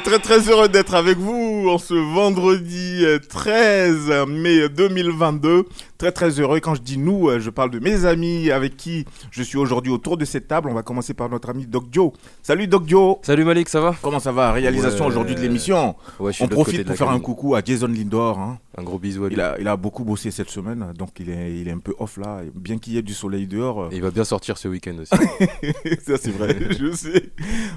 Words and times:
très 0.00 0.18
très 0.20 0.48
heureux 0.48 0.68
d'être 0.68 0.94
avec 0.94 1.18
vous 1.18 1.66
en 1.68 1.76
ce 1.76 1.92
vendredi 1.92 3.04
euh, 3.04 3.18
13 3.18 4.26
mai 4.26 4.68
2022. 4.70 5.64
Très 5.98 6.12
très 6.12 6.30
heureux. 6.38 6.60
Quand 6.60 6.76
je 6.76 6.80
dis 6.80 6.96
nous, 6.96 7.28
euh, 7.28 7.40
je 7.40 7.50
parle 7.50 7.70
de 7.70 7.80
mes 7.80 8.04
amis 8.04 8.52
avec 8.52 8.76
qui 8.76 9.04
je 9.32 9.42
suis 9.42 9.58
aujourd'hui 9.58 9.90
autour 9.90 10.16
de 10.16 10.24
cette 10.24 10.46
table. 10.46 10.68
On 10.70 10.74
va 10.74 10.84
commencer 10.84 11.12
par 11.12 11.28
notre 11.28 11.50
ami 11.50 11.66
Doc 11.66 11.86
Joe. 11.90 12.12
Salut 12.40 12.68
Doc 12.68 12.84
Joe. 12.86 13.16
Salut 13.22 13.42
Malik, 13.42 13.68
ça 13.68 13.80
va? 13.80 13.96
Comment 14.00 14.20
ça 14.20 14.30
va? 14.30 14.52
Réalisation 14.52 15.06
Ouais. 15.06 15.10
aujourd'hui 15.10 15.34
de 15.34 15.40
l'émission. 15.40 15.96
Ouais, 16.20 16.30
On 16.40 16.46
profite 16.46 16.84
pour 16.86 16.94
faire 16.94 17.10
un 17.10 17.18
coucou 17.18 17.56
à 17.56 17.62
Jason 17.64 17.88
Lindor. 17.88 18.38
hein. 18.38 18.58
Un 18.76 18.84
gros 18.84 19.00
bisou 19.00 19.24
à 19.24 19.28
lui. 19.28 19.34
Il, 19.34 19.40
a, 19.40 19.56
il 19.58 19.66
a 19.66 19.76
beaucoup 19.76 20.04
bossé 20.04 20.30
cette 20.30 20.50
semaine, 20.50 20.92
donc 20.96 21.08
il 21.18 21.30
est, 21.30 21.52
il 21.58 21.66
est 21.66 21.72
un 21.72 21.78
peu 21.80 21.94
off 21.98 22.16
là. 22.16 22.42
Bien 22.54 22.78
qu'il 22.78 22.92
y 22.92 22.98
ait 22.98 23.02
du 23.02 23.12
soleil 23.12 23.48
dehors. 23.48 23.82
euh, 23.82 23.88
Et 23.90 23.96
il 23.96 24.02
va 24.02 24.12
bien 24.12 24.22
sortir 24.22 24.56
ce 24.56 24.68
week-end 24.68 24.94
aussi. 25.00 25.10
ça 26.06 26.16
c'est 26.16 26.30
vrai, 26.30 26.56
je 26.78 26.92
sais. 26.92 27.30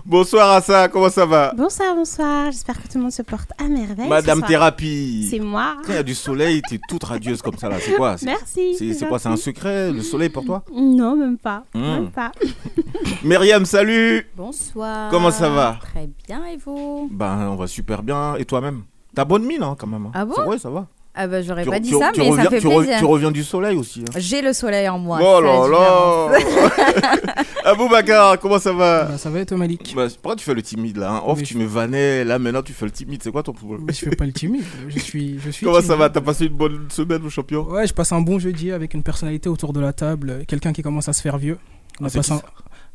Bonsoir 0.05 0.51
Assa, 0.51 0.89
comment 0.89 1.09
ça 1.09 1.25
va? 1.25 1.53
Bonsoir, 1.57 1.95
bonsoir. 1.95 2.51
J'espère 2.51 2.75
que 2.79 2.87
tout 2.87 2.97
le 2.99 3.01
monde 3.01 3.11
se 3.11 3.23
porte 3.23 3.49
à 3.57 3.63
merveille. 3.67 4.07
Madame 4.07 4.35
ce 4.35 4.39
soir. 4.41 4.47
Thérapie. 4.49 5.27
C'est 5.31 5.39
moi. 5.39 5.77
Quand 5.83 5.93
il 5.93 5.95
y 5.95 5.97
a 5.97 6.03
du 6.03 6.13
soleil, 6.13 6.61
t'es 6.69 6.79
toute 6.87 7.03
radieuse 7.03 7.41
comme 7.41 7.57
ça 7.57 7.67
là. 7.67 7.77
C'est 7.79 7.95
quoi? 7.95 8.10
Merci. 8.23 8.93
C'est 8.95 9.07
quoi 9.07 9.19
C'est 9.19 9.29
un 9.29 9.35
secret, 9.37 9.91
le 9.91 10.01
soleil 10.01 10.29
pour 10.29 10.45
toi? 10.45 10.63
Non, 10.73 11.15
même 11.15 11.37
pas. 11.37 11.63
Hmm. 11.73 11.81
Même 11.81 12.11
pas. 12.11 12.31
Myriam, 13.23 13.65
salut 13.65 14.27
Bonsoir. 14.35 15.09
Comment 15.09 15.31
ça 15.31 15.49
va? 15.49 15.77
Très 15.81 16.09
bien, 16.27 16.45
et 16.45 16.57
vous? 16.57 17.09
Ben, 17.11 17.49
on 17.49 17.55
va 17.55 17.67
super 17.67 18.03
bien. 18.03 18.35
Et 18.35 18.45
toi-même? 18.45 18.83
T'as 19.13 19.25
bonne 19.25 19.43
mine 19.45 19.63
hein, 19.63 19.75
quand 19.77 19.87
même. 19.87 20.05
hein. 20.05 20.11
Ah 20.13 20.25
bon? 20.25 20.57
Ça 20.57 20.69
va. 20.69 20.87
Ah 21.13 21.27
bah 21.27 21.41
j'aurais 21.41 21.65
pas 21.65 21.79
dit 21.79 21.89
tu- 21.89 21.97
ça, 21.97 22.11
tu 22.13 22.21
mais 22.21 22.29
reviens, 22.29 22.43
ça 22.45 22.49
fait 22.49 22.59
tu 22.61 22.67
re- 22.67 22.77
plaisir. 22.77 22.97
tu 22.99 23.05
reviens 23.05 23.31
du 23.31 23.43
soleil 23.43 23.75
aussi. 23.75 23.99
hein. 24.01 24.13
J'ai 24.17 24.41
le 24.41 24.53
soleil 24.53 24.87
en 24.87 24.97
moi. 24.97 25.19
oh 25.21 25.41
là 25.41 25.67
là 25.67 27.33
Aboubacar, 27.65 28.39
comment 28.39 28.59
ça 28.59 28.71
va 28.71 29.03
Bah, 29.03 29.17
ça 29.17 29.29
va 29.29 29.41
et 29.41 29.45
toi 29.45 29.57
Malik? 29.57 29.93
Bah, 29.95 30.07
Pourquoi 30.21 30.35
tu 30.37 30.45
fais 30.45 30.53
le 30.53 30.61
timide 30.61 30.97
là 30.97 31.11
hein? 31.11 31.21
Off, 31.25 31.37
Mais 31.39 31.43
tu 31.43 31.53
je- 31.55 31.59
me 31.59 31.65
vannais. 31.65 32.23
Là, 32.23 32.39
maintenant, 32.39 32.61
tu 32.63 32.71
fais 32.73 32.85
le 32.85 32.91
timide. 32.91 33.21
C'est 33.23 33.31
quoi 33.31 33.43
ton 33.43 33.51
problème? 33.53 33.83
Mais 33.85 33.93
je 33.93 33.99
fais 33.99 34.15
pas 34.15 34.25
le 34.25 34.31
timide, 34.31 34.63
je 34.87 34.99
suis, 34.99 35.37
je 35.39 35.49
suis 35.51 35.65
Comment 35.65 35.81
ça 35.81 35.95
va? 35.97 36.09
T'as 36.09 36.21
passé 36.21 36.45
une 36.45 36.53
bonne 36.55 36.87
semaine, 36.89 37.21
mon 37.21 37.29
champion? 37.29 37.63
Ouais, 37.69 37.85
je 37.85 37.93
passe 37.93 38.11
un 38.13 38.21
bon 38.21 38.39
jeudi 38.39 38.71
avec 38.71 38.93
une 38.93 39.03
personnalité 39.03 39.49
autour 39.49 39.73
de 39.73 39.79
la 39.81 39.91
table, 39.93 40.45
quelqu'un 40.47 40.71
qui 40.71 40.81
commence 40.81 41.09
à 41.09 41.13
se 41.13 41.21
faire 41.21 41.37
vieux. 41.37 41.57
On 41.99 42.05
Ah, 42.05 42.07
a 42.07 42.11
passé 42.11 42.33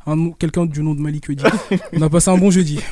un, 0.07 0.31
quelqu'un 0.39 0.65
du 0.65 0.81
nom 0.81 0.95
de 0.95 1.01
Malik 1.01 1.29
Edi. 1.29 1.43
On 1.93 2.01
a 2.01 2.09
passé 2.09 2.29
un 2.31 2.37
bon 2.37 2.49
jeudi. 2.49 2.79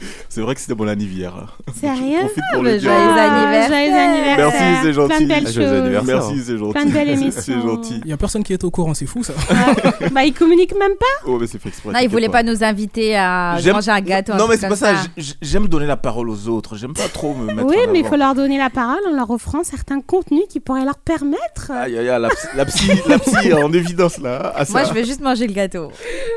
C'est 0.28 0.40
vrai 0.40 0.54
que 0.54 0.60
c'était 0.60 0.74
mon 0.74 0.86
anniversaire. 0.88 1.56
Sérieux 1.78 2.18
pour 2.52 2.62
mais 2.62 2.72
le 2.74 2.78
dire. 2.78 2.90
joyeux 2.90 3.08
Ah, 3.16 3.42
anniversaire. 3.42 3.68
Joyeux 3.68 3.94
anniversaire. 3.94 4.50
Merci, 4.60 4.82
c'est 4.82 4.92
gentil. 4.92 5.08
Plein 5.08 5.20
de 5.20 5.26
belles 5.28 5.44
Ah, 5.46 5.52
choses. 5.52 6.06
Merci, 6.06 6.42
c'est 6.44 6.58
gentil. 6.58 6.72
Plein 6.72 6.84
de 6.86 6.90
belles 6.92 7.08
C'est- 7.08 7.14
émissions. 7.22 7.40
C'est 7.44 7.60
gentil. 7.60 8.00
Il 8.04 8.10
y 8.10 8.12
a 8.12 8.16
personne 8.16 8.42
qui 8.42 8.52
est 8.52 8.64
au 8.64 8.70
courant, 8.70 8.94
c'est 8.94 9.06
fou 9.06 9.22
ça. 9.24 9.32
Ah, 9.50 9.74
bah, 10.12 10.24
il 10.24 10.32
communique 10.32 10.72
même 10.78 10.96
pas. 10.98 11.26
Oh, 11.26 11.38
mais 11.40 11.46
c'est 11.46 11.58
fait 11.60 11.68
exprès. 11.70 11.92
Non, 11.92 12.08
voulait 12.08 12.28
pas 12.28 12.42
nous 12.42 12.62
inviter 12.64 13.16
à 13.16 13.56
manger 13.72 13.90
un 13.90 14.00
gâteau. 14.00 14.34
Non, 14.34 14.46
mais 14.48 14.56
c'est 14.56 14.68
pas 14.68 14.76
ça. 14.76 14.94
J'aime 15.42 15.68
donner 15.68 15.86
la 15.86 15.96
parole 15.96 16.28
aux 16.30 16.48
autres. 16.48 16.76
J'aime 16.76 16.94
pas 16.94 17.08
trop 17.08 17.34
me 17.34 17.46
mettre. 17.52 17.68
Oui, 17.68 17.76
en 17.88 17.92
mais 17.92 18.00
il 18.00 18.04
faut 18.06 18.16
leur 18.16 18.34
donner 18.34 18.58
la 18.58 18.70
parole 18.70 19.00
en 19.08 19.14
leur 19.14 19.30
offrant 19.30 19.62
certains 19.64 20.00
contenus 20.00 20.44
qui 20.48 20.60
pourraient 20.60 20.84
leur 20.84 20.98
permettre. 20.98 21.70
Aïe, 21.70 21.98
aïe, 21.98 22.08
aïe, 22.08 22.20
la, 22.20 22.28
psy- 22.30 22.46
la 22.56 22.64
psy, 22.64 22.90
la 23.08 23.18
psy 23.18 23.52
en 23.52 23.72
évidence 23.72 24.18
là. 24.18 24.52
Ah. 24.56 24.64
Moi, 24.70 24.84
je 24.84 24.92
vais 24.92 25.04
juste 25.04 25.20
manger 25.20 25.46
le 25.46 25.52
gâteau. 25.52 25.90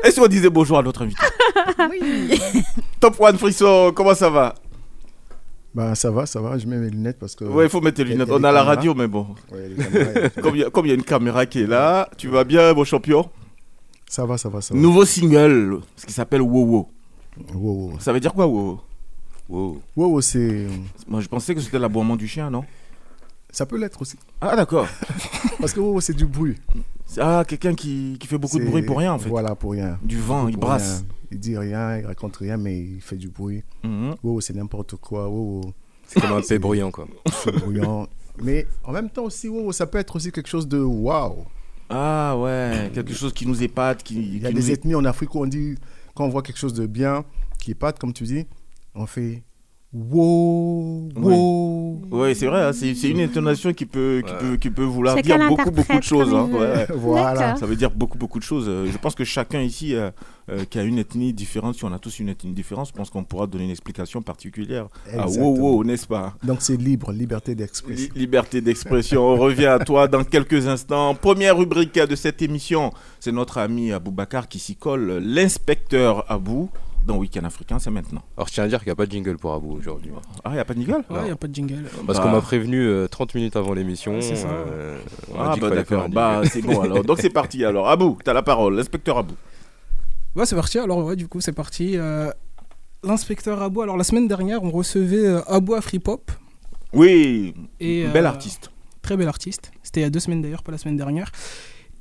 Et 0.04 0.10
si 0.10 0.20
on 0.20 0.26
disait 0.26 0.50
bonjour 0.50 0.78
à 0.78 0.82
notre 0.82 1.02
invité? 1.02 1.20
Oui. 1.90 2.40
Top 3.00 3.16
One 3.20 3.36
Comment 3.94 4.14
ça 4.14 4.30
va? 4.30 4.54
Bah 5.74 5.94
ça 5.96 6.10
va, 6.10 6.24
ça 6.24 6.40
va, 6.40 6.56
je 6.56 6.66
mets 6.68 6.76
mes 6.76 6.88
lunettes 6.88 7.18
parce 7.18 7.34
que... 7.34 7.44
Ouais, 7.44 7.64
il 7.64 7.68
faut 7.70 7.80
mettre 7.80 8.00
les 8.00 8.10
lunettes. 8.10 8.30
a 8.30 8.34
On 8.34 8.44
a 8.44 8.52
la 8.52 8.62
radio, 8.62 8.94
mais 8.94 9.08
bon. 9.08 9.26
Ouais, 9.50 9.68
les 9.68 9.74
caméras. 9.84 10.28
Comme 10.42 10.54
il 10.54 10.60
y, 10.60 10.90
a- 10.92 10.94
y 10.94 10.96
une 10.96 11.02
caméra 11.02 11.46
qui 11.46 11.62
est 11.62 11.66
là, 11.66 12.08
tu 12.16 12.28
vas 12.28 12.44
bien, 12.44 12.72
mon 12.74 12.84
champion? 12.84 13.28
Ça 14.08 14.24
va, 14.24 14.38
ça 14.38 14.48
va, 14.48 14.60
ça 14.60 14.72
va. 14.72 14.78
Nouveau 14.80 15.04
single, 15.04 15.80
ce 15.96 16.06
qui 16.06 16.12
s'appelle. 16.12 16.42
Wow, 16.42 16.88
wow. 17.52 17.98
Ça 17.98 18.12
veut 18.12 18.20
dire 18.20 18.32
quoi, 18.32 18.46
Wow. 18.46 18.80
Wow, 19.48 19.82
wow, 19.96 20.20
c'est... 20.20 20.66
Moi, 21.08 21.20
je 21.20 21.26
pensais 21.28 21.54
que 21.56 21.60
c'était 21.60 21.78
l'aboiement 21.80 22.14
du 22.16 22.28
chien, 22.28 22.50
non? 22.50 22.64
Ça 23.50 23.66
peut 23.66 23.76
l'être 23.76 24.00
aussi. 24.00 24.16
Ah, 24.40 24.54
d'accord. 24.56 24.86
Parce 25.60 25.72
que 25.72 25.80
wow, 25.80 25.94
wow, 25.94 26.00
c'est 26.00 26.14
du 26.14 26.24
bruit. 26.24 26.56
Ah, 27.18 27.44
quelqu'un 27.46 27.74
qui, 27.74 28.16
qui 28.18 28.26
fait 28.26 28.38
beaucoup 28.38 28.58
de 28.58 28.64
bruit 28.64 28.82
pour 28.82 28.98
rien, 28.98 29.12
en 29.12 29.18
fait. 29.18 29.28
Voilà, 29.28 29.54
pour 29.56 29.72
rien. 29.72 29.98
Du 30.02 30.18
vent, 30.18 30.46
il 30.48 30.56
brasse. 30.56 30.98
rien. 31.00 31.06
Il 31.34 31.40
dit 31.40 31.58
rien, 31.58 31.98
il 31.98 32.06
raconte 32.06 32.36
rien, 32.36 32.56
mais 32.56 32.78
il 32.78 33.00
fait 33.00 33.16
du 33.16 33.28
bruit. 33.28 33.64
Mhm. 33.82 34.14
C'est 34.40 34.54
n'importe 34.54 34.94
quoi. 34.96 35.28
Wow, 35.28 35.62
wow, 35.62 35.72
C'est 36.06 36.20
comme 36.20 36.32
un 36.32 36.40
paix 36.40 36.60
bruyant 36.60 36.92
quoi. 36.92 37.08
c'est 37.42 37.52
bruyant. 37.52 38.06
mais 38.40 38.66
en 38.84 38.92
même 38.92 39.10
temps 39.10 39.24
aussi, 39.24 39.50
ça 39.72 39.86
peut 39.86 39.98
être 39.98 40.14
aussi 40.14 40.30
quelque 40.30 40.48
chose 40.48 40.68
de 40.68 40.78
waouh. 40.78 41.44
Ah, 41.90 42.36
ouais, 42.38 42.90
quelque 42.94 43.12
chose 43.12 43.32
qui 43.32 43.46
nous 43.46 43.62
épate, 43.62 44.02
qui, 44.04 44.14
Il 44.14 44.42
y 44.42 44.46
a 44.46 44.50
qui 44.50 44.54
des 44.54 44.70
ethnies 44.70 44.94
en 44.94 45.04
Afrique 45.04 45.34
où 45.34 45.42
on 45.42 45.46
dit, 45.46 45.74
quand 46.14 46.24
on 46.24 46.28
voit 46.28 46.42
quelque 46.42 46.58
chose 46.58 46.72
de 46.72 46.86
bien, 46.86 47.24
qui 47.58 47.72
épate, 47.72 47.98
comme 47.98 48.12
tu 48.12 48.24
dis, 48.24 48.46
on 48.94 49.06
fait 49.06 49.42
wow, 49.94 51.08
wow. 51.16 52.00
Oui, 52.10 52.34
c'est 52.34 52.46
vrai, 52.46 52.62
hein, 52.62 52.72
c'est 52.72 52.92
une 53.10 53.20
intonation 53.20 53.72
qui 53.72 53.86
peut, 53.86 54.22
qui 54.26 54.32
Ouais. 54.32 54.38
peut, 54.38 54.56
qui 54.56 54.70
peut 54.70 54.82
vouloir 54.84 55.16
Chacun 55.16 55.36
dire 55.38 55.48
beaucoup, 55.48 55.70
beaucoup 55.70 55.98
de 55.98 56.02
choses. 56.02 56.32
hein, 56.34 56.48
ouais. 56.52 56.86
Voilà. 56.94 57.56
Ça 57.56 57.66
veut 57.66 57.76
dire 57.76 57.90
beaucoup, 57.90 58.18
beaucoup 58.18 58.38
de 58.38 58.44
choses. 58.44 58.66
Je 58.66 58.98
pense 58.98 59.14
que 59.14 59.24
chacun 59.24 59.60
ici 59.60 59.94
euh, 59.94 60.10
euh, 60.50 60.64
qui 60.68 60.78
a 60.78 60.82
une 60.82 60.98
ethnie 60.98 61.32
différente, 61.32 61.74
si 61.76 61.84
on 61.84 61.92
a 61.92 61.98
tous 61.98 62.18
une 62.20 62.28
ethnie 62.28 62.52
différente, 62.52 62.88
je 62.88 62.92
pense 62.92 63.10
qu'on 63.10 63.24
pourra 63.24 63.46
donner 63.46 63.64
une 63.64 63.70
explication 63.70 64.22
particulière 64.22 64.86
à 65.16 65.28
wow, 65.28 65.56
wow, 65.58 65.84
n'est-ce 65.84 66.06
pas? 66.06 66.34
Donc 66.44 66.58
c'est 66.60 66.76
libre, 66.76 67.12
liberté 67.12 67.52
Li- 67.52 67.56
d'expression. 67.56 68.08
Liberté 68.14 68.60
d'expression. 68.60 69.22
On 69.26 69.36
revient 69.36 69.66
à 69.66 69.78
toi 69.78 70.08
dans 70.08 70.24
quelques 70.24 70.66
instants. 70.68 71.14
Première 71.14 71.56
rubrique 71.56 71.94
de 71.98 72.16
cette 72.16 72.42
émission, 72.42 72.92
c'est 73.20 73.32
notre 73.32 73.58
ami 73.58 73.92
Aboubacar 73.92 74.48
qui 74.48 74.58
s'y 74.58 74.76
colle, 74.76 75.18
l'inspecteur 75.24 76.24
Abou. 76.30 76.68
Dans 77.06 77.16
Week-end 77.18 77.44
africain, 77.44 77.78
c'est 77.78 77.90
maintenant. 77.90 78.22
Alors 78.36 78.48
je 78.48 78.54
tiens 78.54 78.64
à 78.64 78.68
dire 78.68 78.78
qu'il 78.78 78.88
n'y 78.88 78.92
a 78.92 78.96
pas 78.96 79.04
de 79.06 79.12
jingle 79.12 79.36
pour 79.36 79.52
Abou 79.52 79.72
aujourd'hui. 79.76 80.10
Ah, 80.42 80.50
il 80.50 80.54
n'y 80.54 80.58
a 80.58 80.64
pas 80.64 80.72
de 80.74 80.82
gueule 80.82 81.04
Ouais, 81.10 81.18
il 81.20 81.24
n'y 81.26 81.30
a 81.30 81.36
pas 81.36 81.48
de 81.48 81.54
jingle. 81.54 81.84
Parce 82.06 82.18
Bah. 82.18 82.24
qu'on 82.24 82.30
m'a 82.30 82.40
prévenu 82.40 82.80
euh, 82.86 83.06
30 83.08 83.34
minutes 83.34 83.56
avant 83.56 83.74
l'émission. 83.74 84.14
Ouais, 84.14 84.22
c'est 84.22 84.36
ça. 84.36 84.48
euh, 84.48 84.98
on 85.34 85.40
Ah, 85.40 85.52
dit 85.54 85.60
bah 85.60 85.68
d'accord. 85.70 86.08
Bah, 86.08 86.36
jingle. 86.42 86.48
c'est 86.50 86.62
bon 86.62 86.80
alors. 86.80 87.04
Donc 87.04 87.18
c'est 87.20 87.28
parti 87.30 87.62
alors. 87.64 87.88
Abou, 87.90 88.16
t'as 88.24 88.32
la 88.32 88.42
parole, 88.42 88.76
l'inspecteur 88.76 89.18
Abou. 89.18 89.34
Ouais, 90.34 90.46
c'est 90.46 90.56
parti. 90.56 90.78
Alors, 90.78 91.04
ouais, 91.04 91.14
du 91.14 91.28
coup, 91.28 91.40
c'est 91.40 91.52
parti. 91.52 91.96
Euh, 91.96 92.30
L'inspecteur 93.04 93.62
Abou. 93.62 93.82
Alors, 93.82 93.96
la 93.98 94.02
semaine 94.04 94.26
dernière, 94.26 94.62
on 94.64 94.70
recevait 94.70 95.26
euh, 95.26 95.42
Abou 95.46 95.74
Afripop. 95.74 96.32
Oui, 96.92 97.54
Et, 97.80 98.06
bel 98.06 98.24
euh, 98.24 98.28
artiste. 98.28 98.70
Très 99.02 99.16
bel 99.16 99.28
artiste. 99.28 99.70
C'était 99.82 100.00
il 100.00 100.02
y 100.04 100.06
a 100.06 100.10
deux 100.10 100.20
semaines 100.20 100.40
d'ailleurs, 100.42 100.62
pas 100.62 100.72
la 100.72 100.78
semaine 100.78 100.96
dernière. 100.96 101.30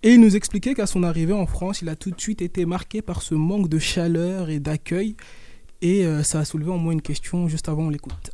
Et 0.05 0.15
il 0.15 0.19
nous 0.19 0.35
expliquait 0.35 0.73
qu'à 0.73 0.85
son 0.85 1.01
arrivée 1.03 1.31
en 1.31 1.45
France, 1.45 1.81
il 1.81 1.87
a 1.87 1.95
tout 1.95 2.11
de 2.11 2.19
suite 2.19 2.41
été 2.41 2.65
marqué 2.65 3.01
par 3.01 3.21
ce 3.21 3.35
manque 3.35 3.69
de 3.69 3.79
chaleur 3.79 4.49
et 4.49 4.59
d'accueil. 4.59 5.15
Et 5.81 6.05
euh, 6.05 6.23
ça 6.23 6.39
a 6.39 6.45
soulevé 6.45 6.71
en 6.71 6.77
moi 6.77 6.91
une 6.91 7.01
question 7.01 7.47
juste 7.47 7.69
avant 7.69 7.83
on 7.83 7.89
l'écoute. 7.89 8.31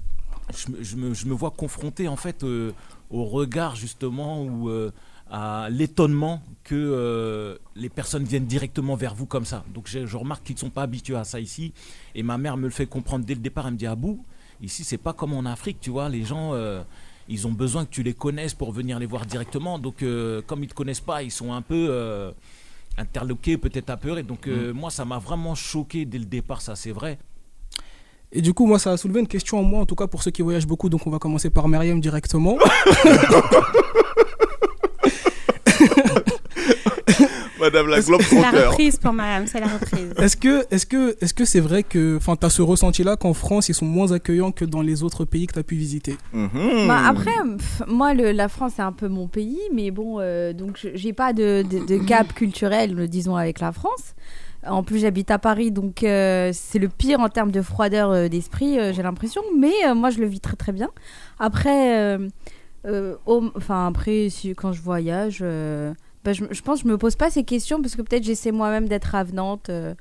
je 0.52 0.96
me, 0.96 1.34
vois 1.36 1.52
confronté 1.52 2.08
en 2.08 2.16
fait 2.16 2.44
euh, 2.44 2.72
au 3.12 3.24
regard 3.24 3.76
justement 3.76 4.44
ou 4.44 4.70
euh, 4.70 4.90
à 5.30 5.68
l'étonnement 5.70 6.42
que 6.64 7.60
les 7.76 7.90
personnes 7.90 8.24
viennent 8.24 8.48
directement 8.48 8.96
vers 8.96 9.14
vous 9.14 9.28
comme 9.28 9.46
ça. 9.46 9.64
Donc 9.72 9.88
je, 9.88 10.18
remarque 10.18 10.44
qu'ils 10.44 10.56
ne 10.56 10.62
sont 10.62 10.72
pas 10.72 10.82
habitués 10.82 11.18
à 11.18 11.24
ça 11.24 11.40
ici. 11.40 11.74
Et 12.16 12.24
ma 12.24 12.40
mère 12.40 12.58
me 12.58 12.64
le 12.64 12.72
fait 12.72 12.88
comprendre 12.88 13.26
dès 13.26 13.36
le 13.36 13.42
départ. 13.42 13.68
Elle 13.68 13.74
me 13.74 13.78
dit 13.78 13.86
à 13.86 13.96
bout, 13.96 14.26
ici 14.60 14.84
c'est 14.84 14.98
pas 14.98 15.14
comme 15.14 15.34
en 15.34 15.46
Afrique, 15.46 15.78
tu 15.80 15.92
vois, 15.92 16.10
les 16.10 16.24
gens 16.24 16.56
ils 17.30 17.48
ont 17.48 17.52
besoin 17.52 17.86
que 17.86 17.92
tu 17.92 18.04
les 18.04 18.14
connaisses 18.14 18.54
pour 18.54 18.72
venir 18.72 19.00
les 19.00 19.06
voir 19.06 19.26
directement. 19.26 19.80
Donc 19.80 20.02
euh, 20.02 20.42
comme 20.46 20.64
ils 20.64 20.68
te 20.68 20.74
connaissent 20.74 21.00
pas, 21.00 21.24
ils 21.24 21.32
sont 21.32 21.54
un 21.54 21.62
peu 21.62 21.88
euh, 21.90 22.32
interloqués, 22.98 23.58
peut-être 23.58 23.90
apeurés. 23.90 24.24
Donc 24.24 24.48
euh, 24.48 24.74
moi 24.74 24.90
ça 24.90 25.06
m'a 25.06 25.20
vraiment 25.20 25.56
choqué 25.56 26.06
dès 26.06 26.18
le 26.18 26.26
départ, 26.26 26.62
ça 26.62 26.76
c'est 26.76 26.92
vrai. 26.92 27.20
Et 28.32 28.42
du 28.42 28.54
coup, 28.54 28.68
moi, 28.68 28.78
ça 28.78 28.92
a 28.92 28.98
soulevé 28.98 29.22
une 29.22 29.28
question 29.28 29.58
en 29.58 29.64
moi, 29.64 29.80
en 29.80 29.88
tout 29.88 29.96
cas 29.96 30.06
pour 30.06 30.22
ceux 30.22 30.30
qui 30.30 30.44
voyagent 30.44 30.68
beaucoup. 30.68 30.88
Donc, 30.88 31.08
on 31.08 31.10
va 31.10 31.18
commencer 31.18 31.50
par 31.50 31.68
Myriam 31.68 32.00
directement. 32.00 32.60
Madame 37.60 37.88
la 37.88 38.02
C'est 38.02 38.12
la 38.12 38.18
Globe 38.52 38.70
reprise 38.72 38.98
pour 38.98 39.14
madame, 39.14 39.48
c'est 39.48 39.60
la 39.60 39.68
reprise. 39.68 40.14
Est-ce 40.18 40.38
que 40.38 40.66
est-ce 40.72 40.86
que 40.86 41.16
est-ce 41.22 41.34
que 41.34 41.46
c'est 41.46 41.60
vrai 41.60 41.84
que 41.84 42.18
enfin 42.18 42.36
tu 42.36 42.46
as 42.46 42.50
ce 42.50 42.62
ressenti 42.62 43.04
là 43.04 43.16
qu'en 43.16 43.34
France 43.34 43.70
ils 43.70 43.74
sont 43.76 43.86
moins 43.86 44.12
accueillants 44.12 44.52
que 44.52 44.66
dans 44.66 44.82
les 44.82 45.04
autres 45.04 45.26
pays 45.26 45.48
que 45.48 45.54
tu 45.54 45.60
as 45.60 45.64
pu 45.64 45.76
visiter? 45.76 46.16
Mhm. 46.34 46.88
Bah, 46.88 47.00
après, 47.08 47.32
pff, 47.58 47.84
moi, 47.88 48.14
le- 48.14 48.32
la 48.32 48.48
France, 48.48 48.74
c'est 48.76 48.82
un 48.82 48.92
peu 48.92 49.08
mon 49.08 49.28
pays, 49.28 49.60
mais 49.74 49.92
bon, 49.92 50.18
euh, 50.20 50.54
donc 50.54 50.78
je- 50.82 50.90
j'ai 50.96 51.14
pas 51.14 51.34
de, 51.34 51.64
de, 51.70 51.86
de 51.86 51.98
gap 51.98 52.34
culturel, 52.34 53.08
disons, 53.08 53.36
avec 53.36 53.60
la 53.60 53.72
France. 53.72 54.16
En 54.68 54.84
plus, 54.84 55.00
j'habite 55.00 55.32
à 55.32 55.40
Paris, 55.40 55.72
donc 55.72 56.04
euh, 56.04 56.52
c'est 56.54 56.80
le 56.80 56.90
pire 56.90 57.22
en 57.22 57.30
termes 57.30 57.52
de 57.52 57.62
froideur 57.62 58.12
euh, 58.12 58.28
d'esprit, 58.28 58.78
euh, 58.78 58.92
j'ai 58.94 59.02
l'impression. 59.04 59.42
Mais 59.58 59.72
euh, 59.88 59.96
moi, 59.96 60.10
je 60.10 60.20
le 60.20 60.26
vis 60.28 60.42
très 60.42 60.58
très 60.58 60.74
bien. 60.74 60.90
Après, 61.40 61.98
euh, 62.00 62.28
euh, 62.86 63.16
au- 63.26 63.50
enfin 63.56 63.88
après, 63.88 64.28
si- 64.30 64.54
quand 64.56 64.74
je 64.74 64.82
voyage, 64.82 65.40
euh, 65.42 65.94
bah, 66.24 66.34
je, 66.34 66.44
je 66.52 66.62
pense 66.62 66.82
que 66.82 66.88
je 66.88 66.92
me 66.92 66.98
pose 66.98 67.16
pas 67.16 67.30
ces 67.30 67.44
questions 67.44 67.82
parce 67.82 67.96
que 67.96 68.02
peut-être 68.02 68.24
j'essaie 68.24 68.52
moi-même 68.52 68.88
d'être 68.88 69.16
avenante 69.16 69.70
euh, 69.70 69.94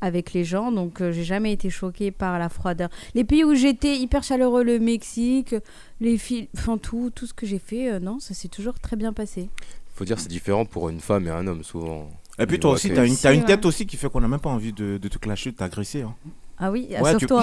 avec 0.00 0.32
les 0.34 0.44
gens, 0.44 0.72
donc 0.72 1.00
euh, 1.00 1.10
j'ai 1.12 1.24
jamais 1.24 1.52
été 1.52 1.70
choquée 1.70 2.10
par 2.10 2.38
la 2.38 2.48
froideur. 2.48 2.88
Les 3.14 3.24
pays 3.24 3.44
où 3.44 3.54
j'étais 3.54 3.96
hyper 3.96 4.22
chaleureux, 4.22 4.62
le 4.62 4.78
Mexique, 4.78 5.54
les 6.00 6.18
filles, 6.18 6.48
enfin 6.56 6.76
tout, 6.78 7.10
tout 7.14 7.26
ce 7.26 7.32
que 7.34 7.46
j'ai 7.46 7.58
fait, 7.58 7.90
euh, 7.92 7.98
non, 7.98 8.18
ça 8.20 8.34
s'est 8.34 8.48
toujours 8.48 8.78
très 8.78 8.96
bien 8.96 9.12
passé. 9.12 9.48
Faut 9.94 10.04
dire 10.04 10.20
c'est 10.20 10.28
différent 10.28 10.66
pour 10.66 10.88
une 10.90 11.00
femme 11.00 11.26
et 11.26 11.30
un 11.30 11.46
homme 11.46 11.62
souvent. 11.64 12.08
Et 12.38 12.44
puis 12.46 12.60
toi 12.60 12.72
aussi, 12.72 12.88
t'as 12.90 13.06
une, 13.06 13.16
t'as 13.16 13.32
une 13.32 13.40
tête 13.46 13.64
aussi 13.64 13.86
qui 13.86 13.96
fait 13.96 14.10
qu'on 14.10 14.20
n'a 14.20 14.28
même 14.28 14.40
pas 14.40 14.50
envie 14.50 14.74
de, 14.74 14.98
de 14.98 15.08
te 15.08 15.16
clasher, 15.16 15.52
de 15.52 15.56
t'agresser. 15.56 16.02
hein. 16.02 16.14
Ah 16.58 16.70
oui, 16.70 16.88
Ouais, 16.90 17.12
sauf 17.12 17.18
tu- 17.20 17.26
toi. 17.26 17.42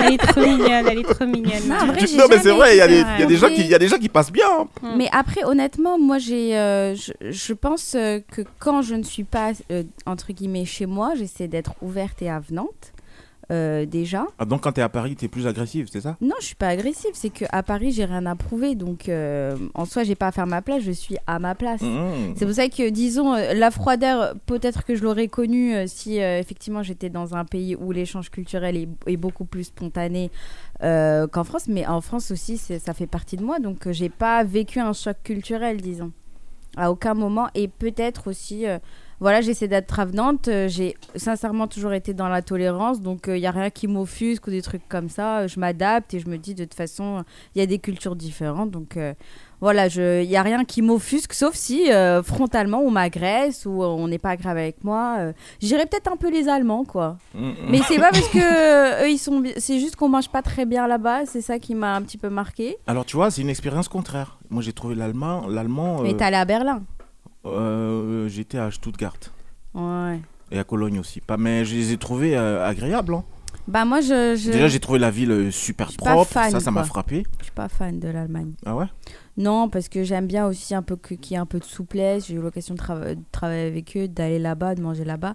Elle 0.00 0.12
est 0.14 0.18
trop 0.18 0.40
mignonne, 0.40 0.86
elle 0.88 0.98
est 0.98 1.02
trop 1.14 1.26
mignonne. 1.26 1.66
Non, 1.68 1.74
en 1.74 1.86
vrai, 1.86 1.96
tu- 1.98 2.06
j'ai 2.06 2.16
non, 2.16 2.24
mais 2.30 2.38
c'est 2.38 2.52
vrai, 2.52 2.76
il 2.76 2.78
y, 2.78 2.80
a 2.80 2.84
été 2.86 2.94
des- 2.94 3.00
un- 3.02 3.14
il 3.16 3.20
y 3.20 3.22
a 3.24 3.26
des 3.26 3.36
gens 3.36 3.48
qui- 3.48 3.60
il 3.62 3.66
y 3.66 3.74
a 3.74 3.78
des 3.78 3.88
gens 3.88 3.98
qui 3.98 4.08
passent 4.08 4.30
bien. 4.32 4.46
hein. 4.60 4.68
Mm. 4.82 4.96
Mais 4.96 5.08
après, 5.12 5.44
honnêtement, 5.44 5.98
moi, 5.98 6.18
j'ai, 6.18 6.56
euh, 6.56 6.94
je, 6.94 7.12
je 7.30 7.52
pense 7.52 7.94
euh, 7.96 8.20
que 8.30 8.42
quand 8.60 8.82
je 8.82 8.94
ne 8.94 9.02
suis 9.02 9.24
pas, 9.24 9.52
euh, 9.72 9.82
entre 10.06 10.32
guillemets, 10.32 10.64
chez 10.64 10.86
moi, 10.86 11.14
j'essaie 11.16 11.48
d'être 11.48 11.74
ouverte 11.82 12.22
et 12.22 12.30
avenante, 12.30 12.92
euh, 13.50 13.84
déjà. 13.86 14.26
Ah, 14.38 14.44
donc 14.44 14.62
quand 14.62 14.72
t'es 14.72 14.82
à 14.82 14.88
Paris, 14.88 15.16
t'es 15.16 15.28
plus 15.28 15.46
agressive, 15.46 15.88
c'est 15.90 16.00
ça? 16.00 16.16
Non, 16.20 16.34
je 16.40 16.46
suis 16.46 16.54
pas 16.54 16.68
agressive, 16.68 17.10
c'est 17.14 17.30
qu'à 17.30 17.62
Paris, 17.62 17.92
j'ai 17.92 18.04
rien 18.04 18.24
à 18.26 18.36
prouver. 18.36 18.74
Donc, 18.74 19.08
euh, 19.08 19.56
en 19.74 19.84
soi, 19.84 20.04
j'ai 20.04 20.14
pas 20.14 20.28
à 20.28 20.32
faire 20.32 20.46
ma 20.46 20.62
place, 20.62 20.82
je 20.82 20.92
suis 20.92 21.16
à 21.26 21.38
ma 21.38 21.54
place. 21.54 21.80
Mmh. 21.82 22.34
C'est 22.36 22.46
pour 22.46 22.54
ça 22.54 22.68
que, 22.68 22.88
disons, 22.90 23.34
euh, 23.34 23.54
la 23.54 23.70
froideur, 23.70 24.34
peut-être 24.46 24.84
que 24.84 24.94
je 24.94 25.02
l'aurais 25.02 25.28
connue 25.28 25.74
si 25.86 26.20
euh, 26.20 26.38
effectivement 26.38 26.82
j'étais 26.82 27.10
dans 27.10 27.34
un 27.34 27.44
pays 27.44 27.76
où 27.76 27.92
l'échange 27.92 28.30
culturel 28.30 28.76
est, 28.76 28.88
est 29.06 29.16
beaucoup 29.16 29.44
plus 29.44 29.64
spontané 29.64 30.30
qu'en 30.80 31.44
France. 31.44 31.66
Mais 31.68 31.86
en 31.86 32.00
France 32.00 32.30
aussi, 32.30 32.56
ça 32.56 32.94
fait 32.94 33.06
partie 33.06 33.36
de 33.36 33.44
moi. 33.44 33.58
Donc, 33.58 33.90
j'ai 33.90 34.08
pas 34.08 34.44
vécu 34.44 34.80
un 34.80 34.92
choc 34.92 35.16
culturel, 35.24 35.80
disons. 35.80 36.12
À 36.76 36.90
aucun 36.90 37.14
moment. 37.14 37.48
Et 37.54 37.68
peut-être 37.68 38.28
aussi, 38.28 38.64
voilà, 39.20 39.40
j'essaie 39.40 39.68
d'être 39.68 40.00
avenante. 40.00 40.48
euh, 40.48 40.66
j'ai 40.68 40.96
sincèrement 41.16 41.66
toujours 41.66 41.92
été 41.92 42.14
dans 42.14 42.28
la 42.28 42.42
tolérance. 42.42 43.00
Donc, 43.00 43.24
il 43.28 43.34
n'y 43.34 43.46
a 43.46 43.50
rien 43.50 43.70
qui 43.70 43.86
m'offusque 43.86 44.46
ou 44.46 44.50
des 44.50 44.62
trucs 44.62 44.88
comme 44.88 45.08
ça. 45.08 45.46
Je 45.46 45.60
m'adapte 45.60 46.14
et 46.14 46.20
je 46.20 46.28
me 46.28 46.38
dis, 46.38 46.54
de 46.54 46.64
toute 46.64 46.74
façon, 46.74 47.24
il 47.54 47.58
y 47.60 47.62
a 47.62 47.66
des 47.66 47.78
cultures 47.78 48.16
différentes. 48.16 48.70
Donc, 48.70 48.96
euh, 48.96 49.12
voilà, 49.60 49.88
il 49.88 50.26
n'y 50.26 50.36
a 50.38 50.42
rien 50.42 50.64
qui 50.64 50.80
m'offusque, 50.80 51.34
sauf 51.34 51.54
si 51.54 51.92
euh, 51.92 52.22
frontalement 52.22 52.80
on 52.80 52.90
m'agresse 52.90 53.66
ou 53.66 53.82
euh, 53.82 53.86
on 53.88 54.08
n'est 54.08 54.16
pas 54.18 54.34
grave 54.38 54.56
avec 54.56 54.82
moi. 54.84 55.16
euh, 55.18 55.32
J'irais 55.60 55.84
peut-être 55.84 56.10
un 56.10 56.16
peu 56.16 56.30
les 56.30 56.48
Allemands, 56.48 56.84
quoi. 56.84 57.18
Mmh. 57.34 57.50
Mais 57.68 57.80
c'est 57.86 57.98
pas 57.98 58.10
parce 58.10 58.26
que 58.32 58.38
euh, 58.38 59.04
eux 59.04 59.10
ils 59.10 59.18
sont, 59.18 59.42
c'est 59.58 59.78
juste 59.78 59.96
qu'on 59.96 60.08
mange 60.08 60.30
pas 60.30 60.40
très 60.40 60.64
bien 60.64 60.86
là-bas. 60.86 61.26
C'est 61.26 61.42
ça 61.42 61.58
qui 61.58 61.74
m'a 61.74 61.94
un 61.94 62.00
petit 62.00 62.16
peu 62.16 62.30
marqué. 62.30 62.78
Alors 62.86 63.04
tu 63.04 63.16
vois, 63.16 63.30
c'est 63.30 63.42
une 63.42 63.50
expérience 63.50 63.88
contraire. 63.88 64.38
Moi 64.48 64.62
j'ai 64.62 64.72
trouvé 64.72 64.94
l'allemand, 64.94 65.46
l'allemand. 65.46 66.00
Mais 66.00 66.14
euh, 66.14 66.16
t'es 66.16 66.24
allé 66.24 66.36
à 66.36 66.46
Berlin. 66.46 66.82
Euh, 67.46 68.28
j'étais 68.28 68.58
à 68.58 68.70
Stuttgart 68.70 69.14
Ouais. 69.74 70.20
et 70.50 70.58
à 70.58 70.64
Cologne 70.64 70.98
aussi. 70.98 71.20
Pas, 71.20 71.36
mais 71.36 71.64
je 71.64 71.74
les 71.74 71.92
ai 71.92 71.96
trouvés 71.96 72.36
euh, 72.36 72.66
agréables. 72.66 73.14
hein. 73.14 73.24
Bah 73.68 73.84
moi 73.84 74.00
je, 74.00 74.36
je, 74.36 74.50
Déjà 74.50 74.68
j'ai 74.68 74.80
trouvé 74.80 74.98
la 74.98 75.10
ville 75.10 75.30
euh, 75.30 75.50
super 75.50 75.86
Je 75.86 75.92
suis 75.92 75.98
pas 75.98 76.12
propre. 76.12 76.30
fan, 76.30 76.50
ça, 76.50 76.60
ça 76.60 76.70
m'a 76.70 76.80
quoi. 76.80 76.88
frappé. 76.88 77.24
je 77.38 77.44
suis 77.44 77.52
pas 77.52 77.68
fan 77.68 77.98
de 78.00 78.08
l'Allemagne. 78.08 78.52
Ah 78.64 78.74
ouais? 78.74 78.86
Non, 79.36 79.68
parce 79.68 79.88
que 79.88 80.02
j'aime 80.02 80.26
bien 80.26 80.46
aussi 80.46 80.74
un 80.74 80.82
peu 80.82 80.96
que- 80.96 81.14
qu'il 81.14 81.32
y 81.32 81.34
ait 81.36 81.38
un 81.40 81.46
peu 81.46 81.58
de 81.58 81.64
souplesse. 81.64 82.26
J'ai 82.28 82.34
eu 82.34 82.40
l'occasion 82.40 82.74
de, 82.74 82.80
trava- 82.80 83.14
de 83.14 83.20
travailler 83.32 83.66
avec 83.68 83.96
eux, 83.96 84.08
d'aller 84.08 84.38
là-bas, 84.38 84.74
de 84.74 84.82
manger 84.82 85.04
là-bas. 85.04 85.34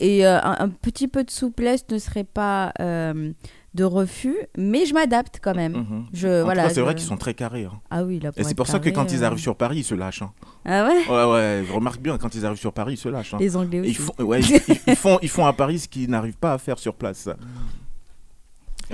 Et 0.00 0.26
euh, 0.26 0.40
un, 0.42 0.56
un 0.60 0.68
petit 0.68 1.08
peu 1.08 1.24
de 1.24 1.30
souplesse 1.30 1.84
ne 1.90 1.98
serait 1.98 2.24
pas 2.24 2.72
euh, 2.80 3.32
de 3.74 3.84
refus, 3.84 4.36
mais 4.56 4.86
je 4.86 4.94
m'adapte 4.94 5.40
quand 5.42 5.54
même. 5.54 5.72
Mhm. 5.72 6.06
Je, 6.12 6.40
En 6.42 6.44
voilà, 6.44 6.68
c'est 6.68 6.76
je- 6.76 6.80
vrai 6.82 6.94
qu'ils 6.94 7.04
sont 7.06 7.16
très 7.16 7.34
carrés. 7.34 7.64
hein. 7.64 7.80
Ah 7.90 8.04
oui, 8.04 8.20
là, 8.20 8.30
Et 8.36 8.44
c'est 8.44 8.54
pour 8.54 8.66
ça 8.68 8.78
que 8.78 8.88
quand 8.90 9.12
ils 9.12 9.24
arrivent 9.24 9.38
sur 9.38 9.56
Paris, 9.56 9.78
ils 9.78 9.84
se 9.84 9.94
lâchent. 9.94 10.22
hein. 10.22 10.32
Ah 10.64 10.86
ouais 10.86 11.08
Ouais, 11.08 11.32
ouais, 11.32 11.64
je 11.66 11.72
remarque 11.72 12.00
bien, 12.00 12.16
quand 12.16 12.34
ils 12.34 12.46
arrivent 12.46 12.58
sur 12.60 12.72
Paris, 12.72 12.94
ils 12.94 12.98
se 12.98 13.08
lâchent. 13.08 13.34
hein. 13.34 13.38
Les 13.40 13.56
Anglais 13.56 13.80
aussi. 13.80 13.90
Ils 13.90 13.96
font, 13.96 14.12
ouais, 14.20 14.40
ils, 14.40 14.54
ils- 14.68 14.76
ils 14.88 14.96
font, 14.96 15.18
ils 15.22 15.28
font 15.28 15.44
à 15.46 15.52
Paris 15.52 15.80
ce 15.80 15.88
qu'ils 15.88 16.08
n'arrivent 16.08 16.36
pas 16.38 16.52
à 16.52 16.58
faire 16.58 16.78
sur 16.78 16.94
place. 16.94 17.28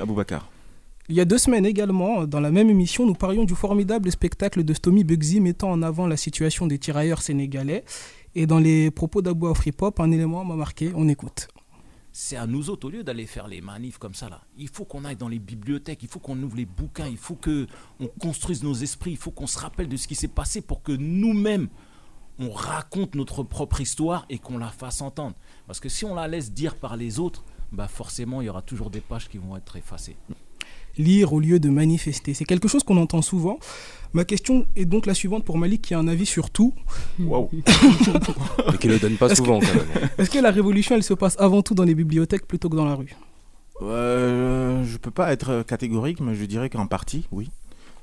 Aboubacar. 0.00 0.48
Il 1.08 1.16
y 1.16 1.20
a 1.20 1.24
deux 1.24 1.38
semaines 1.38 1.66
également, 1.66 2.24
dans 2.24 2.38
la 2.40 2.52
même 2.52 2.70
émission, 2.70 3.04
nous 3.04 3.14
parlions 3.14 3.44
du 3.44 3.54
formidable 3.56 4.10
spectacle 4.12 4.62
de 4.62 4.72
Stomy 4.74 5.02
Bugsy 5.02 5.40
mettant 5.40 5.70
en 5.72 5.82
avant 5.82 6.06
la 6.06 6.16
situation 6.16 6.66
des 6.68 6.78
tirailleurs 6.78 7.20
sénégalais. 7.20 7.84
Et 8.36 8.46
dans 8.46 8.60
les 8.60 8.92
propos 8.92 9.20
d'Abou 9.22 9.48
Afripop, 9.48 9.98
un 9.98 10.12
élément 10.12 10.44
m'a 10.44 10.54
marqué, 10.54 10.92
on 10.94 11.08
écoute. 11.08 11.48
C'est 12.12 12.36
à 12.36 12.46
nous 12.46 12.70
autres, 12.70 12.88
au 12.88 12.90
lieu 12.90 13.04
d'aller 13.04 13.26
faire 13.26 13.46
les 13.46 13.60
manifs 13.60 13.98
comme 13.98 14.14
ça, 14.14 14.28
il 14.56 14.68
faut 14.68 14.84
qu'on 14.84 15.04
aille 15.04 15.16
dans 15.16 15.28
les 15.28 15.38
bibliothèques, 15.38 16.02
il 16.02 16.08
faut 16.08 16.18
qu'on 16.18 16.42
ouvre 16.42 16.56
les 16.56 16.66
bouquins, 16.66 17.06
il 17.06 17.16
faut 17.16 17.36
que 17.36 17.68
on 18.00 18.08
construise 18.08 18.64
nos 18.64 18.74
esprits, 18.74 19.12
il 19.12 19.16
faut 19.16 19.30
qu'on 19.30 19.46
se 19.46 19.58
rappelle 19.58 19.88
de 19.88 19.96
ce 19.96 20.08
qui 20.08 20.16
s'est 20.16 20.28
passé 20.28 20.60
pour 20.60 20.82
que 20.82 20.92
nous-mêmes, 20.92 21.68
on 22.40 22.50
raconte 22.50 23.14
notre 23.14 23.42
propre 23.44 23.80
histoire 23.80 24.26
et 24.28 24.38
qu'on 24.38 24.58
la 24.58 24.70
fasse 24.70 25.02
entendre. 25.02 25.36
Parce 25.66 25.78
que 25.78 25.88
si 25.88 26.04
on 26.04 26.14
la 26.14 26.26
laisse 26.26 26.52
dire 26.52 26.74
par 26.74 26.96
les 26.96 27.20
autres, 27.20 27.44
bah 27.70 27.86
forcément, 27.86 28.40
il 28.40 28.46
y 28.46 28.48
aura 28.48 28.62
toujours 28.62 28.90
des 28.90 29.00
pages 29.00 29.28
qui 29.28 29.38
vont 29.38 29.56
être 29.56 29.76
effacées. 29.76 30.16
Lire 30.98 31.32
au 31.32 31.40
lieu 31.40 31.58
de 31.60 31.68
manifester, 31.70 32.34
c'est 32.34 32.44
quelque 32.44 32.68
chose 32.68 32.82
qu'on 32.82 32.96
entend 32.96 33.22
souvent. 33.22 33.58
Ma 34.12 34.24
question 34.24 34.66
est 34.74 34.84
donc 34.86 35.06
la 35.06 35.14
suivante 35.14 35.44
pour 35.44 35.56
Malik 35.56 35.82
qui 35.82 35.94
a 35.94 35.98
un 35.98 36.08
avis 36.08 36.26
sur 36.26 36.50
tout. 36.50 36.74
Waouh. 37.20 37.48
Mais 38.72 38.78
qui 38.78 38.88
le 38.88 38.98
donne 38.98 39.16
pas 39.16 39.26
Est-ce 39.26 39.40
que- 39.40 39.46
souvent 39.46 39.60
quand 39.60 39.66
même. 39.74 40.08
Est-ce 40.18 40.30
que 40.30 40.38
la 40.40 40.50
révolution, 40.50 40.96
elle 40.96 41.02
se 41.04 41.14
passe 41.14 41.36
avant 41.38 41.62
tout 41.62 41.74
dans 41.74 41.84
les 41.84 41.94
bibliothèques 41.94 42.46
plutôt 42.46 42.68
que 42.68 42.76
dans 42.76 42.84
la 42.84 42.94
rue? 42.96 43.14
Euh, 43.82 44.84
je 44.84 44.96
peux 44.98 45.10
pas 45.10 45.32
être 45.32 45.62
catégorique, 45.66 46.20
mais 46.20 46.34
je 46.34 46.44
dirais 46.44 46.68
qu'en 46.68 46.86
partie, 46.86 47.24
oui. 47.32 47.50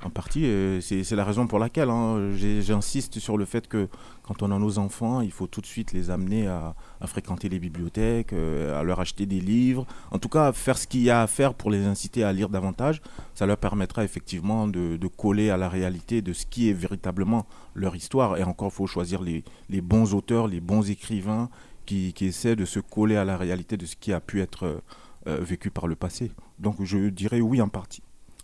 En 0.07 0.09
partie, 0.09 0.50
c'est 0.80 1.12
la 1.18 1.25
raison 1.25 1.48
pour 1.48 1.59
laquelle 1.59 1.89
hein, 1.89 2.31
j'insiste 2.33 3.19
sur 3.19 3.38
le 3.38 3.44
fait 3.44 3.68
que 3.68 3.89
quand 4.24 4.42
on 4.42 4.51
a 4.54 4.57
nos 4.57 4.80
enfants, 4.80 5.19
il 5.19 5.33
faut 5.33 5.48
tout 5.48 5.59
de 5.59 5.65
suite 5.65 5.92
les 5.92 6.09
amener 6.09 6.48
à, 6.48 6.75
à 7.01 7.07
fréquenter 7.07 7.50
les 7.50 7.59
bibliothèques, 7.59 8.31
euh, 8.31 8.80
à 8.80 8.83
leur 8.83 9.01
acheter 9.01 9.25
des 9.25 9.42
livres, 9.42 9.86
en 10.12 10.18
tout 10.18 10.30
cas 10.30 10.54
faire 10.54 10.77
ce 10.77 10.88
qu'il 10.88 11.01
y 11.01 11.09
a 11.09 11.21
à 11.21 11.27
faire 11.27 11.54
pour 11.54 11.71
les 11.71 11.86
inciter 11.86 12.24
à 12.24 12.31
lire 12.31 12.48
davantage. 12.48 13.01
Ça 13.36 13.45
leur 13.45 13.57
permettra 13.57 14.06
effectivement 14.06 14.65
de, 14.65 14.98
coller 15.18 15.50
à 15.50 15.57
la 15.57 15.68
réalité 15.68 16.21
de 16.21 16.31
ce 16.31 16.45
qui 16.45 16.69
est 16.69 16.74
véritablement 16.74 17.45
leur 17.75 17.94
histoire. 17.94 18.38
Et 18.38 18.44
encore, 18.44 18.69
il 18.71 18.75
faut 18.75 18.88
choisir 18.88 19.21
les, 19.21 19.44
bons 19.81 20.13
auteurs, 20.13 20.48
les 20.48 20.62
bons 20.62 20.89
écrivains 20.89 21.50
qui, 21.86 22.13
essaient 22.21 22.56
de 22.56 22.63
se 22.63 22.80
coller 22.80 23.18
à 23.18 23.25
la 23.25 23.36
réalité 23.36 23.75
de 23.75 23.86
ce 23.86 23.98
qui 23.98 24.13
a 24.13 24.21
pu 24.21 24.39
être 24.39 24.81
euh, 25.27 25.39
vécu 25.42 25.69
par 25.69 25.86
le 25.86 25.98
passé. 25.98 26.31
Donc 26.60 26.81
je 26.81 27.10
dirais 27.10 27.42
oui 27.42 27.62
en 27.62 27.68
partie. 27.68 28.03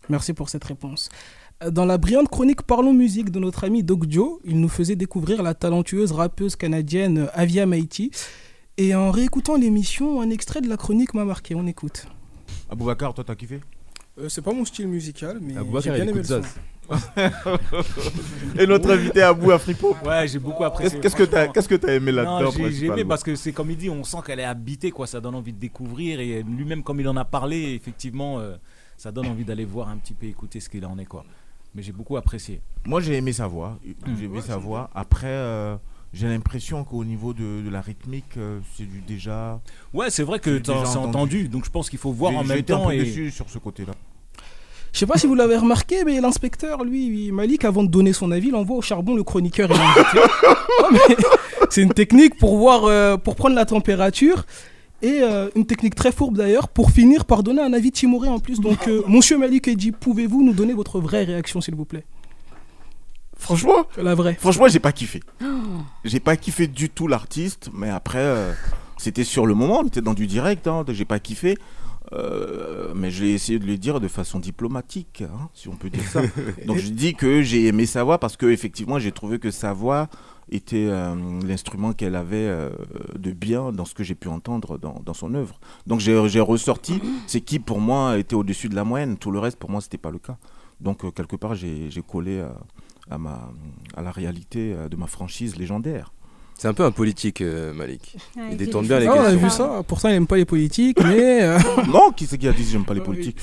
Merci 0.10 0.34
pour 0.34 0.50
cette 0.50 0.64
réponse. 0.66 1.10
Dans 1.72 1.86
la 1.86 1.98
brillante 1.98 2.30
chronique 2.30 2.62
Parlons 2.64 2.94
musique 2.94 3.30
de 3.32 3.40
notre 3.40 3.64
ami 3.64 3.84
Doc 3.84 4.06
Joe, 4.10 4.40
il 4.44 4.60
nous 4.60 4.70
faisait 4.70 4.96
découvrir 4.96 5.44
la 5.44 5.54
talentueuse 5.54 6.12
rappeuse 6.12 6.56
canadienne 6.56 7.30
Avia 7.34 7.66
Maiti. 7.66 8.12
Et 8.78 8.96
en 8.96 9.12
réécoutant 9.12 9.56
l'émission, 9.56 10.20
un 10.22 10.30
extrait 10.30 10.62
de 10.62 10.68
la 10.68 10.78
chronique 10.78 11.14
m'a 11.14 11.26
marqué. 11.26 11.54
On 11.56 11.66
écoute. 11.68 12.08
Aboubacar, 12.70 13.14
toi 13.14 13.24
t'as 13.24 13.36
kiffé? 13.36 13.62
Euh, 14.20 14.30
c'est 14.30 14.42
pas 14.42 14.52
mon 14.54 14.66
style 14.66 14.88
musical, 14.88 15.38
mais 15.42 15.56
Aboubacar, 15.56 15.96
il 15.98 16.10
écoute 16.10 16.24
Zaz. 16.26 16.46
Et 18.60 18.66
notre 18.68 18.92
invité 18.92 19.22
Abou 19.22 19.52
Afripo? 19.52 19.96
Ouais, 20.06 20.28
j'ai 20.28 20.40
beaucoup 20.40 20.64
apprécié. 20.64 21.00
Qu'est-ce 21.00 21.16
que 21.16 21.24
t'as 21.24 21.48
qu'est-ce 21.48 21.70
que 21.70 21.76
t'as 21.76 21.94
aimé 21.94 22.12
là-dedans 22.12 22.50
j'ai- 22.52 22.72
j'ai 22.72 22.86
aimé 22.88 23.06
parce 23.06 23.24
que 23.24 23.36
c'est 23.36 23.54
comme 23.54 23.70
il 23.72 23.78
dit, 23.78 23.90
on 23.90 24.04
sent 24.04 24.18
qu'elle 24.26 24.40
est 24.40 24.44
habitée, 24.44 24.92
quoi. 24.92 25.08
Ça 25.08 25.22
donne 25.22 25.36
envie 25.36 25.54
de 25.54 25.60
découvrir 25.60 26.20
et 26.20 26.44
lui-même, 26.44 26.84
comme 26.84 27.00
il 27.00 27.08
en 27.08 27.16
a 27.16 27.26
parlé, 27.26 27.74
effectivement, 27.76 28.40
euh, 28.40 28.56
ça 28.98 29.12
donne 29.12 29.28
envie 29.28 29.46
d'aller 29.46 29.66
voir 29.66 29.88
un 29.90 29.98
petit 29.98 30.14
peu, 30.14 30.26
écouter 30.26 30.60
ce 30.60 30.68
qu'il 30.68 30.86
en 30.86 30.98
est, 30.98 31.06
quoi. 31.06 31.24
Mais 31.76 31.82
j'ai 31.82 31.92
beaucoup 31.92 32.18
apprécié. 32.18 32.62
Moi 32.86 33.02
j'ai 33.02 33.14
aimé 33.16 33.34
sa 33.34 33.48
voix. 33.48 33.78
J'ai 34.18 34.26
aimé 34.26 34.42
sa 34.42 34.58
voix. 34.58 34.90
Après, 34.94 35.28
euh, 35.28 35.76
j'ai 36.14 36.28
l'impression 36.28 36.84
qu'au 36.84 37.04
niveau 37.04 37.34
de, 37.34 37.62
de 37.66 37.70
la 37.72 37.82
rythmique, 37.82 38.38
euh, 38.38 38.60
c'est 38.78 38.86
du 38.90 39.02
déjà. 39.02 39.60
Ouais, 39.94 40.10
c'est 40.12 40.24
vrai 40.24 40.40
que 40.40 40.58
J'ai 40.58 40.64
c'est 40.64 40.72
entendu. 40.72 40.98
entendu, 41.08 41.48
donc 41.50 41.66
je 41.66 41.72
pense 41.72 41.90
qu'il 41.90 41.98
faut 42.00 42.12
voir 42.12 42.32
J'ai- 42.32 42.38
en 42.38 42.42
j'ai 42.44 42.48
même 42.50 42.58
été 42.60 42.74
un 42.74 42.78
temps. 42.78 42.86
peu 42.88 42.94
Et... 42.94 43.04
déçu 43.04 43.32
sur 43.32 43.50
ce 43.50 43.58
côté-là. 43.58 43.94
Je 44.92 45.00
sais 45.00 45.08
pas 45.08 45.18
si 45.18 45.26
vous 45.26 45.34
l'avez 45.34 45.58
remarqué, 45.58 46.04
mais 46.06 46.22
l'inspecteur, 46.22 46.84
lui, 46.84 47.32
Malik, 47.32 47.66
avant 47.66 47.82
de 47.84 47.90
donner 47.90 48.14
son 48.14 48.30
avis, 48.30 48.50
il 48.50 48.56
envoie 48.56 48.78
au 48.78 48.82
charbon 48.84 49.16
le 49.16 49.24
chroniqueur 49.24 49.72
et 49.72 49.74
l'invité. 49.74 50.20
C'est 51.72 51.82
une 51.82 51.94
technique 51.94 52.38
pour 52.38 52.58
voir, 52.58 52.86
euh, 52.86 53.18
pour 53.18 53.36
prendre 53.36 53.56
la 53.56 53.66
température. 53.66 54.46
Et 55.04 55.20
euh, 55.22 55.50
une 55.56 55.66
technique 55.66 55.96
très 55.96 56.14
fourbe 56.14 56.38
d'ailleurs, 56.38 56.70
pour 56.70 56.90
finir 56.90 57.26
par 57.26 57.44
donner 57.44 57.62
un 57.62 57.74
avis 57.74 57.92
timoré 57.92 58.30
en 58.30 58.40
plus. 58.40 58.62
Donc, 58.62 58.88
euh, 58.88 59.04
monsieur 59.08 59.38
Malik 59.38 59.68
Edji, 59.68 59.92
pouvez-vous 59.92 60.44
nous 60.44 60.54
donner 60.54 60.74
votre 60.74 61.00
vraie 61.02 61.26
réaction, 61.26 61.60
s'il 61.60 61.76
vous 61.76 61.84
plaît? 61.84 62.06
Franchement, 63.38 63.86
La 63.98 64.16
vraie. 64.16 64.36
franchement, 64.40 64.70
j'ai 64.70 64.80
pas 64.80 64.94
kiffé. 64.94 65.20
J'ai 66.06 66.22
pas 66.22 66.38
kiffé 66.38 66.68
du 66.68 66.90
tout 66.90 67.10
l'artiste, 67.10 67.70
mais 67.74 67.90
après, 67.90 68.20
euh, 68.20 68.54
c'était 68.98 69.26
sur 69.26 69.46
le 69.46 69.54
moment, 69.54 69.80
on 69.82 69.88
était 69.88 70.00
dans 70.02 70.14
du 70.14 70.26
direct, 70.26 70.68
hein, 70.68 70.86
j'ai 70.88 71.04
pas 71.04 71.20
kiffé. 71.20 71.58
Euh, 72.14 72.94
mais 72.96 73.10
j'ai 73.10 73.34
essayé 73.34 73.60
de 73.60 73.66
le 73.66 73.78
dire 73.78 74.00
de 74.00 74.08
façon 74.08 74.40
diplomatique, 74.40 75.24
hein, 75.24 75.50
si 75.54 75.68
on 75.68 75.76
peut 75.76 75.90
dire 75.90 76.04
ça. 76.04 76.22
Donc 76.68 76.78
je 76.78 76.90
dis 76.90 77.16
que 77.16 77.42
j'ai 77.42 77.68
aimé 77.68 77.86
sa 77.86 78.04
voix 78.04 78.20
parce 78.20 78.38
que 78.38 78.46
effectivement 78.46 79.00
j'ai 79.00 79.12
trouvé 79.12 79.40
que 79.40 79.52
sa 79.52 79.74
voix 79.74 80.10
était 80.52 80.88
euh, 80.90 81.16
l'instrument 81.46 81.94
qu'elle 81.94 82.16
avait 82.16 82.36
euh, 82.38 82.70
de 83.18 83.32
bien 83.32 83.72
dans 83.72 83.86
ce 83.86 83.96
que 83.96 84.04
j'ai 84.04 84.16
pu 84.16 84.28
entendre 84.28 84.78
dans, 84.78 85.02
dans 85.04 85.14
son 85.14 85.34
œuvre. 85.34 85.60
Donc 85.88 86.02
j'ai 86.02 86.40
ressorti 86.40 87.02
ce 87.26 87.40
qui 87.40 87.60
pour 87.60 87.80
moi 87.80 88.18
était 88.18 88.36
au-dessus 88.36 88.70
de 88.70 88.76
la 88.76 88.84
moyenne. 88.84 89.18
Tout 89.18 89.32
le 89.32 89.40
reste 89.40 89.58
pour 89.58 89.72
moi 89.72 89.82
c'était 89.82 89.98
pas 89.98 90.12
le 90.12 90.20
cas. 90.20 90.38
Donc 90.82 91.12
quelque 91.16 91.36
part 91.36 91.56
j'ai 91.56 91.90
collé 92.08 92.44
à, 93.10 93.18
ma, 93.18 93.50
à 93.96 94.04
la 94.04 94.12
réalité 94.12 94.76
de 94.90 94.96
ma 94.96 95.08
franchise 95.08 95.56
légendaire. 95.56 96.12
C'est 96.58 96.68
un 96.68 96.74
peu 96.74 96.84
un 96.86 96.92
politique, 96.92 97.42
euh, 97.42 97.74
Malik. 97.74 98.16
Ouais, 98.38 98.44
Il 98.52 98.58
détourne 98.58 98.88
bien 98.88 99.00
les 99.00 99.08
Ah, 99.08 99.14
on 99.16 99.20
a 99.20 99.32
questions. 99.32 99.40
vu 99.48 99.50
ça. 99.50 99.84
Pourtant, 99.86 100.10
il 100.10 100.16
aime 100.16 100.28
pas 100.28 100.38
les 100.38 100.46
politiques, 100.46 101.00
mais. 101.04 101.42
euh, 101.44 101.60
non, 101.92 102.12
qui 102.12 102.26
c'est 102.26 102.38
qui 102.38 102.48
a 102.48 102.54
dit 102.54 102.64
que 102.64 102.70
j'aime 102.70 102.86
pas 102.86 102.94
les 102.94 103.02
politiques? 103.02 103.40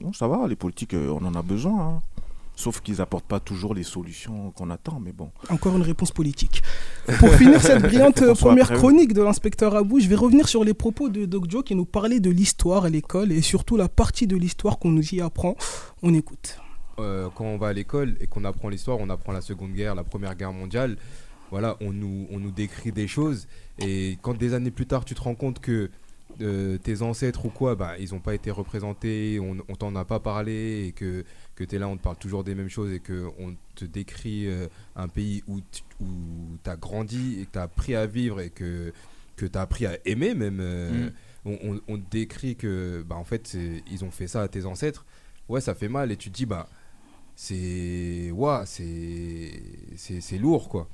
Non, 0.00 0.12
ça 0.12 0.26
va, 0.28 0.46
les 0.48 0.56
politiques, 0.56 0.94
euh, 0.94 1.10
on 1.20 1.24
en 1.26 1.34
a 1.34 1.42
besoin. 1.42 1.80
hein. 1.80 2.02
Sauf 2.56 2.80
qu'ils 2.80 3.00
apportent 3.00 3.26
pas 3.26 3.38
toujours 3.38 3.72
les 3.72 3.84
solutions 3.84 4.50
qu'on 4.52 4.70
attend, 4.70 4.98
mais 5.00 5.12
bon. 5.12 5.30
Encore 5.48 5.76
une 5.76 5.82
réponse 5.82 6.10
politique. 6.10 6.62
Pour 7.20 7.32
finir 7.34 7.60
cette 7.62 7.82
brillante 7.88 8.32
première 8.34 8.72
chronique 8.72 9.12
de 9.12 9.22
l'inspecteur 9.22 9.76
Abou, 9.76 10.00
je 10.00 10.08
vais 10.08 10.16
revenir 10.16 10.48
sur 10.48 10.64
les 10.64 10.74
propos 10.74 11.08
de 11.08 11.24
Doc 11.24 11.48
Joe 11.48 11.62
qui 11.62 11.76
nous 11.76 11.84
parlait 11.84 12.18
de 12.18 12.30
l'histoire 12.30 12.84
à 12.86 12.88
l'école 12.88 13.30
et 13.30 13.42
surtout 13.42 13.76
la 13.76 13.88
partie 13.88 14.26
de 14.26 14.36
l'histoire 14.36 14.78
qu'on 14.80 14.90
nous 14.90 15.14
y 15.14 15.20
apprend. 15.20 15.56
On 16.02 16.12
écoute. 16.14 16.58
Euh, 16.98 17.28
quand 17.36 17.44
on 17.44 17.58
va 17.58 17.68
à 17.68 17.72
l'école 17.72 18.16
et 18.20 18.26
qu'on 18.26 18.44
apprend 18.44 18.68
l'histoire, 18.70 18.98
on 19.00 19.08
apprend 19.08 19.30
la 19.32 19.40
Seconde 19.40 19.72
Guerre, 19.72 19.94
la 19.94 20.02
Première 20.02 20.34
Guerre 20.34 20.52
mondiale. 20.52 20.96
Voilà, 21.50 21.76
on 21.80 21.92
nous, 21.92 22.26
on 22.30 22.38
nous 22.38 22.50
décrit 22.50 22.92
des 22.92 23.08
choses. 23.08 23.46
Et 23.78 24.18
quand 24.22 24.36
des 24.36 24.54
années 24.54 24.70
plus 24.70 24.86
tard, 24.86 25.04
tu 25.04 25.14
te 25.14 25.20
rends 25.20 25.34
compte 25.34 25.60
que 25.60 25.90
euh, 26.40 26.76
tes 26.78 27.00
ancêtres 27.02 27.46
ou 27.46 27.48
quoi, 27.48 27.74
bah, 27.74 27.94
ils 27.98 28.12
n'ont 28.12 28.20
pas 28.20 28.34
été 28.34 28.50
représentés, 28.50 29.40
on, 29.40 29.56
on 29.68 29.74
t'en 29.76 29.96
a 29.96 30.04
pas 30.04 30.20
parlé, 30.20 30.86
et 30.88 30.92
que, 30.92 31.24
que 31.56 31.64
tu 31.64 31.74
es 31.74 31.78
là, 31.78 31.88
on 31.88 31.96
te 31.96 32.02
parle 32.02 32.16
toujours 32.18 32.44
des 32.44 32.54
mêmes 32.54 32.68
choses, 32.68 32.92
et 32.92 33.00
qu'on 33.00 33.56
te 33.74 33.84
décrit 33.84 34.46
euh, 34.46 34.66
un 34.94 35.08
pays 35.08 35.42
où 35.48 35.60
tu 35.72 35.82
as 36.70 36.76
grandi, 36.76 37.40
et 37.40 37.46
que 37.46 37.52
tu 37.52 37.58
as 37.58 37.62
appris 37.62 37.94
à 37.94 38.06
vivre, 38.06 38.40
et 38.40 38.50
que, 38.50 38.92
que 39.36 39.46
tu 39.46 39.58
as 39.58 39.62
appris 39.62 39.86
à 39.86 39.98
aimer 40.04 40.34
même. 40.34 40.58
euh, 40.60 41.08
Mm. 41.44 41.50
on, 41.64 41.80
on- 41.88 41.96
te 41.98 42.10
décrit 42.10 42.56
que, 42.56 43.02
bah, 43.08 43.16
en 43.16 43.24
fait, 43.24 43.56
ils 43.90 44.04
ont 44.04 44.10
fait 44.10 44.26
ça 44.26 44.42
à 44.42 44.48
tes 44.48 44.66
ancêtres. 44.66 45.06
Ouais, 45.48 45.60
ça 45.62 45.74
fait 45.74 45.88
mal, 45.88 46.12
et 46.12 46.16
tu 46.16 46.30
te 46.30 46.36
dis, 46.36 46.46
bah, 46.46 46.68
c'est. 47.36 48.30
Ouah, 48.32 48.64
c'est. 48.66 49.50
C'est 49.96 50.20
c'est 50.20 50.38
lourd, 50.38 50.68
quoi. 50.68 50.88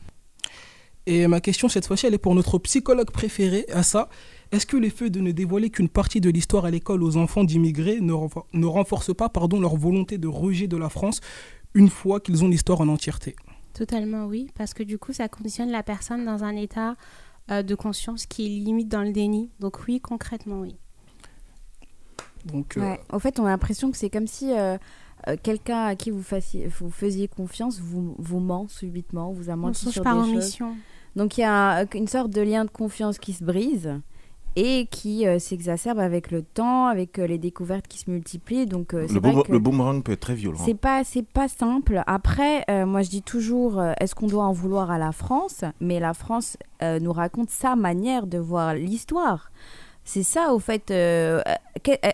Et 1.07 1.27
ma 1.27 1.41
question 1.41 1.69
cette 1.69 1.87
fois-ci, 1.87 2.07
elle 2.07 2.15
est 2.15 2.19
pour 2.19 2.35
notre 2.35 2.59
psychologue 2.59 3.11
préféré, 3.11 3.67
à 3.73 3.83
ça. 3.83 4.09
Est-ce 4.53 4.67
que 4.67 4.77
le 4.77 4.89
fait 4.89 5.11
de 5.11 5.21
ne 5.21 5.33
dévoiler 5.33 5.69
qu'une 5.69 5.89
partie 5.89 6.21
de 6.21 6.31
l'histoire 6.31 6.65
à 6.65 6.71
l'école 6.71 7.03
aux 7.03 7.17
enfants 7.17 7.45
d'immigrés 7.45 8.01
ne, 8.01 8.13
renfor- 8.13 8.47
ne 8.53 8.67
renforce 8.67 9.13
pas 9.15 9.29
pardon, 9.29 9.61
leur 9.61 9.77
volonté 9.77 10.17
de 10.17 10.29
rejet 10.29 10.67
de 10.69 10.77
la 10.77 10.89
France 10.89 11.21
une 11.75 11.91
fois 11.91 12.21
qu'ils 12.21 12.45
ont 12.45 12.49
l'histoire 12.49 12.81
en 12.81 12.89
entièreté? 12.89 13.35
Totalement 13.75 14.27
oui, 14.27 14.51
parce 14.55 14.73
que 14.73 14.83
du 14.85 14.99
coup, 14.99 15.13
ça 15.13 15.29
conditionne 15.29 15.71
la 15.71 15.83
personne 15.83 16.25
dans 16.25 16.45
un 16.45 16.55
état 16.57 16.95
euh, 17.51 17.63
de 17.63 17.75
conscience 17.75 18.25
qui 18.27 18.47
est 18.47 18.49
limite 18.61 18.89
dans 18.89 19.03
le 19.03 19.13
déni. 19.13 19.51
Donc 19.61 19.87
oui, 19.89 20.01
concrètement 20.01 20.61
oui. 20.61 20.77
Donc, 22.47 22.77
euh, 22.77 22.81
Ouais. 22.81 23.01
En 23.11 23.19
fait, 23.19 23.41
on 23.41 23.45
a 23.47 23.49
l'impression 23.51 23.91
que 23.91 23.97
c'est 23.97 24.11
comme 24.11 24.27
si 24.27 24.53
euh, 24.53 24.77
euh, 25.29 25.37
quelqu'un 25.43 25.85
à 25.87 25.97
qui 25.97 26.11
vous, 26.11 26.23
fassiez, 26.23 26.67
vous 26.69 26.91
faisiez 26.91 27.27
confiance 27.27 27.81
vous, 27.81 28.15
vous 28.19 28.39
ment 28.41 28.69
subitement, 28.69 29.33
vous 29.33 29.51
a 29.51 29.55
On 29.55 29.57
menti 29.57 29.85
songe 29.87 29.93
sur 29.95 30.03
par 30.03 30.15
des 30.23 30.31
choses. 30.33 30.43
omission. 30.43 30.77
Donc 31.17 31.39
il 31.39 31.43
y 31.43 31.45
a 31.45 31.79
un- 31.81 31.87
une 31.95 32.09
sorte 32.09 32.31
de 32.31 32.41
lien 32.43 32.65
de 32.65 32.71
confiance 32.71 33.19
qui 33.19 33.33
se 33.33 33.45
brise 33.45 34.01
et 34.57 34.87
qui 34.91 35.27
euh, 35.27 35.39
s'exacerbe 35.41 35.99
avec 35.99 36.31
le 36.31 36.43
temps, 36.43 36.87
avec 36.87 37.19
euh, 37.19 37.27
les 37.27 37.39
découvertes 37.39 37.89
qui 37.89 37.99
se 37.99 38.09
multiplient. 38.11 38.67
Donc 38.67 38.95
euh, 38.95 39.03
Le, 39.09 39.21
vrai 39.21 39.33
boom- 39.33 39.43
que 39.43 39.53
le 39.53 39.59
boomerang 39.59 40.03
peut 40.03 40.13
être 40.13 40.21
très 40.21 40.35
violent. 40.35 40.59
c'est 40.65 40.75
pas 40.79 41.03
c'est 41.05 41.27
pas 41.27 41.49
simple. 41.49 42.03
Après, 42.07 42.65
moi 42.85 43.03
je 43.03 43.11
dis 43.11 43.23
toujours, 43.23 43.83
est-ce 44.01 44.15
qu'on 44.15 44.27
doit 44.29 44.45
en 44.45 44.53
vouloir 44.53 44.91
à 44.91 44.99
la 44.99 45.13
France? 45.13 45.65
Mais 45.81 45.99
la 46.01 46.15
France 46.15 46.57
nous 46.83 47.13
raconte 47.13 47.51
sa 47.51 47.75
manière 47.77 48.27
de 48.27 48.39
voir 48.39 48.75
l'histoire. 48.75 49.51
C'est 50.07 50.23
ça, 50.23 50.53
au 50.53 50.59
fait. 50.59 50.91
euh, 50.91 51.41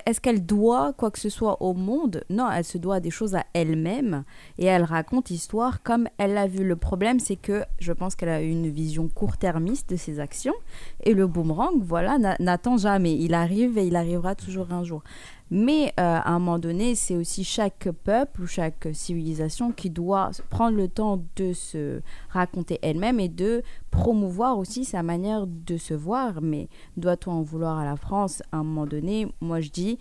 Est-ce 0.06 0.20
qu'elle 0.20 0.46
doit 0.46 0.92
quoi 0.92 1.10
que 1.10 1.18
ce 1.18 1.28
soit 1.28 1.60
au 1.60 1.74
monde? 1.74 2.22
Non, 2.30 2.48
elle 2.50 2.64
se 2.64 2.78
doit 2.78 3.00
des 3.00 3.10
choses 3.10 3.34
à 3.34 3.44
elle-même 3.52 4.22
et 4.58 4.66
elle 4.66 4.84
raconte 4.84 5.28
l'histoire 5.30 5.82
comme 5.82 6.06
elle 6.16 6.34
l'a 6.34 6.46
vu. 6.46 6.62
Le 6.64 6.76
problème, 6.76 7.18
c'est 7.18 7.34
que 7.36 7.64
je 7.80 7.92
pense 7.92 8.14
qu'elle 8.14 8.28
a 8.28 8.40
une 8.42 8.68
vision 8.70 9.08
court-termiste 9.08 9.90
de 9.90 9.96
ses 9.96 10.20
actions 10.20 10.54
et 11.02 11.14
le 11.14 11.26
boomerang, 11.26 11.74
voilà, 11.82 12.16
n'a- 12.18 12.36
n'attend 12.38 12.76
jamais. 12.76 13.14
Il 13.16 13.34
arrive 13.34 13.76
et 13.76 13.84
il 13.86 13.96
arrivera 13.96 14.36
toujours 14.36 14.72
un 14.72 14.84
jour. 14.84 15.02
Mais 15.52 15.86
euh, 15.98 16.18
à 16.22 16.30
un 16.30 16.38
moment 16.38 16.60
donné, 16.60 16.94
c'est 16.94 17.16
aussi 17.16 17.42
chaque 17.42 17.88
peuple 18.04 18.42
ou 18.42 18.46
chaque 18.46 18.86
civilisation 18.92 19.72
qui 19.72 19.90
doit 19.90 20.30
prendre 20.48 20.76
le 20.76 20.86
temps 20.86 21.20
de 21.34 21.52
se 21.52 22.02
raconter 22.28 22.78
elle-même 22.82 23.18
et 23.18 23.28
de 23.28 23.64
promouvoir 23.90 24.58
aussi 24.58 24.84
sa 24.84 25.02
manière 25.02 25.46
de 25.46 25.76
se 25.76 25.94
voir. 25.94 26.40
Mais 26.42 26.68
doit-on 26.96 27.32
en 27.32 27.42
vouloir 27.42 27.78
à 27.78 27.84
la 27.84 27.96
France 27.96 28.42
À 28.52 28.58
un 28.58 28.64
moment 28.64 28.86
donné, 28.86 29.28
moi 29.40 29.60
je 29.60 29.70
dis, 29.70 29.98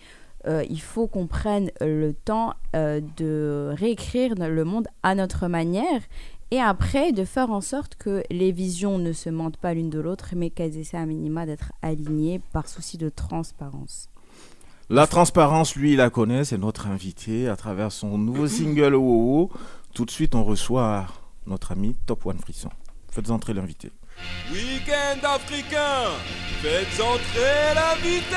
euh, 0.48 0.64
il 0.70 0.82
faut 0.82 1.08
qu'on 1.08 1.28
prenne 1.28 1.72
le 1.82 2.14
temps 2.14 2.54
euh, 2.76 3.02
de 3.18 3.74
réécrire 3.76 4.36
le 4.36 4.64
monde 4.64 4.88
à 5.04 5.16
notre 5.16 5.48
manière 5.48 6.02
et 6.52 6.60
après 6.60 7.12
de 7.12 7.26
faire 7.26 7.52
en 7.52 7.62
sorte 7.62 7.96
que 7.96 8.24
les 8.32 8.52
visions 8.52 8.98
ne 8.98 9.12
se 9.12 9.30
mentent 9.30 9.58
pas 9.58 9.74
l'une 9.74 9.90
de 9.90 10.00
l'autre, 10.00 10.34
mais 10.36 10.50
qu'elles 10.50 10.78
essaient 10.78 10.98
à 10.98 11.06
minima 11.06 11.46
d'être 11.46 11.72
alignées 11.82 12.40
par 12.54 12.68
souci 12.68 12.98
de 12.98 13.10
transparence. 13.10 14.10
La 14.90 15.06
transparence, 15.06 15.76
lui, 15.76 15.92
il 15.92 15.98
la 15.98 16.10
connaît, 16.10 16.44
c'est 16.46 16.58
notre 16.58 16.88
invité 16.88 17.48
à 17.48 17.56
travers 17.56 17.92
son 17.92 18.18
nouveau 18.18 18.48
single 18.48 18.96
Wowo. 18.96 19.52
Tout 19.94 20.06
de 20.06 20.12
suite, 20.12 20.34
on 20.34 20.44
reçoit 20.44 21.06
notre 21.46 21.74
ami 21.74 21.96
Top 22.08 22.26
One 22.26 22.40
Frisson. 22.40 22.70
Faites 23.12 23.30
entrer 23.32 23.54
l'invité. 23.54 23.92
Week-end 24.52 25.26
africain, 25.26 26.12
faites 26.62 27.02
entrer 27.02 27.74
l'invité 27.76 28.36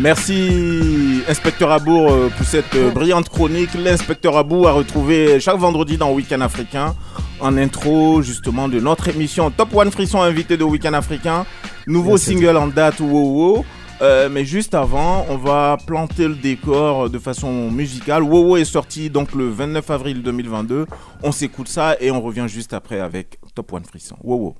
Merci, 0.00 1.22
inspecteur 1.28 1.72
Abour, 1.72 2.12
euh, 2.12 2.30
pour 2.36 2.46
cette 2.46 2.76
euh, 2.76 2.90
brillante 2.90 3.28
chronique. 3.28 3.74
L'inspecteur 3.74 4.36
Abour 4.36 4.68
a 4.68 4.72
retrouvé 4.72 5.40
chaque 5.40 5.56
vendredi 5.56 5.96
dans 5.96 6.12
Week-end 6.12 6.40
Africain, 6.40 6.94
en 7.40 7.56
intro 7.56 8.22
justement 8.22 8.68
de 8.68 8.78
notre 8.78 9.08
émission 9.08 9.50
Top 9.50 9.74
One 9.74 9.90
Frisson 9.90 10.22
invité 10.22 10.56
de 10.56 10.62
Week-end 10.62 10.92
Africain. 10.92 11.46
Nouveau 11.88 12.12
Merci. 12.12 12.26
single 12.26 12.56
en 12.56 12.68
date, 12.68 13.00
Wowo. 13.00 13.64
Euh, 14.00 14.28
mais 14.28 14.44
juste 14.44 14.74
avant, 14.74 15.26
on 15.28 15.36
va 15.36 15.76
planter 15.86 16.28
le 16.28 16.34
décor 16.36 17.10
de 17.10 17.18
façon 17.18 17.70
musicale. 17.70 18.22
Wowo 18.22 18.56
est 18.56 18.64
sorti 18.64 19.10
donc 19.10 19.34
le 19.34 19.48
29 19.48 19.90
avril 19.90 20.22
2022. 20.22 20.86
On 21.22 21.32
s'écoute 21.32 21.68
ça 21.68 21.96
et 22.00 22.10
on 22.10 22.20
revient 22.20 22.46
juste 22.48 22.72
après 22.72 23.00
avec 23.00 23.38
Top 23.54 23.72
One 23.72 23.84
Frisson. 23.84 24.16
Wowo. 24.22 24.54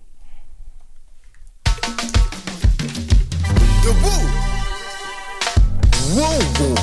Debout 3.84 4.28
Wow, 6.14 6.24
wow. 6.24 6.74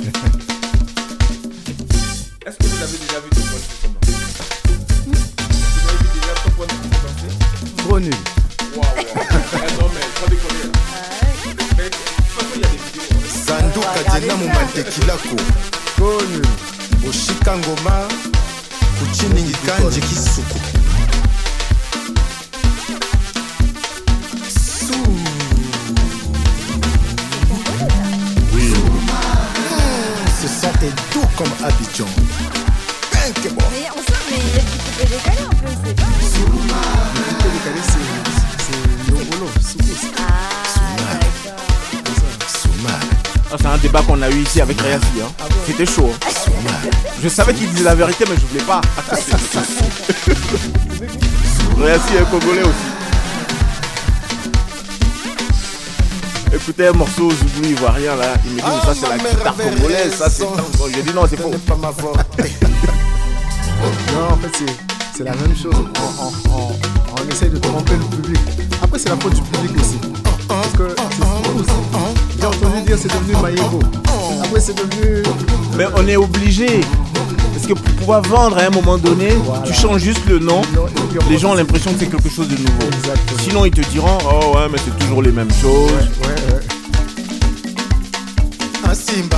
Est-ce 2.46 2.56
que 2.58 2.66
vous 2.66 2.82
avez 2.82 2.98
déjà 2.98 3.20
vu 3.20 3.30
Top 3.30 3.44
One 3.52 3.60
Frisson 3.60 3.88
danser? 3.94 4.12
Vous 5.06 5.88
avez 5.88 5.98
vu 5.98 6.08
déjà 6.14 6.34
Top 6.44 6.58
One 6.60 6.68
Frisson 6.68 7.00
danser? 7.02 7.32
Trop 7.78 8.00
nul. 8.00 8.14
Waouh. 8.76 9.29
Non, 10.20 10.28
mais 10.28 10.36
pas 10.36 10.48
déconner. 10.48 10.62
là. 10.64 10.70
Mais, 11.76 11.84
de 11.84 11.88
toute 11.90 12.04
façon, 12.34 12.54
il 12.54 12.60
y 12.60 12.64
a 12.64 12.68
des 12.68 12.76
vidéos. 12.76 13.20
sanduka 13.46 14.00
jena 14.20 14.34
mumatekilako 14.36 15.36
Trop 15.96 16.22
nul. 16.30 16.46
oshika 17.08 17.56
ngoma 17.56 18.08
kuchiningi 18.98 19.52
kanji 19.66 20.00
kisuku 20.00 20.58
Su. 24.48 24.94
Ce 30.40 30.48
son 30.48 30.68
est 30.84 31.12
doux 31.12 31.26
comme 31.36 31.52
Abidjan. 31.64 32.06
Mais 33.12 33.88
on 33.94 34.00
sent, 34.00 34.22
mais 34.30 34.38
il 35.04 35.10
y 35.10 35.14
a 35.14 35.44
un 35.44 35.50
peu, 35.50 35.69
Ah. 40.18 40.22
Ah, 43.52 43.56
c'est 43.60 43.66
un 43.66 43.78
débat 43.78 44.00
qu'on 44.02 44.20
a 44.22 44.30
eu 44.30 44.42
ici 44.42 44.60
avec 44.60 44.80
Réassi. 44.80 45.04
Hein. 45.22 45.28
C'était 45.66 45.86
chaud. 45.86 46.10
hein. 46.12 46.30
Je 47.22 47.28
savais 47.28 47.52
qu'il 47.52 47.68
disait 47.70 47.82
la 47.84 47.94
vérité, 47.96 48.24
mais 48.28 48.36
je 48.36 48.46
voulais 48.46 48.62
pas. 48.64 48.80
Réassi 51.78 52.14
est 52.14 52.30
congolais 52.30 52.62
aussi. 52.62 52.88
Écoutez 56.52 56.86
un 56.88 56.92
morceau 56.92 57.30
Zoubou 57.30 57.64
ivoirien 57.68 58.16
là, 58.16 58.34
il 58.44 58.52
me 58.52 58.56
dit 58.58 58.62
mais 58.64 58.80
ça 58.84 58.94
c'est 59.00 59.08
la 59.08 59.18
guitare 59.18 59.54
congolaise, 59.56 60.14
ça 60.16 60.28
c'est. 60.28 60.44
J'ai 60.94 61.02
dit 61.02 61.12
non 61.14 61.22
c'est 61.28 61.36
Ce 61.36 61.42
faux. 61.42 61.50
pas 61.66 61.76
ma 61.76 61.90
voix. 61.90 62.12
Non, 64.12 64.32
en 64.32 64.36
fait, 64.36 64.50
c'est- 64.58 64.76
c'est 65.16 65.24
la 65.24 65.32
même 65.34 65.54
chose. 65.56 65.72
On, 65.74 66.24
on, 66.24 66.32
on, 66.52 66.72
on 67.24 67.28
essaye 67.30 67.50
de 67.50 67.58
tromper 67.58 67.94
le 67.94 68.04
public. 68.16 68.40
Après, 68.90 68.98
c'est 68.98 69.08
la 69.08 69.16
faute 69.18 69.34
du 69.34 69.40
public 69.42 69.70
aussi. 69.80 69.98
Parce 70.48 70.66
que 70.72 70.96
c'est 70.96 71.70
Soukous. 71.70 72.44
entendu 72.44 72.82
dire 72.84 72.98
c'est 73.00 73.06
devenu. 73.06 73.34
Après 74.42 74.58
c'est 74.60 74.74
devenu. 74.74 75.22
Mais 75.78 75.84
on 75.94 76.08
est 76.08 76.16
obligé. 76.16 76.80
Parce 77.54 77.68
que 77.68 77.74
pour 77.74 77.94
pouvoir 77.94 78.22
vendre 78.22 78.58
à 78.58 78.62
un 78.62 78.70
moment 78.70 78.98
donné, 78.98 79.28
tu 79.64 79.72
changes 79.72 80.02
juste 80.02 80.26
le 80.26 80.40
nom. 80.40 80.62
Les 81.28 81.38
gens 81.38 81.52
ont 81.52 81.54
l'impression 81.54 81.92
que 81.92 82.00
c'est 82.00 82.10
quelque 82.10 82.28
chose 82.28 82.48
de 82.48 82.56
nouveau. 82.56 82.90
Sinon, 83.38 83.64
ils 83.64 83.70
te 83.70 83.88
diront 83.92 84.18
Oh 84.24 84.56
ouais, 84.56 84.66
mais 84.72 84.78
c'est 84.84 84.98
toujours 84.98 85.22
les 85.22 85.30
mêmes 85.30 85.52
choses. 85.62 85.92
asimba 88.90 89.36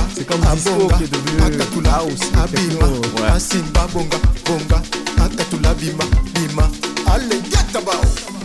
abonga 0.51 0.97
akatula 1.45 2.01
abima 2.41 2.87
asimba 3.35 3.87
bonga 3.93 4.17
bonga 4.45 4.81
akatula 5.23 5.75
bima 5.75 6.05
bima 6.33 6.67
ale 7.13 7.35
geta 7.51 7.79
bao 7.85 8.42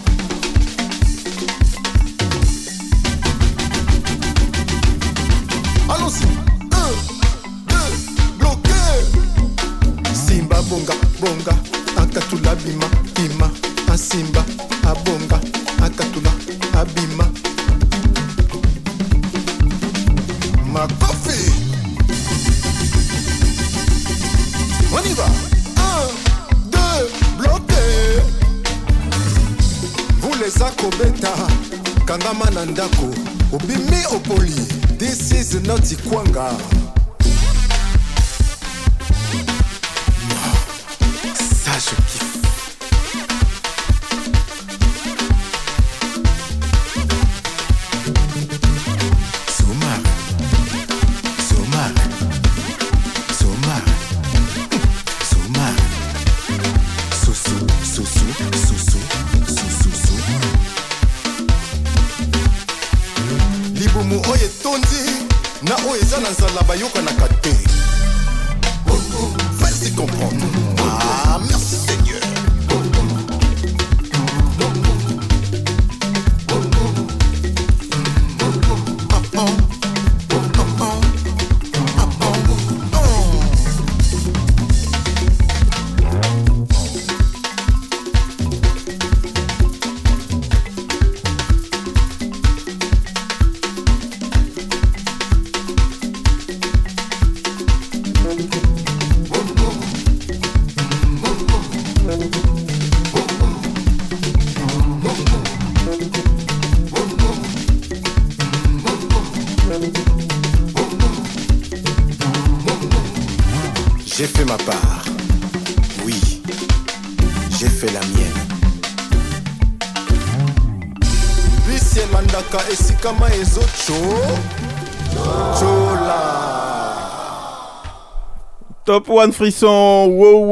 One 129.18 129.32
Frisson, 129.32 130.06
wow, 130.12 130.44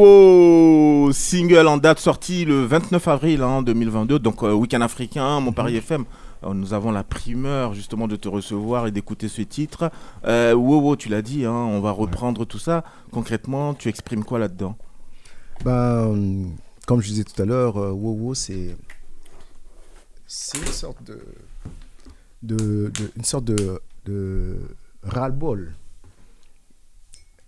wow, 1.07 1.13
single 1.13 1.69
en 1.69 1.77
date 1.77 2.01
sorti 2.01 2.45
le 2.45 2.65
29 2.65 3.07
avril 3.07 3.43
hein, 3.43 3.63
2022, 3.63 4.19
donc 4.19 4.43
euh, 4.43 4.53
week-end 4.53 4.81
africain, 4.81 5.39
mon 5.39 5.53
Paris 5.53 5.77
FM. 5.77 6.05
Alors, 6.43 6.53
nous 6.57 6.75
avons 6.75 6.91
la 6.91 7.05
primeur 7.05 7.75
justement 7.75 8.09
de 8.09 8.17
te 8.17 8.29
recevoir 8.29 8.89
et 8.89 8.91
d'écouter 8.91 9.29
ce 9.29 9.43
titre. 9.43 9.93
Euh, 10.25 10.53
wow, 10.55 10.81
wow, 10.81 10.97
tu 10.97 11.09
l'as 11.09 11.23
dit, 11.23 11.45
hein, 11.45 11.53
on 11.53 11.81
va 11.81 11.93
reprendre 11.93 12.45
tout 12.45 12.59
ça. 12.59 12.83
Concrètement, 13.13 13.73
tu 13.73 13.89
exprimes 13.89 14.25
quoi 14.25 14.41
là-dedans? 14.41 14.77
Ben, 15.65 16.49
comme 16.89 17.01
je 17.01 17.07
disais 17.07 17.25
tout 17.25 17.41
à 17.41 17.45
l'heure, 17.45 17.77
euh, 17.81 17.93
Wowo, 17.93 18.35
c'est 18.35 18.77
c'est 20.27 20.59
une 20.59 20.67
sorte 20.73 21.05
de, 21.05 21.21
de, 22.43 22.57
de- 22.99 23.13
une 23.17 23.25
sorte 23.25 23.45
de, 23.45 23.81
de 24.07 24.57
ras-le-bol. 25.05 25.73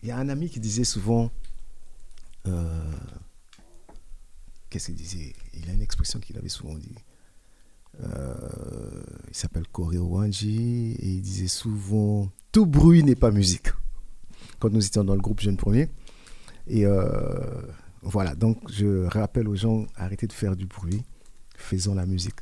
Il 0.02 0.08
y 0.08 0.12
a 0.12 0.16
un 0.16 0.28
ami 0.28 0.48
qui 0.48 0.60
disait 0.60 0.84
souvent, 0.84 1.30
euh, 2.46 2.92
qu'est-ce 4.70 4.86
qu'il 4.86 4.94
disait? 4.94 5.34
Il 5.54 5.68
a 5.68 5.72
une 5.72 5.82
expression 5.82 6.20
qu'il 6.20 6.36
avait 6.36 6.48
souvent 6.48 6.76
dit. 6.76 6.94
Euh, 8.00 9.02
il 9.28 9.34
s'appelle 9.34 9.66
Koreo 9.66 10.04
Wanji 10.04 10.92
et 10.92 11.08
il 11.08 11.22
disait 11.22 11.48
souvent 11.48 12.30
tout 12.52 12.66
bruit 12.66 13.02
n'est 13.02 13.16
pas 13.16 13.30
musique. 13.30 13.68
Quand 14.60 14.70
nous 14.70 14.84
étions 14.84 15.04
dans 15.04 15.14
le 15.14 15.20
groupe 15.20 15.40
Jeune 15.40 15.56
Premier. 15.56 15.88
Et 16.68 16.84
euh, 16.86 17.62
voilà, 18.02 18.34
donc 18.34 18.58
je 18.70 19.04
rappelle 19.06 19.48
aux 19.48 19.56
gens 19.56 19.86
arrêtez 19.96 20.26
de 20.26 20.32
faire 20.32 20.54
du 20.54 20.66
bruit, 20.66 21.02
faisons 21.56 21.94
la 21.94 22.06
musique. 22.06 22.36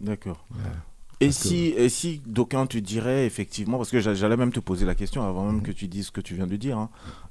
D'accord. 0.00 0.46
Voilà. 0.50 0.84
Et 1.22 1.28
que- 1.28 1.34
si, 1.34 1.66
et 1.76 1.88
si 1.90 2.22
d'aucuns 2.26 2.66
te 2.66 2.78
diraient 2.78 3.26
effectivement, 3.26 3.76
parce 3.76 3.90
que 3.90 4.00
j'a- 4.00 4.14
j'allais 4.14 4.38
même 4.38 4.52
te 4.52 4.60
poser 4.60 4.86
la 4.86 4.94
question 4.94 5.22
avant 5.22 5.44
Mhm. 5.44 5.52
même 5.56 5.62
que 5.62 5.70
tu 5.72 5.86
dises 5.86 6.06
ce 6.06 6.10
que 6.10 6.20
tu 6.22 6.34
viens 6.34 6.46
de 6.46 6.56
dire, 6.56 6.78
hein. 6.78 6.88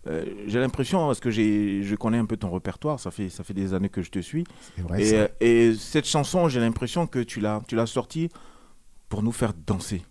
Euh, 0.08 0.26
j'ai 0.48 0.60
l'impression, 0.60 1.08
parce 1.08 1.20
que 1.20 1.32
je 1.32 1.96
connais 1.96 2.20
un 2.20 2.26
peu 2.26 2.38
ton 2.38 2.52
répertoire, 2.52 3.00
ça 3.00 3.10
fait, 3.12 3.30
ça 3.30 3.44
fait 3.44 3.54
des 3.56 3.74
années 3.74 3.90
que 3.90 4.02
je 4.04 4.12
te 4.12 4.20
suis, 4.20 4.44
C'est 4.76 4.82
vrai, 4.84 5.02
et, 5.02 5.06
ça. 5.06 5.16
euh, 5.16 5.28
et 5.42 5.74
cette 5.76 6.06
chanson, 6.06 6.48
j'ai 6.50 6.60
l'impression 6.60 7.08
que 7.08 7.20
tu 7.20 7.40
l'as, 7.40 7.62
sortie 7.88 8.30
pour 9.10 9.24
nous 9.24 9.32
faire 9.32 9.54
danser. 9.66 10.04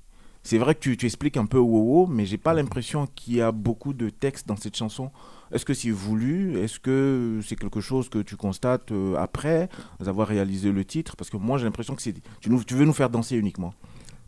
C'est 0.42 0.58
vrai 0.58 0.74
que 0.74 0.80
tu, 0.80 0.96
tu 0.96 1.06
expliques 1.06 1.36
un 1.36 1.46
peu 1.46 1.58
wow, 1.58 2.06
mais 2.08 2.26
j'ai 2.26 2.38
pas 2.38 2.54
l'impression 2.54 3.06
qu'il 3.14 3.34
y 3.36 3.40
a 3.40 3.52
beaucoup 3.52 3.92
de 3.92 4.10
texte 4.10 4.48
dans 4.48 4.56
cette 4.56 4.76
chanson. 4.76 5.10
Est-ce 5.52 5.64
que 5.64 5.74
c'est 5.74 5.90
voulu? 5.90 6.58
Est-ce 6.58 6.78
que 6.78 7.40
c'est 7.44 7.56
quelque 7.56 7.80
chose 7.80 8.08
que 8.08 8.18
tu 8.18 8.36
constates 8.36 8.92
euh, 8.92 9.16
après 9.16 9.68
avoir 10.04 10.28
réalisé 10.28 10.72
le 10.72 10.84
titre? 10.84 11.16
Parce 11.16 11.30
que 11.30 11.36
moi, 11.36 11.58
j'ai 11.58 11.64
l'impression 11.64 11.94
que 11.94 12.02
c'est, 12.02 12.14
tu, 12.40 12.50
nous, 12.50 12.62
tu 12.64 12.74
veux 12.74 12.84
nous 12.84 12.92
faire 12.92 13.10
danser 13.10 13.36
uniquement. 13.36 13.72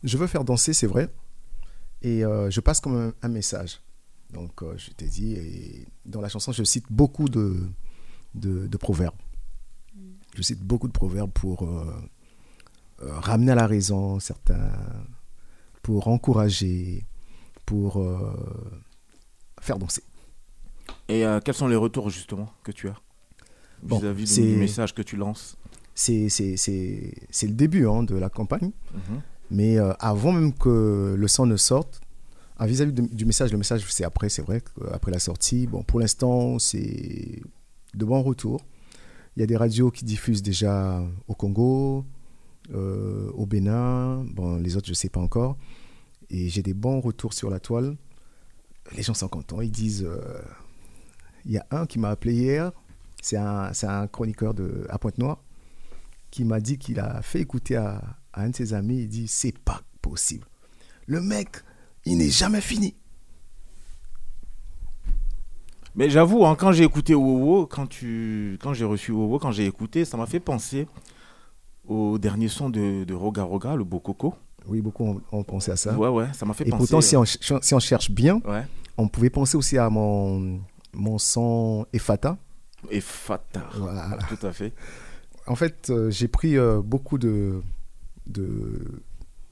Je 0.03 0.17
veux 0.17 0.27
faire 0.27 0.43
danser, 0.43 0.73
c'est 0.73 0.87
vrai. 0.87 1.09
Et 2.01 2.25
euh, 2.25 2.49
je 2.49 2.59
passe 2.59 2.79
comme 2.79 2.95
un, 2.95 3.13
un 3.21 3.29
message. 3.29 3.81
Donc, 4.31 4.63
euh, 4.63 4.73
je 4.77 4.89
t'ai 4.91 5.07
dit, 5.07 5.33
et 5.33 5.87
dans 6.05 6.21
la 6.21 6.29
chanson, 6.29 6.51
je 6.51 6.63
cite 6.63 6.85
beaucoup 6.89 7.29
de, 7.29 7.59
de, 8.33 8.65
de 8.67 8.77
proverbes. 8.77 9.19
Je 10.35 10.41
cite 10.41 10.61
beaucoup 10.61 10.87
de 10.87 10.93
proverbes 10.93 11.31
pour 11.31 11.63
euh, 11.63 11.93
euh, 13.03 13.19
ramener 13.19 13.51
à 13.51 13.55
la 13.55 13.67
raison 13.67 14.19
certains, 14.19 14.71
pour 15.81 16.07
encourager, 16.07 17.05
pour 17.65 17.97
euh, 17.97 18.33
faire 19.59 19.77
danser. 19.77 20.01
Et 21.07 21.25
euh, 21.25 21.39
quels 21.43 21.55
sont 21.55 21.67
les 21.67 21.75
retours 21.75 22.09
justement 22.09 22.49
que 22.63 22.71
tu 22.71 22.87
as 22.87 22.95
Bon, 23.83 23.97
vis-à-vis 23.99 24.35
du- 24.39 24.55
message 24.57 24.93
que 24.93 25.01
tu 25.01 25.15
lances 25.17 25.57
C'est 25.95 26.29
c'est- 26.29 26.55
c'est- 26.57 27.13
c'est 27.31 27.47
le 27.47 27.53
début 27.53 27.87
hein, 27.87 28.03
de 28.03 28.15
la 28.15 28.29
campagne. 28.29 28.71
Mhm. 28.93 29.21
Mais 29.51 29.77
euh, 29.77 29.91
avant 29.99 30.31
même 30.31 30.53
que 30.53 31.15
le 31.17 31.27
son 31.27 31.45
ne 31.45 31.57
sorte, 31.57 31.99
à 32.57 32.65
vis-à-vis 32.67 32.93
de- 32.93 33.01
du 33.13 33.25
message, 33.25 33.51
le 33.51 33.57
message 33.57 33.83
c'est 33.89 34.03
après, 34.05 34.29
c'est 34.29 34.41
vrai, 34.43 34.61
après 34.91 35.11
la 35.11 35.19
sortie. 35.19 35.67
Bon, 35.67 35.83
pour 35.83 35.99
l'instant, 35.99 36.59
c'est 36.59 37.41
de 37.93 38.05
bons 38.05 38.21
retours. 38.21 38.61
Il 39.35 39.39
y 39.41 39.43
a 39.43 39.47
des 39.47 39.57
radios 39.57 39.91
qui 39.91 40.05
diffusent 40.05 40.43
déjà 40.43 41.03
au 41.27 41.33
Congo, 41.33 42.05
euh, 42.73 43.29
au 43.33 43.45
Bénin, 43.45 44.23
bon, 44.25 44.57
les 44.57 44.77
autres, 44.77 44.85
je 44.87 44.91
ne 44.91 44.95
sais 44.95 45.09
pas 45.09 45.19
encore. 45.19 45.57
Et 46.29 46.47
j'ai 46.49 46.61
des 46.61 46.73
bons 46.73 47.01
retours 47.01 47.33
sur 47.33 47.49
la 47.49 47.59
toile. 47.59 47.97
Les 48.95 49.03
gens 49.03 49.13
sont 49.13 49.27
contents. 49.27 49.59
Ils 49.61 49.71
disent. 49.71 50.03
euh, 50.07 50.41
Il 51.45 51.51
y 51.51 51.57
a 51.57 51.65
un 51.71 51.85
qui 51.85 51.99
m'a 51.99 52.09
appelé 52.09 52.33
hier, 52.33 52.71
c'est 53.21 53.37
un, 53.37 54.07
chroniqueur 54.07 54.53
de, 54.53 54.85
à 54.89 54.97
Pointe-Noire, 54.97 55.39
qui 56.29 56.43
m'a 56.45 56.59
dit 56.59 56.77
qu'il 56.77 56.99
a 56.99 57.21
fait 57.21 57.39
écouter 57.41 57.75
à, 57.75 58.01
à 58.33 58.43
un 58.43 58.49
de 58.49 58.55
ses 58.55 58.73
amis. 58.73 58.99
Il 59.01 59.07
dit 59.09 59.27
C'est 59.27 59.57
pas 59.57 59.81
possible. 60.01 60.45
Le 61.07 61.21
mec 61.21 61.57
il 62.05 62.17
n'est 62.17 62.29
jamais 62.29 62.61
fini. 62.61 62.95
Mais 65.95 66.09
j'avoue, 66.09 66.45
hein, 66.45 66.55
quand 66.55 66.71
j'ai 66.71 66.83
écouté 66.83 67.13
Wowo, 67.13 67.65
quand, 67.65 67.85
tu... 67.85 68.57
quand 68.61 68.73
j'ai 68.73 68.85
reçu 68.85 69.11
Wowo, 69.11 69.39
quand 69.39 69.51
j'ai 69.51 69.65
écouté, 69.65 70.05
ça 70.05 70.15
m'a 70.17 70.25
fait 70.25 70.39
penser 70.39 70.87
au 71.87 72.17
dernier 72.17 72.47
son 72.47 72.69
de, 72.69 73.03
de 73.03 73.13
Roga 73.13 73.43
Roga, 73.43 73.75
le 73.75 73.83
Bokoko. 73.83 74.33
Oui, 74.67 74.79
beaucoup 74.79 75.19
ont, 75.31 75.43
pensé 75.43 75.71
à 75.71 75.75
ça. 75.75 75.97
Ouais, 75.97 76.07
ouais, 76.07 76.27
ça 76.33 76.45
m'a 76.45 76.53
fait 76.53 76.65
Et 76.67 76.69
penser. 76.69 76.79
pourtant, 76.79 77.01
si 77.01 77.17
on, 77.17 77.25
si 77.25 77.73
on 77.73 77.79
cherche 77.79 78.11
bien, 78.11 78.39
Ouais. 78.45 78.63
on 78.97 79.07
pouvait 79.07 79.31
penser 79.31 79.57
aussi 79.57 79.77
à 79.77 79.89
mon, 79.89 80.61
mon 80.93 81.17
son 81.17 81.85
Efata. 81.93 82.37
Et 82.89 83.01
Fata. 83.01 83.69
Voilà. 83.75 84.17
Tout 84.29 84.45
à 84.45 84.51
fait. 84.51 84.73
En 85.47 85.55
fait, 85.55 85.89
euh, 85.89 86.09
j'ai 86.09 86.27
pris 86.27 86.57
euh, 86.57 86.81
beaucoup 86.81 87.17
de, 87.17 87.61
de, 88.27 89.03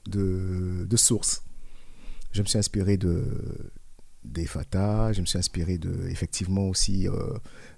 de, 0.06 0.86
de 0.88 0.96
sources. 0.96 1.44
Je 2.32 2.42
me 2.42 2.46
suis 2.46 2.58
inspiré 2.58 2.96
de 2.96 3.24
des 4.24 4.46
Fata, 4.46 5.12
je 5.12 5.20
me 5.20 5.26
suis 5.26 5.38
inspiré 5.38 5.78
de, 5.78 6.08
effectivement 6.08 6.68
aussi 6.68 7.08
euh, 7.08 7.14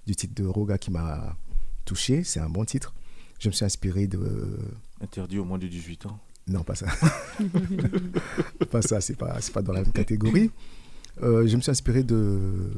du 0.05 0.15
titre 0.15 0.33
de 0.35 0.45
Roga 0.45 0.77
qui 0.77 0.91
m'a 0.91 1.37
touché, 1.85 2.23
c'est 2.23 2.39
un 2.39 2.49
bon 2.49 2.65
titre. 2.65 2.93
Je 3.39 3.49
me 3.49 3.53
suis 3.53 3.65
inspiré 3.65 4.07
de... 4.07 4.57
Interdit 5.01 5.39
au 5.39 5.45
moins 5.45 5.57
de 5.57 5.67
18 5.67 6.05
ans. 6.05 6.19
Non, 6.47 6.63
pas 6.63 6.75
ça. 6.75 6.87
pas 8.71 8.81
ça, 8.81 9.01
c'est 9.01 9.15
pas, 9.15 9.37
pas 9.53 9.61
dans 9.61 9.73
la 9.73 9.81
même 9.81 9.91
catégorie. 9.91 10.51
Euh, 11.21 11.47
je 11.47 11.55
me 11.55 11.61
suis 11.61 11.71
inspiré 11.71 12.03
de 12.03 12.71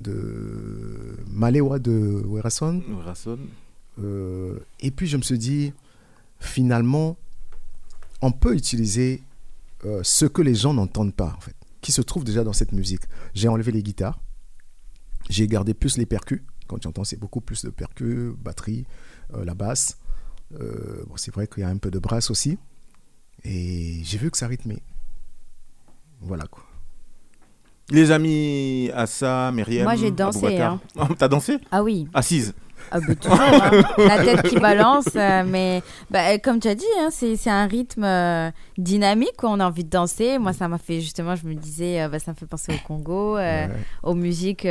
de 0.00 1.16
Malewa 1.28 1.78
de 1.78 2.22
Werason. 2.26 2.82
Euh, 3.98 4.58
et 4.80 4.90
puis 4.90 5.06
je 5.06 5.16
me 5.16 5.22
suis 5.22 5.38
dit, 5.38 5.72
finalement, 6.38 7.16
on 8.22 8.32
peut 8.32 8.54
utiliser 8.54 9.22
euh, 9.84 10.00
ce 10.02 10.26
que 10.26 10.42
les 10.42 10.54
gens 10.54 10.74
n'entendent 10.74 11.14
pas, 11.14 11.34
en 11.36 11.40
fait, 11.40 11.54
qui 11.80 11.92
se 11.92 12.02
trouve 12.02 12.24
déjà 12.24 12.44
dans 12.44 12.52
cette 12.52 12.72
musique. 12.72 13.02
J'ai 13.34 13.48
enlevé 13.48 13.72
les 13.72 13.82
guitares, 13.82 14.20
j'ai 15.28 15.46
gardé 15.46 15.74
plus 15.74 15.96
les 15.96 16.06
percus. 16.06 16.42
Quand 16.66 16.78
tu 16.78 16.88
entends, 16.88 17.04
c'est 17.04 17.18
beaucoup 17.18 17.40
plus 17.40 17.64
de 17.64 17.70
percus, 17.70 18.32
batterie, 18.38 18.86
euh, 19.34 19.44
la 19.44 19.54
basse. 19.54 19.98
Euh, 20.60 21.04
bon, 21.06 21.16
c'est 21.16 21.32
vrai 21.32 21.46
qu'il 21.46 21.62
y 21.62 21.64
a 21.64 21.68
un 21.68 21.76
peu 21.76 21.90
de 21.90 21.98
brasse 21.98 22.30
aussi. 22.30 22.58
Et 23.44 24.02
j'ai 24.02 24.18
vu 24.18 24.30
que 24.30 24.38
ça 24.38 24.46
rythmait. 24.46 24.82
Voilà 26.20 26.46
quoi. 26.46 26.65
Les 27.90 28.10
amis 28.10 28.90
Assa, 28.94 29.50
Myriam. 29.52 29.84
Moi, 29.84 29.94
j'ai 29.94 30.10
dansé, 30.10 30.58
hein. 30.60 30.80
T'as 31.18 31.28
dansé? 31.28 31.58
Ah 31.70 31.82
oui. 31.82 32.08
Assise. 32.14 32.52
Ah 32.90 32.98
bah, 33.00 33.14
toujours, 33.16 33.40
hein. 33.40 33.70
La 33.98 34.24
tête 34.24 34.42
qui 34.48 34.58
balance, 34.60 35.08
euh, 35.16 35.42
mais 35.46 35.82
bah, 36.10 36.32
euh, 36.34 36.38
comme 36.42 36.60
tu 36.60 36.68
as 36.68 36.74
dit, 36.74 36.84
hein, 37.00 37.08
c'est 37.10 37.50
un 37.50 37.66
rythme 37.66 38.04
euh, 38.04 38.50
dynamique, 38.78 39.32
quoi. 39.36 39.50
on 39.50 39.60
a 39.60 39.66
envie 39.66 39.82
de 39.84 39.90
danser. 39.90 40.38
Moi, 40.38 40.52
ça 40.52 40.68
m'a 40.68 40.78
fait 40.78 41.00
justement, 41.00 41.34
je 41.36 41.46
me 41.46 41.54
disais, 41.54 42.02
euh, 42.02 42.08
bah, 42.08 42.18
ça 42.18 42.32
me 42.32 42.36
fait 42.36 42.46
penser 42.46 42.72
au 42.72 42.86
Congo, 42.86 43.36
Ouais. 43.36 43.68
aux 44.02 44.14
musiques 44.14 44.66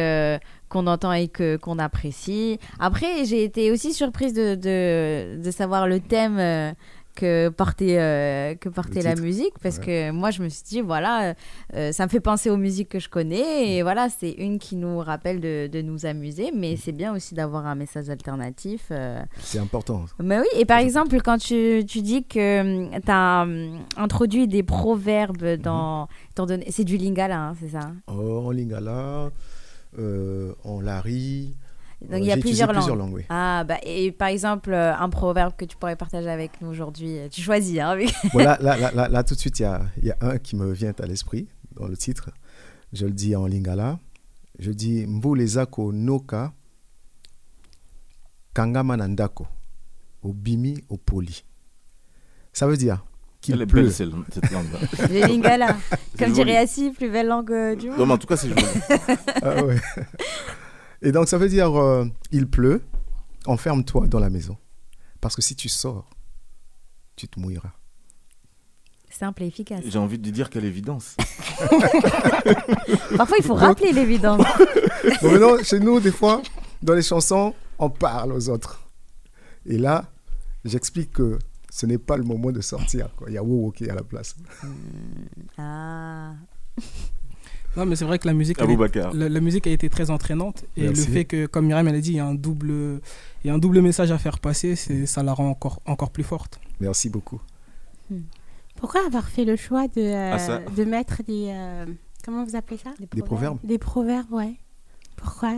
qu'on 0.69 0.87
entend 0.87 1.11
et 1.13 1.27
que 1.29 1.57
qu'on 1.57 1.77
apprécie. 1.79 2.59
Après, 2.79 3.25
j'ai 3.25 3.43
été 3.43 3.71
aussi 3.71 3.93
surprise 3.93 4.33
de, 4.33 4.55
de, 4.55 5.41
de 5.41 5.51
savoir 5.51 5.87
le 5.87 5.99
thème. 5.99 6.73
Que 7.15 7.49
portait, 7.49 7.97
euh, 7.97 8.55
que 8.55 8.69
la 9.03 9.15
musique 9.15 9.53
parce 9.61 9.79
que 9.79 10.11
moi 10.11 10.31
je 10.31 10.43
me 10.43 10.49
suis 10.49 10.63
dit 10.63 10.81
voilà 10.81 11.29
euh, 11.29 11.33
euh, 11.75 11.91
ça 11.91 12.05
me 12.05 12.09
fait 12.09 12.19
penser 12.19 12.49
aux 12.49 12.57
musiques 12.57 12.89
que 12.89 12.99
je 12.99 13.09
connais 13.09 13.75
et 13.77 13.83
voilà 13.83 14.09
c'est 14.09 14.31
une 14.31 14.59
qui 14.59 14.75
nous 14.75 14.99
rappelle 14.99 15.39
de, 15.39 15.67
de 15.67 15.81
nous 15.81 16.05
amuser 16.05 16.51
mais 16.53 16.75
c'est 16.75 16.91
bien 16.91 17.13
aussi 17.15 17.33
d'avoir 17.33 17.65
un 17.65 17.75
message 17.75 18.09
alternatif 18.09 18.87
euh. 18.91 19.21
C'est 19.39 19.59
important. 19.59 20.05
mais 20.21 20.39
oui 20.39 20.47
et 20.57 20.65
par 20.65 20.79
exemple 20.79 21.19
quand 21.21 21.37
tu, 21.37 21.83
tu 21.87 22.01
dis 22.01 22.23
que 22.25 22.89
tu 22.99 23.11
as 23.11 23.47
introduit 23.97 24.47
des 24.47 24.63
proverbes 24.63 25.55
dans 25.55 26.07
étant 26.31 26.45
donné 26.45 26.65
c'est 26.69 26.83
du 26.83 26.97
lingala 26.97 27.39
hein, 27.39 27.53
c'est 27.59 27.69
ça 27.69 27.79
hein? 27.79 27.95
Oh, 28.07 28.43
en 28.45 28.51
lingala, 28.51 29.31
en 29.97 30.81
lari. 30.81 31.55
Donc 32.01 32.11
Euh, 32.11 32.19
il 32.19 32.25
y 32.25 32.31
a 32.31 32.37
plusieurs 32.37 32.67
langues. 32.67 32.77
plusieurs 32.77 32.95
langues, 32.95 33.13
oui. 33.13 33.23
Ah, 33.29 33.63
bah, 33.67 33.77
et 33.83 34.11
par 34.11 34.27
exemple, 34.27 34.71
euh, 34.73 34.95
un 34.95 35.09
proverbe 35.09 35.53
que 35.55 35.65
tu 35.65 35.75
pourrais 35.77 35.95
partager 35.95 36.29
avec 36.29 36.61
nous 36.61 36.67
aujourd'hui. 36.69 37.17
Tu 37.31 37.41
choisis, 37.41 37.79
hein, 37.79 37.95
mais- 37.95 38.07
Voilà, 38.33 38.57
là, 38.61 38.77
là, 38.77 38.91
là, 38.93 39.07
là, 39.09 39.23
tout 39.23 39.33
de 39.35 39.39
suite, 39.39 39.59
il 39.59 39.63
y 39.63 39.65
a, 39.65 39.81
il 40.01 40.05
y 40.07 40.11
a 40.11 40.17
un 40.21 40.37
qui 40.37 40.55
me 40.55 40.71
vient 40.73 40.93
à 40.99 41.05
l'esprit 41.05 41.47
dans 41.75 41.87
le 41.87 41.95
titre. 41.97 42.29
Je 42.93 43.05
le 43.05 43.13
dis 43.13 43.35
en 43.35 43.47
lingala. 43.47 43.99
Je 44.59 44.71
dis 44.71 45.05
Mbulezako 45.07 45.91
noka 45.91 46.53
kangama 48.53 48.95
nandako 48.97 49.47
obimi 50.23 50.81
opoli. 50.89 51.43
Ça 52.53 52.65
veut 52.67 52.77
dire 52.77 53.03
qu'il 53.41 53.55
Elle 53.55 53.63
est 53.63 53.65
pleut. 53.65 53.81
belle, 53.83 53.91
cette 53.91 54.51
langue-là. 54.51 54.79
Le 55.09 55.27
lingala. 55.27 55.75
Comme 56.17 56.31
dirait 56.31 56.55
Assis, 56.57 56.91
plus 56.91 57.09
belle 57.11 57.27
langue 57.27 57.51
euh, 57.51 57.75
du 57.75 57.89
monde. 57.89 57.99
Non, 57.99 58.05
mais 58.05 58.13
en 58.13 58.17
tout 58.17 58.27
cas, 58.27 58.37
c'est 58.37 58.47
joli. 58.47 58.63
Ah 59.43 59.63
ouais. 59.63 59.75
Et 61.01 61.11
donc, 61.11 61.27
ça 61.27 61.37
veut 61.37 61.49
dire 61.49 61.75
euh, 61.79 62.05
il 62.31 62.47
pleut, 62.47 62.81
enferme-toi 63.45 64.07
dans 64.07 64.19
la 64.19 64.29
maison. 64.29 64.57
Parce 65.21 65.35
que 65.35 65.41
si 65.41 65.55
tu 65.55 65.69
sors, 65.69 66.09
tu 67.15 67.27
te 67.27 67.39
mouilleras. 67.39 67.71
Simple 69.09 69.43
et 69.43 69.47
efficace. 69.47 69.81
J'ai 69.87 69.97
envie 69.97 70.19
de 70.19 70.29
dire 70.29 70.49
quelle 70.49 70.65
évidence. 70.65 71.15
Parfois, 73.17 73.37
il 73.39 73.43
faut 73.45 73.55
rappeler 73.55 73.91
l'évidence. 73.93 74.45
Bon, 75.21 75.31
maintenant, 75.31 75.63
chez 75.63 75.79
nous, 75.79 75.99
des 75.99 76.11
fois, 76.11 76.41
dans 76.81 76.95
les 76.95 77.03
chansons, 77.03 77.53
on 77.77 77.89
parle 77.91 78.33
aux 78.33 78.49
autres. 78.49 78.81
Et 79.65 79.77
là, 79.77 80.11
j'explique 80.65 81.13
que 81.13 81.37
ce 81.69 81.85
n'est 81.85 81.99
pas 81.99 82.17
le 82.17 82.23
moment 82.23 82.51
de 82.51 82.59
sortir. 82.59 83.09
quoi. 83.15 83.29
Il 83.29 83.33
y 83.33 83.37
a 83.37 83.43
Wowo 83.43 83.69
qui 83.71 83.85
est 83.85 83.89
à 83.89 83.93
la 83.95 84.03
place. 84.03 84.35
Ah. 85.59 86.33
Non, 87.77 87.85
mais 87.85 87.95
c'est 87.95 88.05
vrai 88.05 88.19
que 88.19 88.27
la 88.27 88.33
musique, 88.33 88.57
elle 88.61 88.77
la, 89.13 89.27
la 89.29 89.39
musique 89.41 89.67
a 89.67 89.69
été 89.71 89.89
très 89.89 90.09
entraînante. 90.09 90.63
Et 90.77 90.83
Merci. 90.83 91.07
le 91.07 91.13
fait 91.13 91.25
que, 91.25 91.45
comme 91.45 91.65
Myriam 91.67 91.87
elle 91.87 91.95
a 91.95 91.99
dit, 92.01 92.11
il 92.11 92.15
y 92.15 92.19
a 92.19 92.25
un 92.25 92.35
double, 92.35 93.01
il 93.43 93.47
y 93.47 93.49
a 93.49 93.53
un 93.53 93.57
double 93.57 93.81
message 93.81 94.11
à 94.11 94.17
faire 94.17 94.39
passer, 94.39 94.75
c'est, 94.75 95.05
ça 95.05 95.23
la 95.23 95.33
rend 95.33 95.49
encore, 95.49 95.81
encore 95.85 96.11
plus 96.11 96.23
forte. 96.23 96.59
Merci 96.79 97.09
beaucoup. 97.09 97.41
Pourquoi 98.75 99.05
avoir 99.05 99.27
fait 99.27 99.45
le 99.45 99.55
choix 99.55 99.87
de, 99.87 100.01
euh, 100.01 100.37
Ah, 100.37 100.69
de 100.71 100.83
mettre 100.85 101.23
des. 101.23 101.47
euh, 101.49 101.85
comment 102.23 102.43
vous 102.45 102.55
appelez 102.55 102.77
ça? 102.77 102.91
Des 103.13 103.21
proverbes 103.21 103.57
Des 103.63 103.77
proverbes, 103.77 104.31
ouais. 104.31 104.53
Pourquoi? 105.15 105.53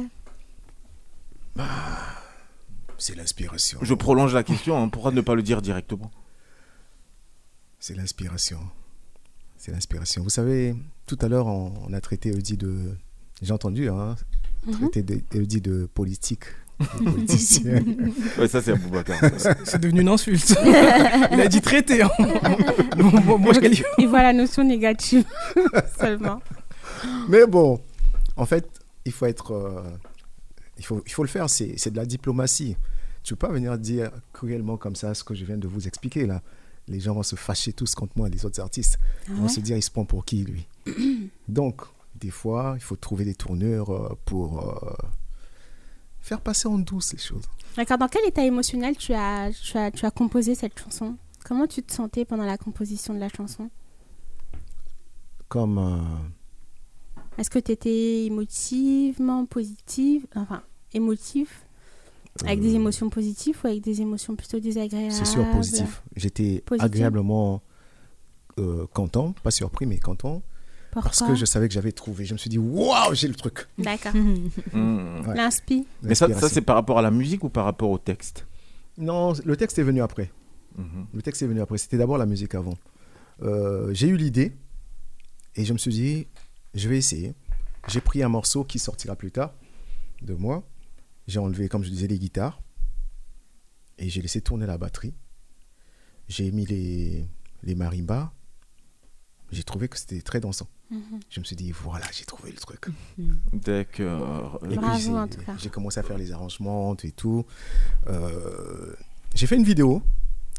C'est 2.98 3.16
l'inspiration. 3.16 3.80
Je 3.82 3.94
prolonge 3.94 4.34
la 4.34 4.44
question. 4.44 4.82
hein. 4.82 4.90
Pourquoi 4.90 5.12
ne 5.12 5.22
pas 5.22 5.36
le 5.36 5.44
dire 5.44 5.62
directement? 5.62 6.12
C'est 7.80 7.96
l'inspiration. 7.96 8.60
C'est 9.58 9.72
l'inspiration. 9.72 10.24
Vous 10.24 10.30
savez, 10.30 10.76
tout 11.06 11.18
à 11.22 11.28
l'heure, 11.28 11.48
on, 11.48 11.74
on 11.88 11.94
a 11.94 12.02
traité 12.02 12.32
Eudi 12.32 12.58
de. 12.58 12.76
J'ai 13.42 13.54
entendu, 13.54 13.90
hein, 13.90 14.16
Mhm. 14.66 14.74
traiter 14.80 15.04
de- 15.04 15.22
Eudi 15.36 15.62
de 15.62 15.88
politique. 15.94 16.44
de 16.80 17.04
politicien. 17.12 17.84
Ouais, 18.38 18.48
ça, 18.48 18.62
c'est 18.62 18.72
Aboubacar. 18.72 19.18
C'est 19.66 19.80
devenu 19.82 20.02
une 20.02 20.10
insulte. 20.10 20.56
il 21.32 21.42
a 21.42 21.48
dit 21.48 21.62
traité. 21.62 22.02
hein. 22.04 22.10
Bon, 22.98 23.40
bon, 23.40 23.52
qualifie- 23.52 23.84
Il 23.98 24.08
voit 24.08 24.22
la 24.24 24.34
notion 24.34 24.64
négative 24.64 25.24
seulement. 26.00 26.40
Mais 27.30 27.46
bon, 27.48 27.80
en 28.36 28.46
fait, 28.46 28.68
il 29.06 29.12
faut 29.12 29.26
être. 29.26 29.52
euh, 29.54 29.82
il, 30.78 30.86
faut, 30.86 31.02
il 31.06 31.12
faut 31.12 31.24
le 31.24 31.30
faire, 31.30 31.50
c'est 31.50 31.74
c'est 31.78 31.90
de 31.92 31.98
la 31.98 32.06
diplomatie. 32.06 32.76
Tu 33.24 33.36
peux 33.36 33.48
pas 33.48 33.54
venir 33.54 33.78
dire 33.78 34.12
cruellement 34.34 34.78
comme 34.78 34.96
ça 34.96 35.14
ce 35.14 35.24
que 35.24 35.34
je 35.34 35.46
viens 35.46 35.58
de 35.58 35.68
vous 35.68 35.88
expliquer 35.88 36.26
là. 36.28 36.42
Les 36.88 37.00
gens 37.00 37.14
vont 37.14 37.24
se 37.24 37.36
fâcher 37.36 37.74
tous 37.74 37.96
contre 37.96 38.14
moi, 38.16 38.30
les 38.30 38.46
autres 38.46 38.62
artistes. 38.62 38.98
Ah 39.02 39.24
Ils 39.30 39.36
vont 39.36 39.44
ouais? 39.44 39.50
se 39.50 39.60
dire, 39.60 39.76
il 39.78 39.82
se 39.84 39.92
prend 39.92 40.06
pour 40.06 40.24
qui 40.26 40.44
lui? 40.44 40.66
Donc, 41.48 41.82
des 42.16 42.30
fois, 42.32 42.74
il 42.78 42.82
faut 42.82 42.96
trouver 42.96 43.26
des 43.26 43.36
tournures 43.36 43.90
euh, 43.92 44.18
pour 44.26 44.66
euh, 44.66 44.94
faire 46.22 46.40
passer 46.42 46.68
en 46.68 46.78
douce 46.80 47.14
les 47.14 47.20
choses. 47.20 47.44
D'accord, 47.76 47.98
dans 47.98 48.08
quel 48.08 48.26
état 48.26 48.44
émotionnel 48.44 48.96
tu 48.98 49.14
as, 49.14 49.52
tu, 49.52 49.78
as, 49.78 49.92
tu 49.92 50.06
as 50.06 50.12
composé 50.12 50.56
cette 50.56 50.80
chanson? 50.80 51.18
Comment 51.46 51.68
tu 51.68 51.84
te 51.84 51.94
sentais 51.94 52.26
pendant 52.26 52.46
la 52.46 52.58
composition 52.58 53.14
de 53.14 53.20
la 53.20 53.30
chanson? 53.30 53.70
Comme. 55.50 55.78
euh, 55.78 57.28
Est-ce 57.38 57.50
que 57.50 57.60
tu 57.60 57.72
étais 57.72 58.26
émotivement 58.26 59.46
positive 59.46 60.26
Enfin, 60.36 60.64
émotive 60.94 61.50
Avec 62.46 62.62
des 62.62 62.76
émotions 62.76 63.10
positives 63.10 63.58
ou 63.64 63.68
avec 63.68 63.82
des 63.82 64.02
émotions 64.02 64.36
plutôt 64.36 64.60
désagréables? 64.60 65.12
C'est 65.12 65.26
sûr, 65.26 65.50
positif. 65.52 66.04
J'étais 66.16 66.64
agréablement 66.80 67.62
euh, 68.60 68.86
content, 68.94 69.34
pas 69.44 69.52
surpris, 69.52 69.86
mais 69.86 70.00
content. 70.00 70.42
Parce 70.92 71.22
que 71.22 71.36
je 71.36 71.46
savais 71.46 71.68
que 71.68 71.74
j'avais 71.74 71.92
trouvé. 71.92 72.26
Je 72.26 72.34
me 72.34 72.38
suis 72.38 72.50
dit, 72.50 72.58
waouh, 72.58 73.14
j'ai 73.14 73.28
le 73.28 73.36
truc. 73.36 73.68
D'accord. 73.78 74.14
Mmh. 74.74 75.28
Ouais. 75.28 75.36
L'inspi. 75.36 75.86
Mais 76.04 76.16
ça, 76.16 76.28
c'est 76.50 76.62
par 76.62 76.76
rapport 76.76 77.00
à 77.00 77.02
la 77.02 77.12
musique 77.12 77.44
ou 77.44 77.50
par 77.50 77.66
rapport 77.66 77.90
au 77.90 77.98
texte? 77.98 78.46
Non, 78.98 79.34
le 79.46 79.56
texte 79.56 79.78
est 79.80 79.84
venu 79.84 80.02
après. 80.02 80.32
Mhm. 80.78 81.08
Le 81.14 81.22
texte 81.22 81.42
est 81.42 81.48
venu 81.48 81.62
après. 81.62 81.78
C'était 81.78 81.98
d'abord 81.98 82.18
la 82.18 82.26
musique 82.26 82.56
avant. 82.56 82.78
Euh, 83.44 83.94
j'ai 83.94 84.08
eu 84.08 84.18
l'idée 84.18 84.54
et 85.56 85.66
je 85.66 85.74
me 85.74 85.78
suis 85.78 85.92
dit, 85.92 86.28
je 86.74 86.90
vais 86.90 86.98
essayer. 86.98 87.34
J'ai 87.88 88.02
pris 88.02 88.24
un 88.24 88.30
morceau 88.30 88.64
qui 88.64 88.80
sortira 88.80 89.16
plus 89.16 89.32
tard 89.32 89.54
de 90.22 90.34
moi. 90.34 90.64
J'ai 91.28 91.40
enlevé, 91.40 91.68
comme 91.70 91.84
je 91.84 91.90
disais, 91.90 92.08
les 92.08 92.20
guitares 92.20 92.62
et 93.98 94.10
j'ai 94.10 94.22
laissé 94.22 94.42
tourner 94.42 94.66
la 94.66 94.78
batterie. 94.78 95.14
J'ai 96.28 96.52
mis 96.52 96.66
les, 96.66 97.26
les 97.64 97.76
marimbas. 97.76 98.32
j'ai 99.52 99.64
trouvé 99.64 99.88
que 99.88 99.98
c'était 99.98 100.22
très 100.22 100.40
dansant. 100.40 100.68
Mhm. 100.90 101.20
Je 101.30 101.40
me 101.40 101.46
suis 101.46 101.56
dit, 101.56 101.72
voilà, 101.72 102.06
j'ai 102.12 102.26
trouvé 102.26 102.52
le 102.52 102.58
truc. 102.58 102.88
D'accord. 103.54 104.60
Et 104.66 104.68
puis, 104.70 104.78
Bravo. 104.78 105.28
J'ai 105.58 105.70
commencé 105.70 106.00
à 106.00 106.04
faire 106.04 106.18
les 106.18 106.32
arrangements 106.32 106.96
et 107.04 107.12
tout. 107.12 107.46
Euh, 108.08 108.94
j'ai 109.34 109.48
fait 109.48 109.56
une 109.58 109.64
vidéo 109.64 110.02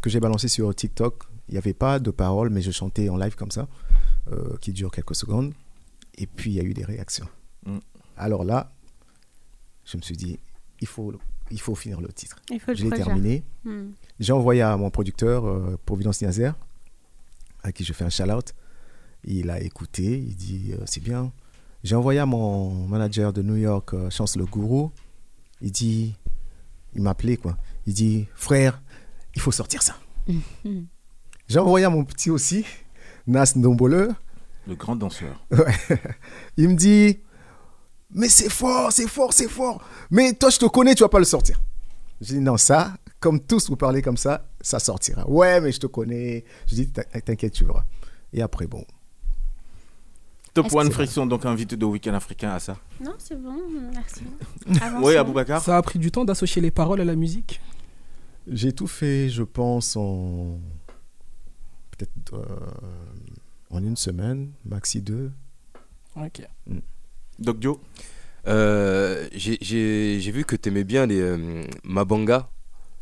que 0.03 0.11
j'ai 0.11 0.21
balancée 0.21 0.49
sur 0.49 0.75
TikTok. 0.75 1.25
Il 1.49 1.53
n'y 1.53 1.59
avait 1.59 1.75
pas 1.75 1.99
de 1.99 2.11
paroles, 2.11 2.51
mais 2.51 2.61
je 2.61 2.71
chantais 2.71 3.09
en 3.09 3.17
live 3.17 3.35
comme 3.37 3.51
ça, 3.51 3.69
euh, 4.31 4.57
qui 4.61 4.73
dure 4.73 4.91
quelques 4.91 5.15
secondes. 5.15 5.55
Et 6.17 6.27
puis, 6.27 6.51
il 6.51 6.55
y 6.55 6.61
a 6.61 6.65
eu 6.65 6.75
des 6.75 6.85
réactions. 6.85 7.29
Mm. 7.65 7.79
Alors 8.17 8.45
là, 8.45 8.73
je 9.85 9.97
me 9.97 10.03
suis 10.03 10.17
dit, 10.17 10.39
il 10.81 10.87
faut, 10.87 11.13
il 11.51 11.61
faut 11.61 11.75
finir 11.75 12.01
le 12.01 12.09
titre. 12.09 12.41
Il 12.51 12.61
faut 12.61 12.71
le 12.71 12.77
Je 12.77 12.85
l'ai 12.85 12.91
terminé. 12.91 13.45
Hmm. 13.65 13.91
J'ai 14.21 14.33
envoyé 14.33 14.63
à 14.63 14.77
mon 14.77 14.91
producteur, 14.91 15.47
euh, 15.47 15.79
Providence 15.85 16.23
Niazer, 16.23 16.55
à 17.63 17.73
qui 17.73 17.85
je 17.85 17.93
fais 17.93 18.05
un 18.05 18.11
shout-out. 18.11 18.55
Il 19.25 19.51
a 19.51 19.61
écouté, 19.61 20.05
il 20.19 20.37
dit 20.37 20.73
euh, 20.73 20.83
c'est 20.87 21.03
bien. 21.03 21.33
J'ai 21.85 21.95
envoyé 21.95 22.21
à 22.21 22.27
mon 22.27 22.87
manager 22.87 23.33
de 23.33 23.43
New 23.43 23.57
York, 23.57 23.95
euh, 23.95 24.11
Chance 24.11 24.37
Le 24.37 24.45
Gourou. 24.45 24.91
Il 25.61 25.73
dit, 25.73 26.15
il 26.95 27.03
m'a 27.03 27.11
appelé 27.11 27.37
quoi. 27.37 27.57
Il 27.87 27.95
dit 27.95 28.27
frère, 28.35 28.81
il 29.35 29.41
faut 29.41 29.53
sortir 29.53 29.83
ça. 29.83 29.97
J'ai 31.49 31.59
envoyé 31.59 31.87
à 31.87 31.91
mon 31.91 32.05
petit 32.05 32.31
aussi, 32.31 32.65
Nas 33.27 33.55
Ndombole. 33.57 34.15
Le 34.67 34.75
grand 34.75 34.97
danseur. 34.97 35.43
Ouais. 35.51 35.75
Il 36.59 36.69
me 36.69 36.75
dit 36.75 37.21
Mais 38.15 38.29
c'est 38.29 38.51
fort, 38.51 38.91
c'est 38.93 39.07
fort, 39.09 39.33
c'est 39.33 39.49
fort. 39.49 39.83
Mais 40.11 40.33
toi, 40.33 40.51
je 40.51 40.59
te 40.59 40.67
connais, 40.67 40.95
tu 40.95 41.03
vas 41.03 41.09
pas 41.09 41.19
le 41.19 41.25
sortir. 41.25 41.61
Je 42.21 42.35
dis 42.35 42.41
Non, 42.41 42.57
ça, 42.57 42.95
comme 43.21 43.41
tous 43.41 43.69
vous 43.69 43.77
parlez 43.77 44.03
comme 44.03 44.17
ça, 44.17 44.49
ça 44.61 44.79
sortira. 44.79 45.29
Ouais, 45.29 45.61
mais 45.61 45.73
je 45.73 45.81
te 45.81 45.87
connais. 45.87 46.45
Je 46.67 46.75
dis 46.75 46.89
T'in- 46.89 47.03
T'inquiète, 47.25 47.53
tu 47.53 47.65
verras. 47.65 47.85
Et 48.33 48.41
après, 48.43 48.67
bon. 48.67 48.85
Top 50.55 50.73
One 50.73 50.91
Friction, 50.91 51.27
donc 51.27 51.45
invité 51.45 51.77
de 51.77 51.85
Week-end 51.85 52.15
africain 52.15 52.51
à 52.51 52.59
ça. 52.59 52.77
Non, 53.01 53.15
c'est 53.19 53.41
bon, 53.41 53.55
merci. 53.93 54.23
Oui. 55.03 55.15
Aboubacar 55.17 55.63
Ça 55.63 55.77
a 55.77 55.83
pris 55.83 55.99
du 55.99 56.11
temps 56.11 56.25
d'associer 56.25 56.61
les 56.63 56.71
paroles 56.71 57.01
à 57.01 57.05
la 57.05 57.15
musique? 57.15 57.61
J'ai 58.51 58.73
tout 58.73 58.87
fait, 58.87 59.29
je 59.29 59.43
pense, 59.43 59.95
en. 59.97 60.59
Peut-être 61.91 62.35
euh, 62.35 62.71
en 63.71 63.83
une 63.85 63.97
semaine, 63.97 64.51
maxi 64.65 65.03
deux. 65.03 65.31
Ok. 66.17 66.43
Doc 67.39 67.57
Joe 67.61 67.77
Euh, 68.47 69.27
J'ai 69.35 69.59
j'ai- 69.61 70.21
j'ai 70.21 70.31
vu 70.31 70.45
que 70.45 70.57
tu 70.57 70.69
aimais 70.71 70.85
bien 70.85 71.07
les 71.07 71.21
euh, 71.21 71.63
Mabanga. 71.85 72.49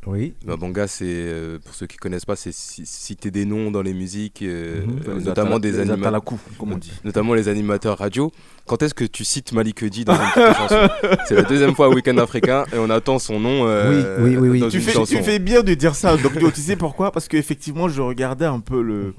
Oui. 0.06 0.34
Mabanga, 0.44 0.86
c'est, 0.86 1.04
euh, 1.08 1.58
pour 1.64 1.74
ceux 1.74 1.86
qui 1.88 1.96
connaissent 1.96 2.24
pas, 2.24 2.36
c'est 2.36 2.52
ci- 2.52 2.86
citer 2.86 3.32
des 3.32 3.44
noms 3.44 3.72
dans 3.72 3.82
les 3.82 3.92
musiques, 3.92 4.42
euh, 4.42 4.82
Mhm. 4.86 5.00
euh, 5.08 5.18
Les 5.18 5.24
notamment 5.24 5.56
atala- 5.56 5.60
des 5.60 5.72
les 5.72 5.78
animateurs. 5.80 6.02
atalakou, 6.06 6.38
comme 6.58 6.72
on 6.72 6.78
dit. 6.78 6.92
Notamment 7.04 7.34
les 7.34 7.48
animateurs 7.48 7.98
radio. 7.98 8.30
Quand 8.66 8.82
est-ce 8.82 8.94
que 8.94 9.04
tu 9.04 9.24
cites 9.24 9.52
Malik 9.52 9.82
Edi 9.82 10.04
dans 10.04 10.14
une 10.14 10.30
petite 10.32 10.56
chanson? 10.56 10.88
C'est 11.28 11.34
la 11.34 11.42
deuxième 11.42 11.74
fois 11.74 11.88
au 11.88 11.94
Week-end 11.94 12.16
africain 12.18 12.64
et 12.72 12.78
on 12.78 12.88
attend 12.90 13.18
son 13.18 13.40
nom 13.40 13.66
euh, 13.66 14.18
Oui, 14.20 14.30
oui, 14.30 14.36
oui, 14.36 14.48
oui. 14.48 14.60
dans 14.60 14.68
Tu 14.68 14.76
une 14.76 14.82
fais, 14.84 14.92
chanson. 14.92 15.16
tu 15.16 15.22
fais 15.24 15.40
bien 15.40 15.62
de 15.62 15.74
dire 15.74 15.94
ça, 15.96 16.16
Doc 16.16 16.38
Joe. 16.38 16.52
tu 16.52 16.60
sais 16.60 16.76
pourquoi? 16.76 17.10
Parce 17.10 17.26
qu'effectivement, 17.26 17.88
je 17.88 18.00
regardais 18.00 18.46
un 18.46 18.60
peu 18.60 18.80
le, 18.82 19.06
le- 19.06 19.14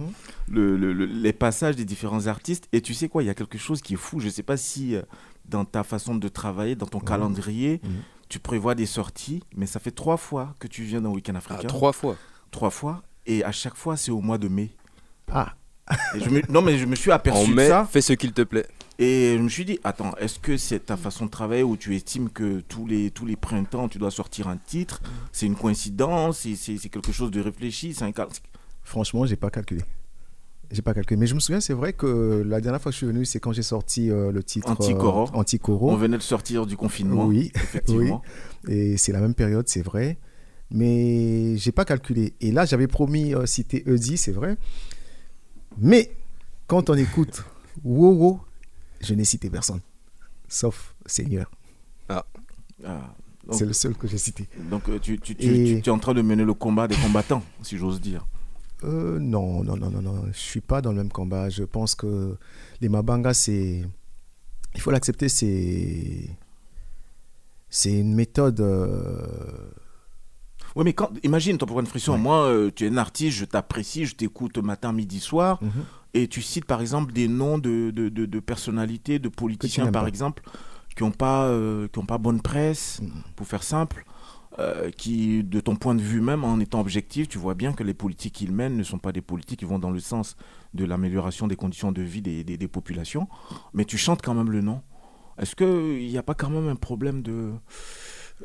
le- 0.51 0.93
le- 0.93 1.05
les 1.05 1.33
passages 1.33 1.75
des 1.75 1.86
différents 1.86 2.27
artistes. 2.27 2.67
Et 2.73 2.81
tu 2.81 2.93
sais 2.93 3.10
quoi, 3.10 3.23
il 3.23 3.25
y 3.25 3.29
a 3.29 3.33
quelque 3.36 3.57
chose 3.57 3.81
qui 3.81 3.93
est 3.95 3.97
fou. 3.97 4.19
Je 4.19 4.29
sais 4.29 4.43
pas 4.43 4.57
si 4.57 4.95
euh, 4.95 5.01
dans 5.47 5.65
ta 5.65 5.83
façon 5.83 6.15
de 6.15 6.27
travailler, 6.27 6.75
dans 6.75 6.86
ton 6.88 6.99
calendrier, 6.99 7.81
Mhm. 7.83 7.89
tu 8.29 8.39
prévois 8.39 8.75
des 8.75 8.86
sorties. 8.86 9.43
Mais 9.55 9.65
ça 9.65 9.79
fait 9.79 9.91
trois 9.91 10.17
fois 10.17 10.55
que 10.60 10.67
tu 10.67 10.83
viens 10.83 11.01
dans 11.01 11.12
Week-end 11.12 11.33
Ah, 11.36 11.39
africain. 11.39 11.67
trois 11.67 11.91
fois. 11.93 12.15
Trois 12.51 12.69
fois. 12.69 13.03
Et 13.25 13.43
à 13.43 13.51
chaque 13.51 13.75
fois, 13.75 13.97
c'est 13.97 14.12
au 14.12 14.21
mois 14.21 14.38
de 14.38 14.47
mai. 14.47 14.69
Ah, 15.31 15.53
Et 16.15 16.19
je 16.19 16.29
me- 16.29 16.41
non, 16.51 16.62
mais 16.62 16.77
je 16.77 16.86
me 16.86 16.95
suis 16.95 17.12
aperçu 17.12 17.45
En 17.45 17.47
de 17.47 17.53
mai, 17.53 17.67
ça. 17.69 17.86
fais 17.89 18.01
ce 18.01 18.13
qu'il 18.13 18.33
te 18.33 18.41
plaît. 18.41 18.65
Et 18.99 19.36
je 19.38 19.41
me 19.43 19.47
suis 19.49 19.63
dit, 19.63 19.79
attends, 19.83 20.13
est-ce 20.17 20.39
que 20.39 20.57
c'est 20.57 20.86
ta 20.88 20.97
façon 20.97 21.25
de 21.27 21.29
travailler 21.31 21.63
où 21.63 21.77
tu 21.77 21.95
estimes 21.95 22.29
que 22.29 22.62
tous 22.62 22.88
les, 22.88 23.12
tous 23.12 23.25
les 23.25 23.36
printemps, 23.36 23.88
tu 23.88 23.97
dois 23.97 24.12
sortir 24.12 24.47
un 24.47 24.57
titre? 24.57 25.01
C'est 25.31 25.45
une 25.45 25.55
coïncidence 25.55 26.39
C'est 26.55 26.89
quelque 26.89 27.12
chose 27.12 27.31
de 27.31 27.39
réfléchi 27.41 27.95
un 28.01 28.12
franchement, 28.83 29.25
j'ai 29.25 29.36
pas 29.36 29.49
calculé. 29.49 29.81
J'ai 30.71 30.82
pas 30.82 30.93
calculé. 30.93 31.17
Mais 31.17 31.27
je 31.27 31.36
me 31.36 31.39
souviens, 31.39 31.62
c'est 31.62 31.73
vrai 31.73 31.93
que 31.93 32.43
la 32.45 32.60
dernière 32.60 32.82
fois 32.82 32.91
que 32.91 32.93
je 32.93 32.97
suis 32.97 33.08
venu, 33.08 33.23
c'est 33.25 33.39
quand 33.39 33.53
j'ai 33.53 33.62
sorti 33.63 34.12
euh, 34.12 34.32
le 34.32 34.43
titre 34.43 34.67
euh, 34.67 34.71
Anti-Coro. 34.73 35.30
Anti-Coro. 35.34 35.91
On 35.91 35.95
venait 35.95 36.17
de 36.17 36.21
sortir 36.23 36.65
du 36.65 36.75
confinement. 36.75 37.25
Oui, 37.25 37.51
effectivement. 37.56 38.21
Et 38.67 38.97
c'est 38.97 39.13
la 39.13 39.21
même 39.21 39.34
période, 39.34 39.67
c'est 39.69 39.82
vrai. 39.82 40.17
Mais 40.69 41.56
j'ai 41.58 41.71
pas 41.71 41.86
calculé. 41.86 42.34
Et 42.41 42.51
là, 42.51 42.65
j'avais 42.65 42.88
promis 42.88 43.34
euh, 43.34 43.45
citer 43.45 43.84
Eudi, 43.88 44.17
c'est 44.17 44.34
vrai. 44.34 44.58
Mais 45.77 46.12
quand 46.67 46.89
on 46.89 46.95
écoute 46.95 47.43
Wow, 47.86 48.41
je 48.99 49.13
n'ai 49.13 49.23
cité 49.23 49.49
personne. 49.49 49.80
Sauf 50.49 50.95
Seigneur. 51.06 51.49
Ah, 52.10 52.25
donc, 52.84 53.56
C'est 53.58 53.65
le 53.65 53.73
seul 53.73 53.95
que 53.95 54.08
j'ai 54.08 54.17
cité. 54.17 54.47
donc, 54.69 54.89
euh, 54.89 54.99
tu, 54.99 55.17
tu, 55.19 55.36
tu, 55.36 55.45
Et- 55.45 55.75
tu- 55.75 55.82
tu 55.84 55.89
es 55.89 55.93
en 55.93 55.99
train 55.99 56.13
de 56.13 56.21
mener 56.21 56.43
le 56.43 56.53
combat 56.53 56.88
des 56.88 56.95
combattants, 56.95 57.43
si 57.62 57.77
j'ose 57.77 58.01
dire. 58.01 58.27
Euh, 58.83 59.17
non, 59.19 59.63
non, 59.63 59.75
non, 59.77 59.89
non, 59.89 60.01
non. 60.01 60.23
Je 60.31 60.37
suis 60.37 60.61
pas 60.61 60.81
dans 60.81 60.91
le 60.91 60.97
même 60.97 61.11
combat. 61.11 61.49
Je 61.49 61.63
pense 61.63 61.95
que 61.95 62.35
les 62.81 62.89
Mabanga, 62.89 63.33
c'est. 63.33 63.83
Il 64.75 64.81
faut 64.81 64.91
l'accepter, 64.91 65.29
c'est. 65.29 66.29
C'est 67.69 67.93
une 67.99 68.13
méthode. 68.13 68.59
euh, 68.61 69.25
Oui, 70.75 70.83
mais 70.85 70.93
quand, 70.93 71.09
imagine, 71.23 71.57
pour 71.57 71.79
une 71.79 71.87
friction, 71.87 72.13
Ouais. 72.13 72.19
moi, 72.19 72.45
euh, 72.47 72.71
tu 72.73 72.85
es 72.85 72.89
un 72.89 72.97
artiste, 72.97 73.37
je 73.37 73.45
t'apprécie, 73.45 74.05
je 74.05 74.15
t'écoute 74.15 74.57
matin, 74.59 74.93
midi, 74.93 75.19
soir, 75.19 75.57
mhm. 75.63 75.71
et 76.13 76.27
tu 76.27 76.41
cites 76.43 76.65
par 76.65 76.81
exemple 76.81 77.13
des 77.13 77.27
noms 77.27 77.57
de, 77.57 77.89
de, 77.89 78.09
de, 78.09 78.25
de 78.27 78.39
personnalités, 78.39 79.17
de 79.17 79.27
politiciens, 79.29 79.91
par 79.91 80.05
exemple, 80.07 80.43
qui 80.95 81.03
n'ont 81.03 81.11
pas, 81.11 81.45
euh, 81.45 81.87
qui 81.87 81.97
ont 81.99 82.05
pas 82.05 82.19
bonne 82.19 82.41
presse, 82.41 82.99
Mhm. 83.01 83.09
pour 83.35 83.47
faire 83.47 83.63
simple, 83.63 84.05
euh, 84.59 84.89
qui, 84.89 85.43
de 85.43 85.59
ton 85.59 85.75
point 85.75 85.93
de 85.93 86.01
vue 86.01 86.21
même, 86.21 86.43
en 86.43 86.59
étant 86.59 86.79
objectif, 86.79 87.27
tu 87.27 87.37
vois 87.37 87.53
bien 87.53 87.73
que 87.73 87.83
les 87.83 87.93
politiques 87.93 88.33
qu'ils 88.33 88.51
mènent 88.51 88.75
ne 88.75 88.83
sont 88.83 88.97
pas 88.97 89.11
des 89.11 89.21
politiques 89.21 89.59
qui 89.59 89.65
vont 89.65 89.77
dans 89.77 89.91
le 89.91 89.99
sens 89.99 90.35
de 90.73 90.83
l'amélioration 90.83 91.47
des 91.47 91.55
conditions 91.55 91.91
de 91.91 92.01
vie 92.01 92.21
des, 92.21 92.67
populations, 92.67 93.27
mais 93.73 93.85
tu 93.85 93.97
chantes 93.97 94.21
quand 94.21 94.33
même 94.33 94.49
le 94.49 94.61
nom. 94.61 94.81
Est-ce 95.37 95.55
qu'il 95.55 96.07
n'y 96.07 96.17
a 96.17 96.23
pas 96.23 96.33
quand 96.33 96.49
même 96.49 96.67
un 96.67 96.75
problème 96.75 97.21
de, 97.21 97.53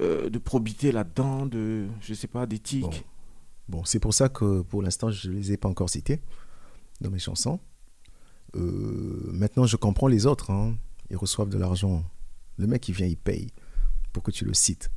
euh, 0.01 0.29
de 0.29 0.39
probité 0.39 0.93
là-dedans, 0.93 1.47
de, 1.47 1.89
je 2.03 2.13
sais 2.13 2.29
pas, 2.29 2.45
d'éthique? 2.47 2.83
Bon. 2.83 2.93
Bon, 3.69 3.85
c'est 3.85 4.01
pour 4.01 4.13
ça 4.13 4.29
que 4.29 4.61
pour 4.61 4.83
l'instant, 4.83 5.11
je 5.11 5.31
ne 5.31 5.37
les 5.37 5.53
ai 5.53 5.57
pas 5.57 5.69
encore 5.69 5.89
cités 5.89 6.21
dans 7.01 7.11
mes 7.11 7.19
chansons. 7.19 7.59
Euh, 8.55 9.31
maintenant, 9.33 9.65
je 9.65 9.77
comprends 9.77 10.09
les 10.09 10.27
autres. 10.27 10.51
hein. 10.51 10.77
Ils 11.09 11.17
reçoivent 11.17 11.49
de 11.49 11.57
l'argent. 11.59 12.05
Le 12.59 12.67
mec, 12.67 12.87
il 12.89 12.95
vient, 12.95 13.07
il 13.07 13.17
paye 13.17 13.51
pour 14.13 14.23
que 14.23 14.31
tu 14.31 14.45
le 14.45 14.53
cites. 14.53 14.91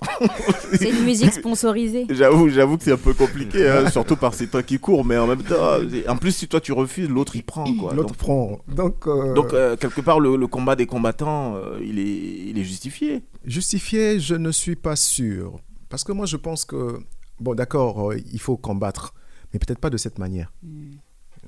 C'est 0.78 0.90
une 0.90 1.04
musique 1.04 1.32
sponsorisée. 1.32 2.06
J'avoue, 2.10 2.48
j'avoue 2.48 2.78
que 2.78 2.84
c'est 2.84 2.92
un 2.92 2.96
peu 2.96 3.14
compliqué, 3.14 3.68
hein, 3.68 3.90
surtout 3.90 4.16
par 4.16 4.34
ces 4.34 4.46
temps 4.46 4.62
qui 4.62 4.78
courent, 4.78 5.04
mais 5.04 5.16
en 5.18 5.26
même 5.26 5.42
temps, 5.42 5.78
en 6.08 6.16
plus, 6.16 6.32
si 6.32 6.46
toi 6.48 6.60
tu 6.60 6.72
refuses, 6.72 7.08
l'autre 7.08 7.34
il 7.36 7.42
prend. 7.42 7.64
Quoi. 7.74 7.94
L'autre 7.94 8.08
Donc, 8.10 8.16
prend. 8.16 8.60
Donc, 8.68 9.06
euh, 9.06 9.34
donc, 9.34 9.52
euh, 9.52 9.76
quelque 9.76 10.00
part, 10.00 10.20
le, 10.20 10.36
le 10.36 10.46
combat 10.46 10.76
des 10.76 10.86
combattants, 10.86 11.56
euh, 11.56 11.78
il, 11.82 11.98
est, 11.98 12.48
il 12.50 12.58
est 12.58 12.64
justifié. 12.64 13.22
Justifié, 13.44 14.20
je 14.20 14.34
ne 14.34 14.52
suis 14.52 14.76
pas 14.76 14.94
sûr. 14.96 15.58
Parce 15.88 16.04
que 16.04 16.12
moi, 16.12 16.26
je 16.26 16.36
pense 16.36 16.64
que, 16.64 16.98
bon, 17.40 17.54
d'accord, 17.54 18.12
euh, 18.12 18.16
il 18.32 18.40
faut 18.40 18.56
combattre, 18.56 19.14
mais 19.52 19.58
peut-être 19.58 19.80
pas 19.80 19.90
de 19.90 19.96
cette 19.96 20.18
manière. 20.18 20.52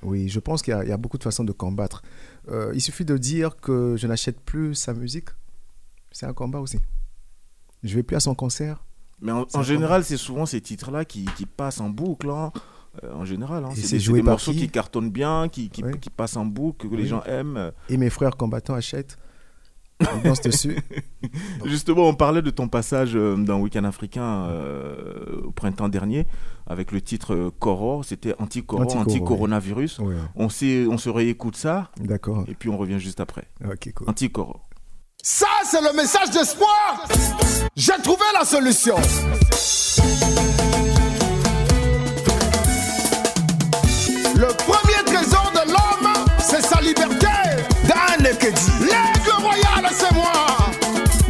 Oui, 0.02 0.28
je 0.28 0.40
pense 0.40 0.62
qu'il 0.62 0.72
y, 0.72 0.76
a- 0.76 0.82
il 0.82 0.88
y 0.88 0.92
a 0.92 0.96
beaucoup 0.96 1.18
de 1.18 1.22
façons 1.22 1.44
de 1.44 1.52
combattre. 1.52 2.02
Euh, 2.50 2.72
il 2.74 2.80
suffit 2.80 3.04
de 3.04 3.16
dire 3.18 3.56
que 3.60 3.96
je 3.98 4.06
n'achète 4.06 4.40
plus 4.40 4.74
sa 4.74 4.94
musique. 4.94 5.28
C'est 6.10 6.26
un 6.26 6.32
combat 6.32 6.58
aussi. 6.58 6.78
Je 7.82 7.94
vais 7.94 8.02
plus 8.02 8.16
à 8.16 8.20
son 8.20 8.34
concert. 8.34 8.84
Mais 9.22 9.32
en, 9.32 9.62
général, 9.62 10.04
c'est 10.04 10.16
souvent 10.16 10.46
ces 10.46 10.60
titres-là 10.60 11.04
qui, 11.04 11.26
qui 11.36 11.44
passent 11.46 11.80
en 11.80 11.90
boucle. 11.90 12.30
hein. 12.30 12.52
Euh, 13.04 13.12
en 13.14 13.24
général, 13.24 13.64
hein. 13.64 13.70
C'est 13.74 13.98
des, 13.98 14.22
morceaux 14.22 14.52
qui 14.52 14.68
cartonnent 14.68 15.10
bien, 15.10 15.48
qui, 15.48 15.68
qui, 15.70 15.84
Oui. 15.84 15.92
qui 16.00 16.10
passent 16.10 16.36
en 16.36 16.44
boucle, 16.44 16.88
que 16.88 16.94
les 16.96 17.06
gens 17.06 17.22
aiment. 17.24 17.70
Et 17.88 17.96
mes 17.96 18.10
frères 18.10 18.36
combattants 18.36 18.74
achètent. 18.74 19.18
Ils 20.00 20.22
dansent 20.22 20.40
dessus. 20.40 20.78
Justement, 21.66 22.08
on 22.08 22.14
parlait 22.14 22.42
de 22.42 22.50
ton 22.50 22.68
passage 22.68 23.12
euh, 23.14 23.36
dans 23.36 23.60
Week-end 23.60 23.84
africain 23.84 24.46
euh, 24.46 25.42
au 25.44 25.50
printemps 25.50 25.88
dernier 25.88 26.26
avec 26.66 26.92
le 26.92 27.00
titre 27.00 27.34
euh, 27.34 27.50
Coro, 27.58 28.02
c'était 28.02 28.34
anti-Coro, 28.38 28.82
Anti-Coro, 28.82 29.04
oui. 29.04 29.12
anti-coronavirus. 29.14 29.98
Ouais, 29.98 30.14
On, 30.36 30.46
on 30.46 30.48
se 30.98 31.08
réécoute 31.10 31.56
ça 31.56 31.90
D'accord. 32.00 32.44
et 32.48 32.54
puis 32.54 32.68
on 32.68 32.78
revient 32.78 32.98
juste 32.98 33.20
après. 33.20 33.48
Ok, 33.64 33.92
cool. 33.94 34.08
Anti-Coro. 34.08 34.60
Ça, 35.22 35.46
c'est 35.70 35.82
le 35.82 35.92
message 35.92 36.30
d'espoir. 36.30 37.04
J'ai 37.76 38.00
trouvé 38.02 38.24
la 38.38 38.44
solution. 38.44 38.96
Le 44.36 44.46
premier 44.46 45.04
trésor 45.04 45.52
de 45.54 45.70
l'homme, 45.70 46.12
c'est 46.38 46.62
sa 46.62 46.80
liberté. 46.80 47.26
Dan 47.86 48.22
L'aigle 48.22 49.42
royal, 49.42 49.90
c'est 49.92 50.14
moi. 50.14 50.32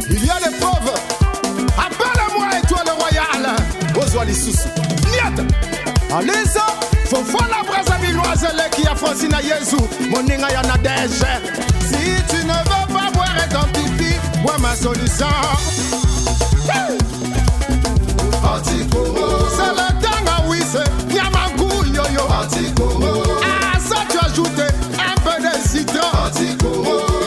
Il 0.09 0.25
y 0.25 0.29
a 0.29 0.39
les 0.39 0.57
preuves. 0.57 0.93
Appelle-moi 1.77 2.47
étoile 2.63 2.95
royale. 2.97 3.55
Ozoa 3.97 4.23
Lissoussou. 4.23 4.69
Niet. 5.11 5.53
Alisa. 6.13 6.65
Fofo 7.09 7.39
la 7.49 7.61
brasa 7.69 7.97
minoise, 7.97 8.47
qui 8.71 8.87
a 8.87 8.95
Francine 8.95 9.35
Yezou. 9.43 9.85
Moninga 10.09 10.49
yana 10.49 10.75
Si 11.81 12.23
tu 12.29 12.45
ne 12.45 12.53
veux 12.53 12.93
pas 12.93 13.20
ton 13.51 13.67
pipi, 13.73 14.15
bois 14.41 14.57
ma 14.59 14.75
solution. 14.75 15.25
Antikoro. 18.43 19.47
C'est 19.55 19.73
le 19.73 19.79
ah 19.79 19.93
temps 20.01 20.31
à 20.37 20.47
wisse, 20.49 20.77
Yamangou 21.13 21.83
yo-yo. 21.85 22.23
Antikoro. 22.29 23.23
Ah, 23.43 23.77
ça 23.79 23.99
tu 24.09 24.17
ajouté 24.25 24.67
un 24.97 25.15
peu 25.21 25.37
de 25.41 25.53
citron. 25.67 26.11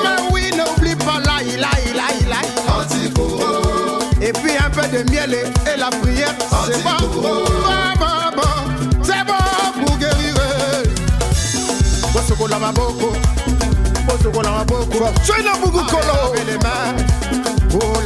Mais 0.03 0.19
oui, 0.33 0.51
n'oublie 0.57 0.97
pas 0.97 1.21
la 1.25 1.43
ila 1.43 1.69
ila 1.91 2.07
ila. 2.23 2.41
Et 4.21 4.33
puis 4.33 4.53
un 4.57 4.71
peu 4.71 4.87
de 4.89 5.11
miel 5.11 5.35
et, 5.35 5.71
et 5.71 5.77
la 5.77 5.91
prière, 5.91 6.35
c'est 6.67 6.83
bon. 6.83 7.45
C'est 9.03 9.25
bon 9.27 9.85
pour 9.85 9.97
guérir. 9.99 10.35
Bosoko 12.13 12.47
la 12.49 12.59
maboko. 12.59 13.13
la 14.23 14.65
beaucoup. 14.65 15.05
Je 15.25 15.43
n'ai 15.43 15.59
beaucoup 15.61 15.85
colo. 15.87 16.35
les 16.47 16.59
mains. 16.59 17.05
Oh, 17.75 18.01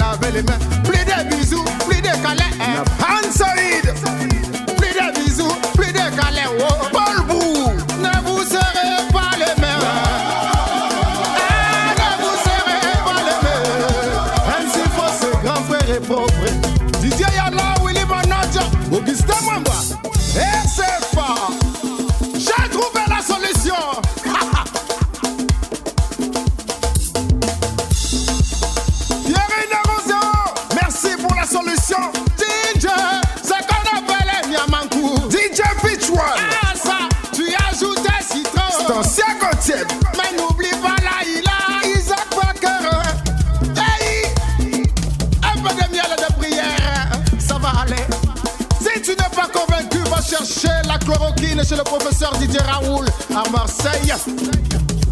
sœur 52.18 52.32
Didier 52.38 52.60
Raoul 52.60 53.06
à 53.30 53.48
Marseille. 53.50 54.12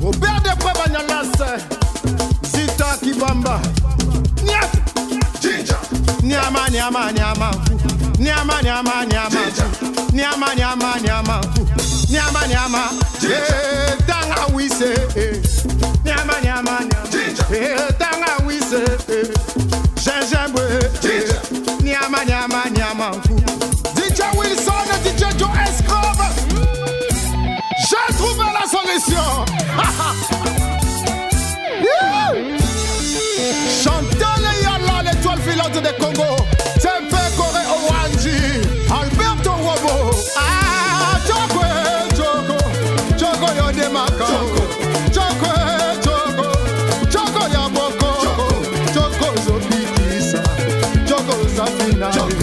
Au 0.02 0.06
Robert 0.06 0.42
de 0.42 0.50
Bagnalas, 0.62 1.58
Zita 2.42 2.96
Kibamba. 3.00 3.60
Nya, 4.44 4.60
Nyama, 6.22 6.68
nyama, 6.70 7.12
nyama. 7.12 7.50
Nyama, 8.18 8.54
nyama, 8.62 8.92
nyama. 9.06 9.40
Nyama, 10.12 10.54
nyama, 10.56 10.94
nyama. 11.04 11.40
Nyama, 12.10 12.46
nyama. 12.48 12.82
Eh, 13.22 13.96
tanga 14.06 14.52
wise. 14.54 14.94
Eh, 15.16 15.40
nyama, 16.04 16.34
nyama, 16.42 16.78
nyama. 16.82 17.56
Eh, 17.56 17.76
tanga. 17.98 18.16
Now 52.14 52.35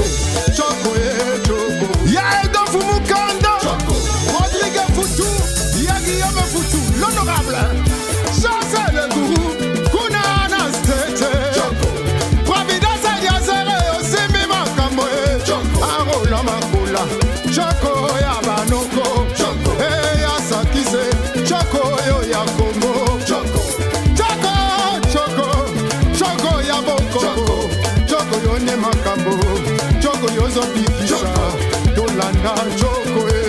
of 30.57 30.73
the 30.73 30.83
fisher, 30.99 31.95
Yolanda 31.95 33.42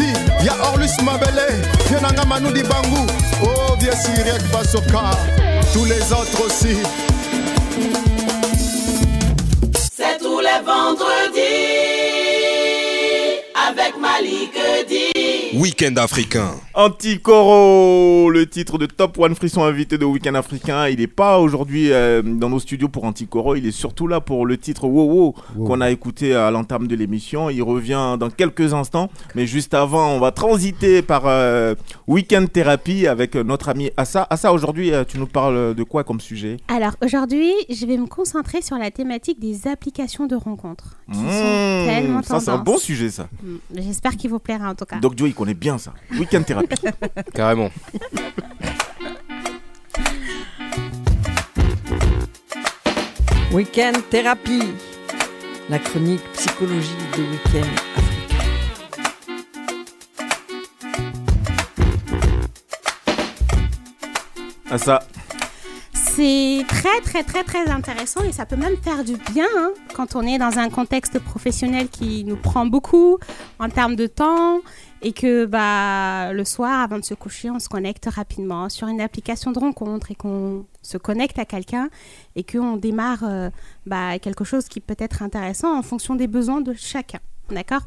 Merci 0.00 0.46
ya 0.46 0.54
Orlus 0.72 0.96
Mabele, 1.02 1.48
Yenanga 1.92 2.24
Manu 2.24 2.52
Dibangu, 2.52 3.06
oh 3.42 3.76
vieux 3.78 3.92
Syriac 3.92 4.42
Basoka, 4.52 5.10
tous 5.72 5.84
les 5.84 6.12
autres 6.12 6.46
aussi. 6.46 6.76
C'est 9.96 10.18
tous 10.18 10.40
les 10.40 10.60
vendredis 10.64 11.40
avec 13.68 13.98
Malik 14.00 14.54
Di. 14.88 15.58
Week-end 15.58 15.96
africain. 15.96 16.54
Anticoro, 16.80 18.30
le 18.30 18.46
titre 18.48 18.78
de 18.78 18.86
Top 18.86 19.18
One 19.18 19.34
Frisson 19.34 19.62
invité 19.64 19.98
de 19.98 20.06
Week-end 20.06 20.34
Africain. 20.34 20.88
Il 20.88 20.98
n'est 21.00 21.06
pas 21.06 21.38
aujourd'hui 21.38 21.92
euh, 21.92 22.22
dans 22.22 22.48
nos 22.48 22.58
studios 22.58 22.88
pour 22.88 23.04
Anticoro, 23.04 23.54
il 23.54 23.66
est 23.66 23.70
surtout 23.70 24.06
là 24.06 24.20
pour 24.22 24.46
le 24.46 24.56
titre 24.56 24.86
Wow 24.86 25.04
Wow 25.04 25.34
Wow. 25.56 25.66
qu'on 25.66 25.80
a 25.82 25.90
écouté 25.90 26.34
à 26.34 26.50
l'entame 26.50 26.86
de 26.86 26.96
l'émission. 26.96 27.50
Il 27.50 27.62
revient 27.62 28.16
dans 28.18 28.30
quelques 28.30 28.72
instants, 28.72 29.10
mais 29.34 29.46
juste 29.46 29.74
avant, 29.74 30.08
on 30.12 30.20
va 30.20 30.32
transiter 30.32 31.02
par 31.02 31.24
euh, 31.26 31.74
Week-end 32.06 32.46
Thérapie 32.50 33.06
avec 33.06 33.34
notre 33.34 33.68
ami 33.68 33.90
Assa. 33.98 34.26
Assa, 34.30 34.50
aujourd'hui, 34.52 34.92
euh, 34.92 35.04
tu 35.04 35.18
nous 35.18 35.26
parles 35.26 35.74
de 35.74 35.82
quoi 35.82 36.02
comme 36.02 36.20
sujet? 36.20 36.56
Alors 36.68 36.96
aujourd'hui, 37.04 37.52
je 37.68 37.84
vais 37.84 37.98
me 37.98 38.06
concentrer 38.06 38.62
sur 38.62 38.78
la 38.78 38.90
thématique 38.90 39.38
des 39.38 39.68
applications 39.68 40.26
de 40.26 40.34
rencontres. 40.34 40.96
Qui 41.12 41.18
sont 41.18 41.24
Mmh, 41.24 41.86
tellement 41.86 42.22
Ça, 42.22 42.40
c'est 42.40 42.50
un 42.50 42.58
bon 42.58 42.78
sujet, 42.78 43.10
ça. 43.10 43.28
Mm, 43.42 43.56
J'espère 43.82 44.16
qu'il 44.16 44.30
vous 44.30 44.38
plaira 44.38 44.70
en 44.70 44.74
tout 44.74 44.84
cas. 44.86 44.96
Doc 45.00 45.12
Joe, 45.16 45.28
il 45.28 45.34
connaît 45.34 45.54
bien 45.54 45.76
ça. 45.76 45.92
Week-end 46.18 46.42
Thérapie. 46.42 46.69
Carrément. 47.34 47.70
Week-end 53.52 53.92
thérapie, 54.10 54.74
la 55.68 55.80
chronique 55.80 56.22
psychologie 56.34 56.94
de 57.16 57.22
Week-end 57.22 57.66
Africain. 57.96 58.10
Assa, 64.70 65.00
C'est 65.92 66.64
très 66.68 67.00
très 67.00 67.24
très 67.24 67.42
très 67.42 67.68
intéressant 67.68 68.22
et 68.22 68.30
ça 68.30 68.46
peut 68.46 68.54
même 68.56 68.76
faire 68.76 69.02
du 69.02 69.16
bien 69.32 69.48
hein, 69.58 69.70
quand 69.94 70.14
on 70.14 70.22
est 70.22 70.38
dans 70.38 70.58
un 70.58 70.70
contexte 70.70 71.18
professionnel 71.18 71.88
qui 71.88 72.24
nous 72.24 72.36
prend 72.36 72.66
beaucoup 72.66 73.18
en 73.58 73.68
termes 73.68 73.96
de 73.96 74.06
temps 74.06 74.60
et 75.02 75.12
que 75.12 75.46
bah, 75.46 76.32
le 76.32 76.44
soir 76.44 76.80
avant 76.80 76.98
de 76.98 77.04
se 77.04 77.14
coucher 77.14 77.50
on 77.50 77.58
se 77.58 77.68
connecte 77.68 78.06
rapidement 78.06 78.68
sur 78.68 78.88
une 78.88 79.00
application 79.00 79.52
de 79.52 79.58
rencontre 79.58 80.10
et 80.10 80.14
qu'on 80.14 80.66
se 80.82 80.98
connecte 80.98 81.38
à 81.38 81.44
quelqu'un 81.44 81.88
et 82.36 82.44
qu'on 82.44 82.76
démarre 82.76 83.24
euh, 83.24 83.50
bah, 83.86 84.18
quelque 84.18 84.44
chose 84.44 84.68
qui 84.68 84.80
peut 84.80 84.96
être 84.98 85.22
intéressant 85.22 85.76
en 85.76 85.82
fonction 85.82 86.14
des 86.14 86.26
besoins 86.26 86.60
de 86.60 86.72
chacun. 86.74 87.20
D'accord 87.50 87.82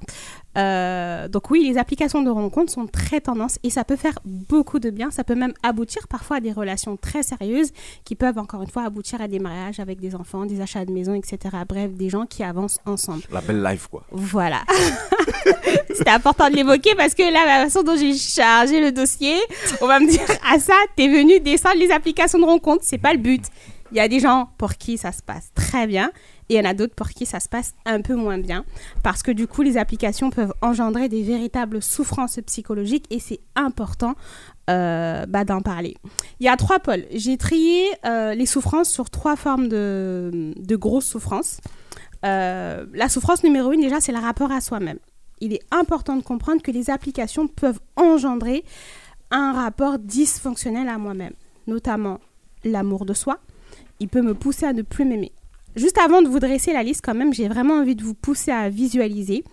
Euh, 0.55 1.27
Donc 1.27 1.49
oui, 1.49 1.67
les 1.67 1.77
applications 1.79 2.21
de 2.21 2.29
rencontre 2.29 2.71
sont 2.71 2.85
très 2.85 3.19
tendance 3.21 3.57
et 3.63 3.69
ça 3.71 3.83
peut 3.83 3.95
faire 3.95 4.19
beaucoup 4.23 4.77
de 4.79 4.89
bien. 4.91 5.09
Ça 5.09 5.23
peut 5.23 5.33
même 5.35 5.53
aboutir 5.63 6.07
parfois 6.07 6.37
à 6.37 6.39
des 6.41 6.51
relations 6.51 6.95
très 6.95 7.23
sérieuses 7.23 7.71
qui 8.03 8.15
peuvent 8.15 8.37
encore 8.37 8.61
une 8.61 8.69
fois 8.69 8.83
aboutir 8.83 9.19
à 9.21 9.27
des 9.27 9.39
mariages 9.39 9.79
avec 9.79 9.99
des 9.99 10.13
enfants, 10.15 10.45
des 10.45 10.61
achats 10.61 10.85
de 10.85 10.91
maison, 10.91 11.15
etc. 11.15 11.37
Bref, 11.67 11.91
des 11.93 12.09
gens 12.09 12.25
qui 12.27 12.43
avancent 12.43 12.77
ensemble. 12.85 13.23
la 13.31 13.41
belle 13.41 13.63
life, 13.63 13.87
quoi. 13.87 14.03
Voilà. 14.11 14.61
C'était 15.93 16.09
important 16.11 16.49
de 16.49 16.55
l'évoquer 16.55 16.93
parce 16.95 17.13
que 17.13 17.23
là, 17.23 17.45
la 17.45 17.63
façon 17.65 17.83
dont 17.83 17.95
j'ai 17.95 18.13
chargé 18.15 18.79
le 18.79 18.91
dossier, 18.91 19.35
on 19.81 19.87
va 19.87 19.99
me 19.99 20.07
dire 20.07 20.21
Ah 20.51 20.59
ça, 20.59 20.73
t'es 20.95 21.07
venu 21.07 21.39
descendre 21.39 21.77
les 21.77 21.91
applications 21.91 22.39
de 22.39 22.45
rencontre, 22.45 22.83
c'est 22.83 22.97
pas 22.97 23.13
le 23.13 23.19
but. 23.19 23.43
Il 23.93 23.97
y 23.97 23.99
a 23.99 24.07
des 24.07 24.19
gens 24.19 24.49
pour 24.57 24.73
qui 24.73 24.97
ça 24.97 25.11
se 25.11 25.21
passe 25.21 25.51
très 25.53 25.85
bien 25.85 26.11
et 26.49 26.55
il 26.55 26.57
y 26.57 26.59
en 26.59 26.67
a 26.67 26.73
d'autres 26.73 26.95
pour 26.95 27.09
qui 27.09 27.27
ça 27.27 27.39
se 27.39 27.47
passe 27.47 27.75
un 27.85 28.01
peu 28.01 28.15
moins 28.15 28.39
bien 28.39 28.65
parce 29.03 29.21
que 29.21 29.29
du 29.29 29.45
coup, 29.45 29.61
les 29.61 29.77
applications 29.77 30.31
peuvent 30.31 30.53
engendrer 30.63 31.09
des 31.09 31.21
véritables 31.21 31.79
souffrances 31.79 32.39
psychologiques 32.47 33.05
et 33.11 33.19
c'est 33.19 33.39
important 33.55 34.15
euh, 34.71 35.27
bah, 35.27 35.45
d'en 35.45 35.61
parler. 35.61 35.95
Il 36.39 36.45
y 36.47 36.49
a 36.49 36.57
trois 36.57 36.79
pôles. 36.79 37.05
J'ai 37.11 37.37
trié 37.37 37.85
euh, 38.03 38.33
les 38.33 38.47
souffrances 38.47 38.89
sur 38.89 39.11
trois 39.11 39.35
formes 39.35 39.67
de, 39.67 40.75
grosses 40.75 41.05
souffrances. 41.05 41.61
Euh, 42.25 42.87
la 42.95 43.09
souffrance 43.09 43.43
numéro 43.43 43.73
une, 43.73 43.81
déjà, 43.81 43.99
c'est 43.99 44.11
le 44.11 44.19
rapport 44.19 44.51
à 44.51 44.59
soi-même. 44.59 44.97
Il 45.39 45.53
est 45.53 45.61
important 45.69 46.15
de 46.15 46.23
comprendre 46.23 46.63
que 46.63 46.71
les 46.71 46.89
applications 46.89 47.47
peuvent 47.47 47.79
engendrer 47.95 48.63
un 49.29 49.53
rapport 49.53 49.99
dysfonctionnel 49.99 50.89
à 50.89 50.97
moi-même, 50.97 51.33
notamment 51.67 52.19
l'amour 52.63 53.05
de 53.05 53.13
soi. 53.13 53.39
Il 54.03 54.09
peut 54.09 54.21
me 54.21 54.33
pousser 54.33 54.65
à 54.65 54.73
ne 54.73 54.81
plus 54.81 55.05
m'aimer. 55.05 55.31
Juste 55.77 55.97
avant 55.97 56.21
de 56.21 56.27
vous 56.27 56.41
dresser 56.41 56.73
la 56.73 56.83
liste, 56.83 56.99
quand 57.05 57.15
même, 57.15 57.33
j'ai 57.33 57.47
vraiment 57.47 57.75
envie 57.75 57.95
de 57.95 58.03
vous 58.03 58.13
pousser 58.13 58.51
à 58.51 58.67
visualiser 58.67 59.45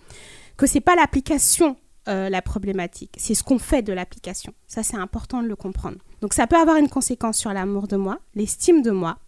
que 0.56 0.66
c'est 0.66 0.80
pas 0.80 0.96
l'application 0.96 1.76
euh, 2.08 2.28
la 2.28 2.42
problématique, 2.42 3.14
c'est 3.16 3.34
ce 3.34 3.44
qu'on 3.44 3.60
fait 3.60 3.82
de 3.82 3.92
l'application. 3.92 4.52
Ça, 4.66 4.82
c'est 4.82 4.96
important 4.96 5.40
de 5.40 5.46
le 5.46 5.54
comprendre. 5.54 5.98
Donc, 6.20 6.34
ça 6.34 6.48
peut 6.48 6.56
avoir 6.56 6.78
une 6.78 6.88
conséquence 6.88 7.38
sur 7.38 7.52
l'amour 7.52 7.86
de 7.86 7.94
moi, 7.96 8.18
l'estime 8.34 8.82
de 8.82 8.90
moi, 8.90 9.18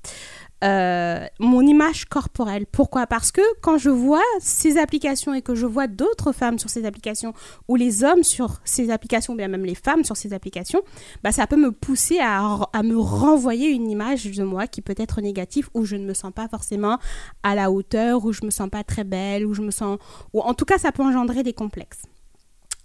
euh, 0.62 1.26
mon 1.40 1.66
image 1.66 2.04
corporelle. 2.04 2.66
Pourquoi? 2.66 3.06
Parce 3.06 3.32
que 3.32 3.40
quand 3.60 3.78
je 3.78 3.90
vois 3.90 4.22
ces 4.38 4.78
applications 4.78 5.34
et 5.34 5.42
que 5.42 5.54
je 5.54 5.66
vois 5.66 5.88
d'autres 5.88 6.32
femmes 6.32 6.58
sur 6.58 6.70
ces 6.70 6.84
applications 6.84 7.34
ou 7.68 7.76
les 7.76 8.04
hommes 8.04 8.22
sur 8.22 8.60
ces 8.64 8.90
applications, 8.90 9.34
ou 9.34 9.36
bien 9.36 9.48
même 9.48 9.64
les 9.64 9.74
femmes 9.74 10.04
sur 10.04 10.16
ces 10.16 10.32
applications, 10.32 10.80
bah, 11.24 11.32
ça 11.32 11.46
peut 11.46 11.56
me 11.56 11.72
pousser 11.72 12.18
à, 12.20 12.68
me 12.82 12.96
renvoyer 12.96 13.70
une 13.70 13.90
image 13.90 14.24
de 14.24 14.44
moi 14.44 14.66
qui 14.66 14.82
peut 14.82 14.94
être 14.96 15.20
négative 15.20 15.68
où 15.74 15.84
je 15.84 15.96
ne 15.96 16.04
me 16.04 16.14
sens 16.14 16.32
pas 16.32 16.48
forcément 16.48 16.98
à 17.42 17.54
la 17.54 17.70
hauteur, 17.70 18.24
où 18.24 18.32
je 18.32 18.44
me 18.44 18.50
sens 18.50 18.68
pas 18.70 18.84
très 18.84 19.04
belle, 19.04 19.46
où 19.46 19.54
je 19.54 19.62
me 19.62 19.70
sens... 19.70 19.98
ou 20.32 20.40
en 20.40 20.54
tout 20.54 20.64
cas, 20.64 20.78
ça 20.78 20.92
peut 20.92 21.02
engendrer 21.02 21.42
des 21.42 21.52
complexes. 21.52 22.02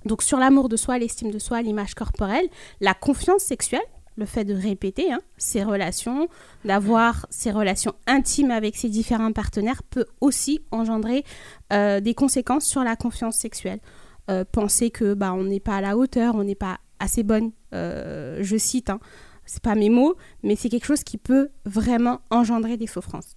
Donc 0.06 0.24
sur 0.24 0.40
l'amour 0.40 0.70
de 0.70 0.78
soi, 0.78 0.98
l'estime 0.98 1.32
de 1.32 1.40
soi, 1.40 1.62
l'image 1.62 1.94
corporelle, 1.94 2.48
la 2.82 2.94
confiance 2.94 3.42
sexuelle, 3.42 3.82
le 4.18 4.26
fait 4.26 4.44
de 4.44 4.54
répéter 4.54 5.12
hein, 5.12 5.20
ses 5.38 5.64
relations, 5.64 6.28
d'avoir 6.66 7.28
ces 7.30 7.52
relations 7.52 7.94
intimes 8.08 8.52
avec 8.52 8.76
ses 8.76 8.90
différents 8.90 9.32
partenaires 9.32 9.84
peut 9.84 10.06
aussi 10.22 10.60
engendrer 10.72 11.24
euh, 11.72 12.00
des 12.00 12.14
conséquences 12.14 12.66
sur 12.66 12.84
la 12.84 12.96
confiance 12.96 13.38
sexuelle. 13.38 13.80
Euh, 14.30 14.44
penser 14.44 14.90
que 14.90 15.14
bah, 15.14 15.34
on 15.34 15.46
n'est 15.46 15.62
pas 15.62 15.78
à 15.78 15.82
la 15.82 15.96
hauteur, 15.96 16.36
on 16.36 16.44
n'est 16.44 16.56
pas 16.56 16.80
assez 17.00 17.24
bonne, 17.24 17.52
euh, 17.74 18.40
je 18.42 18.58
cite, 18.58 18.90
hein, 18.90 19.00
c'est 19.46 19.62
pas 19.62 19.76
mes 19.76 19.90
mots, 19.90 20.16
mais 20.44 20.56
c'est 20.56 20.68
quelque 20.68 20.86
chose 20.86 21.04
qui 21.04 21.18
peut 21.18 21.50
vraiment 21.66 22.20
engendrer 22.30 22.76
des 22.76 22.88
souffrances 22.88 23.36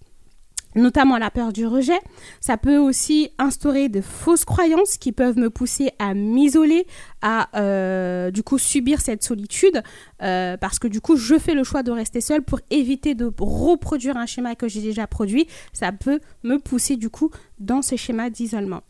notamment 0.75 1.17
la 1.17 1.31
peur 1.31 1.53
du 1.53 1.65
rejet. 1.65 1.99
Ça 2.39 2.57
peut 2.57 2.77
aussi 2.77 3.31
instaurer 3.37 3.89
de 3.89 4.01
fausses 4.01 4.45
croyances 4.45 4.97
qui 4.97 5.11
peuvent 5.11 5.37
me 5.37 5.49
pousser 5.49 5.91
à 5.99 6.13
m'isoler, 6.13 6.85
à 7.21 7.49
euh, 7.59 8.31
du 8.31 8.43
coup 8.43 8.57
subir 8.57 9.01
cette 9.01 9.23
solitude, 9.23 9.81
euh, 10.21 10.57
parce 10.57 10.79
que 10.79 10.87
du 10.87 11.01
coup 11.01 11.15
je 11.15 11.37
fais 11.37 11.53
le 11.53 11.63
choix 11.63 11.83
de 11.83 11.91
rester 11.91 12.21
seule 12.21 12.41
pour 12.41 12.59
éviter 12.69 13.15
de 13.15 13.31
reproduire 13.39 14.17
un 14.17 14.25
schéma 14.25 14.55
que 14.55 14.67
j'ai 14.67 14.81
déjà 14.81 15.07
produit. 15.07 15.47
Ça 15.73 15.91
peut 15.91 16.19
me 16.43 16.57
pousser 16.57 16.95
du 16.95 17.09
coup 17.09 17.31
dans 17.59 17.81
ce 17.81 17.95
schéma 17.95 18.29
d'isolement. 18.29 18.81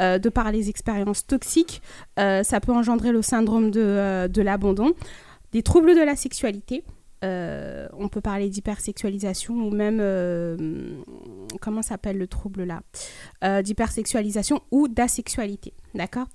Euh, 0.00 0.20
de 0.20 0.28
par 0.28 0.52
les 0.52 0.68
expériences 0.68 1.26
toxiques, 1.26 1.82
ça 2.16 2.60
peut 2.60 2.72
engendrer 2.72 3.10
le 3.10 3.22
syndrome 3.22 3.70
de 3.70 4.42
l'abandon, 4.42 4.92
des 5.52 5.62
troubles 5.62 5.94
de 5.94 6.02
la 6.02 6.14
sexualité, 6.14 6.84
euh, 7.24 7.88
on 7.98 8.08
peut 8.08 8.20
parler 8.20 8.48
d'hypersexualisation 8.48 9.54
ou 9.54 9.70
même 9.70 9.98
euh, 10.00 10.56
comment 11.60 11.82
s'appelle 11.82 12.16
le 12.16 12.28
trouble 12.28 12.64
là? 12.64 12.80
Euh, 13.42 13.62
d'hypersexualisation 13.62 14.62
ou 14.70 14.88
d'asexualité 14.88 15.72
d'accord? 15.94 16.26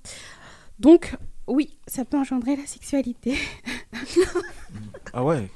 Donc 0.79 1.15
oui 1.47 1.77
ça 1.87 2.03
peut 2.03 2.17
engendrer 2.17 2.55
la 2.55 2.65
sexualité. 2.65 3.37
Ah 5.13 5.23
ouais. 5.23 5.49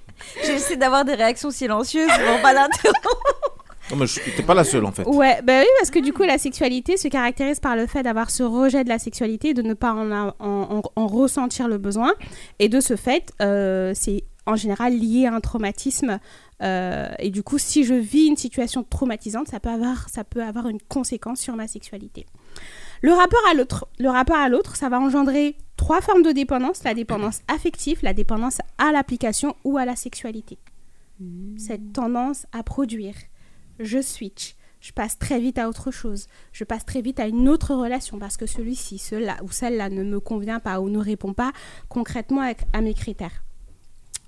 J'essaie 0.45 0.77
d'avoir 0.77 1.03
des 1.03 1.15
réactions 1.15 1.51
silencieuses 1.51 2.07
pour 2.07 2.41
pas 2.41 2.53
l'interrompre. 2.53 3.36
Non, 3.91 3.95
mais 3.97 4.07
je- 4.07 4.19
t'es 4.35 4.43
pas 4.43 4.53
la 4.53 4.63
seule 4.63 4.85
en 4.85 4.91
fait. 4.91 5.03
Ouais, 5.05 5.41
bah 5.43 5.59
oui, 5.61 5.67
parce 5.79 5.91
que 5.91 5.99
du 5.99 6.11
coup, 6.13 6.23
la 6.23 6.37
sexualité 6.37 6.97
se 6.97 7.07
caractérise 7.07 7.59
par 7.59 7.75
le 7.75 7.87
fait 7.87 8.03
d'avoir 8.03 8.29
ce 8.31 8.43
rejet 8.43 8.83
de 8.83 8.89
la 8.89 8.99
sexualité, 8.99 9.53
de 9.53 9.61
ne 9.61 9.73
pas 9.73 9.93
en, 9.93 10.11
a- 10.11 10.35
en- 10.39 10.81
en- 10.83 11.01
en 11.01 11.07
ressentir 11.07 11.67
le 11.67 11.77
besoin. 11.77 12.13
Et 12.59 12.67
de 12.69 12.79
ce 12.81 12.95
fait, 12.97 13.31
euh, 13.41 13.93
c'est 13.95 14.23
en 14.45 14.55
général 14.55 14.97
lié 14.97 15.25
à 15.27 15.33
un 15.33 15.39
traumatisme. 15.39 16.19
euh, 16.63 17.07
et 17.19 17.29
du 17.29 17.43
coup, 17.43 17.59
si 17.59 17.83
je 17.83 17.93
vis 17.93 18.25
une 18.25 18.35
situation 18.35 18.83
traumatisante, 18.83 19.47
ça 19.47 19.59
peut 19.59 19.69
avoir, 19.69 20.09
ça 20.09 20.23
peut 20.23 20.41
avoir 20.41 20.67
une 20.67 20.79
conséquence 20.81 21.39
sur 21.39 21.55
ma 21.55 21.67
sexualité. 21.67 22.25
Le 23.03 23.13
rapport 23.13 23.43
à 23.49 23.53
l'autre, 23.53 23.87
le 23.99 24.09
rapport 24.09 24.37
à 24.37 24.49
l'autre, 24.49 24.75
ça 24.75 24.89
va 24.89 24.99
engendrer 24.99 25.55
trois 25.75 26.01
formes 26.01 26.23
de 26.23 26.31
dépendance 26.31 26.83
la 26.83 26.95
dépendance 26.95 27.41
affective, 27.47 27.99
la 28.01 28.13
dépendance 28.13 28.57
à 28.79 28.91
l'application 28.91 29.55
ou 29.63 29.77
à 29.77 29.85
la 29.85 29.95
sexualité. 29.95 30.57
Cette 31.57 31.93
tendance 31.93 32.45
à 32.51 32.63
produire, 32.63 33.13
je 33.79 34.01
switch, 34.01 34.55
je 34.79 34.91
passe 34.91 35.17
très 35.17 35.39
vite 35.39 35.57
à 35.57 35.67
autre 35.67 35.91
chose, 35.91 36.27
je 36.51 36.63
passe 36.63 36.85
très 36.85 37.01
vite 37.01 37.19
à 37.19 37.27
une 37.27 37.49
autre 37.49 37.73
relation 37.73 38.19
parce 38.19 38.37
que 38.37 38.45
celui-ci, 38.45 38.97
cela 38.97 39.37
ou 39.43 39.51
celle-là 39.51 39.89
ne 39.89 40.03
me 40.03 40.19
convient 40.19 40.59
pas 40.59 40.79
ou 40.79 40.89
ne 40.89 40.99
répond 40.99 41.33
pas 41.33 41.51
concrètement 41.89 42.41
à, 42.73 42.81
mes 42.81 42.93
critères. 42.93 43.43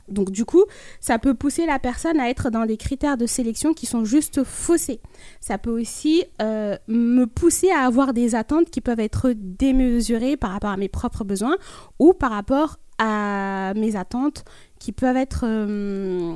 Donc 0.08 0.32
du 0.32 0.44
coup, 0.44 0.66
ça 1.00 1.20
peut 1.20 1.36
pousser 1.36 1.68
la 1.68 1.78
personne 1.78 2.20
à 2.20 2.30
être 2.30 2.50
dans 2.50 2.66
des 2.66 2.78
critères 2.78 3.16
de 3.16 3.28
sélection 3.28 3.74
qui 3.74 3.86
sont 3.86 4.06
juste 4.06 4.44
faussés. 4.44 5.02
Ça 5.40 5.60
peut 5.60 5.70
aussi 5.70 6.24
euh, 6.42 6.76
me 6.88 7.26
pousser 7.26 7.70
à 7.70 7.82
avoir 7.82 8.14
des 8.14 8.34
attentes 8.34 8.72
qui 8.72 8.82
peuvent 8.82 9.00
être 9.00 9.34
démesurées 9.36 10.36
par 10.36 10.52
rapport 10.52 10.72
à 10.72 10.78
mes 10.78 10.90
propres 10.90 11.24
besoins 11.24 11.58
ou 12.00 12.14
par 12.14 12.32
rapport 12.32 12.80
à 12.98 13.74
mes 13.76 13.96
attentes 13.96 14.44
qui 14.80 14.92
peuvent 14.92 15.18
être, 15.18 15.44
euh, 15.46 16.34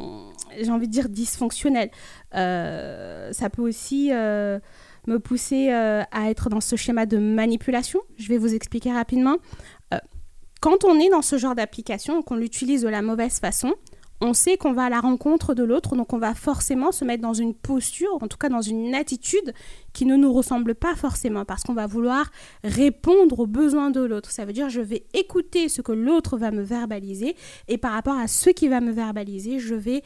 j'ai 0.61 0.71
envie 0.71 0.87
de 0.87 0.91
dire, 0.91 1.09
dysfonctionnelles. 1.09 1.91
Euh, 2.35 3.31
ça 3.33 3.49
peut 3.49 3.61
aussi 3.61 4.09
euh, 4.11 4.59
me 5.07 5.19
pousser 5.19 5.71
euh, 5.71 6.03
à 6.11 6.29
être 6.29 6.49
dans 6.49 6.61
ce 6.61 6.75
schéma 6.75 7.05
de 7.05 7.17
manipulation. 7.17 7.99
Je 8.17 8.27
vais 8.27 8.37
vous 8.37 8.53
expliquer 8.53 8.91
rapidement. 8.91 9.37
Quand 10.61 10.85
on 10.85 10.97
est 10.97 11.09
dans 11.09 11.21
ce 11.21 11.37
genre 11.37 11.55
d'application, 11.55 12.21
qu'on 12.21 12.37
l'utilise 12.37 12.83
de 12.83 12.87
la 12.87 13.01
mauvaise 13.01 13.39
façon, 13.39 13.73
on 14.23 14.33
sait 14.33 14.55
qu'on 14.55 14.71
va 14.71 14.85
à 14.85 14.89
la 14.89 15.01
rencontre 15.01 15.53
de 15.53 15.63
l'autre, 15.63 15.97
donc 15.97 16.13
on 16.13 16.17
va 16.17 16.33
forcément 16.33 16.93
se 16.93 17.03
mettre 17.03 17.21
dans 17.21 17.33
une 17.33 17.53
posture, 17.53 18.17
en 18.21 18.27
tout 18.29 18.37
cas 18.37 18.47
dans 18.47 18.61
une 18.61 18.95
attitude 18.95 19.53
qui 19.91 20.05
ne 20.05 20.15
nous 20.15 20.31
ressemble 20.31 20.75
pas 20.75 20.95
forcément, 20.95 21.43
parce 21.43 21.63
qu'on 21.63 21.73
va 21.73 21.87
vouloir 21.87 22.31
répondre 22.63 23.39
aux 23.41 23.47
besoins 23.47 23.91
de 23.91 23.99
l'autre. 23.99 24.31
Ça 24.31 24.45
veut 24.45 24.53
dire 24.53 24.69
je 24.69 24.79
vais 24.79 25.05
écouter 25.13 25.67
ce 25.67 25.81
que 25.81 25.91
l'autre 25.91 26.37
va 26.37 26.51
me 26.51 26.61
verbaliser, 26.61 27.35
et 27.67 27.77
par 27.77 27.91
rapport 27.91 28.17
à 28.17 28.27
ce 28.27 28.49
qui 28.49 28.69
va 28.69 28.79
me 28.79 28.91
verbaliser, 28.91 29.59
je 29.59 29.75
vais 29.75 30.03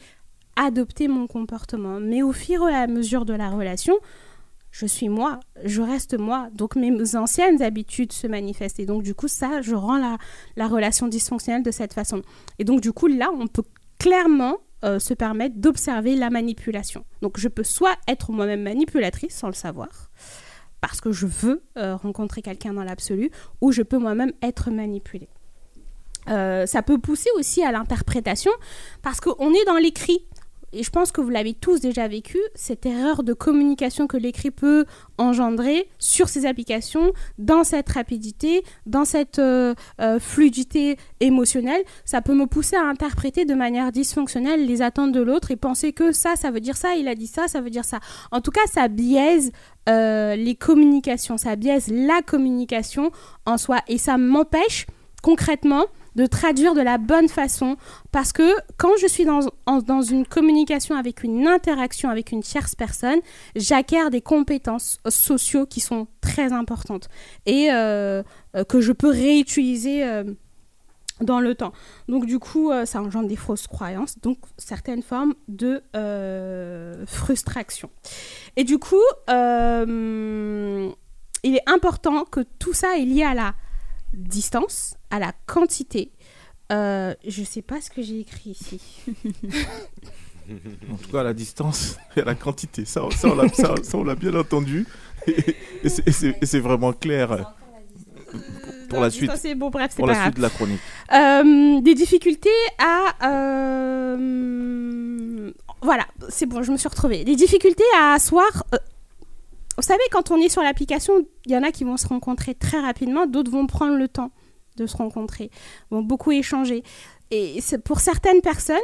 adopter 0.58 1.08
mon 1.08 1.26
comportement. 1.26 2.00
Mais 2.00 2.22
au 2.22 2.32
fur 2.32 2.68
et 2.68 2.74
à 2.74 2.86
mesure 2.86 3.24
de 3.24 3.32
la 3.32 3.48
relation, 3.48 3.94
je 4.70 4.86
suis 4.86 5.08
moi, 5.08 5.40
je 5.64 5.80
reste 5.80 6.18
moi. 6.18 6.48
Donc 6.52 6.76
mes 6.76 7.16
anciennes 7.16 7.62
habitudes 7.62 8.12
se 8.12 8.26
manifestent. 8.26 8.80
Et 8.80 8.86
donc 8.86 9.02
du 9.02 9.14
coup, 9.14 9.28
ça, 9.28 9.62
je 9.62 9.74
rends 9.74 9.98
la, 9.98 10.18
la 10.56 10.68
relation 10.68 11.08
dysfonctionnelle 11.08 11.62
de 11.62 11.70
cette 11.70 11.94
façon. 11.94 12.22
Et 12.58 12.64
donc 12.64 12.80
du 12.80 12.92
coup, 12.92 13.06
là, 13.06 13.30
on 13.32 13.46
peut 13.46 13.64
clairement 13.98 14.58
euh, 14.84 15.00
se 15.00 15.12
permettre 15.12 15.56
d'observer 15.56 16.14
la 16.14 16.30
manipulation. 16.30 17.04
Donc 17.20 17.38
je 17.38 17.48
peux 17.48 17.64
soit 17.64 17.96
être 18.06 18.30
moi-même 18.30 18.62
manipulatrice 18.62 19.34
sans 19.34 19.48
le 19.48 19.54
savoir, 19.54 19.88
parce 20.80 21.00
que 21.00 21.10
je 21.10 21.26
veux 21.26 21.64
euh, 21.76 21.96
rencontrer 21.96 22.42
quelqu'un 22.42 22.74
dans 22.74 22.84
l'absolu, 22.84 23.32
ou 23.60 23.72
je 23.72 23.82
peux 23.82 23.98
moi-même 23.98 24.32
être 24.40 24.70
manipulée. 24.70 25.28
Euh, 26.28 26.64
ça 26.66 26.82
peut 26.82 26.98
pousser 26.98 27.30
aussi 27.36 27.64
à 27.64 27.72
l'interprétation, 27.72 28.52
parce 29.02 29.18
qu'on 29.18 29.52
est 29.52 29.64
dans 29.64 29.78
l'écrit 29.78 30.24
et 30.72 30.82
je 30.82 30.90
pense 30.90 31.12
que 31.12 31.20
vous 31.20 31.30
l'avez 31.30 31.54
tous 31.54 31.80
déjà 31.80 32.08
vécu, 32.08 32.38
cette 32.54 32.86
erreur 32.86 33.22
de 33.22 33.32
communication 33.32 34.06
que 34.06 34.16
l'écrit 34.16 34.50
peut 34.50 34.84
engendrer 35.16 35.88
sur 35.98 36.28
ces 36.28 36.46
applications, 36.46 37.12
dans 37.38 37.64
cette 37.64 37.88
rapidité, 37.88 38.62
dans 38.86 39.04
cette 39.04 39.38
euh, 39.38 39.74
euh, 40.00 40.20
fluidité 40.20 40.96
émotionnelle, 41.20 41.82
ça 42.04 42.20
peut 42.20 42.34
me 42.34 42.46
pousser 42.46 42.76
à 42.76 42.84
interpréter 42.84 43.44
de 43.44 43.54
manière 43.54 43.92
dysfonctionnelle 43.92 44.66
les 44.66 44.82
attentes 44.82 45.12
de 45.12 45.20
l'autre 45.20 45.50
et 45.50 45.56
penser 45.56 45.92
que 45.92 46.12
ça, 46.12 46.36
ça 46.36 46.50
veut 46.50 46.60
dire 46.60 46.76
ça, 46.76 46.94
il 46.94 47.08
a 47.08 47.14
dit 47.14 47.26
ça, 47.26 47.48
ça 47.48 47.60
veut 47.60 47.70
dire 47.70 47.84
ça. 47.84 48.00
En 48.30 48.40
tout 48.40 48.50
cas, 48.50 48.66
ça 48.72 48.88
biaise 48.88 49.52
euh, 49.88 50.36
les 50.36 50.54
communications, 50.54 51.38
ça 51.38 51.56
biaise 51.56 51.88
la 51.88 52.20
communication 52.22 53.10
en 53.46 53.56
soi 53.56 53.78
et 53.88 53.98
ça 53.98 54.18
m'empêche 54.18 54.86
concrètement 55.22 55.86
de 56.16 56.26
traduire 56.26 56.74
de 56.74 56.80
la 56.80 56.98
bonne 56.98 57.28
façon 57.28 57.76
parce 58.12 58.32
que 58.32 58.54
quand 58.76 58.96
je 59.00 59.06
suis 59.06 59.24
dans, 59.24 59.40
une 60.02 60.26
communication 60.26 60.96
avec 60.96 61.22
une 61.22 61.46
interaction 61.46 62.10
avec 62.10 62.32
une 62.32 62.42
tierce 62.42 62.74
personne, 62.74 63.20
j'acquiers 63.56 64.10
des 64.10 64.20
compétences 64.20 64.98
sociaux 65.08 65.66
qui 65.66 65.80
sont 65.80 66.06
très 66.20 66.52
importantes 66.52 67.08
et 67.46 67.68
euh, 67.70 68.22
euh, 68.56 68.64
que 68.64 68.80
je 68.80 68.92
peux 68.92 69.10
réutiliser 69.10 70.04
euh, 70.04 70.24
dans 71.20 71.40
le 71.40 71.54
temps. 71.54 71.72
Donc 72.08 72.26
du 72.26 72.38
coup, 72.38 72.70
ça 72.84 73.02
engendre 73.02 73.28
des 73.28 73.36
fausses 73.36 73.66
croyances, 73.66 74.20
donc 74.20 74.38
certaines 74.56 75.02
formes 75.02 75.34
de 75.48 75.82
frustration. 77.06 77.90
Et 78.56 78.62
du 78.62 78.78
coup, 78.78 79.02
il 79.28 80.94
est 81.44 81.68
important 81.68 82.24
que 82.24 82.40
tout 82.60 82.72
ça 82.72 82.98
est 82.98 83.04
lié 83.04 83.24
à 83.24 83.34
la 83.34 83.54
distance, 84.12 84.94
à 85.10 85.18
la 85.18 85.32
quantité. 85.46 86.10
Euh, 86.72 87.14
je 87.26 87.42
sais 87.44 87.62
pas 87.62 87.80
ce 87.80 87.90
que 87.90 88.02
j'ai 88.02 88.20
écrit 88.20 88.50
ici. 88.50 88.80
En 90.90 90.96
tout 90.96 91.10
cas, 91.12 91.20
à 91.20 91.24
la 91.24 91.34
distance 91.34 91.98
et 92.16 92.22
à 92.22 92.24
la 92.24 92.34
quantité. 92.34 92.86
Ça, 92.86 93.02
ça, 93.14 93.28
on 93.28 93.34
l'a- 93.34 93.48
ça- 93.50 93.74
ça, 93.82 93.98
on 93.98 94.04
l'a 94.04 94.14
bien 94.14 94.34
entendu. 94.34 94.86
Et, 95.26 95.34
et 95.84 95.88
c'est- 95.90 96.58
vraiment 96.60 96.94
clair 96.94 97.52
pour 98.88 99.00
la 99.00 99.10
suite. 99.10 99.30
C'est 99.36 99.54
bon, 99.54 99.68
bref, 99.68 99.92
c'est 99.94 100.00
pas 100.00 100.06
la 100.08 100.12
grave. 100.14 100.24
suite 100.24 100.36
de 100.38 100.42
la 100.42 100.48
chronique. 100.48 100.80
Euh, 101.12 101.80
des 101.82 101.94
difficultés 101.94 102.48
à. 102.78 103.14
euh, 104.18 105.50
Voilà, 105.82 106.06
c'est 106.30 106.46
bon, 106.46 106.62
je 106.62 106.72
me 106.72 106.78
suis 106.78 106.88
retrouvée. 106.88 107.24
Des 107.24 107.36
difficultés 107.36 107.84
à 107.98 108.14
asseoir. 108.14 108.64
euh, 108.74 108.78
Vous 109.78 109.84
savez, 109.84 110.02
quand 110.10 110.32
on 110.32 110.36
est 110.38 110.48
sur 110.48 110.60
l'application, 110.60 111.24
il 111.46 111.52
y 111.52 111.56
en 111.56 111.62
a 111.62 111.70
qui 111.70 111.84
vont 111.84 111.96
se 111.96 112.08
rencontrer 112.08 112.54
très 112.54 112.80
rapidement, 112.80 113.26
d'autres 113.26 113.52
vont 113.52 113.68
prendre 113.68 113.96
le 113.96 114.08
temps 114.08 114.32
de 114.76 114.86
se 114.86 114.96
rencontrer, 114.96 115.50
vont 115.90 116.02
beaucoup 116.02 116.32
échanger. 116.32 116.82
Et 117.30 117.60
pour 117.84 118.00
certaines 118.00 118.40
personnes 118.40 118.76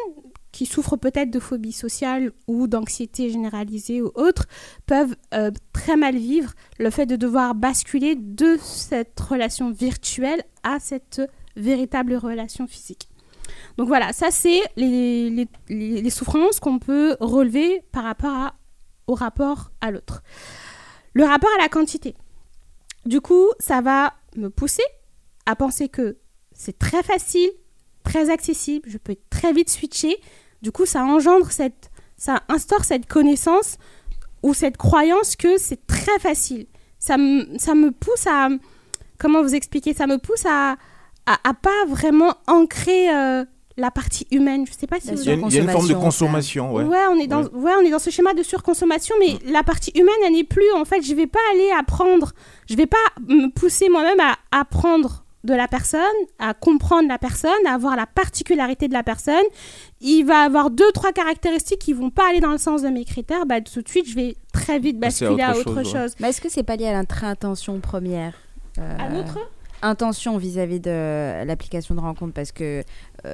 qui 0.52 0.66
souffrent 0.66 0.96
peut-être 0.96 1.30
de 1.30 1.40
phobie 1.40 1.72
sociale 1.72 2.30
ou 2.46 2.68
d'anxiété 2.68 3.28
généralisée 3.28 4.02
ou 4.02 4.12
autre, 4.14 4.46
peuvent 4.86 5.16
euh, 5.34 5.50
très 5.72 5.96
mal 5.96 6.16
vivre 6.16 6.52
le 6.78 6.90
fait 6.90 7.06
de 7.06 7.16
devoir 7.16 7.56
basculer 7.56 8.14
de 8.14 8.56
cette 8.62 9.18
relation 9.18 9.72
virtuelle 9.72 10.44
à 10.62 10.78
cette 10.78 11.20
véritable 11.56 12.14
relation 12.14 12.68
physique. 12.68 13.08
Donc 13.78 13.88
voilà, 13.88 14.12
ça 14.12 14.30
c'est 14.30 14.60
les, 14.76 15.48
souffrances 16.10 16.60
qu'on 16.60 16.78
peut 16.78 17.16
relever 17.18 17.82
par 17.90 18.04
rapport 18.04 18.52
au 19.08 19.14
rapport 19.14 19.72
à 19.80 19.90
l'autre. 19.90 20.22
Le 21.14 21.24
rapport 21.24 21.50
à 21.58 21.62
la 21.62 21.68
quantité. 21.68 22.14
Du 23.06 23.20
coup, 23.20 23.48
ça 23.58 23.80
va 23.80 24.14
me 24.36 24.50
pousser 24.50 24.82
à 25.46 25.56
penser 25.56 25.88
que 25.88 26.16
c'est 26.52 26.78
très 26.78 27.02
facile, 27.02 27.50
très 28.02 28.30
accessible, 28.30 28.88
je 28.88 28.98
peux 28.98 29.16
très 29.30 29.52
vite 29.52 29.70
switcher. 29.70 30.16
Du 30.62 30.72
coup, 30.72 30.86
ça 30.86 31.04
engendre 31.04 31.50
cette, 31.50 31.90
ça 32.16 32.42
instaure 32.48 32.84
cette 32.84 33.06
connaissance 33.06 33.76
ou 34.42 34.54
cette 34.54 34.76
croyance 34.76 35.36
que 35.36 35.58
c'est 35.58 35.86
très 35.86 36.18
facile. 36.18 36.66
Ça 36.98 37.16
me, 37.16 37.58
ça 37.58 37.74
me 37.74 37.90
pousse 37.90 38.26
à, 38.26 38.48
comment 39.18 39.42
vous 39.42 39.54
expliquer, 39.54 39.94
ça 39.94 40.06
me 40.06 40.18
pousse 40.18 40.46
à, 40.46 40.76
à, 41.26 41.54
pas 41.54 41.84
vraiment 41.86 42.34
ancrer 42.46 43.14
euh, 43.14 43.44
la 43.76 43.90
partie 43.90 44.26
humaine. 44.30 44.66
Je 44.66 44.72
sais 44.72 44.86
pas 44.86 45.00
si 45.00 45.10
vous 45.10 45.22
Il 45.22 45.26
y, 45.26 45.30
a 45.30 45.34
une, 45.34 45.46
il 45.48 45.54
y 45.54 45.58
a 45.58 45.62
une 45.62 45.70
forme 45.70 45.88
de 45.88 45.94
consommation, 45.94 46.72
ouais. 46.72 46.84
Ouais, 46.84 47.06
on 47.10 47.18
est 47.18 47.26
dans, 47.26 47.42
ouais. 47.42 47.72
on 47.78 47.84
est 47.84 47.90
dans 47.90 47.98
ce 47.98 48.10
schéma 48.10 48.34
de 48.34 48.42
surconsommation, 48.42 49.14
mais 49.18 49.38
la 49.50 49.62
partie 49.62 49.92
humaine, 49.94 50.14
elle 50.26 50.32
n'est 50.32 50.44
plus. 50.44 50.70
En 50.76 50.84
fait, 50.84 51.02
je 51.02 51.14
vais 51.14 51.26
pas 51.26 51.40
aller 51.52 51.70
apprendre, 51.78 52.32
je 52.68 52.76
vais 52.76 52.86
pas 52.86 52.96
me 53.26 53.48
pousser 53.48 53.88
moi-même 53.88 54.20
à 54.20 54.36
apprendre 54.58 55.24
de 55.44 55.54
la 55.54 55.68
personne, 55.68 56.00
à 56.38 56.54
comprendre 56.54 57.06
la 57.06 57.18
personne, 57.18 57.50
à 57.66 57.74
avoir 57.74 57.96
la 57.96 58.06
particularité 58.06 58.88
de 58.88 58.94
la 58.94 59.02
personne. 59.02 59.44
Il 60.00 60.24
va 60.24 60.40
avoir 60.40 60.70
deux, 60.70 60.90
trois 60.92 61.12
caractéristiques 61.12 61.80
qui 61.80 61.92
vont 61.92 62.10
pas 62.10 62.30
aller 62.30 62.40
dans 62.40 62.50
le 62.50 62.58
sens 62.58 62.82
de 62.82 62.88
mes 62.88 63.04
critères. 63.04 63.44
Bah, 63.46 63.60
tout 63.60 63.82
de 63.82 63.88
suite, 63.88 64.08
je 64.08 64.14
vais 64.14 64.36
très 64.52 64.78
vite 64.78 64.96
à 64.96 65.00
basculer 65.00 65.42
à 65.42 65.56
autre 65.56 65.82
chose, 65.82 65.92
chose. 65.92 65.94
ouais. 65.94 66.16
Mais 66.20 66.28
est-ce 66.30 66.40
que 66.40 66.48
c'est 66.48 66.62
pas 66.62 66.76
lié 66.76 66.86
à 66.86 66.98
notre 66.98 67.24
intention 67.24 67.78
première 67.80 68.34
euh, 68.78 68.96
À 68.98 69.10
notre 69.10 69.38
intention 69.82 70.38
vis-à-vis 70.38 70.80
de 70.80 71.44
l'application 71.44 71.94
de 71.94 72.00
rencontre? 72.00 72.32
Parce 72.32 72.50
que 72.52 72.80
euh, 72.80 72.82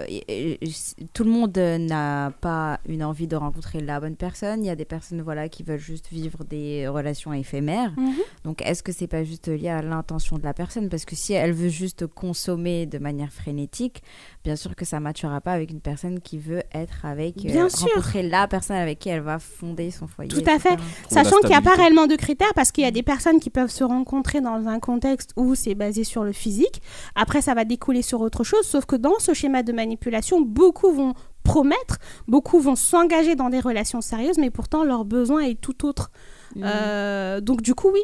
et- 0.09 0.59
et- 0.65 0.71
tout 1.13 1.25
le 1.25 1.31
monde 1.31 1.57
euh, 1.59 1.79
n'a 1.79 2.33
pas 2.41 2.79
une 2.89 3.03
envie 3.03 3.27
de 3.27 3.37
rencontrer 3.37 3.81
la 3.81 3.99
bonne 4.01 4.17
personne. 4.17 4.63
Il 4.65 4.67
y 4.67 4.71
a 4.71 4.77
des 4.77 4.85
personnes 4.85 5.21
voilà 5.23 5.49
qui 5.49 5.63
veulent 5.63 5.79
juste 5.81 6.09
vivre 6.11 6.45
des 6.45 6.87
relations 6.89 7.33
éphémères. 7.33 7.93
Mhm. 7.97 8.15
Donc 8.45 8.63
est-ce 8.63 8.83
que 8.83 8.93
c'est 8.93 9.07
pas 9.09 9.25
juste 9.25 9.49
lié 9.49 9.69
à 9.69 9.83
l'intention 9.83 10.39
de 10.39 10.45
la 10.45 10.55
personne? 10.55 10.89
Parce 10.89 11.05
que 11.05 11.17
si 11.17 11.33
elle 11.33 11.53
veut 11.53 11.69
juste 11.69 12.07
consommer 12.07 12.87
de 12.87 12.99
manière 12.99 13.33
frénétique, 13.33 14.03
bien 14.45 14.57
sûr 14.57 14.75
que 14.75 14.85
ça 14.85 14.99
ne 14.99 15.05
matchera 15.05 15.41
pas 15.41 15.53
avec 15.53 15.71
une 15.71 15.81
personne 15.81 16.21
qui 16.21 16.39
veut 16.39 16.63
être 16.73 17.05
avec 17.05 17.39
euh, 17.39 17.51
Bien 17.51 17.69
sûr. 17.69 17.89
rencontrer 17.89 18.23
la 18.23 18.49
personne 18.49 18.77
avec 18.77 18.99
qui 18.99 19.09
elle 19.09 19.21
va 19.21 19.39
fonder 19.39 19.91
son 19.91 20.07
foyer. 20.07 20.31
Tout 20.31 20.49
à 20.51 20.59
fait. 20.59 20.77
Sachant 21.11 21.37
qu'il 21.41 21.51
n'y 21.51 21.55
a 21.55 21.61
pas 21.63 21.75
réellement 21.75 22.07
de 22.07 22.17
critères 22.17 22.53
parce 22.55 22.73
qu'il 22.73 22.85
y 22.85 22.87
a 22.87 22.91
des 22.91 23.03
personnes 23.03 23.41
qui 23.41 23.51
peuvent 23.51 23.71
se 23.71 23.85
rencontrer 23.85 24.41
dans 24.41 24.67
un 24.67 24.81
contexte 24.81 25.33
où 25.37 25.55
c'est 25.55 25.75
basé 25.75 26.05
sur 26.05 26.25
le 26.25 26.33
physique. 26.33 26.81
Après, 27.15 27.43
ça 27.43 27.55
va 27.55 27.65
découler 27.65 28.03
sur 28.03 28.21
autre 28.21 28.45
chose. 28.45 28.67
Sauf 28.67 28.87
que 28.87 28.97
dans 28.97 29.19
ce 29.19 29.35
schéma 29.35 29.63
de 29.63 29.73
manipulation, 29.73 30.41
beaucoup 30.41 30.93
vont 30.93 31.15
promettre, 31.43 31.99
beaucoup 32.29 32.61
vont 32.61 32.77
s'engager 32.77 33.35
dans 33.35 33.51
des 33.51 33.61
relations 33.61 34.01
sérieuses, 34.01 34.39
mais 34.39 34.51
pourtant 34.51 34.85
leur 34.85 35.05
besoin 35.05 35.41
est 35.41 35.61
tout 35.61 35.87
autre. 35.87 36.11
Mhm. 36.57 36.63
Euh, 36.65 37.41
donc 37.41 37.63
du 37.63 37.75
coup, 37.75 37.91
oui, 37.93 38.01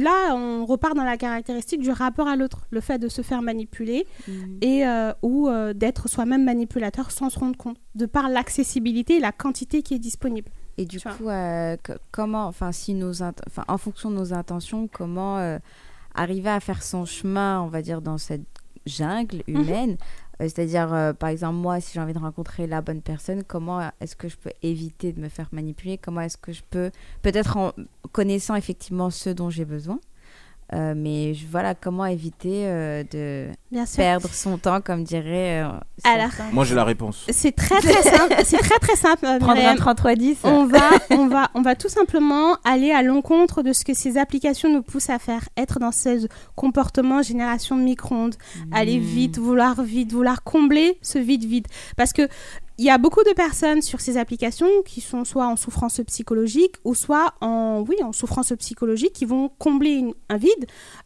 là, 0.00 0.34
on 0.34 0.64
repart 0.66 0.94
dans 0.94 1.04
la 1.04 1.16
caractéristique 1.16 1.80
du 1.80 1.90
rapport 1.90 2.28
à 2.28 2.36
l'autre, 2.36 2.66
le 2.70 2.80
fait 2.80 2.98
de 2.98 3.08
se 3.08 3.22
faire 3.22 3.42
manipuler 3.42 4.06
Mhm. 4.26 4.58
et 4.62 4.86
euh, 4.86 5.12
ou 5.22 5.48
euh, 5.48 5.72
d'être 5.74 6.08
soi-même 6.08 6.44
manipulateur 6.44 7.10
sans 7.10 7.28
se 7.30 7.38
rendre 7.38 7.56
compte, 7.56 7.76
de 7.94 8.06
par 8.06 8.28
l'accessibilité 8.28 9.16
et 9.16 9.20
la 9.20 9.32
quantité 9.32 9.82
qui 9.82 9.94
est 9.94 9.98
disponible. 9.98 10.50
Et 10.78 10.86
du 10.86 10.98
coup, 11.00 11.24
co- 11.84 11.92
comment, 12.10 12.46
enfin, 12.46 12.72
si 12.72 12.94
nos, 12.94 13.22
en 13.22 13.78
fonction 13.78 14.10
de 14.10 14.16
nos 14.16 14.32
intentions, 14.32 14.88
comment 14.90 15.58
arriver 16.14 16.48
à 16.50 16.60
faire 16.60 16.82
son 16.82 17.04
chemin, 17.04 17.60
on 17.60 17.68
va 17.68 17.82
dire, 17.82 18.00
dans 18.00 18.16
cette 18.18 18.42
jungle 18.86 19.42
Mhm. 19.46 19.60
humaine 19.60 19.96
C'est-à-dire, 20.48 20.92
euh, 20.92 21.12
par 21.12 21.28
exemple, 21.28 21.56
moi, 21.56 21.80
si 21.80 21.94
j'ai 21.94 22.00
envie 22.00 22.14
de 22.14 22.18
rencontrer 22.18 22.66
la 22.66 22.80
bonne 22.80 23.02
personne, 23.02 23.44
comment 23.44 23.90
est-ce 24.00 24.16
que 24.16 24.28
je 24.28 24.36
peux 24.36 24.50
éviter 24.62 25.12
de 25.12 25.20
me 25.20 25.28
faire 25.28 25.48
manipuler? 25.52 25.98
Comment 25.98 26.22
est-ce 26.22 26.38
que 26.38 26.52
je 26.52 26.62
peux, 26.70 26.90
peut-être 27.22 27.56
en 27.56 27.72
connaissant 28.12 28.54
effectivement 28.54 29.10
ce 29.10 29.30
dont 29.30 29.50
j'ai 29.50 29.64
besoin, 29.64 30.00
Euh, 30.72 30.94
mais 30.96 31.34
je- 31.34 31.46
voilà, 31.50 31.74
comment 31.74 32.06
éviter 32.06 32.62
euh, 32.66 33.02
de 33.10 33.48
Bien 33.72 33.86
sûr. 33.86 33.96
perdre 33.96 34.28
son 34.32 34.56
temps, 34.56 34.80
comme 34.80 35.02
dirait. 35.02 35.62
euh, 35.64 35.68
Alors, 36.04 36.30
certains. 36.32 36.50
Moi, 36.52 36.64
j'ai 36.64 36.74
la 36.76 36.84
réponse. 36.84 37.26
C'est 37.30 37.52
très 37.56 37.80
très 37.80 38.02
simple. 38.02 38.34
C'est 38.44 38.58
très 38.58 38.78
très 38.78 38.94
simple. 38.96 39.22
Prendre 39.40 39.50
un 39.50 39.54
Myriam. 39.54 39.76
3310. 39.76 40.38
On 40.44 40.66
va, 40.66 40.90
on 41.10 41.26
va, 41.26 41.50
on 41.54 41.62
va 41.62 41.74
tout 41.74 41.88
simplement 41.88 42.56
aller 42.64 42.92
à 42.92 43.02
l'encontre 43.02 43.62
de 43.62 43.72
ce 43.72 43.84
que 43.84 43.94
ces 43.94 44.16
applications 44.16 44.72
nous 44.72 44.82
poussent 44.82 45.10
à 45.10 45.18
faire, 45.18 45.48
être 45.56 45.80
dans 45.80 45.92
ce 45.92 46.28
comportement 46.54 47.22
génération 47.22 47.76
de 47.76 47.82
micro-ondes, 47.82 48.36
aller 48.72 48.98
vite, 48.98 49.38
vouloir 49.38 49.82
vite, 49.82 50.12
vouloir 50.12 50.42
combler 50.44 50.98
ce 51.02 51.18
vide 51.18 51.44
vide, 51.44 51.66
parce 51.96 52.12
que 52.12 52.28
il 52.80 52.84
y 52.86 52.88
a 52.88 52.96
beaucoup 52.96 53.22
de 53.24 53.34
personnes 53.34 53.82
sur 53.82 54.00
ces 54.00 54.16
applications 54.16 54.70
qui 54.86 55.02
sont 55.02 55.26
soit 55.26 55.46
en 55.46 55.56
souffrance 55.56 56.00
psychologique 56.06 56.76
ou 56.84 56.94
soit 56.94 57.34
en, 57.42 57.84
oui, 57.86 57.96
en 58.02 58.12
souffrance 58.12 58.54
psychologique, 58.58 59.12
qui 59.12 59.26
vont 59.26 59.50
combler 59.58 59.90
une- 59.90 60.14
un 60.30 60.38
vide, 60.38 60.64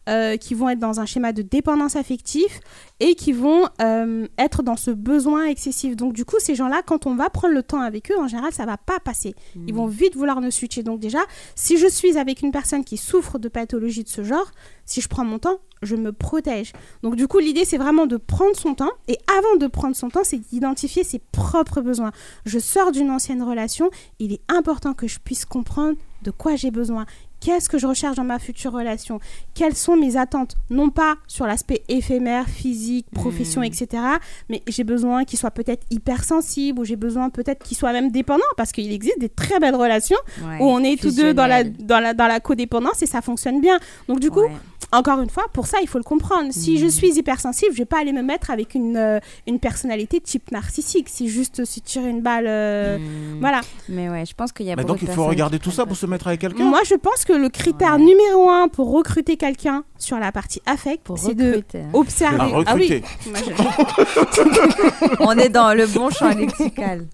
euh, 0.08 0.36
qui 0.36 0.54
vont 0.54 0.68
être 0.68 0.78
dans 0.78 1.00
un 1.00 1.04
schéma 1.06 1.32
de 1.32 1.42
dépendance 1.42 1.96
affective 1.96 2.60
et 3.00 3.16
qui 3.16 3.32
vont 3.32 3.68
euh, 3.82 4.28
être 4.38 4.62
dans 4.62 4.76
ce 4.76 4.92
besoin 4.92 5.46
excessif. 5.46 5.96
Donc 5.96 6.12
du 6.12 6.24
coup, 6.24 6.36
ces 6.38 6.54
gens-là, 6.54 6.82
quand 6.86 7.06
on 7.06 7.16
va 7.16 7.28
prendre 7.28 7.54
le 7.54 7.64
temps 7.64 7.80
avec 7.80 8.12
eux, 8.12 8.18
en 8.20 8.28
général, 8.28 8.52
ça 8.52 8.66
va 8.66 8.76
pas 8.76 9.00
passer. 9.00 9.34
Ils 9.66 9.74
vont 9.74 9.86
vite 9.88 10.14
vouloir 10.14 10.40
nous 10.40 10.52
switcher. 10.52 10.84
Donc 10.84 11.00
déjà, 11.00 11.22
si 11.56 11.76
je 11.76 11.88
suis 11.88 12.16
avec 12.18 12.42
une 12.42 12.52
personne 12.52 12.84
qui 12.84 12.96
souffre 12.96 13.40
de 13.40 13.48
pathologie 13.48 14.04
de 14.04 14.08
ce 14.08 14.22
genre, 14.22 14.48
si 14.86 15.00
je 15.00 15.08
prends 15.08 15.24
mon 15.24 15.40
temps, 15.40 15.58
je 15.84 15.96
me 15.96 16.12
protège. 16.12 16.72
Donc 17.02 17.16
du 17.16 17.28
coup, 17.28 17.38
l'idée, 17.38 17.64
c'est 17.64 17.78
vraiment 17.78 18.06
de 18.06 18.16
prendre 18.16 18.56
son 18.56 18.74
temps. 18.74 18.90
Et 19.08 19.18
avant 19.38 19.56
de 19.56 19.66
prendre 19.66 19.94
son 19.96 20.08
temps, 20.10 20.24
c'est 20.24 20.38
d'identifier 20.38 21.04
ses 21.04 21.20
propres 21.32 21.80
besoins. 21.80 22.12
Je 22.46 22.58
sors 22.58 22.92
d'une 22.92 23.10
ancienne 23.10 23.42
relation, 23.42 23.90
il 24.18 24.32
est 24.32 24.40
important 24.48 24.94
que 24.94 25.06
je 25.06 25.18
puisse 25.18 25.44
comprendre 25.44 25.96
de 26.22 26.30
quoi 26.30 26.56
j'ai 26.56 26.70
besoin. 26.70 27.04
Qu'est-ce 27.40 27.68
que 27.68 27.76
je 27.76 27.86
recherche 27.86 28.16
dans 28.16 28.24
ma 28.24 28.38
future 28.38 28.72
relation? 28.72 29.20
Quelles 29.52 29.74
sont 29.74 29.96
mes 29.98 30.16
attentes? 30.16 30.56
Non 30.70 30.88
pas 30.88 31.16
sur 31.26 31.46
l'aspect 31.46 31.82
éphémère, 31.88 32.48
physique, 32.48 33.04
profession, 33.12 33.60
Mm. 33.60 33.64
etc. 33.64 34.02
Mais 34.48 34.62
j'ai 34.66 34.82
besoin 34.84 35.24
qu'il 35.24 35.38
soit 35.38 35.50
peut-être 35.50 35.84
hypersensible 35.90 36.78
ou 36.80 36.84
j'ai 36.84 36.96
besoin 36.96 37.28
peut-être 37.28 37.62
qu'il 37.62 37.76
soit 37.76 37.92
même 37.92 38.10
dépendant 38.10 38.42
parce 38.56 38.72
qu'il 38.72 38.90
existe 38.90 39.18
des 39.18 39.28
très 39.28 39.58
belles 39.60 39.74
relations 39.74 40.16
Ouais, 40.42 40.58
où 40.60 40.64
on 40.64 40.78
est 40.82 40.98
tous 40.98 41.14
deux 41.16 41.34
dans 41.34 41.46
la, 41.46 41.64
dans, 41.64 42.00
la, 42.00 42.14
dans 42.14 42.26
la 42.28 42.40
codépendance 42.40 43.02
et 43.02 43.06
ça 43.06 43.20
fonctionne 43.20 43.60
bien. 43.60 43.78
Donc 44.08 44.20
du 44.20 44.30
coup, 44.30 44.40
Ouais. 44.44 44.52
Encore 44.94 45.20
une 45.20 45.30
fois, 45.30 45.44
pour 45.52 45.66
ça, 45.66 45.78
il 45.82 45.88
faut 45.88 45.98
le 45.98 46.04
comprendre. 46.04 46.48
Si 46.52 46.78
je 46.78 46.86
suis 46.86 47.16
hypersensible, 47.18 47.72
je 47.72 47.78
vais 47.78 47.84
pas 47.84 47.98
aller 48.00 48.12
me 48.12 48.22
mettre 48.22 48.50
avec 48.50 48.74
une, 48.74 48.96
euh, 48.96 49.18
une 49.46 49.58
personnalité 49.58 50.20
type 50.20 50.50
narcissique. 50.52 51.08
Si 51.08 51.28
juste 51.28 51.64
si 51.64 51.80
tirer 51.80 52.08
une 52.08 52.20
balle, 52.22 52.46
euh, 52.46 52.98
Mm. 52.98 53.40
voilà. 53.40 53.60
Mais 53.88 54.08
ouais, 54.08 54.24
je 54.26 54.34
pense 54.34 54.52
qu'il 54.52 54.66
y 54.66 54.72
a 54.72 54.76
Mais 54.76 54.84
donc, 54.84 55.02
il 55.02 55.08
faut 55.08 55.26
regarder 55.26 55.58
tout 55.58 55.70
ça 55.70 55.86
pour 55.86 55.96
se 55.96 56.06
mettre 56.06 56.26
avec 56.28 56.40
quelqu'un 56.40 56.64
Moi, 56.64 56.80
je 56.88 56.94
pense 56.94 57.24
que 57.24 57.32
le 57.32 57.48
critère 57.48 57.94
Ouais. 57.94 58.02
numéro 58.02 58.48
un 58.50 58.68
pour 58.68 58.90
recruter 58.92 59.36
quelqu'un 59.36 59.84
sur 59.98 60.18
la 60.18 60.32
partie 60.32 60.60
affect, 60.66 61.02
Pour 61.04 61.18
c'est 61.18 61.34
de 61.34 61.62
hein. 61.74 61.80
observer. 61.92 62.36
Ah, 62.40 62.56
recruter. 62.56 63.02
oui. 63.26 63.30
Moi, 63.30 63.40
je- 63.46 65.16
On 65.20 65.32
est 65.38 65.48
dans 65.48 65.74
le 65.74 65.86
bon 65.86 66.10
champ 66.10 66.28
lexical. 66.30 67.06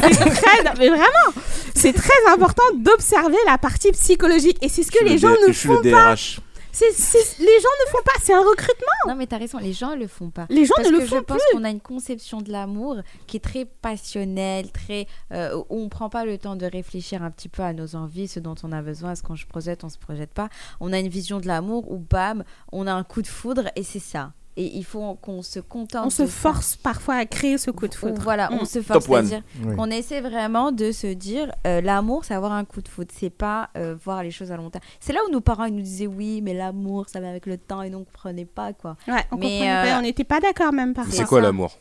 c'est 0.00 0.10
très, 0.12 0.62
mais 0.78 0.88
vraiment, 0.88 1.30
c'est 1.74 1.92
très 1.92 2.32
important 2.32 2.62
d'observer 2.76 3.36
la 3.46 3.58
partie 3.58 3.92
psychologique. 3.92 4.58
Et 4.62 4.68
c'est 4.68 4.82
ce 4.82 4.90
que 4.90 4.98
Je 5.02 5.04
les 5.04 5.18
gens 5.18 5.30
ne 5.30 5.48
je 5.48 5.52
suis 5.58 5.68
font 5.68 5.80
le 5.82 5.90
pas. 5.90 6.14
DRH. 6.14 6.40
Les 6.80 7.60
gens 7.60 7.68
ne 7.86 7.90
font 7.90 8.02
pas. 8.04 8.12
C'est 8.22 8.34
un 8.34 8.40
recrutement. 8.40 8.86
Non, 9.08 9.14
mais 9.16 9.26
t'as 9.26 9.38
raison, 9.38 9.58
les 9.58 9.72
gens 9.72 9.94
le 9.94 10.06
font 10.06 10.30
pas. 10.30 10.46
Les 10.50 10.64
gens 10.64 10.74
Parce 10.76 10.88
ne 10.88 10.94
que 10.94 11.00
le 11.00 11.06
je 11.06 11.14
font 11.14 11.22
pense 11.22 11.38
plus. 11.38 11.56
qu'on 11.58 11.64
a 11.64 11.70
une 11.70 11.80
conception 11.80 12.40
de 12.40 12.50
l'amour 12.50 12.96
qui 13.26 13.36
est 13.36 13.40
très 13.40 13.64
passionnelle, 13.64 14.72
très 14.72 15.06
euh, 15.32 15.56
où 15.70 15.80
on 15.80 15.88
prend 15.88 16.08
pas 16.10 16.24
le 16.24 16.36
temps 16.38 16.56
de 16.56 16.66
réfléchir 16.66 17.22
un 17.22 17.30
petit 17.30 17.48
peu 17.48 17.62
à 17.62 17.72
nos 17.72 17.94
envies, 17.96 18.28
ce 18.28 18.40
dont 18.40 18.54
on 18.62 18.72
a 18.72 18.82
besoin, 18.82 19.12
est-ce 19.12 19.22
qu'on 19.22 19.36
se 19.36 19.46
projette, 19.46 19.84
on 19.84 19.88
se 19.88 19.98
projette 19.98 20.32
pas. 20.32 20.48
On 20.80 20.92
a 20.92 20.98
une 20.98 21.08
vision 21.08 21.40
de 21.40 21.46
l'amour 21.46 21.90
où 21.90 21.98
bam, 21.98 22.44
on 22.72 22.86
a 22.86 22.92
un 22.92 23.04
coup 23.04 23.22
de 23.22 23.26
foudre 23.28 23.70
et 23.76 23.82
c'est 23.82 23.98
ça. 24.00 24.32
Et 24.56 24.76
il 24.76 24.84
faut 24.84 25.14
qu'on 25.16 25.42
se 25.42 25.58
contente. 25.58 26.06
On 26.06 26.10
se 26.10 26.26
force 26.26 26.76
parfois 26.76 27.16
à 27.16 27.26
créer 27.26 27.58
ce 27.58 27.72
coup 27.72 27.88
de 27.88 27.94
Ou 27.94 27.98
foudre. 27.98 28.20
Voilà, 28.22 28.50
on 28.52 28.62
Mm. 28.62 28.66
se 28.66 28.82
force. 28.82 29.04
C'est-à-dire 29.06 29.42
Oui. 29.64 29.74
qu'on 29.74 29.90
essaie 29.90 30.20
vraiment 30.20 30.70
de 30.70 30.92
se 30.92 31.08
dire 31.08 31.52
euh, 31.66 31.80
l'amour, 31.80 32.24
c'est 32.24 32.34
avoir 32.34 32.52
un 32.52 32.64
coup 32.64 32.80
de 32.80 32.86
foudre. 32.88 33.10
C'est 33.18 33.30
pas 33.30 33.70
euh, 33.76 33.96
voir 34.04 34.22
les 34.22 34.30
choses 34.30 34.52
à 34.52 34.56
long 34.56 34.70
terme. 34.70 34.84
C'est 35.00 35.12
là 35.12 35.20
où 35.28 35.32
nos 35.32 35.40
parents 35.40 35.64
ils 35.64 35.74
nous 35.74 35.82
disaient 35.82 36.06
oui, 36.06 36.40
mais 36.40 36.54
l'amour, 36.54 37.08
ça 37.08 37.18
va 37.20 37.30
avec 37.30 37.46
le 37.46 37.58
temps 37.58 37.82
et 37.82 37.90
donc 37.90 38.02
on 38.02 38.12
comprenait 38.12 38.44
pas 38.44 38.72
quoi. 38.72 38.96
Ouais, 39.08 39.24
on 39.32 39.36
Mais, 39.36 39.58
comprenait 39.58 39.70
euh, 39.76 39.82
pas, 39.92 39.98
on 39.98 40.02
n'était 40.02 40.24
pas 40.24 40.38
d'accord 40.40 40.72
même 40.72 40.94
parfois. 40.94 41.12
C'est 41.14 41.24
quoi 41.24 41.40
l'amour 41.40 41.76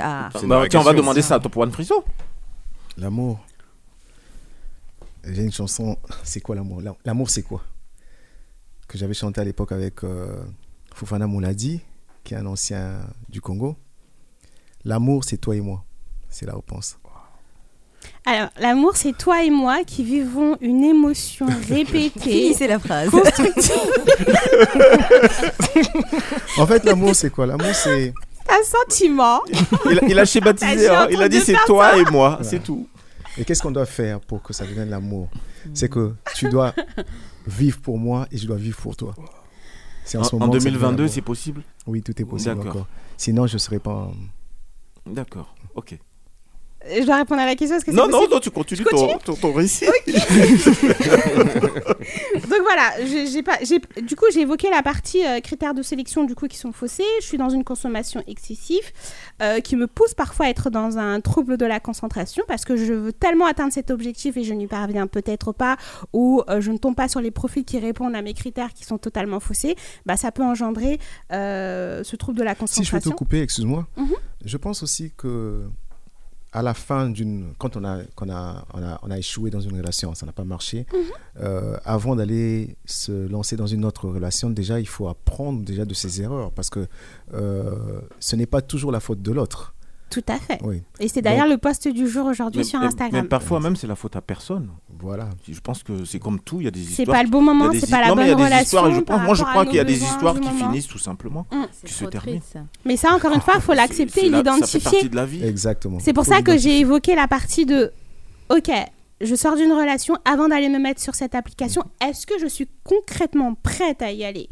Ah. 0.00 0.28
Bah, 0.46 0.64
tiens, 0.70 0.78
on 0.80 0.84
va 0.84 0.92
demander 0.94 1.22
ça 1.22 1.34
à 1.34 1.40
Top 1.40 1.56
One 1.56 1.72
Friso. 1.72 2.04
L'amour. 2.98 3.40
J'ai 5.24 5.42
une 5.42 5.52
chanson, 5.52 5.96
c'est 6.24 6.40
quoi 6.40 6.54
l'amour? 6.56 6.80
L'a- 6.82 6.96
L'amour, 7.04 7.30
c'est 7.30 7.42
quoi? 7.42 7.62
Que 8.88 8.98
j'avais 8.98 9.14
chanté 9.14 9.40
à 9.40 9.44
l'époque 9.44 9.72
avec 9.72 10.02
euh, 10.04 10.42
Fofana 10.94 11.26
Mouladi, 11.26 11.80
qui 12.24 12.34
est 12.34 12.36
un 12.36 12.46
ancien 12.46 13.00
du 13.28 13.40
Congo. 13.40 13.76
L'amour, 14.84 15.24
c'est 15.24 15.36
toi 15.38 15.54
et 15.56 15.60
moi. 15.60 15.84
C'est 16.28 16.46
la 16.46 16.54
réponse. 16.54 16.98
Alors, 18.24 18.48
l'amour, 18.58 18.96
c'est 18.96 19.16
toi 19.16 19.42
et 19.44 19.50
moi 19.50 19.84
qui 19.84 20.02
vivons 20.04 20.56
une 20.60 20.82
émotion 20.84 21.46
répétée. 21.68 22.20
Finissez 22.20 22.66
la 22.68 22.78
phrase. 22.78 23.10
En 26.58 26.66
fait, 26.66 26.84
l'amour, 26.84 27.14
c'est 27.14 27.30
quoi? 27.30 27.46
L'amour, 27.46 27.74
c'est. 27.74 28.12
un 28.48 28.62
sentiment. 28.64 29.40
Il, 29.90 29.98
a- 29.98 30.04
il 30.08 30.18
a 30.18 30.24
schématisé, 30.24 30.88
hein. 30.88 31.06
il 31.10 31.22
a 31.22 31.28
dit 31.28 31.40
c'est 31.40 31.56
toi 31.66 31.96
et 31.98 32.04
moi, 32.10 32.38
c'est 32.42 32.62
tout. 32.62 32.86
Et 33.38 33.44
qu'est-ce 33.44 33.62
qu'on 33.62 33.70
doit 33.70 33.86
faire 33.86 34.20
pour 34.20 34.42
que 34.42 34.52
ça 34.52 34.64
devienne 34.66 34.90
l'amour? 34.90 35.28
C'est 35.74 35.88
que 35.88 36.12
tu 36.34 36.48
dois 36.48 36.74
vivre 37.46 37.80
pour 37.80 37.98
moi 37.98 38.26
et 38.30 38.36
je 38.38 38.46
dois 38.46 38.56
vivre 38.56 38.76
pour 38.78 38.96
toi. 38.96 39.14
C'est 40.04 40.18
En, 40.18 40.24
ce 40.24 40.34
en 40.34 40.38
moment 40.40 40.52
devient 40.52 40.64
2022, 40.64 41.02
l'amour. 41.04 41.14
c'est 41.14 41.20
possible? 41.22 41.62
Oui, 41.86 42.02
tout 42.02 42.20
est 42.20 42.24
possible 42.24 42.56
D'accord. 42.56 42.70
encore. 42.70 42.86
Sinon, 43.16 43.46
je 43.46 43.54
ne 43.54 43.58
serais 43.58 43.78
pas. 43.78 43.94
en- 43.94 44.14
D'accord, 45.06 45.54
ok. 45.74 45.98
Je 46.98 47.04
dois 47.04 47.16
répondre 47.16 47.40
à 47.40 47.46
la 47.46 47.54
question. 47.54 47.76
Est-ce 47.76 47.84
que 47.84 47.90
Non, 47.90 48.08
non, 48.08 48.26
non, 48.28 48.40
tu 48.40 48.50
continues, 48.50 48.84
continue 48.84 49.12
ton, 49.24 49.34
ton, 49.34 49.34
ton 49.36 49.52
récit. 49.52 49.86
Donc 52.48 52.60
voilà, 52.62 52.92
j'ai 53.06 53.42
pas, 53.42 53.58
j'ai- 53.62 53.80
du 54.02 54.16
coup 54.16 54.24
j'ai 54.32 54.40
évoqué 54.40 54.68
la 54.70 54.82
partie 54.82 55.24
euh, 55.26 55.40
critères 55.40 55.74
de 55.74 55.82
sélection 55.82 56.24
du 56.24 56.34
coup 56.34 56.46
qui 56.48 56.56
sont 56.58 56.72
faussés. 56.72 57.04
Je 57.20 57.26
suis 57.26 57.38
dans 57.38 57.48
une 57.48 57.64
consommation 57.64 58.22
excessive 58.26 58.82
euh, 59.42 59.60
qui 59.60 59.76
me 59.76 59.86
pousse 59.86 60.14
parfois 60.14 60.46
à 60.46 60.48
être 60.50 60.70
dans 60.70 60.98
un 60.98 61.20
trouble 61.20 61.56
de 61.56 61.66
la 61.66 61.80
concentration 61.80 62.42
parce 62.48 62.64
que 62.64 62.76
je 62.76 62.92
veux 62.92 63.12
tellement 63.12 63.46
atteindre 63.46 63.72
cet 63.72 63.90
objectif 63.90 64.36
et 64.36 64.44
je 64.44 64.52
n'y 64.54 64.66
parviens 64.66 65.06
peut-être 65.06 65.52
pas 65.52 65.76
ou 66.12 66.42
euh, 66.48 66.60
je 66.60 66.72
ne 66.72 66.78
tombe 66.78 66.94
pas 66.96 67.08
sur 67.08 67.20
les 67.20 67.30
profils 67.30 67.64
qui 67.64 67.78
répondent 67.78 68.14
à 68.14 68.22
mes 68.22 68.34
critères 68.34 68.72
qui 68.74 68.84
sont 68.84 68.98
totalement 68.98 69.40
faussés. 69.40 69.76
Bah 70.06 70.16
ça 70.16 70.32
peut 70.32 70.42
engendrer 70.44 70.98
euh, 71.32 72.02
ce 72.04 72.16
trouble 72.16 72.38
de 72.38 72.44
la 72.44 72.54
Si 72.54 72.56
je 72.56 72.60
peux 72.60 72.66
te 72.66 72.74
concentration. 73.04 73.12
couper, 73.12 73.40
excuse-moi. 73.40 73.86
Mhm. 73.96 74.14
Je 74.44 74.56
pense 74.56 74.82
aussi 74.82 75.12
que 75.16 75.62
à 76.52 76.62
la 76.62 76.74
fin 76.74 77.08
d'une, 77.08 77.54
quand 77.58 77.76
on 77.76 77.84
a, 77.84 78.02
qu'on 78.14 78.28
a, 78.30 78.66
on 78.74 78.82
a, 78.82 79.00
on 79.02 79.10
a 79.10 79.18
échoué 79.18 79.50
dans 79.50 79.60
une 79.60 79.76
relation, 79.76 80.14
ça 80.14 80.26
n'a 80.26 80.32
pas 80.32 80.44
marché. 80.44 80.86
Mhm. 80.92 81.00
euh, 81.40 81.76
avant 81.84 82.14
d'aller 82.14 82.76
se 82.84 83.26
lancer 83.26 83.56
dans 83.56 83.66
une 83.66 83.84
autre 83.84 84.08
relation, 84.08 84.50
déjà 84.50 84.78
il 84.78 84.88
faut 84.88 85.08
apprendre 85.08 85.62
déjà 85.62 85.84
de 85.84 85.94
ses 85.94 86.20
erreurs 86.20 86.52
parce 86.52 86.68
que 86.68 86.86
euh, 87.32 88.00
ce 88.20 88.36
n'est 88.36 88.46
pas 88.46 88.60
toujours 88.60 88.92
la 88.92 89.00
faute 89.00 89.22
de 89.22 89.32
l'autre. 89.32 89.74
Tout 90.12 90.22
à 90.28 90.36
fait. 90.38 90.58
Oui. 90.62 90.82
Et 91.00 91.08
c'est 91.08 91.22
d'ailleurs 91.22 91.48
le 91.48 91.56
post 91.56 91.88
du 91.88 92.06
jour 92.06 92.26
aujourd'hui 92.26 92.64
sur 92.64 92.78
Instagram. 92.80 93.22
Mais 93.22 93.28
parfois 93.28 93.60
même, 93.60 93.76
c'est 93.76 93.86
la 93.86 93.96
faute 93.96 94.14
à 94.14 94.20
personne. 94.20 94.68
Voilà. 95.00 95.30
Je 95.50 95.58
pense 95.60 95.82
que 95.82 96.04
c'est 96.04 96.18
comme 96.18 96.38
tout, 96.38 96.60
il 96.60 96.64
y 96.64 96.68
a 96.68 96.70
des 96.70 96.80
C'est 96.82 97.02
histoires. 97.02 97.16
pas 97.16 97.22
le 97.24 97.30
bon 97.30 97.40
moment, 97.40 97.70
c'est 97.72 97.88
pas 97.90 98.02
la 98.02 98.08
non, 98.08 98.16
bonne 98.16 98.26
je 98.28 98.34
relation 98.34 99.02
pense, 99.02 99.20
moi, 99.22 99.34
je 99.34 99.42
crois 99.42 99.64
qu'il 99.64 99.76
y 99.76 99.80
a 99.80 99.84
des 99.84 100.02
histoires 100.02 100.38
qui 100.38 100.48
finissent 100.50 100.86
tout 100.86 100.98
simplement, 100.98 101.46
Mm. 101.50 101.64
qui 101.86 101.92
se 101.92 102.04
terminent. 102.04 102.40
Mais 102.84 102.96
ça, 102.96 103.14
encore 103.14 103.32
une 103.32 103.40
fois, 103.40 103.54
il 103.56 103.62
faut 103.62 103.72
l'accepter 103.74 104.20
C'est 104.20 104.26
et 104.26 104.30
la- 104.30 104.38
Ça 104.38 104.44
fait 104.44 104.50
l'identifier. 104.54 104.80
partie 104.80 105.08
de 105.08 105.16
la 105.16 105.24
vie. 105.26 105.42
Exactement. 105.44 105.98
C'est 105.98 106.12
pour 106.12 106.26
ça 106.26 106.42
que 106.42 106.56
j'ai 106.58 106.78
évoqué 106.80 107.14
la 107.14 107.26
partie 107.26 107.64
de 107.66 107.92
OK, 108.50 108.70
je 109.20 109.34
sors 109.34 109.56
d'une 109.56 109.72
relation 109.72 110.16
avant 110.24 110.48
d'aller 110.48 110.68
me 110.68 110.78
mettre 110.78 111.00
sur 111.00 111.14
cette 111.14 111.34
application. 111.34 111.82
Est-ce 112.06 112.26
que 112.26 112.38
je 112.38 112.46
suis 112.46 112.68
concrètement 112.84 113.54
prête 113.54 114.02
à 114.02 114.12
y 114.12 114.24
aller? 114.24 114.48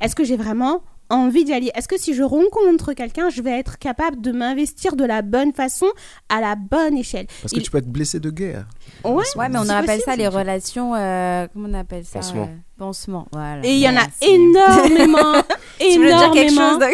Est-ce 0.00 0.16
que 0.16 0.24
j'ai 0.24 0.36
vraiment 0.36 0.82
envie 1.10 1.44
d'y 1.44 1.52
aller 1.52 1.70
Est-ce 1.74 1.88
que 1.88 1.98
si 1.98 2.14
je 2.14 2.22
rencontre 2.22 2.92
quelqu'un, 2.94 3.28
je 3.30 3.42
vais 3.42 3.58
être 3.58 3.78
capable 3.78 4.20
de 4.20 4.32
m'investir 4.32 4.96
de 4.96 5.04
la 5.04 5.22
bonne 5.22 5.52
façon, 5.52 5.86
à 6.28 6.40
la 6.40 6.56
bonne 6.56 6.96
échelle? 6.96 7.26
Parce 7.42 7.52
que 7.52 7.58
Il- 7.58 7.62
tu 7.62 7.70
peux 7.70 7.78
être 7.78 7.88
blessé 7.90 8.20
de 8.20 8.30
guerre. 8.30 8.66
Ouais, 9.04 9.22
Ouais, 9.36 9.48
mais 9.48 9.58
on 9.58 9.68
appelle 9.68 10.00
ça 10.00 10.16
les 10.16 10.28
relations. 10.28 10.94
euh, 10.94 11.46
comment 11.52 11.68
on 11.70 11.74
appelle 11.74 12.04
ça 12.04 12.20
Pansement. 12.20 12.44
euh, 12.50 12.56
Pansement. 12.78 13.26
Voilà. 13.32 13.64
Et 13.64 13.72
il 13.74 13.80
y 13.80 13.88
en 13.88 13.96
a 13.96 14.04
énormément, 14.26 15.42
Tu 15.80 15.96
voulais 15.96 16.08
dire 16.16 16.30
quelque 16.30 16.52
énormément. 16.52 16.92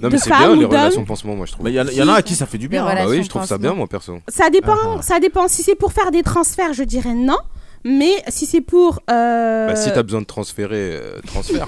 Non, 0.00 0.08
de 0.08 0.12
mais 0.12 0.18
c'est 0.20 0.28
femmes 0.30 0.38
bien 0.38 0.50
ou 0.50 0.54
les 0.54 0.60
d'hommes. 0.60 0.70
relations 0.70 1.04
pansement, 1.04 1.34
moi 1.34 1.44
je 1.46 1.52
trouve. 1.52 1.64
Mais 1.64 1.72
il 1.72 1.74
y, 1.74 1.80
en 1.80 1.86
a- 1.88 1.90
il 1.90 1.96
y 1.98 2.02
en 2.02 2.08
a 2.08 2.14
à 2.14 2.22
qui 2.22 2.36
ça 2.36 2.46
fait 2.46 2.56
du 2.58 2.68
bien. 2.68 2.86
Hein. 2.86 2.94
Bah 2.94 3.06
oui, 3.08 3.22
je 3.24 3.28
trouve 3.28 3.44
ça 3.44 3.58
bien, 3.58 3.74
moi 3.74 3.88
perso. 3.88 4.18
Ça 4.28 4.48
dépend, 4.48 4.76
Ah, 4.84 4.94
ah. 4.98 5.02
ça 5.02 5.18
dépend. 5.18 5.48
Si 5.48 5.64
c'est 5.64 5.74
pour 5.74 5.92
faire 5.92 6.12
des 6.12 6.22
transferts, 6.22 6.72
je 6.72 6.84
dirais 6.84 7.14
non. 7.14 7.36
Mais 7.84 8.22
si 8.28 8.46
c'est 8.46 8.60
pour. 8.60 9.00
euh, 9.10 9.68
Bah, 9.68 9.76
si 9.76 9.92
t'as 9.92 10.02
besoin 10.02 10.20
de 10.20 10.26
transférer, 10.26 10.96
euh, 10.96 11.20
transfère. 11.26 11.66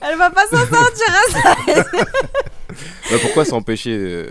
Elle 0.00 0.18
va 0.18 0.30
pas 0.30 0.46
s'en 0.46 0.58
sortir 0.66 1.06
à 1.08 1.30
ça. 1.32 1.56
Bah, 3.10 3.16
pourquoi 3.22 3.44
s'empêcher 3.44 3.96
euh, 3.96 4.30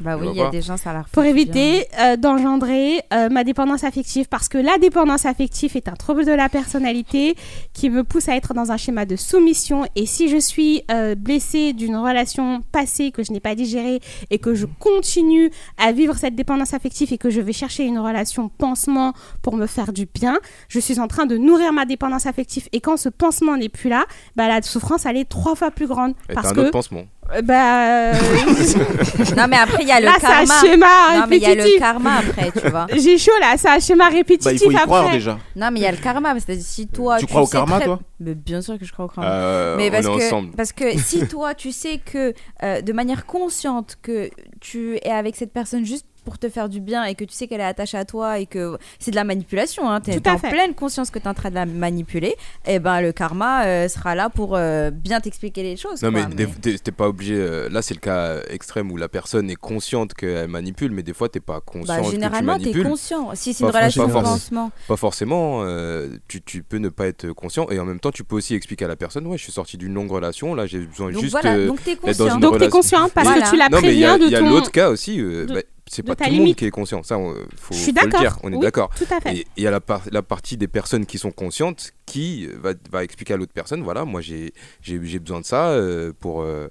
Bah 0.00 0.16
oui, 0.16 0.26
Tu 0.26 0.32
il 0.32 0.36
y 0.36 0.40
a 0.40 0.44
vois 0.44 0.50
des 0.50 0.62
gens, 0.62 0.76
ça 0.76 0.92
leur 0.92 1.04
fait 1.04 1.12
pour 1.12 1.24
éviter 1.24 1.86
euh, 1.98 2.16
d'engendrer 2.16 3.02
euh, 3.12 3.28
ma 3.28 3.44
dépendance 3.44 3.84
affective 3.84 4.26
parce 4.28 4.48
que 4.48 4.58
la 4.58 4.78
dépendance 4.78 5.24
affective 5.26 5.76
est 5.76 5.88
un 5.88 5.94
trouble 5.94 6.24
de 6.24 6.32
la 6.32 6.48
personnalité 6.48 7.34
qui 7.72 7.90
me 7.90 8.04
pousse 8.04 8.28
à 8.28 8.36
être 8.36 8.54
dans 8.54 8.72
un 8.72 8.76
schéma 8.76 9.06
de 9.06 9.16
soumission. 9.16 9.86
Et 9.94 10.06
si 10.06 10.28
je 10.28 10.36
suis 10.36 10.82
euh, 10.90 11.14
blessée 11.14 11.72
d'une 11.72 11.96
relation 11.96 12.62
passée 12.72 13.10
que 13.10 13.22
je 13.22 13.32
n'ai 13.32 13.40
pas 13.40 13.54
digérée 13.54 14.00
et 14.30 14.38
que 14.38 14.54
je 14.54 14.66
continue 14.78 15.50
à 15.78 15.92
vivre 15.92 16.14
cette 16.16 16.34
dépendance 16.34 16.74
affective 16.74 17.12
et 17.12 17.18
que 17.18 17.30
je 17.30 17.40
vais 17.40 17.52
chercher 17.52 17.84
une 17.84 17.98
relation 17.98 18.48
pansement 18.48 19.14
pour 19.42 19.56
me 19.56 19.66
faire 19.66 19.92
du 19.92 20.06
bien, 20.06 20.38
je 20.68 20.80
suis 20.80 21.00
en 21.00 21.08
train 21.08 21.26
de 21.26 21.36
nourrir 21.36 21.72
ma 21.72 21.86
dépendance 21.86 22.26
affective. 22.26 22.68
Et 22.72 22.80
quand 22.80 22.96
ce 22.96 23.08
pansement 23.08 23.56
n'est 23.56 23.68
plus 23.68 23.88
là, 23.88 24.04
bah, 24.36 24.48
la 24.48 24.60
souffrance 24.62 25.06
elle 25.06 25.16
est 25.16 25.28
trois 25.28 25.54
fois 25.54 25.70
plus 25.70 25.86
grande. 25.86 26.14
Et 26.28 26.34
parce 26.34 26.48
un 26.48 26.54
que 26.54 26.60
autre 26.60 26.70
pansement. 26.70 27.04
Euh, 27.34 27.42
bah, 27.42 28.10
euh, 28.10 28.12
Non, 29.36 29.46
mais 29.48 29.56
après, 29.56 29.82
il 29.82 29.88
y 29.88 29.92
a 29.92 30.00
le 30.00 30.06
Là, 30.06 30.14
c'est 30.20 30.26
un 30.26 30.30
karma. 30.46 30.60
schéma 30.60 30.86
non, 31.18 31.24
mais 31.28 31.36
il 31.36 31.42
y 31.42 31.46
a 31.46 31.54
le 31.54 31.78
karma 31.78 32.16
après, 32.18 32.50
tu 32.52 32.68
vois. 32.68 32.86
J'ai 32.96 33.18
chaud 33.18 33.32
là, 33.40 33.54
c'est 33.56 33.68
un 33.68 33.80
schéma 33.80 34.08
répétitif 34.08 34.44
Bah, 34.44 34.52
il 34.52 34.58
faut 34.58 34.70
y 34.70 34.74
après. 34.74 34.86
croire 34.86 35.10
déjà. 35.10 35.38
Non, 35.56 35.70
mais 35.72 35.80
il 35.80 35.82
y 35.82 35.86
a 35.86 35.90
le 35.92 35.96
karma. 35.98 36.34
C'est-à-dire, 36.34 36.64
si 36.64 36.86
toi. 36.86 37.18
Tu 37.18 37.26
crois 37.26 37.42
au 37.42 37.46
sais 37.46 37.52
karma, 37.52 37.76
très- 37.76 37.84
toi? 37.86 38.00
Mais 38.20 38.34
Bien 38.34 38.60
sûr 38.62 38.78
que 38.78 38.84
je 38.84 38.92
crois 38.92 39.06
au 39.06 39.08
karma. 39.08 39.30
Euh, 39.30 39.76
mais 39.76 39.88
on 39.88 39.92
parce 39.92 40.06
est 40.06 40.18
que, 40.18 40.24
ensemble. 40.26 40.50
parce 40.56 40.72
que 40.72 40.98
si 40.98 41.26
toi, 41.26 41.54
tu 41.54 41.72
sais 41.72 41.98
que 42.04 42.32
euh, 42.62 42.80
de 42.80 42.92
manière 42.92 43.26
consciente 43.26 43.96
que 44.02 44.30
tu 44.60 44.96
es 44.96 45.10
avec 45.10 45.36
cette 45.36 45.52
personne 45.52 45.84
juste 45.84 46.06
pour 46.26 46.38
te 46.38 46.50
faire 46.50 46.68
du 46.68 46.80
bien 46.80 47.04
et 47.04 47.14
que 47.14 47.24
tu 47.24 47.32
sais 47.32 47.46
qu'elle 47.46 47.60
est 47.62 47.64
attachée 47.64 47.96
à 47.96 48.04
toi 48.04 48.38
et 48.38 48.44
que 48.46 48.76
c'est 48.98 49.12
de 49.12 49.16
la 49.16 49.24
manipulation, 49.24 49.88
hein, 49.88 50.00
tu 50.02 50.10
Tout 50.20 50.28
à 50.28 50.34
en 50.34 50.38
fait. 50.38 50.50
pleine 50.50 50.74
conscience 50.74 51.10
que 51.10 51.18
tu 51.18 51.24
es 51.24 51.28
en 51.28 51.34
train 51.34 51.48
de 51.48 51.54
la 51.54 51.64
manipuler, 51.64 52.34
et 52.66 52.78
ben 52.80 53.00
le 53.00 53.12
karma 53.12 53.64
euh, 53.64 53.88
sera 53.88 54.14
là 54.14 54.28
pour 54.28 54.56
euh, 54.56 54.90
bien 54.90 55.20
t'expliquer 55.20 55.62
les 55.62 55.76
choses. 55.76 56.02
Non, 56.02 56.10
quoi, 56.12 56.26
mais 56.28 56.46
des- 56.46 56.78
t'es 56.78 56.92
pas 56.92 57.08
obligé. 57.08 57.34
euh, 57.36 57.68
là, 57.70 57.80
c'est 57.80 57.94
le 57.94 58.00
cas 58.00 58.40
extrême 58.50 58.90
où 58.92 58.96
la 58.96 59.08
personne 59.08 59.48
est 59.48 59.54
consciente 59.56 60.12
qu'elle 60.14 60.48
manipule, 60.48 60.90
mais 60.90 61.02
des 61.02 61.14
fois, 61.14 61.28
t'es 61.28 61.40
pas 61.40 61.60
conscient 61.60 61.96
Bah, 61.96 62.02
tu 62.04 62.10
généralement, 62.10 62.54
t'es 62.58 62.64
manipules. 62.64 62.84
conscient. 62.84 63.30
Si 63.34 63.54
c'est 63.54 63.64
une 63.64 63.70
relation 63.70 64.06
de 64.06 64.12
pansement. 64.12 64.70
Pas 64.88 64.96
forcément. 64.96 65.62
euh, 65.64 66.08
tu, 66.28 66.42
tu 66.42 66.62
peux 66.64 66.78
ne 66.78 66.88
pas 66.88 67.06
être 67.06 67.28
conscient 67.32 67.68
et 67.70 67.78
en 67.78 67.84
même 67.84 68.00
temps, 68.00 68.10
tu 68.10 68.24
peux 68.24 68.36
aussi 68.36 68.54
expliquer 68.54 68.84
à 68.84 68.88
la 68.88 68.96
personne 68.96 69.26
Ouais, 69.26 69.38
je 69.38 69.42
suis 69.44 69.52
sorti 69.52 69.76
d'une 69.76 69.94
longue 69.94 70.10
relation. 70.10 70.54
Là, 70.54 70.66
j'ai 70.66 70.80
besoin 70.80 71.10
Donc 71.12 71.20
juste. 71.22 71.32
voilà, 71.32 71.54
euh, 71.54 71.66
donc 71.68 71.82
t'es 71.84 71.94
conscient. 71.96 72.34
une 72.34 72.40
Donc 72.40 72.52
t'es 72.58 72.66
relation. 72.66 72.70
conscient 72.70 73.08
parce 73.14 73.26
Voilà. 73.28 73.42
que 73.46 73.50
tu 73.50 73.56
la 73.56 73.68
Non, 73.68 73.78
mais 73.80 73.92
il 73.94 73.98
y 74.00 74.04
a, 74.04 74.10
préviens 74.10 74.18
de 74.18 74.24
il 74.26 74.32
y 74.32 74.36
a 74.36 74.40
ton... 74.40 74.50
l'autre 74.50 74.70
cas 74.72 74.90
aussi. 74.90 75.20
euh, 75.20 75.46
de- 75.46 75.54
bah, 75.54 75.60
c'est 75.88 76.02
pas 76.02 76.16
tout 76.16 76.24
le 76.30 76.36
monde 76.36 76.54
qui 76.54 76.64
est 76.66 76.70
conscient. 76.70 77.02
Ça, 77.02 77.16
on- 77.18 77.34
faut, 77.56 77.72
Je 77.74 77.78
suis 77.78 77.92
faut 77.92 78.06
le 78.06 78.12
dire. 78.18 78.38
On 78.42 78.50
est 78.52 78.56
Oui, 78.56 78.60
d'accord. 78.62 78.90
tout 78.96 79.06
à 79.14 79.20
fait. 79.20 79.36
Et 79.36 79.46
il 79.56 79.62
y 79.62 79.66
a 79.66 79.70
la, 79.70 79.80
par- 79.80 80.02
la 80.10 80.22
partie 80.22 80.56
des 80.56 80.68
personnes 80.68 81.06
qui 81.06 81.18
sont 81.18 81.30
conscientes 81.30 81.92
qui 82.06 82.46
va, 82.54 82.72
va 82.90 83.04
expliquer 83.04 83.34
à 83.34 83.36
l'autre 83.36 83.52
personne 83.52 83.82
voilà, 83.82 84.04
moi 84.04 84.20
j'ai 84.20 84.52
besoin 85.18 85.40
de 85.40 85.46
ça 85.46 85.68
euh, 85.70 86.12
pour. 86.18 86.42
euh, 86.42 86.68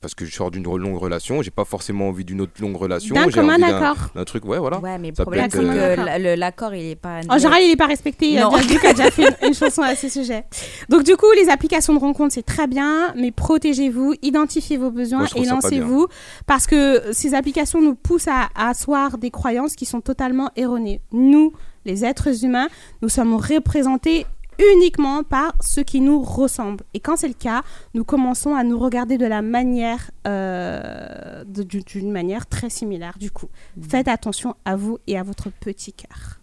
parce 0.00 0.14
que 0.14 0.24
je 0.24 0.34
sors 0.34 0.50
d'une 0.50 0.64
longue 0.64 0.96
relation, 0.96 1.42
j'ai 1.42 1.50
pas 1.50 1.64
forcément 1.64 2.08
envie 2.08 2.24
d'une 2.24 2.40
autre 2.40 2.52
longue 2.60 2.76
relation. 2.76 3.14
D'un 3.14 3.30
commun 3.30 3.62
accord. 3.62 3.96
d'un 4.14 4.24
truc, 4.24 4.44
ouais, 4.44 4.58
voilà. 4.58 4.78
Ouais, 4.78 4.98
mais 4.98 5.08
le 5.16 5.22
problème, 5.22 5.48
c'est 5.50 5.58
euh, 5.58 5.96
que 5.96 6.38
l'accord, 6.38 6.74
il 6.74 6.90
est 6.90 6.96
pas. 6.96 7.20
En 7.28 7.38
général, 7.38 7.62
il 7.62 7.68
n'est 7.68 7.76
pas 7.76 7.86
respecté. 7.86 8.40
Non. 8.40 8.50
bien 8.50 8.58
vu 8.58 8.78
qui 8.78 8.86
a 8.86 8.92
déjà 8.92 9.10
fait 9.10 9.28
une, 9.42 9.48
une 9.48 9.54
chanson 9.54 9.82
à 9.82 9.94
ce 9.94 10.08
sujet. 10.08 10.44
Donc, 10.88 11.04
du 11.04 11.16
coup, 11.16 11.30
les 11.36 11.48
applications 11.48 11.94
de 11.94 11.98
rencontre, 12.00 12.34
c'est 12.34 12.42
très 12.44 12.66
bien, 12.66 13.14
mais 13.16 13.30
protégez-vous, 13.30 14.14
identifiez 14.22 14.76
vos 14.76 14.90
besoins 14.90 15.20
Moi, 15.20 15.28
et 15.36 15.44
lancez-vous. 15.44 16.08
Parce 16.46 16.66
que 16.66 17.02
ces 17.12 17.34
applications 17.34 17.80
nous 17.80 17.94
poussent 17.94 18.28
à, 18.28 18.48
à 18.54 18.70
asseoir 18.70 19.18
des 19.18 19.30
croyances 19.30 19.76
qui 19.76 19.86
sont 19.86 20.00
totalement 20.00 20.50
erronées. 20.56 21.00
Nous, 21.12 21.52
les 21.84 22.04
êtres 22.04 22.44
humains, 22.44 22.68
nous 23.02 23.08
sommes 23.08 23.34
représentés 23.34 24.26
uniquement 24.58 25.22
par 25.22 25.52
ceux 25.60 25.82
qui 25.82 26.00
nous 26.00 26.22
ressemblent. 26.22 26.84
Et 26.94 27.00
quand 27.00 27.16
c'est 27.16 27.28
le 27.28 27.34
cas, 27.34 27.62
nous 27.94 28.04
commençons 28.04 28.54
à 28.54 28.62
nous 28.64 28.78
regarder 28.78 29.18
de 29.18 29.26
la 29.26 29.42
manière, 29.42 30.10
euh, 30.26 31.44
d'une 31.44 32.10
manière 32.12 32.46
très 32.46 32.70
similaire. 32.70 33.16
Du 33.18 33.30
coup, 33.30 33.48
faites 33.88 34.08
attention 34.08 34.54
à 34.64 34.76
vous 34.76 34.98
et 35.06 35.18
à 35.18 35.22
votre 35.22 35.50
petit 35.50 35.92
cœur. 35.92 36.38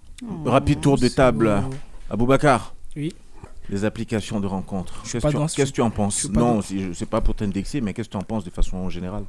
Rapide 0.46 0.82
tour 0.82 0.98
de 0.98 1.08
table. 1.08 1.64
Aboubacar. 2.10 2.74
Oui. 2.96 3.14
Les 3.70 3.86
applications 3.86 4.40
de 4.40 4.48
rencontres. 4.48 5.04
Qu'est-ce 5.04 5.28
que 5.28 5.62
tu- 5.62 5.76
ce- 5.76 5.82
en 5.82 5.92
penses 5.92 6.28
Non, 6.30 6.60
je 6.62 6.92
sais 6.94 7.06
pas 7.06 7.22
pour 7.22 7.36
t'indexer, 7.36 7.82
mais 7.82 7.94
qu'est-ce 7.94 8.08
que 8.10 8.14
tu 8.14 8.18
en 8.18 8.24
penses 8.24 8.44
de 8.44 8.50
façon 8.50 8.90
générale? 8.90 9.24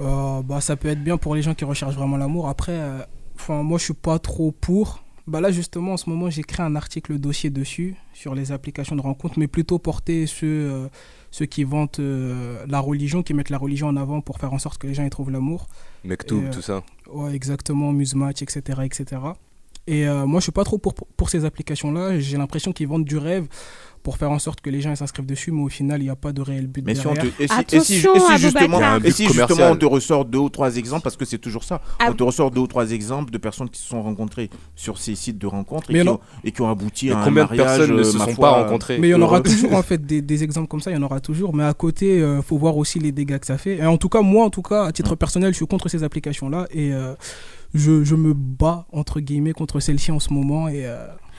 Euh, 0.00 0.40
bah, 0.42 0.60
ça 0.62 0.76
peut 0.76 0.88
être 0.88 1.02
bien 1.04 1.18
pour 1.18 1.34
les 1.34 1.42
gens 1.42 1.54
qui 1.54 1.64
recherchent 1.66 1.94
vraiment 1.94 2.16
l'amour. 2.16 2.48
Après, 2.48 2.72
euh, 2.72 2.98
enfin, 3.38 3.62
moi, 3.62 3.78
je 3.78 3.84
suis 3.84 3.94
pas 3.94 4.18
trop 4.18 4.50
pour. 4.50 5.02
Bah 5.26 5.40
là, 5.40 5.50
justement, 5.50 5.94
en 5.94 5.96
ce 5.96 6.08
moment, 6.08 6.30
j'ai 6.30 6.44
créé 6.44 6.64
un 6.64 6.76
article 6.76 7.18
dossier 7.18 7.50
dessus, 7.50 7.96
sur 8.14 8.34
les 8.34 8.52
applications 8.52 8.94
de 8.94 9.00
rencontres, 9.00 9.38
mais 9.38 9.48
plutôt 9.48 9.78
porter 9.80 10.26
ceux, 10.26 10.46
euh, 10.46 10.88
ceux 11.32 11.46
qui 11.46 11.64
vantent 11.64 11.98
euh, 11.98 12.64
la 12.68 12.78
religion, 12.78 13.24
qui 13.24 13.34
mettent 13.34 13.50
la 13.50 13.58
religion 13.58 13.88
en 13.88 13.96
avant 13.96 14.20
pour 14.20 14.38
faire 14.38 14.52
en 14.52 14.60
sorte 14.60 14.78
que 14.78 14.86
les 14.86 14.94
gens 14.94 15.04
y 15.04 15.10
trouvent 15.10 15.32
l'amour. 15.32 15.66
Mektoub, 16.04 16.44
euh, 16.44 16.52
tout 16.52 16.62
ça. 16.62 16.84
Ouais, 17.12 17.34
exactement, 17.34 17.92
Musematch, 17.92 18.40
etc., 18.42 18.82
etc. 18.84 19.20
Et 19.86 20.06
euh, 20.06 20.26
moi, 20.26 20.40
je 20.40 20.44
suis 20.44 20.52
pas 20.52 20.64
trop 20.64 20.78
pour, 20.78 20.94
pour 20.94 21.30
ces 21.30 21.44
applications-là. 21.44 22.18
J'ai 22.18 22.36
l'impression 22.36 22.72
qu'ils 22.72 22.88
vendent 22.88 23.04
du 23.04 23.18
rêve 23.18 23.46
pour 24.06 24.18
faire 24.18 24.30
en 24.30 24.38
sorte 24.38 24.60
que 24.60 24.70
les 24.70 24.80
gens 24.80 24.94
s'inscrivent 24.94 25.26
dessus, 25.26 25.50
mais 25.50 25.62
au 25.62 25.68
final, 25.68 26.00
il 26.00 26.04
n'y 26.04 26.10
a 26.10 26.14
pas 26.14 26.32
de 26.32 26.40
réel 26.40 26.68
but 26.68 26.84
Mais 26.86 26.94
si 26.94 27.08
on 27.08 27.12
derrière. 27.12 27.34
te, 27.36 27.42
et 27.42 27.48
si, 27.48 27.76
et 27.76 27.80
si- 27.80 27.94
et 27.96 28.20
si 28.20 28.38
justement, 28.38 28.78
et 29.02 29.10
si 29.10 29.26
on 29.60 29.74
te 29.76 29.84
ressort 29.84 30.24
deux 30.24 30.38
ou 30.38 30.48
trois 30.48 30.76
exemples, 30.76 31.02
parce 31.02 31.16
que 31.16 31.24
c'est 31.24 31.38
toujours 31.38 31.64
ça, 31.64 31.80
Ah. 31.98 32.06
on 32.10 32.12
te 32.12 32.22
ressort 32.22 32.52
deux 32.52 32.60
ou 32.60 32.68
trois 32.68 32.92
exemples 32.92 33.32
de 33.32 33.38
personnes 33.38 33.68
qui 33.68 33.80
se 33.82 33.88
sont 33.88 34.00
rencontrées 34.00 34.48
sur 34.76 34.98
ces 34.98 35.16
sites 35.16 35.38
de 35.38 35.48
rencontres 35.48 35.90
et, 35.90 36.02
qui 36.02 36.08
ont, 36.08 36.20
et 36.44 36.52
qui 36.52 36.62
ont 36.62 36.70
abouti 36.70 37.06
Mais 37.06 37.14
à 37.14 37.18
un 37.18 37.24
combien 37.24 37.44
de 37.46 37.48
mariage, 37.48 37.66
personnes 37.78 37.96
ne 37.96 38.00
euh, 38.00 38.04
se 38.04 38.16
ma 38.16 38.24
sont 38.26 38.30
foi, 38.34 38.48
pas 38.52 38.58
euh, 38.60 38.62
rencontrées 38.62 38.98
Mais 39.00 39.08
il 39.08 39.10
y 39.10 39.14
en 39.14 39.22
aura 39.22 39.38
heureux. 39.38 39.42
toujours 39.50 39.74
en 39.74 39.82
fait 39.82 40.06
des, 40.06 40.22
des 40.22 40.44
exemples 40.44 40.68
comme 40.68 40.80
ça, 40.80 40.92
il 40.92 40.94
y 40.94 40.98
en 40.98 41.02
aura 41.02 41.18
toujours. 41.18 41.52
Mais 41.52 41.64
à 41.64 41.74
côté, 41.74 42.18
il 42.20 42.42
faut 42.46 42.58
voir 42.58 42.76
aussi 42.76 43.00
les 43.00 43.10
dégâts 43.10 43.38
que 43.40 43.46
ça 43.46 43.58
fait. 43.58 43.78
Et 43.78 43.86
en 43.86 43.96
tout 43.96 44.08
cas, 44.08 44.20
moi, 44.20 44.44
en 44.44 44.50
tout 44.50 44.62
cas, 44.62 44.84
à 44.84 44.92
titre 44.92 45.16
personnel, 45.16 45.50
je 45.50 45.56
suis 45.56 45.66
contre 45.66 45.88
ces 45.88 46.04
applications-là 46.04 46.68
et 46.70 46.92
euh, 46.94 47.14
je, 47.74 48.04
je 48.04 48.14
me 48.14 48.34
bats 48.34 48.86
entre 48.92 49.18
guillemets 49.18 49.52
contre 49.52 49.80
celles-ci 49.80 50.12
en 50.12 50.20
ce 50.20 50.32
moment. 50.32 50.68
Et 50.68 50.86
euh, 50.86 50.96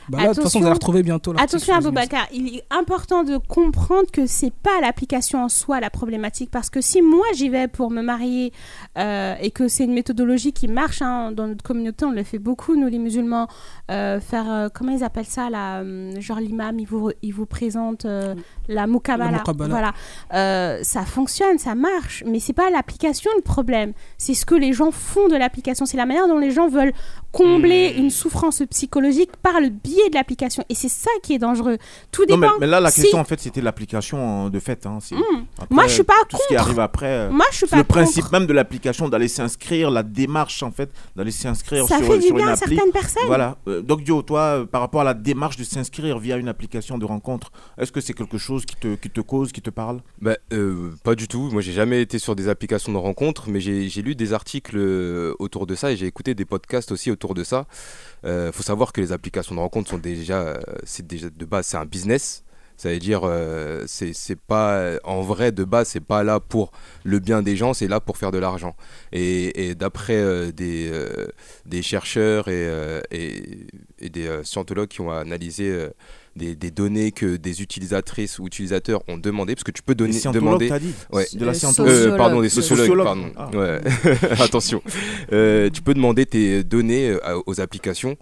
bah 0.09 0.19
là, 0.19 0.23
de 0.23 0.33
toute 0.33 0.35
façon, 0.35 0.39
Attention. 0.41 0.59
vous 0.59 0.65
allez 0.65 0.73
retrouver 0.73 1.03
bientôt. 1.03 1.33
Attention 1.37 1.73
à 1.73 1.81
Boubacar, 1.81 2.27
il 2.33 2.57
est 2.57 2.63
important 2.69 3.23
de 3.23 3.37
comprendre 3.37 4.09
que 4.11 4.25
c'est 4.25 4.53
pas 4.53 4.79
l'application 4.81 5.43
en 5.43 5.49
soi 5.49 5.79
la 5.79 5.89
problématique 5.89 6.49
parce 6.51 6.69
que 6.69 6.81
si 6.81 7.01
moi 7.01 7.25
j'y 7.35 7.49
vais 7.49 7.67
pour 7.67 7.91
me 7.91 8.01
marier 8.01 8.53
euh, 8.97 9.35
et 9.41 9.51
que 9.51 9.67
c'est 9.67 9.83
une 9.83 9.93
méthodologie 9.93 10.53
qui 10.53 10.67
marche 10.67 11.01
hein, 11.01 11.31
dans 11.31 11.47
notre 11.47 11.63
communauté, 11.63 12.05
on 12.05 12.11
le 12.11 12.23
fait 12.23 12.39
beaucoup 12.39 12.75
nous 12.75 12.87
les 12.87 12.99
musulmans, 12.99 13.47
euh, 13.89 14.19
faire 14.19 14.45
euh, 14.51 14.67
comment 14.73 14.91
ils 14.91 15.03
appellent 15.03 15.25
ça 15.25 15.49
là, 15.49 15.81
hum, 15.81 16.19
genre 16.19 16.39
l'imam 16.39 16.77
il 16.79 16.85
vous 16.87 17.11
il 17.21 17.33
vous 17.33 17.45
présente 17.45 18.05
euh, 18.05 18.35
la 18.67 18.85
mukabala, 18.87 19.43
voilà, 19.69 19.93
Euh, 20.33 20.79
ça 20.83 21.03
fonctionne, 21.03 21.57
ça 21.57 21.73
marche, 21.75 22.23
mais 22.27 22.39
c'est 22.39 22.53
pas 22.53 22.69
l'application 22.69 23.31
le 23.35 23.41
problème, 23.41 23.93
c'est 24.17 24.33
ce 24.33 24.45
que 24.45 24.55
les 24.55 24.73
gens 24.73 24.91
font 24.91 25.27
de 25.29 25.35
l'application, 25.37 25.85
c'est 25.85 25.97
la 25.97 26.05
manière 26.05 26.27
dont 26.27 26.37
les 26.39 26.51
gens 26.51 26.67
veulent 26.67 26.93
combler 27.31 27.93
Hmm. 27.95 27.99
une 28.03 28.09
souffrance 28.09 28.63
psychologique 28.69 29.31
par 29.43 29.59
le 29.61 29.69
biais 29.69 30.09
de 30.09 30.15
l'application. 30.15 30.63
Et 30.69 30.75
c'est 30.75 30.89
ça 30.89 31.11
qui 31.21 31.33
est 31.33 31.37
dangereux. 31.37 31.77
Tout 32.11 32.23
Non, 32.27 32.37
dépend. 32.37 32.53
mais, 32.53 32.61
mais 32.61 32.67
là, 32.67 32.79
la 32.79 32.89
si- 32.89 33.01
question, 33.01 33.19
en 33.19 33.23
fait, 33.25 33.39
c'était 33.39 33.61
l'application 33.61 34.47
euh, 34.47 34.49
de 34.49 34.59
fait. 34.59 34.85
hein, 34.85 34.97
Hmm. 35.11 35.43
Après, 35.59 35.75
Moi, 35.75 35.87
je 35.87 35.93
suis 35.93 36.03
pas 36.03 36.13
Tout 36.29 36.37
ce 36.37 36.47
qui 36.47 36.55
contre. 36.55 36.61
arrive 36.61 36.79
après. 36.79 37.05
euh, 37.05 37.29
Moi, 37.29 37.45
je 37.51 37.57
suis 37.57 37.67
c'est 37.67 37.71
pas 37.71 37.77
le 37.77 37.83
principe 37.83 38.23
contre. 38.23 38.31
même 38.39 38.47
de 38.47 38.53
l'application 38.53 39.07
d'aller 39.07 39.27
s'inscrire, 39.27 39.91
la 39.91 40.03
démarche, 40.03 40.63
en 40.63 40.71
fait, 40.71 40.89
d'aller 41.15 41.31
s'inscrire 41.31 41.85
Ça 41.87 41.97
sur, 41.97 42.07
fait 42.07 42.19
du 42.19 42.25
sur 42.27 42.35
bien 42.35 42.45
une 42.45 42.49
à 42.49 42.53
appli. 42.53 42.75
certaines 42.75 42.91
personnes. 42.93 43.23
Voilà. 43.27 43.57
Euh, 43.67 43.76
donc, 43.81 44.03
Dio, 44.03 44.21
toi, 44.21 44.41
euh, 44.41 44.65
par 44.65 44.81
rapport 44.81 45.01
à 45.01 45.03
la 45.03 45.13
démarche 45.13 45.57
de 45.57 45.63
s'inscrire 45.63 46.19
via 46.19 46.37
une 46.37 46.47
application 46.47 46.97
de 46.97 47.05
rencontre, 47.05 47.51
est-ce 47.77 47.91
que 47.91 48.01
c'est 48.01 48.13
quelque 48.13 48.37
chose 48.37 48.65
qui 48.65 48.75
te, 48.75 49.21
cause, 49.21 49.51
qui 49.51 49.61
te 49.61 49.69
parle? 49.69 50.01
Bah, 50.21 50.37
euh, 50.53 50.91
pas 51.03 51.15
du 51.15 51.27
tout. 51.27 51.49
Moi, 51.51 51.61
j'ai 51.61 51.73
jamais 51.73 52.01
été 52.01 52.19
sur 52.19 52.35
des 52.35 52.49
applications 52.49 52.91
de 52.91 52.97
rencontres, 52.97 53.49
mais 53.49 53.59
j'ai 53.59 54.01
lu 54.01 54.15
des 54.15 54.33
articles 54.33 54.77
euh, 54.77 55.33
autour 55.39 55.67
de 55.67 55.75
ça 55.75 55.91
et 55.91 55.97
j'ai 55.97 56.05
écouté 56.05 56.35
des 56.35 56.45
podcasts 56.45 56.91
aussi 56.91 57.11
autour 57.11 57.33
de 57.33 57.43
ça. 57.43 57.65
Euh, 58.25 58.51
faut 58.51 58.63
savoir 58.63 58.93
que 58.93 59.01
les 59.01 59.11
applications 59.11 59.55
de 59.55 59.59
rencontres 59.59 59.89
sont 59.89 59.97
déjà, 59.97 60.59
c'est 60.83 61.05
déjà 61.05 61.29
de 61.29 61.45
base, 61.45 61.67
c'est 61.67 61.77
un 61.77 61.85
business. 61.85 62.43
Ça 62.77 62.89
veut 62.89 62.99
dire, 62.99 63.21
euh, 63.23 63.83
c'est 63.87 64.39
pas 64.39 64.97
en 65.03 65.21
vrai 65.21 65.51
de 65.51 65.63
base, 65.63 65.87
c'est 65.89 65.99
pas 65.99 66.23
là 66.23 66.39
pour 66.39 66.71
le 67.03 67.17
bien 67.19 67.41
des 67.41 67.55
gens, 67.55 67.73
c'est 67.73 67.87
là 67.87 67.99
pour 67.99 68.17
faire 68.17 68.31
de 68.31 68.37
l'argent. 68.37 68.75
Et, 69.11 69.69
et 69.69 69.75
d'après 69.75 70.15
euh, 70.17 70.51
des, 70.51 70.87
euh, 70.91 71.27
des 71.65 71.81
chercheurs 71.81 72.47
et, 72.49 72.53
euh, 72.67 73.01
et, 73.09 73.65
et 73.99 74.09
des 74.09 74.27
euh, 74.27 74.43
scientologues 74.43 74.89
qui 74.89 75.01
ont 75.01 75.09
analysé 75.09 75.69
euh, 75.71 75.89
des, 76.35 76.55
des 76.55 76.69
données 76.69 77.11
que 77.11 77.35
des 77.35 77.63
utilisatrices 77.63 78.37
ou 78.37 78.45
utilisateurs 78.45 79.01
ont 79.07 79.17
demandé, 79.17 79.55
parce 79.55 79.63
que 79.63 79.71
tu 79.71 79.81
peux 79.81 79.95
donner, 79.95 80.13
Des 80.13 80.19
scientologues, 80.19 80.45
demander. 80.59 80.69
t'as 80.69 80.77
dit? 80.77 80.93
Ouais. 81.11 81.25
De 81.33 81.43
la 81.45 81.51
Euh, 81.51 81.53
scientologie 81.55 81.95
Euh, 81.95 82.15
pardon, 82.15 82.41
des 82.41 82.49
sociologues, 82.49 82.85
sociologues. 82.85 83.05
pardon. 83.07 83.31
Ah. 83.37 83.49
Ouais. 83.57 83.81
Attention. 84.39 84.83
Euh, 85.31 85.71
tu 85.71 85.81
peux 85.81 85.95
demander 85.95 86.27
tes 86.27 86.63
données 86.63 87.17
aux 87.47 87.59
applications 87.59 88.17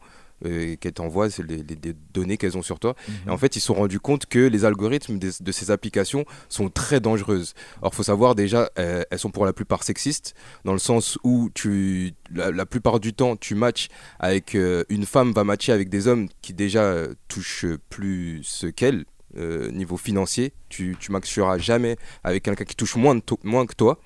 euh, 0.46 0.76
qu'elles 0.76 0.94
t'envoient, 0.94 1.30
c'est 1.30 1.44
les, 1.44 1.58
les- 1.58 1.78
les 1.82 1.94
données 2.14 2.38
qu'elles 2.38 2.58
ont 2.58 2.62
sur 2.62 2.80
toi. 2.80 2.96
Mhm. 3.08 3.16
Et 3.28 3.30
en 3.32 3.38
fait, 3.38 3.56
ils 3.56 3.60
se 3.60 3.68
sont 3.68 3.74
rendus 3.76 4.00
compte 4.00 4.26
que 4.26 4.40
les 4.40 4.66
algorithmes 4.66 5.18
de 5.20 5.52
ces 5.52 5.72
applications 5.72 6.26
sont 6.50 6.70
très 6.70 7.00
dangereuses. 7.00 7.54
Alors, 7.82 7.94
faut 7.96 8.04
savoir 8.04 8.36
déjà, 8.36 8.70
euh, 8.80 9.04
elles 9.12 9.20
sont 9.20 9.32
pour 9.32 9.46
la 9.46 9.54
plupart 9.54 9.84
sexistes, 9.84 10.34
dans 10.66 10.74
le 10.74 10.80
sens 10.80 11.18
où 11.24 11.50
tu, 11.54 12.14
la, 12.34 12.52
la 12.52 12.66
plupart 12.66 13.00
du 13.00 13.14
temps, 13.14 13.36
tu 13.36 13.56
matches 13.56 13.88
avec 14.20 14.56
euh, 14.56 14.84
une 14.90 15.06
femme 15.06 15.32
va 15.32 15.44
matcher 15.44 15.72
avec 15.72 15.90
des 15.90 16.08
hommes 16.08 16.28
qui 16.42 16.54
déjà 16.54 17.06
touchent 17.28 17.66
plus 17.90 18.66
qu'elle. 18.76 19.06
niveau 19.74 19.98
financier, 19.98 20.54
tu, 20.70 20.96
tu 20.98 21.12
matcheras 21.12 21.58
jamais 21.58 21.98
avec 22.24 22.44
quelqu'un 22.44 22.64
qui 22.64 22.76
touche 22.76 22.96
moins, 22.96 23.16
de 23.16 23.22
moins 23.44 23.66
que 23.66 23.76
toi. 23.76 24.00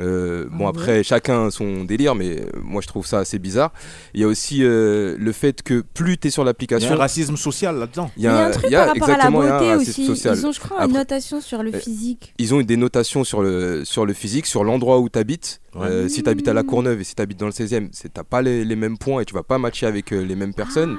Euh, 0.00 0.46
bon 0.50 0.66
Ah 0.66 0.70
après 0.70 1.02
chacun 1.02 1.50
son 1.50 1.84
délire 1.84 2.14
mais 2.14 2.42
moi 2.62 2.82
je 2.82 2.86
trouve 2.86 3.06
ça 3.06 3.18
assez 3.20 3.38
bizarre. 3.38 3.72
Il 4.14 4.20
y 4.20 4.24
a 4.24 4.26
aussi 4.26 4.62
euh, 4.62 5.16
le 5.18 5.32
fait 5.32 5.62
que 5.62 5.82
plus 5.94 6.18
tu 6.18 6.28
es 6.28 6.30
sur 6.30 6.42
Il 6.42 6.46
y 6.46 6.48
l'application, 6.48 6.90
a 6.90 6.94
un 6.94 6.98
racisme 6.98 7.36
social 7.36 7.76
là-dedans. 7.78 8.10
il 8.16 8.24
y 8.24 8.26
a, 8.26 8.46
un 8.46 8.50
truc 8.50 8.64
il 8.68 8.72
y 8.72 8.76
a 8.76 8.86
par 8.94 8.94
rapport 9.08 9.08
à 9.10 9.16
la 9.16 9.30
beauté 9.58 9.74
aussi. 9.74 10.06
social. 10.06 10.36
Ils 10.36 10.46
ont, 10.46 10.52
je 10.52 10.60
crois, 10.60 10.78
une 10.78 10.82
Après- 10.84 10.98
notation 10.98 11.40
sur 11.40 11.62
le 11.62 11.74
Euh, 11.74 11.78
physique. 11.78 12.34
ils 12.38 12.54
ont 12.54 12.60
des 12.60 12.76
notations 12.76 13.24
sur 13.24 13.42
le, 13.42 13.84
sur 13.84 14.04
le 14.06 14.12
physique, 14.12 14.46
sur 14.46 14.64
l'endroit 14.64 14.98
où 15.00 15.08
tu 15.08 15.18
habites. 15.18 15.60
Ouais. 15.74 16.08
si 16.08 16.22
tu 16.22 16.30
habites 16.30 16.48
à 16.48 16.54
La 16.54 16.62
Courneuve 16.62 17.00
et 17.00 17.04
si 17.04 17.14
tu 17.14 17.20
habites 17.20 17.38
dans 17.38 17.44
le 17.46 17.52
16e, 17.52 17.90
tu 17.90 18.08
n'as 18.16 18.24
pas 18.24 18.40
les, 18.40 18.64
les 18.64 18.76
mêmes 18.76 18.96
points 18.96 19.20
et 19.20 19.24
tu 19.26 19.34
vas 19.34 19.42
pas 19.42 19.58
matcher 19.58 19.84
avec 19.86 20.10
euh, 20.12 20.22
les 20.24 20.34
mêmes 20.34 20.54
personnes. 20.54 20.96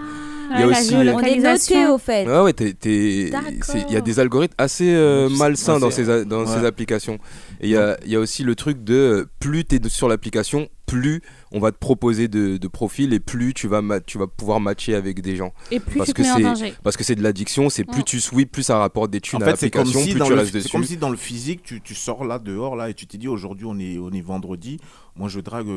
Ouais, 0.50 1.04
la 1.04 1.16
On 1.16 1.20
est 1.20 1.38
noté 1.40 1.88
au 1.88 1.98
fait. 1.98 2.26
Ouais, 2.28 2.52
il 2.86 3.94
y 3.94 3.96
a 3.96 4.02
des 4.02 4.20
algorithmes 4.20 4.56
assez 4.58 4.94
euh, 4.94 5.30
malsains 5.30 5.80
dans, 5.80 5.92
ces, 5.92 6.10
a- 6.10 6.24
dans 6.26 6.46
ouais. 6.46 6.60
ces 6.60 6.66
applications. 6.66 7.16
Et 7.60 7.68
il 7.68 7.70
y 7.72 7.78
a, 7.78 7.98
il 8.06 8.12
y 8.12 8.16
a 8.16 8.20
aussi 8.20 8.44
le 8.44 8.56
truc 8.56 8.84
de 8.84 8.94
euh, 8.94 9.26
plus 9.40 9.66
tu 9.66 9.76
es 9.76 9.90
sur 9.90 10.08
l'application, 10.08 10.70
plus 10.86 11.22
on 11.52 11.60
va 11.60 11.72
te 11.72 11.78
proposer 11.78 12.28
de, 12.28 12.58
de 12.58 12.68
profils 12.68 13.12
et 13.14 13.20
plus 13.20 13.54
tu 13.54 13.68
vas, 13.68 13.82
ma- 13.82 14.00
tu 14.00 14.18
vas 14.18 14.28
pouvoir 14.28 14.60
matcher 14.60 14.96
avec 14.96 15.22
des 15.22 15.36
gens. 15.36 15.54
Et 15.72 15.80
plus 15.80 15.98
parce 15.98 16.08
tu 16.10 16.14
te 16.14 16.18
que 16.18 16.22
mets 16.24 16.32
en 16.32 16.38
c'est 16.38 16.44
danger. 16.44 16.74
parce 16.84 16.96
que 16.98 17.04
c'est 17.04 17.16
de 17.16 17.24
l'addiction, 17.24 17.70
c'est 17.70 17.84
plus 17.84 18.04
tu 18.04 18.20
sweeps, 18.22 18.52
plus 18.52 18.64
ça 18.64 18.78
rapporte 18.78 19.12
des 19.12 19.20
thunes 19.22 19.44
En 19.44 19.46
à 19.46 19.52
fait, 19.52 19.58
c'est 19.58 19.70
comme, 19.70 19.82
l'application, 19.86 20.06
si 20.06 20.12
plus 20.12 20.20
dans 20.20 20.26
tu 20.28 20.32
le, 20.34 20.40
restes 20.40 20.60
c'est 20.62 20.70
comme 20.72 20.84
si 20.86 20.98
dans 20.98 21.10
le 21.10 21.18
physique, 21.18 21.62
tu, 21.64 21.82
tu 21.82 21.96
sors 21.96 22.24
là, 22.24 22.40
dehors, 22.40 22.76
là, 22.76 22.90
et 22.90 22.94
tu 22.94 23.06
t'es 23.08 23.18
dit 23.18 23.28
aujourd'hui, 23.28 23.66
on 23.68 23.78
est, 23.80 23.98
on 23.98 24.12
est 24.12 24.22
vendredi. 24.22 24.80
Moi, 25.16 25.28
je 25.30 25.40
drague 25.40 25.68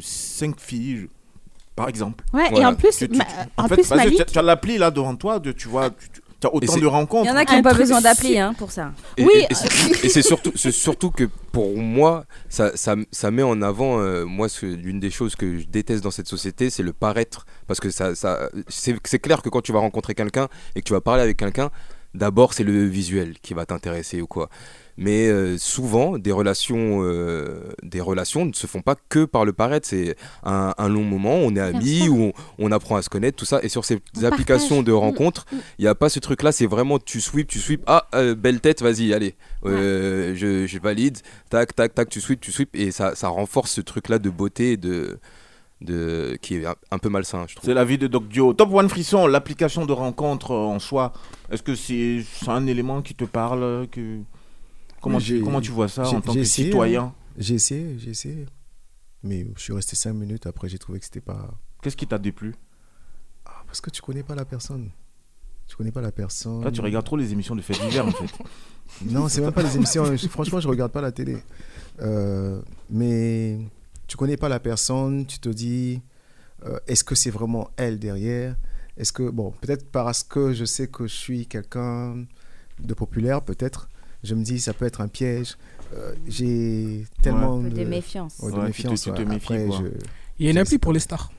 5 0.00 0.58
filles, 0.58 0.96
je- 1.02 1.06
par 1.76 1.88
exemple. 1.88 2.24
Ouais, 2.32 2.48
et 2.56 2.64
en 2.64 2.74
plus, 2.74 2.96
Tu- 2.96 3.08
tu- 3.08 3.16
ma- 3.18 3.24
en 3.56 3.64
en 3.64 3.68
fait, 3.68 3.74
plus 3.76 3.88
parce 3.88 4.00
que 4.02 4.06
Malik, 4.06 4.16
tu 4.16 4.22
as- 4.22 4.24
tu 4.26 4.38
as 4.38 4.42
l'appli 4.42 4.78
là 4.78 4.90
devant 4.90 5.16
toi, 5.16 5.38
de, 5.38 5.52
tu 5.52 5.68
vois, 5.68 5.90
tu, 5.90 6.08
tu 6.40 6.46
as 6.46 6.54
autant 6.54 6.76
de 6.76 6.86
rencontres. 6.86 7.26
Il 7.26 7.28
y 7.28 7.32
en 7.32 7.36
a 7.36 7.44
qui 7.44 7.54
n'ont 7.54 7.62
pas 7.62 7.74
besoin 7.74 8.00
d'appli 8.00 8.38
hein, 8.38 8.54
pour 8.56 8.70
ça. 8.70 8.92
Et, 9.16 9.24
Oui, 9.24 9.32
et- 9.36 9.46
et 10.06 10.08
c'est- 10.08 10.22
surtout, 10.22 10.52
surtout 10.56 11.10
que 11.10 11.24
pour 11.52 11.76
moi, 11.76 12.24
ça, 12.48 12.76
ça, 12.76 12.96
ça 13.12 13.30
met 13.30 13.42
en 13.42 13.60
avant, 13.62 14.00
euh, 14.00 14.24
moi, 14.24 14.48
ce- 14.48 14.64
l'une 14.66 15.00
des 15.00 15.10
choses 15.10 15.36
que 15.36 15.58
je 15.58 15.66
déteste 15.66 16.02
dans 16.02 16.10
cette 16.10 16.28
société, 16.28 16.70
c'est 16.70 16.82
le 16.82 16.92
paraître. 16.92 17.44
Parce 17.66 17.78
que 17.80 17.90
ça, 17.90 18.14
ça, 18.14 18.48
c'est 18.68 18.96
c'est 19.04 19.18
clair 19.18 19.42
que 19.42 19.48
quand 19.48 19.60
tu 19.62 19.72
vas 19.72 19.80
rencontrer 19.80 20.14
quelqu'un 20.14 20.48
et 20.74 20.80
que 20.80 20.86
tu 20.86 20.92
vas 20.92 21.00
parler 21.02 21.22
avec 21.22 21.36
quelqu'un, 21.36 21.70
d'abord 22.14 22.54
c'est 22.54 22.64
le 22.64 22.84
visuel 22.86 23.34
qui 23.40 23.54
va 23.54 23.66
t'intéresser 23.66 24.20
ou 24.20 24.26
quoi. 24.26 24.48
Mais 24.96 25.28
euh, 25.28 25.58
souvent, 25.58 26.18
des 26.18 26.32
relations, 26.32 27.00
euh, 27.02 27.72
des 27.82 28.00
relations 28.00 28.44
ne 28.44 28.52
se 28.52 28.66
font 28.66 28.82
pas 28.82 28.96
que 29.08 29.24
par 29.24 29.44
le 29.44 29.52
paraître. 29.52 29.88
C'est 29.88 30.16
un, 30.44 30.74
un 30.76 30.88
long 30.88 31.04
moment, 31.04 31.34
on 31.34 31.54
est 31.56 31.60
amis, 31.60 32.08
où 32.08 32.22
on, 32.22 32.32
on 32.58 32.70
apprend 32.72 32.96
à 32.96 33.02
se 33.02 33.08
connaître, 33.08 33.36
tout 33.36 33.44
ça. 33.44 33.60
Et 33.62 33.68
sur 33.68 33.84
ces 33.84 34.00
On 34.18 34.24
applications 34.24 34.76
partage. 34.76 34.84
de 34.84 34.92
Mm, 34.92 34.96
rencontres, 35.00 35.46
mm. 35.52 35.56
il 35.78 35.82
n'y 35.82 35.88
a 35.88 35.94
pas 35.94 36.08
ce 36.08 36.18
truc-là. 36.20 36.52
C'est 36.52 36.66
vraiment 36.66 36.98
tu 36.98 37.20
sweeps, 37.20 37.48
tu 37.48 37.58
sweeps. 37.58 37.84
Ah, 37.86 38.06
euh, 38.14 38.34
belle 38.34 38.60
tête, 38.60 38.82
vas-y, 38.82 39.12
allez. 39.12 39.34
Euh, 39.64 40.34
je, 40.34 40.66
je 40.66 40.78
valide. 40.78 41.18
Tac, 41.48 41.74
tac, 41.74 41.94
tac, 41.94 42.08
tu 42.08 42.20
sweeps, 42.20 42.40
tu 42.40 42.52
sweeps. 42.52 42.74
Et 42.74 42.90
ça, 42.90 43.14
ça 43.14 43.28
renforce 43.28 43.72
ce 43.72 43.80
truc-là 43.80 44.18
de 44.18 44.30
beauté 44.30 44.72
et 44.72 44.76
de, 44.76 45.18
de, 45.80 46.36
qui 46.42 46.56
est 46.56 46.66
un, 46.90 46.98
peu 46.98 47.08
malsain, 47.08 47.46
je 47.48 47.56
trouve. 47.56 47.66
C'est 47.68 47.74
la 47.74 47.84
vie 47.84 47.98
de 47.98 48.06
Doc 48.06 48.28
Dio. 48.28 48.52
Top 48.52 48.72
One 48.72 48.88
Frisson, 48.88 49.26
l'application 49.26 49.86
de 49.86 49.92
rencontre 49.92 50.52
en 50.52 50.78
soi, 50.78 51.12
est-ce 51.50 51.62
que 51.62 51.74
c'est 51.74 52.22
c'est 52.32 52.48
un 52.50 52.66
élément 52.66 53.02
qui 53.02 53.14
te 53.14 53.24
parle 53.24 53.86
que... 53.90 54.18
comment, 55.00 55.18
tu, 55.18 55.24
j'ai- 55.38 55.40
comment 55.42 55.60
tu 55.60 55.70
vois 55.70 55.88
ça 55.88 56.08
en 56.08 56.20
tant 56.20 56.32
que 56.34 56.38
essayé, 56.38 56.68
citoyen 56.68 57.02
hein. 57.02 57.14
J'ai 57.38 57.54
essayé, 57.54 57.98
j'ai 57.98 58.10
essayé. 58.10 58.46
Mais 59.22 59.46
je 59.56 59.62
suis 59.62 59.72
resté 59.72 59.96
5 59.96 60.12
minutes, 60.14 60.46
après 60.46 60.68
j'ai 60.68 60.78
trouvé 60.78 60.98
que 60.98 61.04
c'était 61.04 61.20
pas... 61.20 61.50
Qu'est-ce 61.82 61.96
qui 61.96 62.06
t'a 62.06 62.18
déplu? 62.18 62.54
Ah, 63.46 63.62
parce 63.66 63.80
que 63.80 63.90
tu 63.90 64.02
connais 64.02 64.22
pas 64.22 64.34
la 64.34 64.44
personne. 64.44 64.90
Tu 65.66 65.76
connais 65.76 65.92
pas 65.92 66.00
la 66.00 66.10
personne. 66.10 66.64
Là, 66.64 66.70
tu 66.72 66.80
regardes 66.80 67.04
trop 67.06 67.16
les 67.16 67.32
émissions 67.32 67.54
de 67.54 67.62
faits 67.62 67.80
divers 67.80 68.06
en 68.06 68.10
fait. 68.10 68.26
Non, 69.06 69.28
c'est 69.28 69.40
même 69.40 69.52
pas 69.52 69.62
les 69.62 69.76
émissions. 69.76 70.04
Franchement, 70.30 70.58
je 70.58 70.66
regarde 70.66 70.90
pas 70.90 71.00
la 71.00 71.12
télé. 71.12 71.38
Euh, 72.00 72.60
mais 72.90 73.58
tu 74.08 74.16
connais 74.16 74.36
pas 74.36 74.48
la 74.48 74.58
personne, 74.58 75.26
tu 75.26 75.38
te 75.38 75.48
dis, 75.48 76.02
euh, 76.64 76.76
est-ce 76.88 77.04
que 77.04 77.14
c'est 77.14 77.30
vraiment 77.30 77.70
elle 77.76 78.00
derrière? 78.00 78.56
Est-ce 78.96 79.12
que, 79.12 79.30
bon, 79.30 79.52
peut-être 79.60 79.88
parce 79.92 80.24
que 80.24 80.52
je 80.54 80.64
sais 80.64 80.88
que 80.88 81.06
je 81.06 81.14
suis 81.14 81.46
quelqu'un 81.46 82.24
de 82.80 82.94
populaire, 82.94 83.42
peut-être, 83.42 83.88
je 84.22 84.34
me 84.34 84.42
dis, 84.42 84.60
ça 84.60 84.72
peut 84.72 84.84
être 84.86 85.00
un 85.00 85.08
piège. 85.08 85.56
Euh, 85.96 86.14
J'ai 86.28 87.04
tellement 87.22 87.58
de 87.58 87.68
de 87.68 87.84
méfiance. 87.84 88.38
Ouais, 88.40 88.52
de 88.52 88.56
Ouais, 88.56 88.70
tu 88.70 88.82
te- 88.82 88.88
méfiance. 88.88 89.02
tu 89.02 89.10
te 89.12 89.18
ouais. 89.18 89.24
méfies, 89.24 89.52
Après, 89.54 89.66
quoi. 89.66 89.78
je- 89.82 90.04
Il 90.38 90.44
y 90.46 90.48
a 90.48 90.52
une 90.52 90.58
appli 90.58 90.78
pour 90.78 90.92
les 90.92 91.00
stars. 91.00 91.30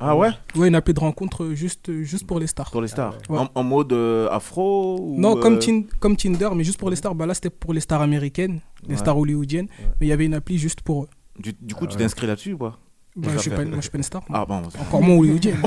Ah 0.00 0.16
ouais? 0.16 0.30
Ouais, 0.56 0.66
une 0.68 0.74
appli 0.74 0.94
de 0.94 0.98
rencontre 0.98 1.50
juste, 1.52 1.92
juste 2.02 2.26
pour 2.26 2.40
les 2.40 2.48
stars. 2.48 2.70
Pour 2.72 2.82
les 2.82 2.88
stars 2.88 3.16
Ouais. 3.28 3.38
en, 3.38 3.48
en 3.54 3.62
mode 3.62 3.92
euh, 3.92 4.28
afro 4.30 4.98
ou, 5.00 5.20
Non, 5.20 5.36
comme, 5.36 5.54
euh, 5.54 5.58
Tin- 5.58 5.84
comme 6.00 6.16
Tinder, 6.16 6.48
mais 6.56 6.64
juste 6.64 6.78
pour 6.78 6.90
les 6.90 6.96
stars. 6.96 7.14
Bah 7.14 7.26
là, 7.26 7.34
c'était 7.34 7.50
pour 7.50 7.72
les 7.72 7.80
stars 7.80 8.00
américaines, 8.02 8.60
les 8.88 8.94
Ouais. 8.94 8.96
stars 8.96 9.16
hollywoodiennes. 9.16 9.68
Mais 10.00 10.06
il 10.06 10.08
y 10.08 10.12
avait 10.12 10.24
une 10.24 10.34
appli 10.34 10.58
juste 10.58 10.80
pour 10.80 11.04
eux. 11.04 11.08
Du, 11.38 11.52
du 11.52 11.74
coup, 11.74 11.84
Ah 11.84 11.88
tu 11.88 11.96
ouais. 11.96 12.02
t'inscris 12.02 12.26
là-dessus 12.26 12.54
ou 12.54 12.58
pas? 12.58 12.78
Bah, 13.14 13.28
je 13.34 13.38
suis 13.38 13.50
pas, 13.50 13.64
moi, 13.64 13.76
je 13.76 13.80
suis 13.82 13.90
pas 13.90 13.98
une 13.98 14.02
star. 14.04 14.22
moi. 14.28 14.40
Ah 14.40 14.46
bon. 14.46 14.62
Encore 14.80 15.02
moins 15.02 15.16
hollywoodienne. 15.18 15.58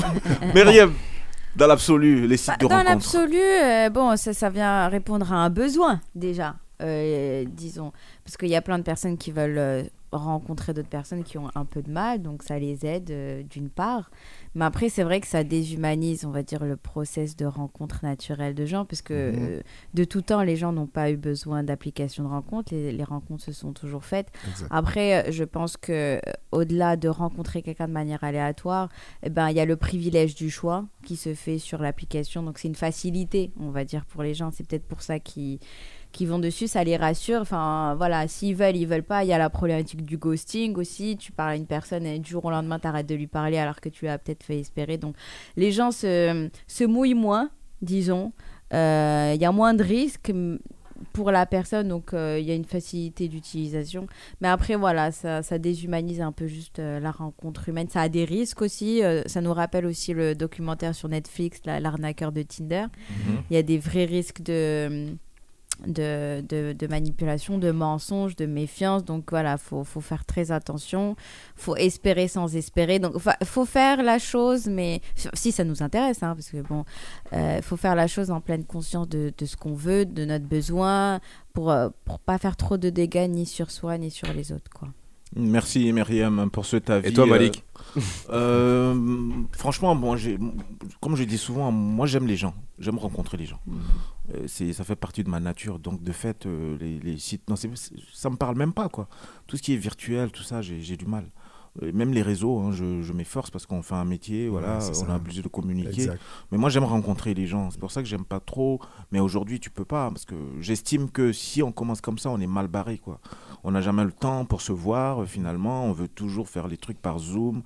Myriam, 0.54 0.92
dans 1.56 1.68
l'absolu, 1.68 2.28
les 2.28 2.38
sites 2.38 2.48
Bah, 2.50 2.58
de 2.60 2.68
dans 2.68 2.76
rencontre. 2.76 2.90
l'absolu, 2.92 3.38
euh, 3.40 3.90
bon, 3.90 4.16
ça, 4.18 4.34
ça 4.34 4.50
vient 4.50 4.88
répondre 4.88 5.32
à 5.32 5.36
un 5.38 5.50
besoin 5.50 6.02
déjà, 6.16 6.56
euh, 6.82 7.46
disons, 7.48 7.92
parce 8.26 8.36
qu'il 8.38 8.50
y 8.50 8.56
a 8.56 8.62
plein 8.62 8.80
de 8.80 8.84
personnes 8.84 9.18
qui 9.18 9.32
veulent 9.32 9.58
euh, 9.58 9.84
rencontrer 10.12 10.74
d'autres 10.74 10.88
personnes 10.90 11.24
qui 11.24 11.38
ont 11.38 11.50
un 11.56 11.66
peu 11.66 11.82
de 11.84 11.92
mal, 11.92 12.22
donc 12.22 12.42
ça 12.42 12.58
les 12.58 12.86
aide 12.86 13.12
euh, 13.12 13.44
d'une 13.44 13.70
part. 13.70 14.10
Mais 14.56 14.64
après, 14.66 14.88
c'est 14.88 15.04
vrai 15.04 15.20
que 15.20 15.28
ça 15.28 15.44
déshumanise, 15.44 16.26
on 16.26 16.32
va 16.32 16.42
dire, 16.42 16.64
le 16.64 16.78
process 16.78 17.36
de 17.36 17.46
rencontre 17.46 18.00
naturelle 18.04 18.56
de 18.56 18.66
gens, 18.66 18.86
parce 18.86 19.02
que 19.02 19.32
Mhm. 19.32 19.38
euh, 19.40 19.62
de 19.94 20.04
tout 20.06 20.22
temps, 20.22 20.42
les 20.42 20.56
gens 20.56 20.72
n'ont 20.72 20.88
pas 20.88 21.12
eu 21.12 21.18
besoin 21.18 21.64
d'applications 21.64 22.24
de 22.24 22.30
rencontre, 22.30 22.74
les, 22.74 22.92
les 22.94 23.04
rencontres 23.04 23.44
se 23.44 23.52
sont 23.52 23.74
toujours 23.74 24.06
faites. 24.06 24.30
Après, 24.70 25.32
je 25.32 25.44
pense 25.44 25.76
que 25.78 26.20
au-delà 26.52 26.96
de 26.96 27.10
rencontrer 27.10 27.62
quelqu'un 27.62 27.88
de 27.90 27.94
manière 27.94 28.24
aléatoire, 28.24 28.90
eh 29.24 29.30
ben 29.30 29.50
il 29.50 29.58
y 29.58 29.60
a 29.60 29.66
le 29.66 29.76
privilège 29.76 30.34
du 30.36 30.50
choix 30.50 30.86
qui 31.04 31.18
se 31.18 31.34
fait 31.34 31.60
sur 31.60 31.80
l'application. 31.82 32.42
Donc 32.42 32.58
c'est 32.58 32.70
une 32.70 32.76
facilité, 32.76 33.52
on 33.60 33.70
va 33.72 33.84
dire 33.84 34.06
pour 34.06 34.24
les 34.24 34.34
gens. 34.34 34.50
C'est 34.52 34.66
peut-être 34.66 34.88
pour 34.88 35.02
ça 35.02 35.20
qu'ils 35.20 35.60
qui 36.16 36.26
vont 36.26 36.40
dessus, 36.40 36.68
ça 36.68 36.84
les 36.84 36.98
rassure. 36.98 37.42
Enfin 37.42 37.94
voilà, 37.96 38.28
s'ils 38.28 38.56
veulent, 38.56 38.76
ils 38.76 38.88
veulent 38.88 39.04
pas. 39.04 39.24
Il 39.24 39.28
y 39.28 39.34
a 39.34 39.38
la 39.38 39.50
problématique 39.50 40.04
du 40.04 40.18
ghosting 40.18 40.76
aussi. 40.78 41.18
Tu 41.18 41.32
parles 41.32 41.52
à 41.52 41.56
une 41.56 41.68
personne 41.68 42.06
et 42.06 42.20
du 42.20 42.30
jour 42.32 42.44
au 42.46 42.50
lendemain, 42.52 42.80
t'arrêtes 42.80 43.08
de 43.08 43.16
lui 43.16 43.28
parler 43.28 43.58
alors 43.58 43.80
que 43.82 43.90
tu 43.90 44.06
l'as 44.06 44.18
peut-être 44.18 44.44
fait 44.44 44.60
espérer. 44.60 44.98
Donc 44.98 45.16
les 45.58 45.72
gens 45.72 45.92
se, 45.92 46.50
se 46.68 46.84
mouillent 46.86 47.14
moins, 47.14 47.50
disons. 47.82 48.32
Euh, 48.74 49.34
Il 49.36 49.42
y 49.42 49.46
a 49.46 49.52
moins 49.52 49.74
de 49.74 49.84
risques 49.84 50.32
pour 51.12 51.30
la 51.30 51.46
personne, 51.46 51.90
donc 51.90 52.14
euh, 52.14 52.38
il 52.40 52.46
y 52.46 52.52
a 52.52 52.56
une 52.56 52.64
facilité 52.66 53.28
d'utilisation. 53.28 54.08
Mais 54.40 54.48
après, 54.48 54.76
voilà, 54.76 55.12
ça, 55.12 55.44
ça 55.44 55.60
déshumanise 55.60 56.22
un 56.22 56.32
peu 56.32 56.48
juste 56.48 56.80
euh, 56.80 57.00
la 57.02 57.12
rencontre 57.12 57.68
humaine. 57.70 57.88
Ça 57.90 58.02
a 58.02 58.10
des 58.10 58.24
risques 58.24 58.62
aussi. 58.62 59.04
euh, 59.04 59.22
ça 59.26 59.42
nous 59.42 59.54
rappelle 59.54 59.86
aussi 59.86 60.14
le 60.14 60.36
documentaire 60.36 60.96
sur 60.96 61.10
Netflix, 61.10 61.60
la- 61.66 61.82
l'arnaqueur 61.82 62.32
de 62.32 62.42
Tinder. 62.44 62.86
Mhm. 63.10 63.38
Il 63.50 63.54
y 63.56 63.58
a 63.58 63.62
des 63.64 63.78
vrais 63.78 64.06
risques 64.06 64.42
de, 64.42 65.10
de, 65.86 66.42
de, 66.48 66.74
de 66.74 66.88
manipulation, 66.88 67.58
de 67.58 67.72
mensonge, 67.72 68.36
de 68.36 68.46
méfiance. 68.46 69.04
Donc 69.04 69.32
voilà, 69.32 69.58
faut, 69.58 69.84
faut 69.84 70.02
faire 70.02 70.26
très 70.26 70.52
attention. 70.52 71.16
faut 71.56 71.76
espérer 71.76 72.28
sans 72.28 72.56
espérer. 72.56 73.00
Donc 73.00 73.16
faut 73.44 73.66
faire 73.66 74.04
la 74.04 74.20
chose, 74.20 74.68
mais 74.68 75.02
si 75.34 75.52
ça 75.52 75.64
nous 75.64 75.84
intéresse, 75.84 76.24
hein, 76.24 76.34
parce 76.36 76.50
que 76.50 76.62
bon, 76.62 76.86
il 77.32 77.62
faut 77.62 77.78
faire 77.78 77.96
la 77.96 78.08
chose 78.08 78.32
en 78.32 78.42
pleine 78.42 78.66
conscience 78.66 79.10
de, 79.10 79.34
de 79.38 79.46
ce 79.46 79.56
qu'on 79.58 79.74
veut, 79.74 80.06
de 80.06 80.26
notre 80.26 80.46
besoin, 80.46 81.20
pour, 81.56 81.72
euh, 81.72 81.90
pour 82.04 82.20
pas 82.20 82.38
faire 82.38 82.56
trop 82.56 82.78
de 82.78 82.90
dégâts 82.90 83.28
ni 83.30 83.46
sur 83.46 83.72
soi 83.72 83.98
ni 83.98 84.12
sur 84.12 84.32
les 84.32 84.52
autres. 84.52 84.70
Quoi. 84.72 84.90
Merci 85.36 85.92
Myriam 85.92 86.50
pour 86.50 86.66
cet 86.66 86.90
avis. 86.90 87.10
Et 87.10 87.14
toi, 87.14 87.26
Malik 87.26 87.64
Euh, 87.98 88.02
euh, 88.30 89.32
Franchement, 89.54 89.96
bon, 89.96 90.16
comme 91.02 91.16
je 91.16 91.24
dis 91.24 91.38
souvent, 91.38 91.72
moi 91.72 92.06
j'aime 92.08 92.28
les 92.28 92.36
gens. 92.38 92.54
J'aime 92.80 92.98
rencontrer 92.98 93.38
les 93.38 93.46
gens. 93.46 93.60
Euh, 94.34 94.44
c'est, 94.48 94.74
ça 94.74 94.84
fait 94.84 94.96
partie 94.96 95.24
de 95.24 95.30
ma 95.30 95.40
nature. 95.40 95.80
Donc 95.80 96.04
de 96.04 96.12
fait, 96.12 96.46
les, 96.46 97.00
les 97.00 97.18
sites, 97.18 97.50
non, 97.50 97.56
ça 98.14 98.30
me 98.30 98.36
parle 98.36 98.58
même 98.58 98.74
pas 98.74 98.90
quoi. 98.90 99.08
Tout 99.48 99.58
ce 99.58 99.62
qui 99.62 99.74
est 99.74 99.78
virtuel, 99.78 100.32
tout 100.32 100.44
ça, 100.44 100.62
j'ai 100.62 100.98
du 100.98 101.06
mal. 101.06 101.26
Même 101.82 102.14
les 102.14 102.22
réseaux, 102.22 102.60
hein, 102.60 102.72
je, 102.72 103.02
je 103.02 103.12
m'efforce 103.14 103.52
parce 103.52 103.66
qu'on 103.66 103.82
fait 103.82 103.96
un 103.96 104.06
métier, 104.06 104.48
voilà, 104.48 104.80
on 105.06 105.10
a 105.10 105.16
obligé 105.18 105.42
de 105.42 105.50
communiquer. 105.50 106.04
Exact. 106.04 106.22
Mais 106.52 106.58
moi, 106.58 106.70
j'aime 106.70 106.86
rencontrer 106.86 107.34
les 107.34 107.48
gens. 107.48 107.70
C'est 107.70 107.80
pour 107.80 107.92
ça 107.92 108.02
que 108.02 108.08
j'aime 108.08 108.24
pas 108.24 108.40
trop. 108.40 108.80
Mais 109.12 109.20
aujourd'hui, 109.20 109.60
tu 109.60 109.70
peux 109.70 109.84
pas. 109.84 110.10
Parce 110.10 110.24
que 110.24 110.36
j'estime 110.62 111.10
que 111.10 111.34
si 111.34 111.62
on 111.62 111.72
commence 111.74 112.00
comme 112.00 112.18
ça, 112.18 112.30
on 112.30 112.40
est 112.40 112.48
mal 112.48 112.68
barré. 112.68 112.98
Quoi. 112.98 113.20
On 113.66 113.72
n'a 113.72 113.82
jamais 113.82 114.06
le 114.06 114.14
temps 114.14 114.46
pour 114.46 114.62
se 114.62 114.72
voir. 114.72 115.26
Finalement, 115.26 115.86
on 115.86 115.92
veut 115.92 116.08
toujours 116.08 116.48
faire 116.48 116.68
les 116.70 116.78
trucs 116.78 117.02
par 117.02 117.20
Zoom. 117.20 117.62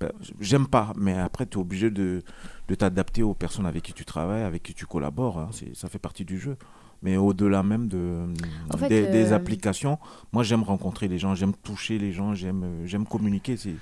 Ben, 0.00 0.10
J'aime 0.40 0.66
pas. 0.66 0.92
Mais 0.96 1.16
après, 1.16 1.46
tu 1.46 1.56
es 1.56 1.60
obligé 1.60 1.90
de, 1.90 2.22
de 2.66 2.74
t'adapter 2.74 3.22
aux 3.22 3.34
personnes 3.34 3.66
avec 3.66 3.84
qui 3.84 3.92
tu 3.92 4.04
travailles, 4.04 4.42
avec 4.42 4.64
qui 4.64 4.74
tu 4.74 4.86
collabores. 4.86 5.38
hein. 5.38 5.50
Ça 5.74 5.88
fait 5.88 6.00
partie 6.00 6.24
du 6.24 6.36
jeu. 6.38 6.56
Mais 7.02 7.16
au-delà 7.16 7.62
même 7.62 7.88
de, 7.88 8.20
En 8.72 8.76
fait, 8.76 8.88
des, 8.88 9.06
des 9.06 9.32
euh, 9.32 9.36
applications, 9.36 9.98
moi, 10.32 10.44
j'aime 10.44 10.62
rencontrer 10.62 11.08
les 11.08 11.18
gens. 11.18 11.34
J'aime 11.34 11.52
toucher 11.52 11.98
les 11.98 12.12
gens. 12.12 12.34
J'aime 12.34 12.62
euh, 12.64 12.86
j'aime 12.86 13.06
communiquer. 13.06 13.56
C'est 13.56 13.74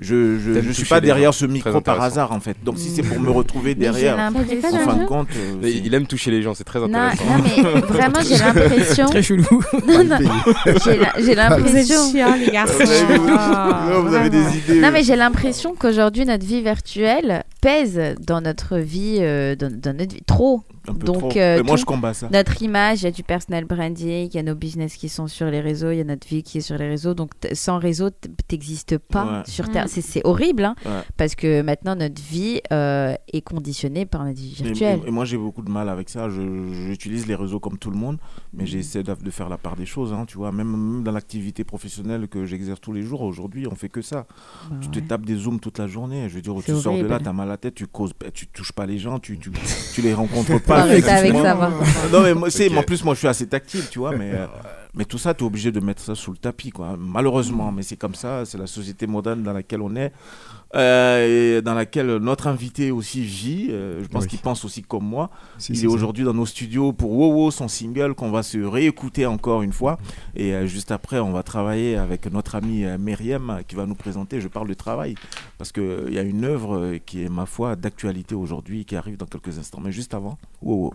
je, 0.00 0.38
je, 0.38 0.62
je 0.62 0.72
suis 0.72 0.86
pas 0.86 1.00
derrière 1.02 1.32
gens. 1.32 1.40
ce 1.40 1.46
micro 1.46 1.80
par 1.82 2.00
hasard 2.00 2.32
en 2.32 2.40
fait. 2.40 2.56
Donc 2.64 2.78
si 2.78 2.88
c'est 2.88 3.02
pour 3.02 3.20
me 3.20 3.30
retrouver 3.30 3.74
derrière, 3.86 4.18
en 4.18 4.78
fin 4.78 4.96
de 4.96 5.04
compte, 5.04 5.28
euh, 5.36 5.68
il 5.68 5.92
aime 5.92 6.06
toucher 6.06 6.30
les 6.30 6.40
gens, 6.40 6.54
c'est 6.54 6.64
très 6.64 6.82
intéressant. 6.82 7.22
non, 7.26 7.42
mais 7.44 7.80
vraiment, 7.86 8.20
j'ai 8.22 8.38
l'impression. 8.38 9.06
Très 9.08 9.22
chelou. 9.22 9.62
Non, 9.86 10.04
non, 10.04 10.18
j'ai 11.18 11.34
l'impression. 11.34 12.12
les 12.14 12.50
garçons. 12.50 12.78
Vous 12.78 13.26
non, 13.28 14.02
vous 14.02 14.14
avez 14.14 14.30
des 14.30 14.40
vraiment. 14.40 14.54
idées. 14.54 14.80
Non, 14.80 14.90
mais 14.90 15.02
j'ai 15.02 15.16
l'impression 15.16 15.74
qu'aujourd'hui, 15.74 16.24
notre 16.24 16.46
vie 16.46 16.62
virtuelle 16.62 17.44
pèse 17.60 18.00
dans 18.26 18.40
notre 18.40 18.78
vie, 18.78 19.18
euh, 19.20 19.54
dans, 19.54 19.70
dans 19.70 19.94
notre 19.94 20.14
vie 20.14 20.22
trop. 20.26 20.62
Un 20.88 20.94
peu 20.94 21.06
Donc, 21.06 21.18
trop. 21.18 21.30
euh, 21.36 21.58
Mais 21.58 21.62
moi, 21.62 21.74
tout- 21.74 21.80
je 21.82 21.84
combats 21.84 22.14
ça. 22.14 22.28
Notre 22.32 22.62
image, 22.62 23.02
il 23.02 23.04
y 23.04 23.08
a 23.08 23.10
du 23.10 23.22
personal 23.22 23.64
branding, 23.66 24.28
il 24.32 24.34
y 24.34 24.38
a 24.38 24.42
nos 24.42 24.54
business 24.54 24.94
qui 24.96 25.08
sont 25.10 25.26
sur 25.26 25.46
les 25.50 25.60
réseaux, 25.60 25.90
il 25.90 25.98
y 25.98 26.00
a 26.00 26.04
notre 26.04 26.26
vie 26.26 26.42
qui 26.42 26.58
est 26.58 26.62
sur 26.62 26.78
les 26.78 26.88
réseaux. 26.88 27.12
Donc, 27.14 27.32
sans 27.52 27.78
réseau, 27.78 28.08
t'existes 28.48 28.96
pas 28.98 29.24
Ouais. 29.24 29.42
sur 29.46 29.68
Mm. 29.68 29.72
Terre. 29.72 29.84
C'est- 29.88 30.00
C'est 30.00 30.22
horrible, 30.24 30.64
hein, 30.64 30.74
Ouais. 30.86 31.02
parce 31.16 31.34
que 31.34 31.62
maintenant, 31.62 31.94
notre 31.94 32.20
vie 32.22 32.60
euh, 32.72 33.14
est 33.32 33.42
conditionnée 33.42 34.06
par 34.06 34.24
notre 34.24 34.38
vie 34.40 34.56
Et- 34.58 34.64
virtuelle. 34.64 35.00
Et, 35.04 35.08
et 35.08 35.10
moi, 35.10 35.24
j'ai 35.24 35.36
beaucoup 35.36 35.62
de 35.62 35.70
mal 35.70 35.88
avec 35.88 36.08
ça. 36.08 36.28
Je- 36.30 36.72
J'utilise 36.72 37.26
les 37.26 37.34
réseaux 37.34 37.60
comme 37.60 37.76
tout 37.78 37.90
le 37.90 37.96
monde, 37.96 38.18
mais 38.54 38.66
j'essaie 38.66 39.02
de, 39.02 39.14
de 39.14 39.30
faire 39.30 39.48
la 39.48 39.58
part 39.58 39.76
des 39.76 39.86
choses. 39.86 40.12
hein, 40.12 40.24
tu 40.26 40.36
vois, 40.38 40.50
même, 40.52 40.68
même 40.70 41.02
dans 41.04 41.12
l'activité 41.12 41.62
professionnelle 41.64 42.26
que 42.28 42.46
j'exerce 42.46 42.80
tous 42.80 42.92
les 42.92 43.02
jours, 43.02 43.20
aujourd'hui, 43.22 43.66
on 43.70 43.74
fait 43.74 43.88
que 43.88 44.02
ça. 44.02 44.26
Bah 44.70 44.76
tu 44.80 44.88
te 44.88 44.98
tapes 45.00 45.26
des 45.26 45.36
zooms 45.36 45.60
toute 45.60 45.78
la 45.78 45.86
journée. 45.86 46.28
Je 46.28 46.34
veux 46.34 46.42
dire, 46.42 46.54
tu 46.64 46.74
sors 46.74 46.96
de 46.96 47.04
là, 47.04 47.18
t'as 47.22 47.32
mal 47.32 47.48
à 47.48 47.52
la 47.52 47.56
tête, 47.58 47.74
tu 47.74 47.86
causes, 47.86 48.12
tu 48.32 48.46
touches 48.46 48.72
pas 48.72 48.86
les 48.86 48.98
gens, 48.98 49.18
tu, 49.18 49.38
tu, 49.38 49.50
tu 49.94 50.02
les 50.02 50.14
rencontres 50.14 50.58
pas. 50.74 50.80
arrêter 50.82 51.08
avec 51.08 51.20
physiquement. 51.32 51.42
ça, 51.42 51.54
va. 51.54 51.70
Non, 52.12 52.22
mais 52.22 52.34
moi, 52.34 52.48
en 52.78 52.82
plus, 52.82 53.04
moi, 53.04 53.14
je 53.14 53.18
suis 53.18 53.28
assez 53.28 53.46
tactile, 53.46 53.84
tu 53.90 53.98
vois, 53.98 54.16
mais. 54.16 54.32
euh, 54.32 54.46
Mais 54.94 55.04
tout 55.04 55.18
ça, 55.18 55.34
tu 55.34 55.44
es 55.44 55.46
obligé 55.46 55.70
de 55.70 55.78
mettre 55.80 56.02
ça 56.02 56.14
sous 56.16 56.32
le 56.32 56.36
tapis, 56.36 56.70
quoi. 56.70 56.96
Malheureusement, 56.98 57.70
mais 57.70 57.82
c'est 57.82 57.96
comme 57.96 58.14
ça, 58.16 58.44
c'est 58.44 58.58
la 58.58 58.66
société 58.66 59.06
moderne 59.06 59.42
dans 59.42 59.52
laquelle 59.52 59.82
on 59.82 59.94
est, 59.94 60.12
euh, 60.74 61.56
et 61.58 61.62
dans 61.62 61.74
laquelle 61.74 62.16
notre 62.16 62.46
invité 62.46 62.90
aussi 62.90 63.22
vit. 63.22 63.68
euh, 63.70 64.02
je 64.02 64.08
pense 64.08 64.22
Oui. 64.24 64.28
qu'il 64.28 64.38
pense 64.38 64.64
aussi 64.64 64.82
comme 64.82 65.04
moi. 65.04 65.30
Si, 65.58 65.72
Il 65.72 65.76
si, 65.78 65.84
est 65.84 65.88
si. 65.88 65.94
aujourd'hui 65.94 66.24
dans 66.24 66.34
nos 66.34 66.46
studios 66.46 66.92
pour 66.92 67.10
Wowo, 67.12 67.50
son 67.50 67.68
single, 67.68 68.14
qu'on 68.14 68.30
va 68.30 68.42
se 68.42 68.58
réécouter 68.58 69.26
encore 69.26 69.62
une 69.62 69.72
fois. 69.72 69.98
Et 70.36 70.54
euh, 70.54 70.66
juste 70.66 70.90
après, 70.92 71.18
on 71.18 71.32
va 71.32 71.42
travailler 71.42 71.96
avec 71.96 72.30
notre 72.32 72.54
amie 72.54 72.84
Myriam 72.98 73.50
euh, 73.50 73.62
qui 73.66 73.74
va 73.74 73.86
nous 73.86 73.94
présenter. 73.94 74.40
Je 74.40 74.48
parle 74.48 74.68
de 74.68 74.74
travail 74.74 75.14
parce 75.58 75.72
qu'il 75.72 76.10
y 76.12 76.18
a 76.18 76.22
une 76.22 76.44
œuvre 76.44 76.96
qui 77.04 77.24
est, 77.24 77.28
ma 77.28 77.46
foi, 77.46 77.76
d'actualité 77.76 78.34
aujourd'hui 78.34 78.84
qui 78.84 78.96
arrive 78.96 79.16
dans 79.16 79.26
quelques 79.26 79.58
instants. 79.58 79.80
Mais 79.82 79.92
juste 79.92 80.14
avant, 80.14 80.38
Wowo. 80.62 80.94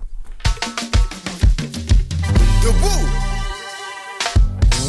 Debout. 2.64 3.06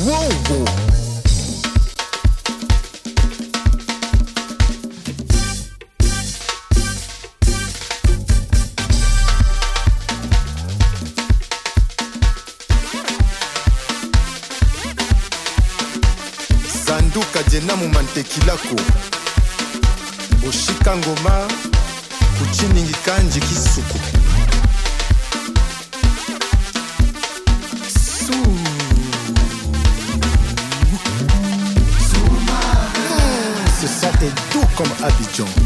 Wow, 0.07 0.29
wow. 0.51 1.16
Sanduka 17.37 17.51
jenamu 17.51 17.89
mantekilako 17.89 18.77
boshika 20.41 20.97
ngoma 20.97 21.49
kuchiningi 22.39 22.95
kanji 23.05 23.41
kisuku 23.41 23.99
Sou. 28.27 28.59
Ce 33.81 34.07
est 34.25 34.53
doux 34.53 34.67
comme 34.77 34.93
Abidjan. 35.05 35.66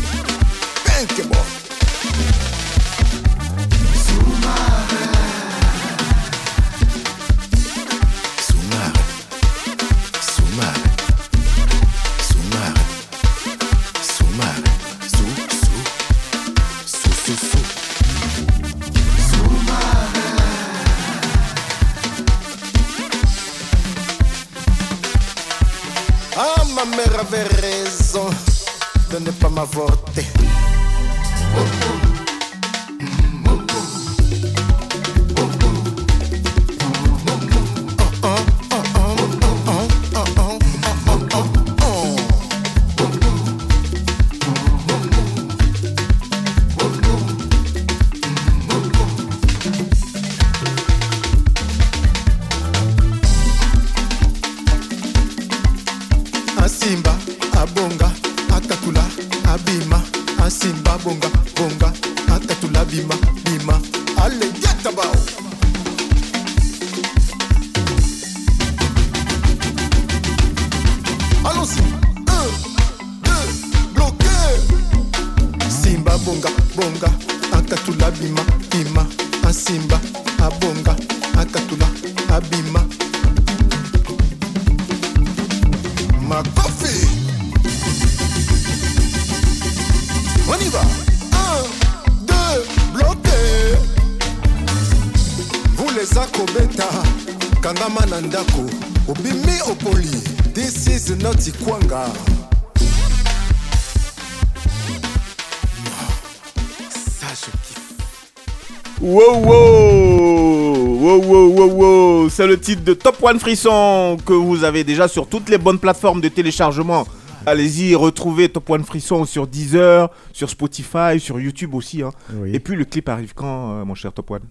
Titre 112.60 112.82
de 112.84 112.94
Top 112.94 113.16
One 113.22 113.38
Frisson 113.38 114.16
que 114.24 114.32
vous 114.32 114.64
avez 114.64 114.84
déjà 114.84 115.08
sur 115.08 115.26
toutes 115.26 115.48
les 115.48 115.58
bonnes 115.58 115.78
plateformes 115.78 116.20
de 116.20 116.28
téléchargement. 116.28 117.06
Allez-y, 117.46 117.94
retrouvez 117.94 118.48
Top 118.50 118.68
One 118.70 118.84
Frisson 118.84 119.24
sur 119.24 119.46
Deezer, 119.46 120.10
sur 120.32 120.50
Spotify, 120.50 121.18
sur 121.18 121.40
YouTube 121.40 121.74
aussi. 121.74 122.02
hein. 122.02 122.10
Oui. 122.34 122.50
Et 122.54 122.60
puis 122.60 122.76
le 122.76 122.84
clip 122.84 123.08
arrive 123.08 123.32
quand, 123.34 123.80
euh, 123.80 123.84
mon 123.84 123.94
cher 123.94 124.12
Top 124.12 124.30
One? 124.30 124.42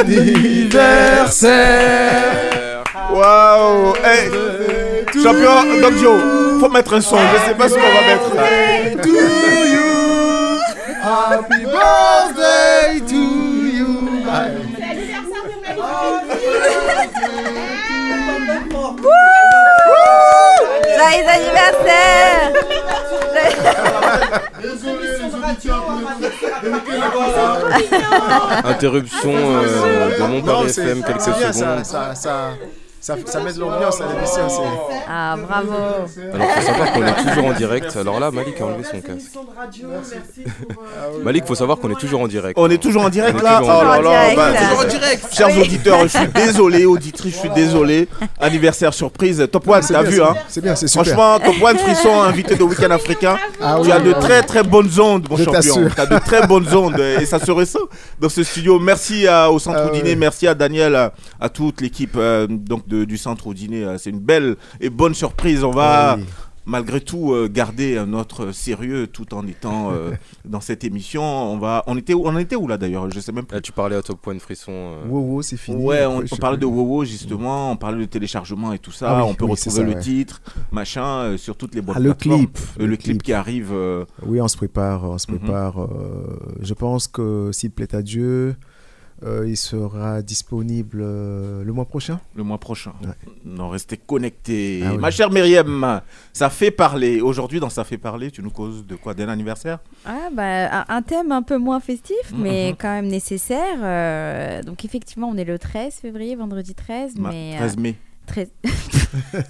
anniversaire 0.00 2.82
Waouh 3.12 3.94
hey. 4.04 4.30
Champion 5.22 5.62
Doc 5.80 5.94
Joe, 6.02 6.20
faut 6.60 6.68
mettre 6.68 6.94
un 6.94 7.00
son, 7.00 7.16
je 7.16 7.38
sais 7.48 7.54
pas 7.54 7.68
ce 7.68 7.74
qu'on 7.74 7.80
va 7.80 8.02
mettre. 8.08 8.30
Happy 11.02 11.64
birthday 11.64 13.00
to 13.06 13.23
Joyeux 21.14 21.28
anniversaire. 21.28 22.52
Interruption 28.64 29.32
euh, 29.34 30.16
de 30.18 30.22
mon 30.22 30.40
Non, 30.40 30.42
Paris 30.42 30.70
c'est- 30.72 30.82
FM, 30.82 31.02
quelques 31.04 31.20
secondes. 31.22 31.52
Ça, 31.52 31.84
ça, 31.84 32.14
ça, 32.14 32.50
ça, 33.04 33.16
ça 33.26 33.40
met 33.40 33.52
de 33.52 33.60
l'ambiance 33.60 34.00
à 34.00 34.06
l'émission. 34.06 34.48
c'est- 34.48 34.96
Ah, 35.06 35.36
bravo. 35.36 35.72
Alors, 36.32 36.48
faut 36.48 36.62
savoir 36.62 36.92
qu'on 36.92 37.06
est 37.06 37.24
toujours 37.28 37.44
en 37.46 37.52
direct. 37.52 37.96
Alors 37.96 38.18
là, 38.18 38.30
Malik 38.30 38.58
a 38.60 38.64
enlevé 38.64 38.84
son 38.84 39.00
casque. 39.02 39.30
Malik, 41.22 41.44
faut 41.46 41.54
savoir 41.54 41.78
qu'on 41.78 41.90
est 41.90 41.98
toujours 42.00 42.22
en 42.22 42.28
direct. 42.28 42.58
On 42.58 42.70
est 42.70 42.78
toujours 42.78 43.02
en 43.04 43.08
direct 43.10 43.42
là 43.42 43.60
Oh 43.62 43.66
là 43.66 44.00
direct. 44.00 44.36
là, 44.36 44.52
bah, 44.52 44.58
Toujours 44.58 44.80
en 44.80 44.88
direct. 44.88 45.26
Chers 45.34 45.58
auditeurs, 45.58 46.00
je 46.02 46.08
suis 46.08 46.28
désolé, 46.28 46.86
auditrice, 46.86 47.34
je 47.34 47.38
suis 47.40 47.50
désolé. 47.50 48.08
Anniversaire 48.40 48.94
surprise. 48.94 49.46
Top 49.52 49.68
One, 49.68 49.82
C'est 49.82 49.92
t'as 49.92 50.02
vu 50.02 50.16
c'est 50.16 50.22
hein? 50.22 50.32
bien, 50.32 50.42
c'est 50.48 50.60
bien, 50.62 50.74
c'est 50.74 50.86
super. 50.88 51.04
Franchement, 51.04 51.38
Top 51.40 51.54
One 51.62 51.78
Frisson, 51.78 52.22
invité 52.22 52.54
de 52.56 52.62
Week-end 52.62 52.90
africain. 52.90 53.36
Ah 53.60 53.76
tu 53.82 53.92
as 53.92 54.00
de 54.00 54.14
ah 54.16 54.20
très 54.20 54.42
très 54.42 54.62
bonnes 54.62 54.90
ondes, 54.98 55.26
mon 55.28 55.36
Je 55.36 55.44
champion. 55.44 55.60
t'assure. 55.60 55.94
Tu 55.94 56.00
as 56.00 56.06
de 56.06 56.18
très 56.18 56.46
bonnes 56.46 56.74
ondes 56.74 56.98
et 56.98 57.26
ça 57.26 57.38
se 57.38 57.50
ressent 57.50 57.80
dans 58.18 58.28
ce 58.30 58.42
studio. 58.42 58.78
Merci 58.78 59.26
à- 59.26 59.50
au 59.50 59.58
Centre 59.58 59.78
Ah 59.84 59.90
oui. 59.92 60.16
merci 60.16 60.46
à 60.46 60.54
Daniel, 60.54 60.94
à, 61.40 61.48
toute 61.50 61.80
l'équipe 61.80 62.14
euh, 62.16 62.46
donc 62.48 62.86
de- 62.88 62.93
du 63.02 63.16
Centre 63.18 63.48
Audiné. 63.48 63.82
Euh, 63.84 63.98
C'est 63.98 64.10
une 64.10 64.20
belle 64.20 64.54
et 64.80 64.90
bonne 64.90 65.14
surprise. 65.14 65.64
On 65.64 65.70
va 65.72 66.12
Ah 66.12 66.16
oui. 66.16 66.24
malgré 66.66 67.00
tout 67.00 67.32
euh, 67.34 67.46
garder 67.52 68.02
notre 68.06 68.52
sérieux 68.52 69.06
tout 69.06 69.34
en 69.34 69.46
étant 69.46 69.90
euh, 69.92 70.12
dans 70.46 70.60
cette 70.62 70.82
émission. 70.84 71.22
On 71.22 71.58
va, 71.58 71.82
on 71.86 71.96
était 71.98 72.14
où, 72.14 72.22
on 72.24 72.38
était 72.38 72.56
où 72.56 72.66
là 72.66 72.78
d'ailleurs? 72.78 73.10
Je 73.10 73.20
sais 73.20 73.32
même 73.32 73.44
plus. 73.44 73.54
Là, 73.56 73.60
tu 73.60 73.72
parlais 73.72 73.96
à 73.96 74.02
Top 74.02 74.18
Point 74.22 74.38
Frisson. 74.38 74.72
euh, 74.72 75.06
Wow, 75.06 75.20
wow, 75.20 75.42
c'est 75.42 75.58
fini. 75.58 75.76
Ouais, 75.84 76.06
on, 76.06 76.22
parlait 76.38 76.56
de 76.56 76.64
Wowo 76.66 77.04
justement, 77.04 77.72
on 77.72 77.76
parlait 77.76 77.98
de 78.00 78.04
téléchargement 78.06 78.72
et 78.72 78.78
tout 78.78 78.92
ça. 78.92 79.10
Ah 79.10 79.16
oui, 79.24 79.28
on 79.30 79.34
peut 79.34 79.44
oui, 79.44 79.50
retrouver 79.52 79.76
ça, 79.76 79.82
le 79.82 79.92
ouais. 79.94 80.00
titre, 80.00 80.40
machin, 80.72 81.06
euh, 81.24 81.36
sur 81.36 81.54
toutes 81.56 81.74
les 81.74 81.82
bonnes 81.82 81.96
Ah, 81.98 82.00
le 82.00 82.14
clip. 82.14 82.56
Euh, 82.80 82.84
le, 82.84 82.86
Le 82.86 82.96
clip 82.96 83.12
clip. 83.18 83.22
qui 83.24 83.32
arrive. 83.34 83.70
euh, 83.72 84.04
Oui, 84.26 84.40
on 84.40 84.48
se 84.48 84.56
prépare, 84.56 85.04
on 85.04 85.18
se 85.18 85.30
Mhm. 85.30 85.38
prépare. 85.40 85.82
euh, 85.82 86.38
je 86.62 86.72
pense 86.74 87.08
que 87.08 87.50
s'il 87.52 87.72
plaît 87.72 87.94
à 87.94 88.00
Dieu, 88.00 88.56
euh, 89.22 89.44
il 89.48 89.56
sera 89.56 90.20
disponible 90.22 91.00
euh, 91.02 91.62
le 91.64 91.72
mois 91.72 91.84
prochain? 91.84 92.20
le 92.34 92.42
mois 92.42 92.58
prochain. 92.58 92.92
Non, 93.44 93.68
restez 93.68 93.96
connectés. 93.96 94.82
Ah 94.84 94.92
oui. 94.92 94.98
Ma 94.98 95.10
chère 95.10 95.30
Myriam, 95.30 96.00
ça 96.32 96.50
fait 96.50 96.70
parler. 96.70 97.20
Aujourd'hui, 97.20 97.60
dans 97.60 97.70
Ça 97.70 97.84
fait 97.84 97.98
parler, 97.98 98.30
tu 98.30 98.42
nous 98.42 98.50
causes 98.50 98.86
de 98.86 98.96
quoi? 98.96 99.14
D'un 99.14 99.28
anniversaire? 99.28 99.78
Ah, 100.04 100.28
bah, 100.32 100.84
un, 100.88 101.02
thème 101.02 101.32
un 101.32 101.42
peu 101.42 101.58
moins 101.58 101.80
festif, 101.80 102.32
mais 102.34 102.70
Mhm. 102.70 102.76
quand 102.78 102.92
même 102.92 103.06
nécessaire. 103.08 103.78
euh, 103.82 104.62
donc, 104.62 104.84
effectivement, 104.84 105.28
on 105.28 105.36
est 105.36 105.44
le 105.44 105.58
13 105.58 105.94
février, 105.96 106.36
vendredi 106.36 106.74
13. 106.74 107.16
Ma- 107.18 107.30
mais, 107.30 107.54
13 107.56 107.76
euh, 107.76 107.80
mai. 107.80 107.94
13 108.26 108.48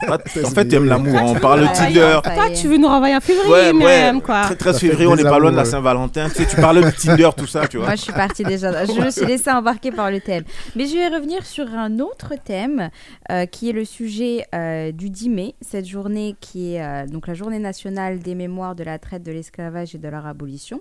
Ah, 0.07 0.19
en 0.45 0.51
fait, 0.51 0.69
tu 0.69 0.75
aimes 0.75 0.85
l'amour. 0.85 1.17
hein. 1.17 1.25
On 1.27 1.35
parle 1.37 1.63
de 1.63 1.67
Tinder. 1.75 2.19
Toi, 2.23 2.51
tu 2.55 2.69
veux 2.69 2.77
nous 2.77 2.87
renvoyer 2.89 3.17
en 3.17 3.21
février, 3.21 3.51
Ouais, 3.51 3.73
même, 3.73 4.17
ouais. 4.17 4.23
quoi. 4.23 4.43
13, 4.43 4.57
13 4.59 4.73
Ça 4.75 4.79
fait 4.81 4.87
février, 4.89 5.07
on 5.09 5.17
n'est 5.17 5.23
pas 5.23 5.39
loin 5.39 5.51
de 5.53 5.57
la. 5.57 5.65
Saint-Valentin. 5.65 6.29
Tu 6.29 6.35
sais, 6.43 6.47
tu 6.47 6.57
parles 6.57 6.85
de 6.85 6.91
Tinder, 7.03 7.31
tout 7.37 7.47
ça, 7.47 7.67
tu 7.67 7.79
vois. 7.79 7.87
Moi, 7.87 7.97
je 7.97 8.03
suis 8.03 8.13
partie 8.13 8.43
déjà. 8.45 8.85
Je 8.85 9.01
me 9.01 9.11
suis 9.11 9.25
laissée 9.25 9.51
embarquer 9.51 9.91
par 9.91 10.11
le 10.11 10.21
thème. 10.21 10.45
Mais 10.77 10.87
je 10.87 10.95
vais 10.95 11.09
revenir 11.09 11.47
sur 11.47 11.67
un 11.73 11.99
autre 12.01 12.35
thème 12.45 12.91
euh, 13.31 13.47
qui 13.47 13.71
est 13.71 13.73
le 13.73 13.85
sujet 13.87 14.45
euh, 14.55 14.93
du 14.93 15.09
10 15.09 15.29
mai, 15.31 15.55
cette 15.63 15.87
journée 15.87 16.37
qui 16.41 16.75
est 16.75 16.83
euh, 16.83 17.07
donc 17.07 17.27
la 17.27 17.35
journée 17.35 17.59
nationale 17.59 18.19
des 18.19 18.35
mémoires 18.35 18.75
de 18.75 18.85
la 18.85 18.99
traite, 18.99 19.23
de 19.23 19.33
l'esclavage 19.33 19.95
et 19.95 19.99
de 19.99 20.09
leur 20.09 20.27
abolition 20.27 20.81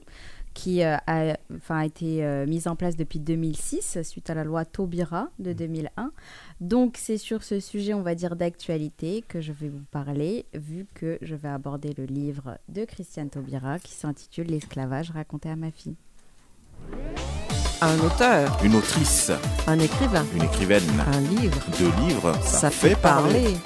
qui 0.54 0.84
euh, 0.84 0.96
a, 1.08 1.38
enfin, 1.56 1.80
a 1.80 1.86
été 1.86 2.24
euh, 2.24 2.46
mise 2.46 2.68
en 2.68 2.76
place 2.76 2.96
depuis 2.96 3.20
2006 3.20 4.00
suite 4.04 4.30
à 4.30 4.34
la 4.34 4.44
loi 4.44 4.66
Taubira 4.66 5.30
de 5.40 5.54
2001. 5.54 6.12
Donc 6.62 6.98
c'est 6.98 7.18
sur 7.18 7.44
ce 7.44 7.60
sujet, 7.60 7.94
on 7.94 8.02
va 8.02 8.16
dire, 8.16 8.36
d'actualité 8.36 9.24
que 9.28 9.42
je 9.42 9.52
vais 9.52 9.70
vous 9.70 9.84
parler, 9.92 10.46
vu 10.54 10.86
que 10.94 11.18
je 11.22 11.36
vais 11.36 11.50
aborder 11.50 11.94
le 11.98 12.06
livre 12.06 12.58
de 12.70 12.86
Christiane 12.86 13.30
Taubira 13.30 13.80
qui 13.80 13.94
s'intitule 13.94 14.48
L'esclavage 14.48 15.12
raconté 15.12 15.50
à 15.50 15.56
ma 15.56 15.72
fille. 15.72 15.96
Un 17.82 18.00
auteur, 18.00 18.58
Une 18.64 18.76
autrice, 18.76 19.32
un 19.68 19.80
écrivain, 19.80 20.26
une 20.36 20.44
écrivaine, 20.44 20.84
un 21.06 21.20
livre. 21.20 21.60
deux 21.78 21.92
livres, 22.08 22.34
ça, 22.42 22.60
Ça 22.60 22.70
fait 22.70 22.96
parler. 22.96 23.58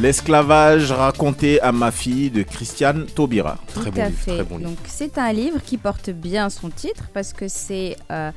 L'esclavage 0.00 0.92
raconté 0.92 1.60
à 1.60 1.72
ma 1.72 1.90
fille 1.90 2.30
de 2.30 2.42
Christiane 2.42 3.04
Taubira. 3.04 3.58
Tout 3.74 3.80
Très 3.80 3.90
bon 3.90 4.00
à 4.00 4.06
livre, 4.08 4.18
fait. 4.18 4.34
très 4.34 4.44
bon 4.44 4.56
livre. 4.56 4.70
Donc 4.70 4.78
c'est 4.86 5.18
un 5.18 5.30
livre 5.30 5.58
qui 5.62 5.76
porte 5.76 6.08
bien 6.08 6.48
son 6.48 6.70
titre 6.70 7.10
parce 7.12 7.34
que 7.34 7.48
c'est 7.48 7.96
euh, 8.10 8.30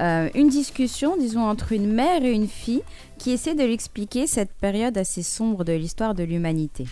euh, 0.00 0.30
une 0.34 0.48
discussion, 0.48 1.18
disons, 1.18 1.42
entre 1.42 1.72
une 1.72 1.92
mère 1.92 2.24
et 2.24 2.32
une 2.32 2.48
fille 2.48 2.80
qui 3.18 3.32
essaie 3.32 3.54
de 3.54 3.62
lui 3.62 3.74
expliquer 3.74 4.26
cette 4.26 4.52
période 4.54 4.96
assez 4.96 5.22
sombre 5.22 5.62
de 5.62 5.74
l'histoire 5.74 6.14
de 6.14 6.24
l'humanité. 6.24 6.86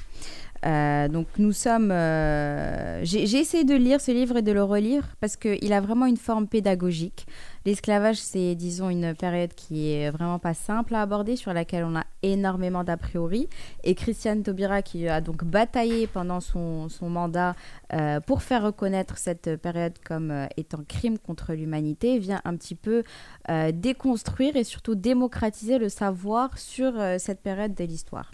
Euh, 0.67 1.09
donc 1.09 1.27
nous 1.39 1.53
sommes... 1.53 1.91
euh, 1.91 3.01
J'ai 3.05 3.23
essayé 3.23 3.65
de 3.65 3.75
lire 3.75 4.01
ce 4.01 4.11
livre 4.11 4.39
et 4.39 4.43
de 4.43 4.53
le 4.53 4.63
relire 4.63 5.05
parce 5.21 5.37
qu'il 5.37 5.73
a 5.73 5.81
vraiment 5.81 6.07
une 6.07 6.17
forme 6.17 6.49
pédagogique. 6.49 7.27
L'esclavage, 7.65 8.17
c'est, 8.17 8.55
disons, 8.55 8.89
une 8.89 9.15
période 9.15 9.53
qui 9.55 9.93
est 9.93 10.11
vraiment 10.11 10.39
pas 10.39 10.55
simple 10.55 10.95
à 10.95 11.03
aborder, 11.03 11.37
sur 11.37 11.53
laquelle 11.53 11.85
on 11.85 11.97
a 11.97 12.05
énormément 12.23 12.83
d'a 12.83 12.97
priori. 12.97 13.49
Et 13.85 13.95
Christiane 13.95 14.43
Taubira, 14.43 14.81
qui 14.83 15.07
a 15.07 15.21
donc 15.21 15.45
bataillé 15.45 16.07
pendant 16.07 16.41
son, 16.41 16.89
mandat 17.03 17.55
euh, 17.93 18.21
pour 18.21 18.43
faire 18.43 18.63
reconnaître 18.63 19.19
cette 19.19 19.57
période 19.57 19.99
comme 20.05 20.49
étant 20.57 20.83
crime 20.89 21.19
contre 21.19 21.53
l'humanité, 21.53 22.19
vient 22.19 22.41
un 22.45 22.57
petit 22.57 22.75
peu 22.75 23.03
déconstruire 23.73 24.57
et 24.57 24.65
surtout 24.65 24.95
démocratiser 24.95 25.79
le 25.79 25.89
savoir 25.89 26.57
sur 26.59 26.95
cette 27.19 27.43
période 27.43 27.75
de 27.75 27.85
l'histoire. 27.85 28.31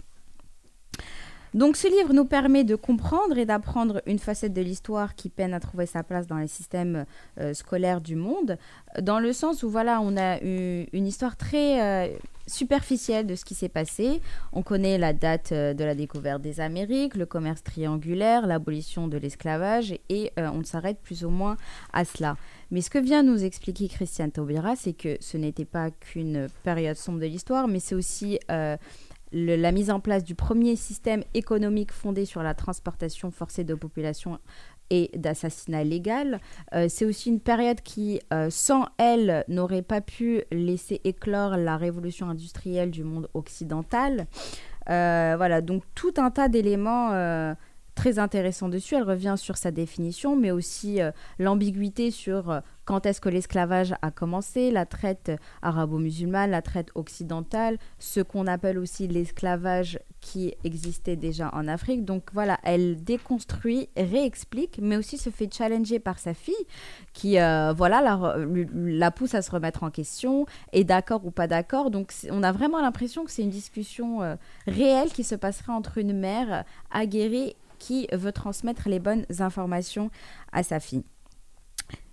Donc 1.55 1.77
ce 1.77 1.87
livre 1.87 2.11
nous 2.11 2.25
permet 2.25 2.65
de 2.65 2.75
comprendre 2.75 3.37
et 3.37 3.45
d'apprendre 3.45 4.01
une 4.05 4.19
facette 4.19 4.51
de 4.51 4.61
l'histoire 4.61 5.15
qui 5.15 5.29
peine 5.29 5.53
à 5.53 5.61
trouver 5.61 5.85
sa 5.85 6.03
place 6.03 6.27
dans 6.27 6.35
les 6.35 6.49
systèmes 6.49 7.05
euh, 7.39 7.53
scolaires 7.53 8.01
du 8.01 8.17
monde, 8.17 8.57
dans 9.01 9.19
le 9.19 9.31
sens 9.31 9.63
où 9.63 9.69
voilà, 9.69 10.01
on 10.01 10.17
a 10.17 10.43
eu 10.43 10.85
une 10.91 11.07
histoire 11.07 11.37
très 11.37 11.81
euh, 11.81 12.13
superficielle 12.45 13.25
de 13.25 13.35
ce 13.35 13.45
qui 13.45 13.55
s'est 13.55 13.69
passé. 13.69 14.19
On 14.51 14.63
connaît 14.63 14.97
la 14.97 15.13
date 15.13 15.53
euh, 15.53 15.73
de 15.73 15.85
la 15.85 15.95
découverte 15.95 16.41
des 16.41 16.59
Amériques, 16.59 17.15
le 17.15 17.25
commerce 17.25 17.63
triangulaire, 17.63 18.47
l'abolition 18.47 19.07
de 19.07 19.17
l'esclavage, 19.17 19.95
et 20.09 20.33
on 20.35 20.61
s'arrête 20.65 20.99
plus 21.01 21.23
ou 21.23 21.29
moins 21.29 21.55
à 21.93 22.03
cela. 22.03 22.35
Mais 22.69 22.81
ce 22.81 22.89
que 22.89 22.99
vient 22.99 23.23
nous 23.23 23.45
expliquer 23.45 23.87
Christiane 23.87 24.31
Taubira, 24.31 24.75
c'est 24.75 24.91
que 24.91 25.15
ce 25.21 25.37
n'était 25.37 25.63
pas 25.63 25.89
qu'une 25.89 26.49
période 26.63 26.97
sombre 26.97 27.19
de 27.21 27.27
l'histoire, 27.27 27.69
mais 27.69 27.79
c'est 27.79 27.95
aussi 27.95 28.39
la 29.31 29.71
mise 29.71 29.89
en 29.89 29.99
place 29.99 30.23
du 30.23 30.35
premier 30.35 30.75
système 30.75 31.23
économique 31.33 31.91
fondé 31.91 32.25
sur 32.25 32.43
la 32.43 32.53
transportation 32.53 33.31
forcée 33.31 33.63
de 33.63 33.75
population 33.75 34.39
et 34.89 35.09
d'assassinat 35.15 35.83
légal. 35.83 36.39
Euh, 36.73 36.87
c'est 36.89 37.05
aussi 37.05 37.29
une 37.29 37.39
période 37.39 37.81
qui, 37.81 38.19
euh, 38.33 38.49
sans 38.49 38.85
elle, 38.97 39.43
n'aurait 39.47 39.81
pas 39.81 40.01
pu 40.01 40.43
laisser 40.51 41.01
éclore 41.03 41.57
la 41.57 41.77
révolution 41.77 42.29
industrielle 42.29 42.91
du 42.91 43.03
monde 43.03 43.27
occidental. 43.33 44.27
Euh, 44.89 45.33
voilà, 45.37 45.61
donc 45.61 45.83
tout 45.95 46.13
un 46.17 46.29
tas 46.29 46.47
d'éléments 46.47 47.11
euh, 47.11 47.55
très 47.95 48.19
intéressants 48.19 48.69
dessus. 48.69 48.95
Elle 48.95 49.03
revient 49.03 49.35
sur 49.37 49.57
sa 49.57 49.71
définition, 49.71 50.35
mais 50.35 50.51
aussi 50.51 51.01
euh, 51.01 51.11
l'ambiguïté 51.39 52.11
sur 52.11 52.51
euh, 52.51 52.59
quand 52.83 53.07
est-ce 53.07 53.19
que 53.19 53.29
l'esclavage 53.29 53.95
a 54.03 54.11
commencé, 54.11 54.69
la 54.69 54.85
traite 54.85 55.31
arabo-musulmane, 55.63 56.51
la 56.51 56.61
traite 56.61 56.89
occidentale, 56.93 57.79
ce 57.97 58.19
qu'on 58.19 58.45
appelle 58.45 58.77
aussi 58.77 59.07
l'esclavage 59.07 59.99
qui 60.21 60.53
existait 60.63 61.15
déjà 61.15 61.49
en 61.53 61.67
Afrique. 61.67 62.05
Donc 62.05 62.29
voilà, 62.33 62.59
elle 62.63 63.03
déconstruit, 63.03 63.89
réexplique, 63.97 64.79
mais 64.81 64.97
aussi 64.97 65.17
se 65.17 65.31
fait 65.31 65.51
challenger 65.51 65.97
par 65.99 66.19
sa 66.19 66.35
fille 66.35 66.53
qui, 67.13 67.39
euh, 67.39 67.73
voilà, 67.75 68.01
la, 68.01 68.35
la 68.75 69.09
pousse 69.09 69.33
à 69.33 69.41
se 69.41 69.49
remettre 69.49 69.81
en 69.81 69.89
question, 69.89 70.45
est 70.71 70.83
d'accord 70.83 71.25
ou 71.25 71.31
pas 71.31 71.47
d'accord. 71.47 71.89
Donc 71.89 72.13
on 72.29 72.43
a 72.43 72.51
vraiment 72.51 72.81
l'impression 72.81 73.25
que 73.25 73.31
c'est 73.31 73.43
une 73.43 73.49
discussion 73.49 74.19
réelle 74.67 75.09
qui 75.09 75.23
se 75.23 75.35
passerait 75.35 75.73
entre 75.73 75.97
une 75.97 76.13
mère 76.13 76.65
aguerrie 76.91 77.55
qui 77.85 78.07
veut 78.11 78.31
transmettre 78.31 78.89
les 78.89 78.97
bonnes 78.99 79.25
informations 79.39 80.09
à 80.51 80.63
sa 80.63 80.79
fille. 80.79 81.03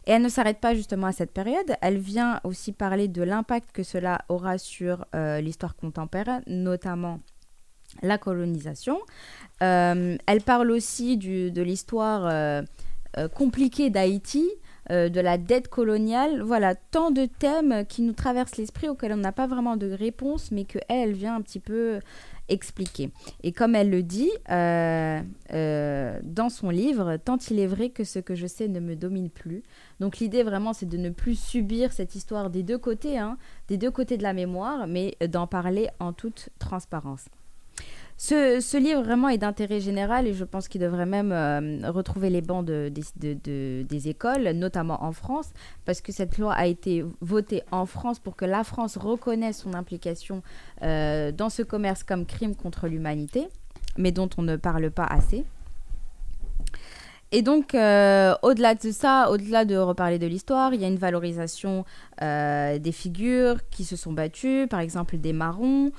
Et 0.06 0.10
elle 0.10 0.20
ne 0.20 0.28
s'arrête 0.28 0.58
pas 0.58 0.74
justement 0.74 1.06
à 1.06 1.12
cette 1.12 1.32
période, 1.32 1.76
elle 1.80 1.98
vient 1.98 2.40
aussi 2.44 2.72
parler 2.72 3.08
de 3.08 3.22
l'impact 3.22 3.72
que 3.72 3.82
cela 3.82 4.22
aura 4.28 4.58
sur 4.58 5.06
euh, 5.14 5.40
l'histoire 5.40 5.74
contemporaine, 5.74 6.42
notamment 6.46 7.20
la 8.02 8.18
colonisation. 8.18 8.98
Euh, 9.62 10.16
elle 10.26 10.42
parle 10.42 10.70
aussi 10.72 11.16
de 11.16 11.62
l'histoire 11.62 12.26
euh, 12.26 12.62
compliquée 13.34 13.88
d'Haïti, 13.90 14.50
de 14.90 15.20
la 15.20 15.38
dette 15.38 15.68
coloniale. 15.68 16.42
Voilà, 16.42 16.74
tant 16.74 17.10
de 17.10 17.24
thèmes 17.24 17.86
qui 17.86 18.02
nous 18.02 18.12
traversent 18.12 18.56
l'esprit 18.58 18.90
auxquels 18.90 19.12
on 19.12 19.18
n'a 19.18 19.32
pas 19.32 19.46
vraiment 19.46 19.76
de 19.76 19.90
réponse, 19.90 20.50
mais 20.50 20.64
que 20.64 20.78
elle, 20.88 21.10
elle 21.10 21.14
vient 21.14 21.36
un 21.36 21.40
petit 21.40 21.60
peu 21.60 22.00
expliquer. 22.48 23.10
Et 23.42 23.52
comme 23.52 23.74
elle 23.74 23.90
le 23.90 24.02
dit 24.02 24.30
euh, 24.50 25.20
euh, 25.52 26.20
dans 26.22 26.48
son 26.48 26.70
livre, 26.70 27.16
tant 27.16 27.38
il 27.50 27.58
est 27.58 27.66
vrai 27.66 27.90
que 27.90 28.04
ce 28.04 28.18
que 28.18 28.34
je 28.34 28.46
sais 28.46 28.68
ne 28.68 28.80
me 28.80 28.96
domine 28.96 29.30
plus. 29.30 29.62
Donc 30.00 30.18
l'idée 30.18 30.42
vraiment, 30.42 30.72
c'est 30.72 30.88
de 30.88 30.96
ne 30.96 31.10
plus 31.10 31.38
subir 31.38 31.92
cette 31.92 32.14
histoire 32.14 32.50
des 32.50 32.62
deux 32.62 32.78
côtés, 32.78 33.18
hein, 33.18 33.38
des 33.68 33.76
deux 33.76 33.90
côtés 33.90 34.16
de 34.16 34.22
la 34.22 34.32
mémoire, 34.32 34.86
mais 34.86 35.16
d'en 35.28 35.46
parler 35.46 35.88
en 36.00 36.12
toute 36.12 36.50
transparence. 36.58 37.26
Ce, 38.24 38.76
livre 38.76 39.02
vraiment 39.02 39.28
est 39.30 39.38
d'intérêt 39.38 39.80
général 39.80 40.28
et 40.28 40.32
je 40.32 40.44
pense 40.44 40.68
qu'il 40.68 40.80
devrait 40.80 41.06
même 41.06 41.32
euh, 41.32 41.90
retrouver 41.90 42.30
les 42.30 42.40
bancs 42.40 42.64
de- 42.64 42.88
des- 42.88 43.02
de- 43.34 43.40
de- 43.42 43.82
des 43.82 44.08
écoles, 44.08 44.48
notamment 44.50 45.02
en 45.02 45.10
France, 45.10 45.50
parce 45.84 46.00
que 46.00 46.12
cette 46.12 46.38
loi 46.38 46.52
a 46.54 46.66
été 46.66 47.04
votée 47.20 47.64
en 47.72 47.84
France 47.84 48.20
pour 48.20 48.36
que 48.36 48.44
la 48.44 48.62
France 48.62 48.96
reconnaisse 48.96 49.58
son 49.62 49.74
implication 49.74 50.40
euh, 50.84 51.32
dans 51.32 51.50
ce 51.50 51.62
commerce 51.62 52.04
comme 52.04 52.24
crime 52.24 52.54
contre 52.54 52.86
l'humanité, 52.86 53.48
mais 53.98 54.12
dont 54.12 54.30
on 54.38 54.42
ne 54.42 54.54
parle 54.54 54.92
pas 54.92 55.06
assez. 55.06 55.44
Et 57.34 57.40
donc, 57.40 57.74
euh, 57.74 58.34
au-delà 58.42 58.74
de 58.74 58.90
ça, 58.90 59.30
au-delà 59.30 59.64
de 59.64 59.74
reparler 59.76 60.18
de 60.18 60.26
l'histoire, 60.26 60.74
il 60.74 60.82
y 60.82 60.84
a 60.84 60.88
une 60.88 60.98
valorisation 60.98 61.86
euh, 62.20 62.78
des 62.78 62.92
figures 62.92 63.56
qui 63.70 63.84
se 63.84 63.96
sont 63.96 64.12
battues, 64.12 64.66
par 64.68 64.80
exemple 64.80 65.16
des 65.16 65.32
marrons. 65.32 65.92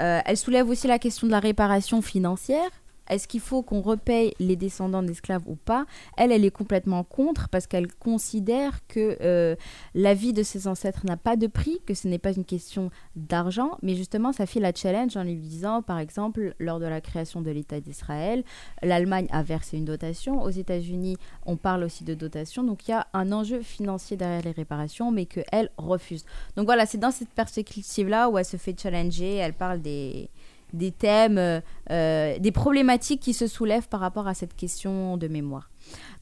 Euh, 0.00 0.18
elle 0.24 0.36
soulève 0.36 0.68
aussi 0.68 0.88
la 0.88 0.98
question 0.98 1.28
de 1.28 1.32
la 1.32 1.38
réparation 1.38 2.02
financière. 2.02 2.68
Est-ce 3.10 3.28
qu'il 3.28 3.40
faut 3.40 3.62
qu'on 3.62 3.80
repaye 3.80 4.32
les 4.38 4.56
descendants 4.56 5.02
d'esclaves 5.02 5.42
ou 5.46 5.56
pas? 5.56 5.84
Elle, 6.16 6.32
elle 6.32 6.44
est 6.44 6.50
complètement 6.50 7.04
contre 7.04 7.48
parce 7.48 7.66
qu'elle 7.66 7.92
considère 7.92 8.86
que 8.86 9.18
euh, 9.20 9.56
la 9.94 10.14
vie 10.14 10.32
de 10.32 10.42
ses 10.42 10.68
ancêtres 10.68 11.04
n'a 11.04 11.16
pas 11.16 11.36
de 11.36 11.46
prix, 11.48 11.80
que 11.86 11.94
ce 11.94 12.08
n'est 12.08 12.18
pas 12.18 12.32
une 12.32 12.44
question 12.44 12.90
d'argent, 13.16 13.72
mais 13.82 13.94
justement, 13.96 14.32
sa 14.32 14.46
fille 14.46 14.62
la 14.62 14.72
challenge 14.72 15.16
en 15.16 15.24
lui 15.24 15.36
disant, 15.36 15.82
par 15.82 15.98
exemple, 15.98 16.54
lors 16.58 16.78
de 16.78 16.86
la 16.86 17.00
création 17.00 17.40
de 17.40 17.50
l'État 17.50 17.80
d'Israël, 17.80 18.44
l'Allemagne 18.82 19.26
a 19.30 19.42
versé 19.42 19.76
une 19.76 19.84
dotation, 19.84 20.42
aux 20.42 20.50
États-Unis, 20.50 21.16
on 21.46 21.56
parle 21.56 21.82
aussi 21.82 22.04
de 22.04 22.14
dotation, 22.14 22.62
donc 22.62 22.86
il 22.86 22.92
y 22.92 22.94
a 22.94 23.08
un 23.12 23.32
enjeu 23.32 23.60
financier 23.60 24.16
derrière 24.16 24.42
les 24.42 24.52
réparations, 24.52 25.10
mais 25.10 25.26
qu'elle 25.26 25.70
refuse. 25.76 26.24
Donc 26.56 26.66
voilà, 26.66 26.86
c'est 26.86 26.98
dans 26.98 27.10
cette 27.10 27.30
perspective-là 27.30 28.28
où 28.28 28.38
elle 28.38 28.44
se 28.44 28.56
fait 28.56 28.78
challenger, 28.78 29.36
elle 29.36 29.54
parle 29.54 29.80
des 29.80 30.30
des 30.72 30.92
thèmes, 30.92 31.38
euh, 31.38 31.60
euh, 31.90 32.38
des 32.38 32.52
problématiques 32.52 33.20
qui 33.20 33.32
se 33.34 33.46
soulèvent 33.46 33.88
par 33.88 34.00
rapport 34.00 34.26
à 34.28 34.34
cette 34.34 34.54
question 34.54 35.16
de 35.16 35.28
mémoire. 35.28 35.70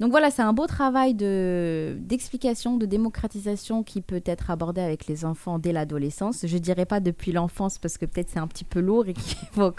Donc 0.01 0.11
voilà, 0.11 0.31
c'est 0.31 0.43
un 0.43 0.53
beau 0.53 0.67
travail 0.67 1.15
de 1.15 1.97
d'explication, 2.01 2.77
de 2.77 2.87
démocratisation 2.87 3.83
qui 3.83 4.01
peut 4.01 4.23
être 4.25 4.51
abordé 4.51 4.81
avec 4.81 5.07
les 5.07 5.25
enfants 5.25 5.59
dès 5.59 5.73
l'adolescence. 5.73 6.47
Je 6.47 6.59
dirais 6.59 6.87
pas 6.87 7.01
depuis 7.01 7.33
l'enfance 7.33 7.79
parce 7.79 7.99
que 7.99 8.07
peut-être 8.07 8.31
c'est 8.31 8.39
un 8.39 8.47
petit 8.47 8.65
peu 8.65 8.81
lourd 8.81 9.07
et 9.09 9.15
qu'il 9.15 9.37
faut 9.53 9.71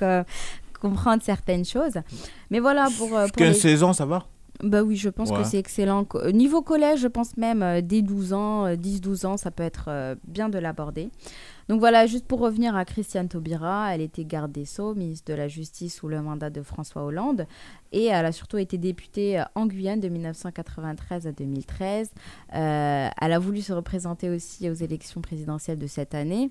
comprendre 0.79 1.23
certaines 1.23 1.65
choses. 1.65 1.95
Mais 2.51 2.59
voilà 2.59 2.87
pour, 2.97 3.15
euh, 3.17 3.27
pour 3.27 3.45
15-16 3.45 3.83
ans, 3.83 3.93
ça 3.93 4.05
va 4.05 4.25
bah 4.61 4.83
oui, 4.83 4.97
je 4.97 5.07
pense 5.07 5.29
Ouais. 5.29 5.37
que 5.37 5.43
c'est 5.45 5.57
excellent. 5.57 6.05
Niveau 6.33 6.61
collège, 6.61 6.99
je 6.99 7.07
pense 7.07 7.37
même 7.37 7.79
dès 7.81 8.01
12 8.01 8.33
ans, 8.33 8.65
euh, 8.65 8.75
10-12 8.75 9.25
ans, 9.25 9.37
ça 9.37 9.51
peut 9.51 9.63
être 9.63 10.17
bien 10.27 10.49
de 10.49 10.57
l'aborder. 10.59 11.09
Donc 11.69 11.79
voilà, 11.79 12.07
juste 12.07 12.25
pour 12.25 12.39
revenir 12.39 12.75
à 12.75 12.83
Christiane 12.83 13.29
Taubira, 13.29 13.93
elle 13.93 14.01
était 14.01 14.25
garde 14.25 14.51
des 14.51 14.65
Sceaux, 14.65 14.95
ministre 14.95 15.31
de 15.31 15.37
la 15.37 15.47
Justice 15.47 15.95
sous 15.95 16.07
le 16.07 16.19
mandat 16.19 16.49
de 16.49 16.63
François 16.63 17.03
Hollande, 17.03 17.45
et 17.91 18.05
elle 18.05 18.25
a 18.25 18.31
surtout 18.31 18.57
été 18.57 18.79
députée 18.79 19.39
euh, 19.39 19.43
en 19.53 19.67
Guyane 19.67 19.99
de 19.99 20.09
1993 20.09 21.27
à 21.27 21.31
2013. 21.31 22.09
Euh, 22.55 23.09
elle 23.21 23.33
a 23.33 23.37
voulu 23.37 23.61
se 23.61 23.71
représenter 23.71 24.31
aussi 24.31 24.67
aux 24.67 24.73
élections 24.73 25.21
présidentielles 25.21 25.77
de 25.77 25.85
cette 25.85 26.15
année. 26.15 26.49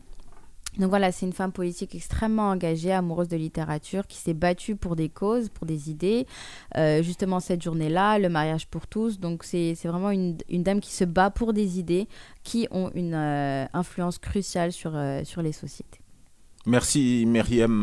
Donc 0.78 0.90
voilà, 0.90 1.10
c'est 1.10 1.26
une 1.26 1.32
femme 1.32 1.52
politique 1.52 1.94
extrêmement 1.94 2.50
engagée, 2.50 2.92
amoureuse 2.92 3.28
de 3.28 3.36
littérature, 3.36 4.06
qui 4.06 4.16
s'est 4.18 4.34
battue 4.34 4.76
pour 4.76 4.94
des 4.94 5.08
causes, 5.08 5.48
pour 5.48 5.66
des 5.66 5.90
idées. 5.90 6.26
Euh, 6.76 7.02
justement, 7.02 7.40
cette 7.40 7.62
journée-là, 7.62 8.18
le 8.18 8.28
mariage 8.28 8.68
pour 8.68 8.86
tous. 8.86 9.18
Donc 9.18 9.42
c'est 9.44 9.74
vraiment 9.84 10.10
une, 10.10 10.36
une 10.48 10.62
dame 10.62 10.80
qui 10.80 10.92
se 10.92 11.04
bat 11.04 11.30
pour 11.30 11.52
des 11.52 11.78
idées 11.78 12.06
qui 12.44 12.68
ont 12.70 12.90
une 12.94 13.14
euh, 13.14 13.66
influence 13.72 14.18
cruciale 14.18 14.72
sur, 14.72 14.92
euh, 14.94 15.22
sur 15.24 15.42
les 15.42 15.52
sociétés. 15.52 16.00
Merci 16.66 17.24
Myriam. 17.26 17.82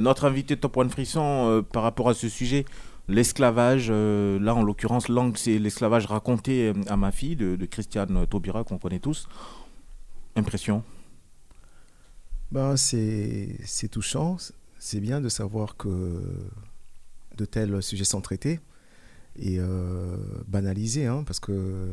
Notre 0.00 0.24
invité 0.24 0.56
Top 0.56 0.76
One 0.76 0.88
Frisson 0.88 1.64
par 1.72 1.82
rapport 1.82 2.08
à 2.08 2.14
ce 2.14 2.28
sujet, 2.28 2.64
l'esclavage, 3.08 3.90
là 3.90 4.54
en 4.54 4.62
l'occurrence, 4.62 5.06
c'est 5.34 5.58
l'esclavage 5.58 6.06
raconté 6.06 6.72
à 6.86 6.96
ma 6.96 7.10
fille 7.10 7.34
de 7.34 7.66
Christiane 7.66 8.26
Taubira 8.28 8.62
qu'on 8.62 8.78
connaît 8.78 9.00
tous. 9.00 9.26
Impression? 10.36 10.84
Ben, 12.52 12.76
c'est 12.76 13.56
c'est 13.64 13.88
touchant. 13.88 14.36
C'est 14.78 15.00
bien 15.00 15.20
de 15.20 15.28
savoir 15.28 15.76
que 15.76 16.22
de 17.36 17.44
tels 17.44 17.82
sujets 17.82 18.04
sont 18.04 18.20
traités 18.20 18.60
et 19.38 19.56
euh, 19.58 20.16
banalisés, 20.48 21.06
hein, 21.06 21.22
parce 21.26 21.38
que 21.40 21.90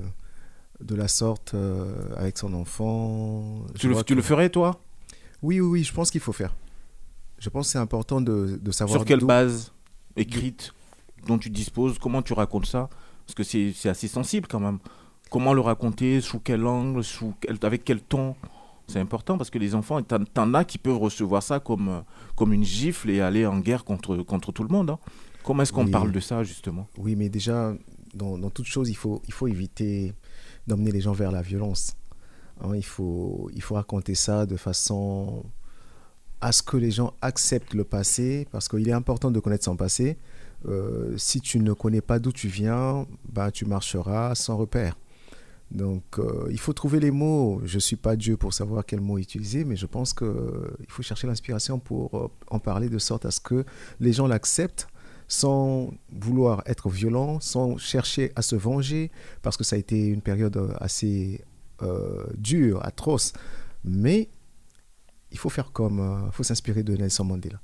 de 0.82 0.96
la 0.96 1.08
sorte, 1.08 1.54
euh, 1.54 2.10
avec 2.16 2.38
son 2.38 2.54
enfant. 2.54 3.66
Tu 3.78 3.90
le, 3.90 4.04
tu 4.04 4.16
le 4.16 4.22
ferais 4.22 4.50
toi? 4.50 4.80
Oui, 5.44 5.60
oui, 5.60 5.68
oui, 5.68 5.84
je 5.84 5.94
pense 5.94 6.10
qu'il 6.12 6.22
faut 6.22 6.34
faire. 6.34 6.56
Je 7.40 7.50
pense 7.50 7.68
que 7.68 7.72
c'est 7.74 7.78
important 7.78 8.22
de, 8.22 8.60
de 8.62 8.72
savoir. 8.72 9.00
Sur 9.00 9.06
quelle 9.06 9.24
base 9.24 9.72
écrite 10.16 10.74
dont 11.28 11.38
tu 11.38 11.50
disposes 11.50 12.00
Comment 12.00 12.22
tu 12.22 12.34
racontes 12.34 12.66
ça? 12.66 12.90
Parce 13.26 13.36
que 13.36 13.44
c'est 13.44 13.74
c'est 13.76 13.90
assez 13.90 14.08
sensible 14.08 14.48
quand 14.48 14.60
même. 14.62 14.80
Comment 15.30 15.54
le 15.54 15.62
raconter? 15.62 16.22
Sous 16.22 16.40
quel 16.40 16.66
angle? 16.66 17.04
Sous 17.04 17.34
quel- 17.42 17.58
Avec 17.62 17.84
quel 17.84 18.02
ton? 18.02 18.36
C'est 18.88 18.99
important 18.99 19.38
parce 19.38 19.49
que 19.49 19.57
les 19.59 19.76
enfants, 19.76 20.01
t'en 20.01 20.53
as 20.53 20.64
qui 20.64 20.77
peuvent 20.77 20.97
recevoir 20.97 21.43
ça 21.43 21.59
comme, 21.59 21.89
euh, 21.89 21.99
comme 22.35 22.53
une 22.53 22.64
gifle 22.64 23.09
et 23.09 23.19
aller 23.22 23.45
en 23.45 23.59
guerre 23.59 23.84
contre, 23.84 24.18
contre 24.18 24.51
tout 24.51 24.64
le 24.64 24.69
monde. 24.69 24.89
hein. 24.91 24.99
Comment 25.43 25.64
est-ce 25.64 25.73
qu'on 25.73 25.85
Oui. 25.85 25.91
parle 25.91 26.11
de 26.11 26.19
ça 26.19 26.43
justement? 26.43 26.88
Oui, 26.97 27.15
mais 27.15 27.30
déjà, 27.30 27.73
dans, 28.14 28.38
dans 28.38 28.49
toute 28.49 28.65
chose, 28.65 28.89
il 28.89 28.95
faut, 28.95 29.22
il 29.27 29.34
faut 29.34 29.47
éviter 29.47 30.14
d'emmener 30.68 30.91
les 30.91 31.01
gens 31.01 31.14
vers 31.14 31.31
la 31.31 31.41
violence. 31.41 31.95
Hein, 32.61 32.76
il, 32.76 32.84
faut, 32.85 33.49
il 33.53 33.61
faut 33.61 33.76
raconter 33.76 34.15
ça 34.15 34.45
de 34.45 34.55
façon 34.57 35.43
à 36.41 36.51
ce 36.51 36.61
que 36.64 36.77
les 36.77 36.91
gens 36.91 37.14
acceptent 37.22 37.73
le 37.73 37.84
passé, 37.84 38.47
parce 38.51 38.68
qu'il 38.69 38.88
est 38.88 38.91
important 38.93 39.31
de 39.31 39.39
connaître 39.39 39.65
son 39.65 39.76
passé. 39.76 40.18
Euh, 40.68 41.14
si 41.18 41.39
tu 41.41 41.59
ne 41.59 41.73
connais 41.73 42.01
pas 42.01 42.19
d'où 42.19 42.31
tu 42.31 42.47
viens, 42.47 43.05
bah, 43.31 43.51
tu 43.51 43.65
marcheras 43.65 44.34
sans 44.35 44.55
repère. 44.57 44.97
Donc, 45.72 46.03
euh, 46.18 46.48
il 46.49 46.60
faut 46.60 46.73
trouver 46.73 46.99
les 46.99 47.11
mots. 47.11 47.61
Je 47.65 47.76
ne 47.76 47.80
suis 47.80 47.98
pas 47.98 48.15
Dieu 48.15 48.38
pour 48.38 48.53
savoir 48.53 48.85
quels 48.85 49.02
mots 49.02 49.18
utiliser, 49.18 49.65
mais 49.65 49.76
je 49.76 49.85
pense 49.85 50.14
qu'il 50.14 50.27
faut 50.88 51.03
chercher 51.03 51.27
l'inspiration 51.27 51.80
pour 51.80 52.18
euh, 52.18 52.27
en 52.49 52.60
parler 52.60 52.89
de 52.89 52.98
sorte 52.98 53.26
à 53.26 53.31
ce 53.31 53.39
que 53.39 53.65
les 53.99 54.14
gens 54.14 54.27
l'acceptent 54.27 54.88
sans 55.27 55.91
vouloir 56.10 56.64
être 56.68 56.89
violent, 56.89 57.41
sans 57.41 57.77
chercher 57.77 58.31
à 58.38 58.41
se 58.41 58.56
venger, 58.56 59.11
parce 59.41 59.57
que 59.57 59.65
ça 59.65 59.76
a 59.76 59.80
été 59.80 60.07
une 60.07 60.22
période 60.22 60.56
euh, 60.56 60.72
assez 60.80 61.44
euh, 61.81 62.26
dure, 62.38 62.85
atroce. 62.85 63.34
Mais 63.84 64.30
il 65.31 65.38
faut 65.38 65.49
faire 65.49 65.73
comme, 65.73 66.23
il 66.27 66.31
faut 66.31 66.44
s'inspirer 66.44 66.84
de 66.84 66.95
Nelson 66.95 67.26
Mandela. 67.26 67.60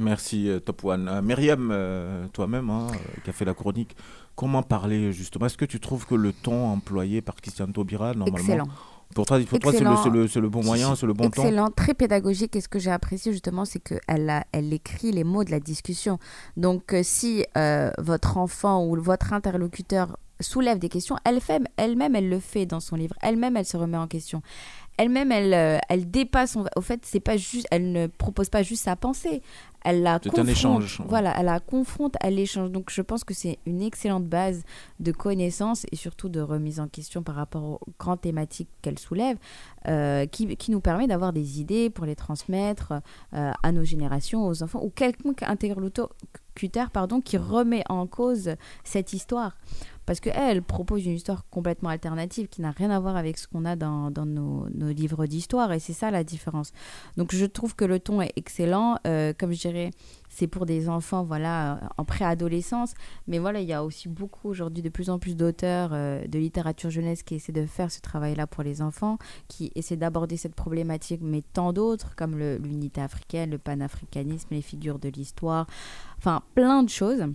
Merci 0.00 0.48
euh, 0.48 0.60
Top 0.60 0.84
One. 0.84 1.08
Euh, 1.08 1.22
Myriam, 1.22 1.70
euh, 1.72 2.26
toi-même, 2.32 2.70
hein, 2.70 2.88
euh, 2.90 3.20
qui 3.22 3.30
a 3.30 3.32
fait 3.32 3.44
la 3.44 3.54
chronique, 3.54 3.96
comment 4.40 4.62
parler 4.62 5.12
justement? 5.12 5.44
Est-ce 5.46 5.58
que 5.58 5.66
tu 5.66 5.80
trouves 5.80 6.06
que 6.06 6.14
le 6.14 6.32
ton 6.32 6.58
employé 6.72 7.20
par 7.20 7.34
Christiane 7.36 7.72
Taubira, 7.74 8.14
normalement, 8.14 8.38
Excellent. 8.38 8.68
pour 9.14 9.26
toi, 9.26 9.38
pour 9.40 9.58
toi 9.58 9.72
c'est 9.72 9.84
le, 9.84 10.40
le- 10.40 10.48
bon 10.48 10.64
moyen, 10.64 10.96
c'est 10.96 11.04
le 11.06 11.12
bon 11.12 11.28
ton? 11.28 11.42
Excellent, 11.42 11.70
très 11.70 11.92
pédagogique. 11.92 12.56
Et 12.56 12.62
ce 12.62 12.68
que 12.68 12.78
j'ai 12.78 12.90
apprécié 12.90 13.32
justement, 13.32 13.66
c'est 13.66 13.80
qu'elle 13.80 14.30
a- 14.30 14.44
elle 14.52 14.72
écrit 14.72 15.12
les 15.12 15.24
mots 15.24 15.44
de 15.44 15.50
la 15.50 15.60
discussion. 15.60 16.18
Donc, 16.56 16.94
euh, 16.94 17.02
si 17.02 17.44
euh, 17.58 17.90
votre 17.98 18.38
enfant 18.38 18.82
ou 18.86 18.98
votre 19.00 19.34
interlocuteur 19.34 20.16
soulève 20.40 20.78
des 20.78 20.88
questions, 20.88 21.16
elle 21.26 21.38
fait, 21.42 21.60
elle-même, 21.76 22.16
elle 22.16 22.30
le 22.30 22.40
fait 22.40 22.64
dans 22.64 22.80
son 22.80 22.96
livre. 22.96 23.14
Elle-même, 23.20 23.58
elle 23.58 23.66
se 23.66 23.76
remet 23.76 23.98
en 23.98 24.06
question. 24.06 24.40
Elle-même, 24.96 25.32
elle, 25.32 25.54
euh, 25.54 25.78
elle 25.88 26.10
dépasse. 26.10 26.52
son- 26.52 26.66
Au 26.76 26.80
fait, 26.82 27.00
c'est 27.04 27.20
pas 27.20 27.36
juste. 27.38 27.66
Elle 27.70 27.90
ne 27.92 28.06
propose 28.06 28.50
pas 28.50 28.62
juste 28.62 28.84
sa 28.84 28.96
pensée. 28.96 29.42
Elle 29.82 30.02
la 30.02 30.20
C'est 30.22 30.28
un 30.28 30.32
confronte. 30.32 30.48
échange. 30.50 31.02
Voilà, 31.08 31.34
elle 31.38 31.46
la 31.46 31.58
confronte, 31.58 32.14
elle 32.20 32.34
l'échange. 32.34 32.70
Donc, 32.70 32.90
je 32.90 33.00
pense 33.00 33.24
que 33.24 33.32
c'est 33.32 33.58
une 33.64 33.80
excellente 33.80 34.26
base 34.26 34.62
de 34.98 35.10
connaissances 35.10 35.86
et 35.90 35.96
surtout 35.96 36.28
de 36.28 36.40
remise 36.40 36.80
en 36.80 36.88
question 36.88 37.22
par 37.22 37.34
rapport 37.34 37.62
aux 37.64 37.80
grandes 37.98 38.20
thématiques 38.20 38.68
qu'elle 38.82 38.98
soulève, 38.98 39.38
euh, 39.88 40.26
qui, 40.26 40.54
qui 40.58 40.70
nous 40.70 40.80
permet 40.82 41.06
d'avoir 41.06 41.32
des 41.32 41.60
idées 41.62 41.88
pour 41.88 42.04
les 42.04 42.14
transmettre 42.14 42.92
euh, 43.32 43.52
à 43.62 43.72
nos 43.72 43.84
générations, 43.84 44.46
aux 44.46 44.62
enfants, 44.62 44.80
ou 44.82 44.90
quelconque 44.90 45.42
interlocuteur 45.42 46.10
pardon, 46.92 47.22
qui 47.22 47.38
remet 47.38 47.82
en 47.88 48.06
cause 48.06 48.56
cette 48.84 49.14
histoire. 49.14 49.56
Parce 50.10 50.18
que 50.18 50.30
elle 50.30 50.60
propose 50.60 51.06
une 51.06 51.12
histoire 51.12 51.44
complètement 51.50 51.88
alternative 51.88 52.48
qui 52.48 52.62
n'a 52.62 52.72
rien 52.72 52.90
à 52.90 52.98
voir 52.98 53.14
avec 53.14 53.38
ce 53.38 53.46
qu'on 53.46 53.64
a 53.64 53.76
dans, 53.76 54.10
nos, 54.10 54.66
livres 54.90 55.26
d'histoire, 55.26 55.70
et 55.70 55.78
c'est 55.78 55.92
ça 55.92 56.10
la 56.10 56.24
différence. 56.24 56.72
Donc 57.16 57.32
je 57.32 57.46
trouve 57.46 57.76
que 57.76 57.84
le 57.84 58.00
ton 58.00 58.20
est 58.20 58.32
excellent, 58.34 58.98
euh, 59.06 59.32
comme 59.38 59.52
je 59.52 59.60
dirais, 59.60 59.92
c'est 60.28 60.48
pour 60.48 60.66
des 60.66 60.88
enfants 60.88 61.22
voilà 61.22 61.78
en 61.96 62.04
préadolescence, 62.04 62.94
mais 63.28 63.38
voilà 63.38 63.60
il 63.60 63.68
y 63.68 63.72
a 63.72 63.84
aussi 63.84 64.08
beaucoup 64.08 64.48
aujourd'hui 64.48 64.82
de 64.82 64.88
plus 64.88 65.10
en 65.10 65.20
plus 65.20 65.36
d'auteurs 65.36 65.90
euh, 65.92 66.26
de 66.26 66.40
littérature 66.40 66.90
jeunesse 66.90 67.22
qui 67.22 67.36
essaient 67.36 67.52
de 67.52 67.64
faire 67.64 67.92
ce 67.92 68.00
travail-là 68.00 68.48
pour 68.48 68.64
les 68.64 68.82
enfants, 68.82 69.16
qui 69.46 69.70
essaient 69.76 69.96
d'aborder 69.96 70.36
cette 70.36 70.56
problématique, 70.56 71.20
mais 71.22 71.44
tant 71.52 71.72
d'autres 71.72 72.16
comme 72.16 72.36
l'unité 72.36 73.00
africaine, 73.00 73.50
le 73.50 73.58
panafricanisme, 73.58 74.48
les 74.50 74.62
figures 74.62 74.98
de 74.98 75.08
l'histoire, 75.08 75.68
enfin 76.18 76.42
plein 76.56 76.82
de 76.82 76.88
choses. 76.88 77.26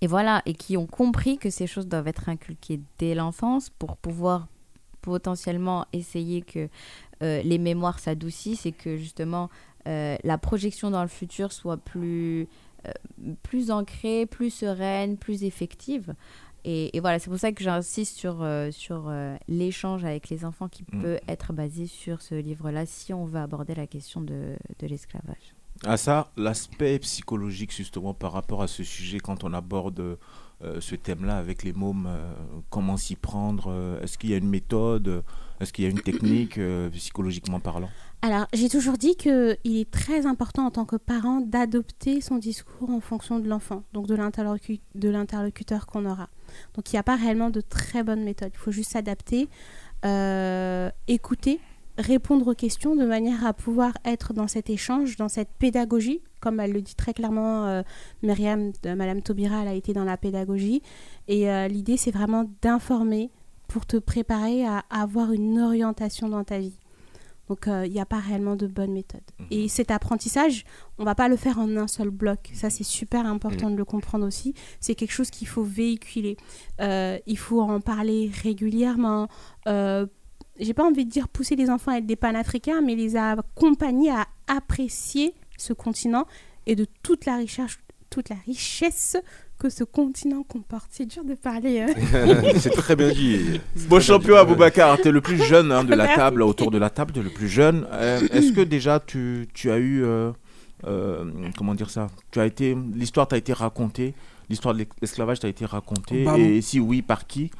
Et 0.00 0.06
voilà, 0.06 0.42
et 0.46 0.54
qui 0.54 0.76
ont 0.76 0.86
compris 0.86 1.38
que 1.38 1.50
ces 1.50 1.66
choses 1.66 1.86
doivent 1.86 2.08
être 2.08 2.28
inculquées 2.28 2.80
dès 2.98 3.14
l'enfance 3.14 3.70
pour 3.70 3.96
pouvoir 3.96 4.48
potentiellement 5.00 5.86
essayer 5.92 6.42
que 6.42 6.68
euh, 7.22 7.42
les 7.42 7.58
mémoires 7.58 7.98
s'adoucissent 7.98 8.66
et 8.66 8.72
que 8.72 8.96
justement 8.96 9.48
euh, 9.86 10.16
la 10.22 10.38
projection 10.38 10.90
dans 10.90 11.02
le 11.02 11.08
futur 11.08 11.52
soit 11.52 11.78
plus, 11.78 12.48
euh, 12.86 12.92
plus 13.42 13.70
ancrée, 13.70 14.26
plus 14.26 14.50
sereine, 14.50 15.16
plus 15.16 15.44
effective. 15.44 16.14
Et, 16.64 16.96
et 16.96 17.00
voilà, 17.00 17.18
c'est 17.18 17.30
pour 17.30 17.38
ça 17.38 17.52
que 17.52 17.62
j'insiste 17.62 18.16
sur, 18.16 18.44
sur 18.72 19.10
l'échange 19.46 20.04
avec 20.04 20.28
les 20.28 20.44
enfants 20.44 20.68
qui 20.68 20.84
Mm. 20.92 21.00
peut 21.00 21.18
être 21.28 21.52
basé 21.52 21.86
sur 21.86 22.20
ce 22.22 22.34
livre-là 22.34 22.86
si 22.86 23.12
on 23.12 23.24
veut 23.24 23.40
aborder 23.40 23.74
la 23.74 23.86
question 23.86 24.20
de, 24.20 24.56
de 24.78 24.86
l'esclavage. 24.86 25.54
À 25.84 25.96
ça, 25.96 26.30
l'aspect 26.36 26.98
psychologique 26.98 27.72
justement 27.72 28.12
par 28.14 28.32
rapport 28.32 28.62
à 28.62 28.66
ce 28.66 28.82
sujet 28.82 29.20
quand 29.20 29.44
on 29.44 29.52
aborde 29.54 30.18
euh, 30.64 30.80
ce 30.80 30.96
thème-là 30.96 31.38
avec 31.38 31.62
les 31.62 31.72
mômes, 31.72 32.06
euh, 32.08 32.32
comment 32.68 32.96
s'y 32.96 33.14
prendre 33.14 33.66
euh, 33.68 34.00
Est-ce 34.02 34.18
qu'il 34.18 34.30
y 34.30 34.34
a 34.34 34.38
une 34.38 34.48
méthode 34.48 35.22
Est-ce 35.60 35.72
qu'il 35.72 35.84
y 35.84 35.86
a 35.86 35.90
une 35.90 36.00
technique 36.00 36.58
psychologiquement 36.92 37.60
parlant? 37.60 37.90
Alors, 38.22 38.48
j'ai 38.52 38.68
toujours 38.68 38.98
dit 38.98 39.14
qu'il 39.14 39.56
est 39.64 39.88
très 39.88 40.26
important 40.26 40.66
en 40.66 40.72
tant 40.72 40.84
que 40.84 40.96
parent 40.96 41.40
d'adopter 41.40 42.20
son 42.20 42.38
discours 42.38 42.90
en 42.90 43.00
fonction 43.00 43.38
de 43.38 43.48
l'enfant, 43.48 43.84
donc 43.92 44.08
de 44.08 44.16
l'interlocu- 44.16 44.80
de 44.96 45.08
l'interlocuteur 45.08 45.86
qu'on 45.86 46.04
aura. 46.04 46.28
Donc, 46.74 46.92
il 46.92 46.96
n'y 46.96 46.98
a 46.98 47.04
pas 47.04 47.14
réellement 47.14 47.50
de 47.50 47.60
très 47.60 48.02
bonne 48.02 48.24
méthode. 48.24 48.50
Il 48.52 48.58
faut 48.58 48.72
juste 48.72 48.90
s'adapter, 48.90 49.48
écouter, 51.06 51.60
répondre 51.98 52.46
aux 52.48 52.54
questions 52.54 52.96
de 52.96 53.04
manière 53.04 53.44
à 53.44 53.52
pouvoir 53.52 53.92
être 54.04 54.32
dans 54.32 54.46
cet 54.46 54.70
échange, 54.70 55.16
dans 55.16 55.28
cette 55.28 55.50
pédagogie. 55.58 56.22
Comme 56.40 56.60
elle 56.60 56.72
le 56.72 56.80
dit 56.80 56.94
très 56.94 57.12
clairement, 57.12 57.66
euh, 57.66 57.82
Myriam, 58.22 58.72
de 58.82 58.94
Madame 58.94 59.20
Taubira, 59.20 59.62
elle 59.62 59.68
a 59.68 59.74
été 59.74 59.92
dans 59.92 60.04
la 60.04 60.16
pédagogie. 60.16 60.82
Et 61.26 61.50
euh, 61.50 61.68
l'idée, 61.68 61.96
c'est 61.96 62.12
vraiment 62.12 62.48
d'informer 62.62 63.30
pour 63.66 63.84
te 63.84 63.96
préparer 63.96 64.64
à 64.64 64.84
avoir 64.88 65.32
une 65.32 65.60
orientation 65.60 66.28
dans 66.28 66.44
ta 66.44 66.58
vie. 66.58 66.78
Donc, 67.48 67.66
euh, 67.66 67.86
il 67.86 67.92
n'y 67.92 68.00
a 68.00 68.06
pas 68.06 68.18
réellement 68.18 68.56
de 68.56 68.66
bonne 68.66 68.92
méthode. 68.92 69.22
Et 69.50 69.68
cet 69.68 69.90
apprentissage, 69.90 70.64
on 70.98 71.04
va 71.04 71.14
pas 71.14 71.28
le 71.28 71.36
faire 71.36 71.58
en 71.58 71.76
un 71.76 71.86
seul 71.86 72.10
bloc. 72.10 72.50
Ça, 72.52 72.68
c'est 72.68 72.84
super 72.84 73.24
important 73.24 73.70
de 73.70 73.76
le 73.76 73.84
comprendre 73.84 74.26
aussi. 74.26 74.54
C'est 74.80 74.94
quelque 74.94 75.12
chose 75.12 75.30
qu'il 75.30 75.48
faut 75.48 75.62
véhiculer. 75.62 76.36
Euh, 76.80 77.18
il 77.26 77.38
faut 77.38 77.62
en 77.62 77.80
parler 77.80 78.30
régulièrement. 78.42 79.28
Euh, 79.66 80.06
J'ai 80.60 80.74
pas 80.74 80.84
envie 80.84 81.04
de 81.04 81.10
dire 81.10 81.28
pousser 81.28 81.56
les 81.56 81.70
enfants 81.70 81.92
à 81.92 81.98
être 81.98 82.06
des 82.06 82.16
panafricains, 82.16 82.80
mais 82.80 82.94
les 82.94 83.16
accompagner 83.16 84.10
à 84.10 84.26
apprécier 84.46 85.34
ce 85.56 85.72
continent 85.72 86.26
et 86.66 86.74
de 86.76 86.86
toute 87.02 87.26
la 87.26 87.36
richesse, 87.36 87.78
toute 88.10 88.28
la 88.28 88.36
richesse 88.46 89.16
que 89.58 89.68
ce 89.70 89.82
continent 89.84 90.42
comporte. 90.44 90.86
C'est 90.90 91.06
dur 91.06 91.24
de 91.24 91.34
parler. 91.34 91.86
euh. 92.14 92.52
C'est 92.58 92.70
très 92.70 92.94
bien 92.94 93.10
dit. 93.10 93.60
Bon 93.88 94.00
champion 94.00 94.36
Aboubacar, 94.36 95.00
tu 95.00 95.08
es 95.08 95.10
le 95.12 95.20
plus 95.20 95.42
jeune 95.42 95.72
hein, 95.72 95.82
de 95.84 95.94
la 95.94 96.14
table, 96.14 96.42
autour 96.42 96.70
de 96.70 96.78
la 96.78 96.90
table, 96.90 97.12
tu 97.12 97.20
es 97.20 97.22
le 97.22 97.30
plus 97.30 97.48
jeune. 97.48 97.86
Euh, 97.92 98.20
Est-ce 98.32 98.52
que 98.52 98.60
déjà 98.60 99.00
tu, 99.00 99.48
tu 99.54 99.70
as 99.72 99.78
eu, 99.78 100.04
euh, 100.04 100.30
euh, 100.86 101.24
comment 101.56 101.74
dire 101.74 101.90
ça? 101.90 102.06
Tu 102.30 102.38
as 102.38 102.46
été, 102.46 102.76
l'histoire 102.94 103.26
t'a 103.26 103.36
été 103.36 103.52
racontée, 103.52 104.14
l'histoire 104.48 104.74
de 104.74 104.86
l'esclavage 105.00 105.40
t'a 105.40 105.48
été 105.48 105.64
racontée, 105.66 106.24
Bah, 106.24 106.38
et 106.38 106.60
si 106.60 106.78
oui, 106.78 107.02
par 107.02 107.26
qui? 107.26 107.50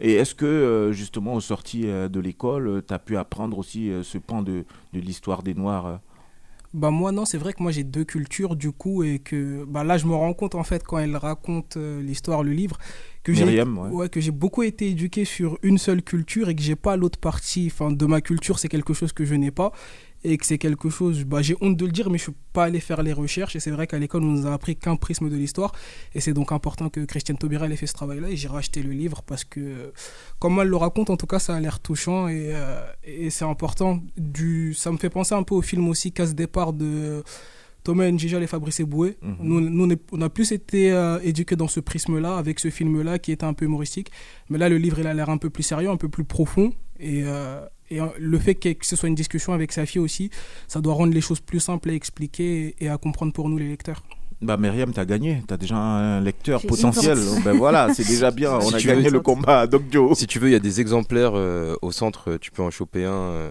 Et 0.00 0.12
est-ce 0.14 0.34
que 0.34 0.46
euh, 0.46 0.92
justement 0.92 1.34
au 1.34 1.40
sorti 1.40 1.82
euh, 1.86 2.08
de 2.08 2.20
l'école, 2.20 2.82
tu 2.86 2.94
as 2.94 2.98
pu 2.98 3.16
apprendre 3.16 3.58
aussi 3.58 3.90
euh, 3.90 4.02
ce 4.02 4.18
pan 4.18 4.42
de, 4.42 4.64
de 4.92 5.00
l'histoire 5.00 5.42
des 5.42 5.54
Noirs 5.54 5.86
euh? 5.86 5.96
Bah 6.74 6.90
moi 6.90 7.12
non, 7.12 7.24
c'est 7.24 7.38
vrai 7.38 7.54
que 7.54 7.62
moi 7.62 7.72
j'ai 7.72 7.82
deux 7.82 8.04
cultures 8.04 8.54
du 8.54 8.72
coup 8.72 9.02
et 9.02 9.20
que 9.20 9.64
bah 9.64 9.84
là 9.84 9.96
je 9.96 10.06
me 10.06 10.14
rends 10.14 10.34
compte 10.34 10.54
en 10.54 10.64
fait 10.64 10.84
quand 10.84 10.98
elle 10.98 11.16
raconte 11.16 11.78
euh, 11.78 12.02
l'histoire, 12.02 12.42
le 12.42 12.52
livre, 12.52 12.76
que 13.22 13.32
j'ai 13.32 13.62
ouais. 13.62 14.08
que 14.10 14.20
j'ai 14.20 14.30
beaucoup 14.30 14.62
été 14.62 14.90
éduqué 14.90 15.24
sur 15.24 15.58
une 15.62 15.78
seule 15.78 16.02
culture 16.02 16.50
et 16.50 16.54
que 16.54 16.60
j'ai 16.60 16.76
pas 16.76 16.98
l'autre 16.98 17.18
partie, 17.18 17.70
enfin 17.72 17.90
de 17.90 18.04
ma 18.04 18.20
culture 18.20 18.58
c'est 18.58 18.68
quelque 18.68 18.92
chose 18.92 19.14
que 19.14 19.24
je 19.24 19.34
n'ai 19.34 19.50
pas 19.50 19.72
et 20.24 20.36
que 20.36 20.44
c'est 20.44 20.58
quelque 20.58 20.90
chose, 20.90 21.24
bah, 21.24 21.42
j'ai 21.42 21.56
honte 21.60 21.76
de 21.76 21.86
le 21.86 21.92
dire 21.92 22.10
mais 22.10 22.18
je 22.18 22.24
suis 22.24 22.32
pas 22.52 22.64
allé 22.64 22.80
faire 22.80 23.02
les 23.02 23.12
recherches 23.12 23.54
et 23.56 23.60
c'est 23.60 23.70
vrai 23.70 23.86
qu'à 23.86 23.98
l'école 23.98 24.22
on 24.24 24.32
nous 24.32 24.46
a 24.46 24.52
appris 24.52 24.76
qu'un 24.76 24.96
prisme 24.96 25.30
de 25.30 25.36
l'histoire 25.36 25.72
et 26.14 26.20
c'est 26.20 26.32
donc 26.32 26.52
important 26.52 26.88
que 26.88 27.04
Christiane 27.04 27.38
Taubira 27.38 27.68
ait 27.68 27.76
fait 27.76 27.86
ce 27.86 27.92
travail 27.92 28.20
là 28.20 28.28
et 28.28 28.36
j'ai 28.36 28.48
racheté 28.48 28.82
le 28.82 28.90
livre 28.90 29.22
parce 29.22 29.44
que 29.44 29.92
comme 30.38 30.58
elle 30.60 30.68
le 30.68 30.76
raconte 30.76 31.10
en 31.10 31.16
tout 31.16 31.26
cas 31.26 31.38
ça 31.38 31.54
a 31.54 31.60
l'air 31.60 31.80
touchant 31.80 32.28
et, 32.28 32.50
euh, 32.52 32.80
et 33.04 33.30
c'est 33.30 33.44
important 33.44 34.00
du 34.16 34.74
ça 34.74 34.90
me 34.90 34.96
fait 34.96 35.10
penser 35.10 35.34
un 35.34 35.44
peu 35.44 35.54
au 35.54 35.62
film 35.62 35.88
aussi 35.88 36.10
Casse 36.12 36.34
départ 36.34 36.72
de 36.72 37.22
Thomas 37.84 38.10
Njijal 38.10 38.42
et 38.42 38.46
Fabrice 38.46 38.80
Eboué. 38.80 39.16
Mhm. 39.22 39.36
Nous, 39.40 39.60
nous, 39.60 39.96
on 40.12 40.20
a 40.20 40.28
plus 40.28 40.52
été 40.52 40.92
euh, 40.92 41.20
éduqués 41.22 41.56
dans 41.56 41.68
ce 41.68 41.80
prisme-là, 41.80 42.36
avec 42.36 42.60
ce 42.60 42.68
film-là 42.68 43.18
qui 43.18 43.32
était 43.32 43.44
un 43.44 43.54
peu 43.54 43.64
humoristique. 43.64 44.10
Mais 44.50 44.58
là, 44.58 44.68
le 44.68 44.76
livre, 44.76 44.98
il 44.98 45.06
a 45.06 45.14
l'air 45.14 45.30
un 45.30 45.38
peu 45.38 45.48
plus 45.48 45.62
sérieux, 45.62 45.88
un 45.88 45.96
peu 45.96 46.10
plus 46.10 46.24
profond. 46.24 46.72
Et, 47.00 47.22
euh, 47.24 47.60
et 47.90 48.00
euh, 48.00 48.06
le 48.18 48.38
fait 48.38 48.54
que, 48.54 48.74
ce 48.82 48.96
soit 48.96 49.08
une 49.08 49.14
discussion 49.14 49.52
avec 49.52 49.72
sa 49.72 49.86
fille 49.86 50.00
aussi, 50.00 50.30
ça 50.66 50.80
doit 50.80 50.94
rendre 50.94 51.12
les 51.12 51.20
choses 51.20 51.40
plus 51.40 51.60
simples 51.60 51.90
à 51.90 51.94
expliquer 51.94 52.74
et, 52.80 52.88
à 52.88 52.98
comprendre 52.98 53.32
pour 53.32 53.48
nous, 53.48 53.58
les 53.58 53.68
lecteurs. 53.68 54.02
Bah 54.40 54.56
Myriam, 54.56 54.92
t'as 54.92 55.04
gagné, 55.04 55.42
t'as 55.48 55.56
déjà 55.56 55.76
un 55.76 56.20
lecteur 56.20 56.62
potentiel. 56.62 57.18
ben 57.44 57.52
voilà, 57.56 57.92
c'est 57.92 58.06
déjà 58.06 58.30
bien, 58.30 58.54
on 58.54 58.60
Si 58.68 58.74
a 58.76 58.78
tu 58.78 58.86
gagné 58.86 59.04
veux- 59.04 59.10
le 59.10 59.20
combat. 59.20 59.66
Doc 59.66 59.82
Joe. 59.90 60.16
Si 60.16 60.26
tu 60.28 60.38
veux, 60.38 60.48
il 60.48 60.52
y 60.52 60.56
a 60.56 60.60
des 60.60 60.80
exemplaires 60.80 61.32
euh, 61.34 61.74
au 61.82 61.90
centre, 61.90 62.36
tu 62.36 62.52
peux 62.52 62.62
en 62.62 62.70
choper 62.70 63.04
un 63.04 63.10
euh, 63.12 63.50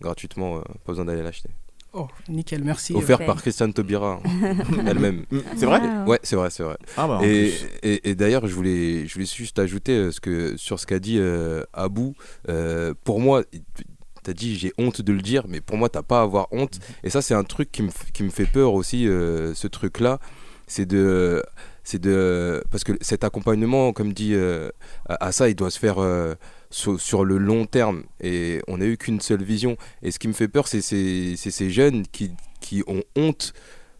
gratuitement, 0.00 0.58
euh, 0.58 0.60
pas 0.84 0.92
besoin 0.92 1.06
d'aller 1.06 1.22
l'acheter. 1.22 1.48
Oh, 1.94 2.08
nickel, 2.28 2.64
merci. 2.64 2.94
Offert 2.94 3.18
par 3.26 3.36
Christiane 3.42 3.72
Taubira 3.74 4.18
hein, 4.24 4.56
elle-même. 4.86 5.24
C'est 5.56 5.66
vrai 5.66 5.80
Ouais, 6.06 6.18
c'est 6.22 6.36
vrai, 6.36 6.48
c'est 6.50 6.62
vrai. 6.62 6.76
Ah 6.96 7.06
bah, 7.06 7.20
et 7.22 7.50
plus. 7.50 7.68
et, 7.82 8.10
et 8.10 8.14
d'ailleurs, 8.14 8.46
je 8.46 8.54
voulais, 8.54 9.06
je 9.06 9.12
voulais 9.14 9.26
juste 9.26 9.58
ajouter 9.58 9.92
euh, 9.92 10.10
ce 10.10 10.18
que, 10.20 10.56
sur 10.56 10.80
ce 10.80 10.86
qu'a 10.86 10.98
dit 10.98 11.18
euh, 11.18 11.64
Abou. 11.74 12.14
Euh, 12.48 12.94
pour 13.04 13.20
moi, 13.20 13.42
t'as 14.22 14.32
dit 14.32 14.56
j'ai 14.56 14.72
honte 14.78 15.02
de 15.02 15.12
le 15.12 15.20
dire, 15.20 15.44
mais 15.48 15.60
pour 15.60 15.76
moi, 15.76 15.90
t'as 15.90 16.02
pas 16.02 16.20
à 16.20 16.22
avoir 16.22 16.46
honte. 16.50 16.78
Et 17.04 17.10
ça, 17.10 17.20
c'est 17.20 17.34
un 17.34 17.44
truc 17.44 17.70
qui 17.70 17.82
me, 17.82 17.90
qui 18.14 18.22
me 18.22 18.30
fait 18.30 18.46
peur 18.46 18.72
aussi, 18.72 19.06
euh, 19.06 19.52
ce 19.54 19.66
truc-là. 19.66 20.18
C'est 20.66 20.86
de. 20.86 21.42
C'est 21.84 22.00
de. 22.00 22.62
Parce 22.70 22.84
que 22.84 22.92
cet 23.02 23.22
accompagnement, 23.24 23.92
comme 23.92 24.14
dit 24.14 24.32
euh, 24.32 24.70
à, 25.08 25.26
à 25.26 25.32
ça, 25.32 25.50
il 25.50 25.54
doit 25.56 25.70
se 25.70 25.78
faire. 25.78 25.98
euh, 25.98 26.34
sur, 26.72 27.00
sur 27.00 27.24
le 27.24 27.38
long 27.38 27.66
terme 27.66 28.02
et 28.20 28.60
on 28.66 28.78
n'a 28.78 28.86
eu 28.86 28.96
qu'une 28.96 29.20
seule 29.20 29.44
vision. 29.44 29.76
Et 30.02 30.10
ce 30.10 30.18
qui 30.18 30.26
me 30.26 30.32
fait 30.32 30.48
peur 30.48 30.66
c'est 30.66 30.80
ces, 30.80 31.70
jeunes 31.70 32.04
qui, 32.10 32.32
qui 32.60 32.82
ont 32.88 33.02
honte 33.14 33.52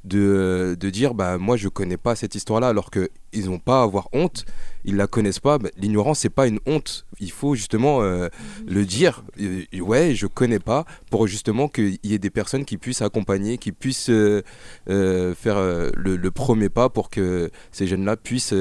de, 0.04 0.76
de 0.80 0.90
dire 0.90 1.14
bah 1.14 1.38
moi 1.38 1.56
je 1.56 1.68
connais 1.68 1.96
pas 1.96 2.16
cette 2.16 2.34
histoire 2.34 2.58
là 2.58 2.66
alors 2.66 2.90
que 2.90 3.08
ils 3.32 3.44
n'ont 3.48 3.60
pas 3.60 3.80
à 3.80 3.82
avoir 3.84 4.08
honte 4.12 4.44
ils 4.84 4.96
la 4.96 5.06
connaissent 5.06 5.38
pas 5.38 5.58
Bah, 5.58 5.68
l'ignorance 5.76 6.18
c'est 6.20 6.28
pas 6.28 6.48
une 6.48 6.58
honte. 6.66 7.06
Il 7.20 7.30
faut 7.30 7.54
justement 7.54 8.02
euh, 8.02 8.28
le 8.66 8.84
dire 8.84 9.22
Euh, 9.40 9.62
ouais 9.80 10.14
je 10.16 10.26
connais 10.26 10.58
pas 10.58 10.84
pour 11.10 11.28
justement 11.28 11.68
qu'il 11.68 11.98
y 12.02 12.14
ait 12.14 12.18
des 12.18 12.30
personnes 12.30 12.64
qui 12.64 12.78
puissent 12.78 13.02
accompagner 13.02 13.58
qui 13.58 13.70
puissent 13.70 14.10
euh, 14.10 14.42
faire 14.86 15.60
le, 15.60 16.16
le 16.16 16.30
premier 16.32 16.68
pas 16.68 16.88
pour 16.88 17.08
que 17.08 17.50
ces 17.70 17.86
jeunes 17.86 18.04
là 18.04 18.16
puissent 18.16 18.54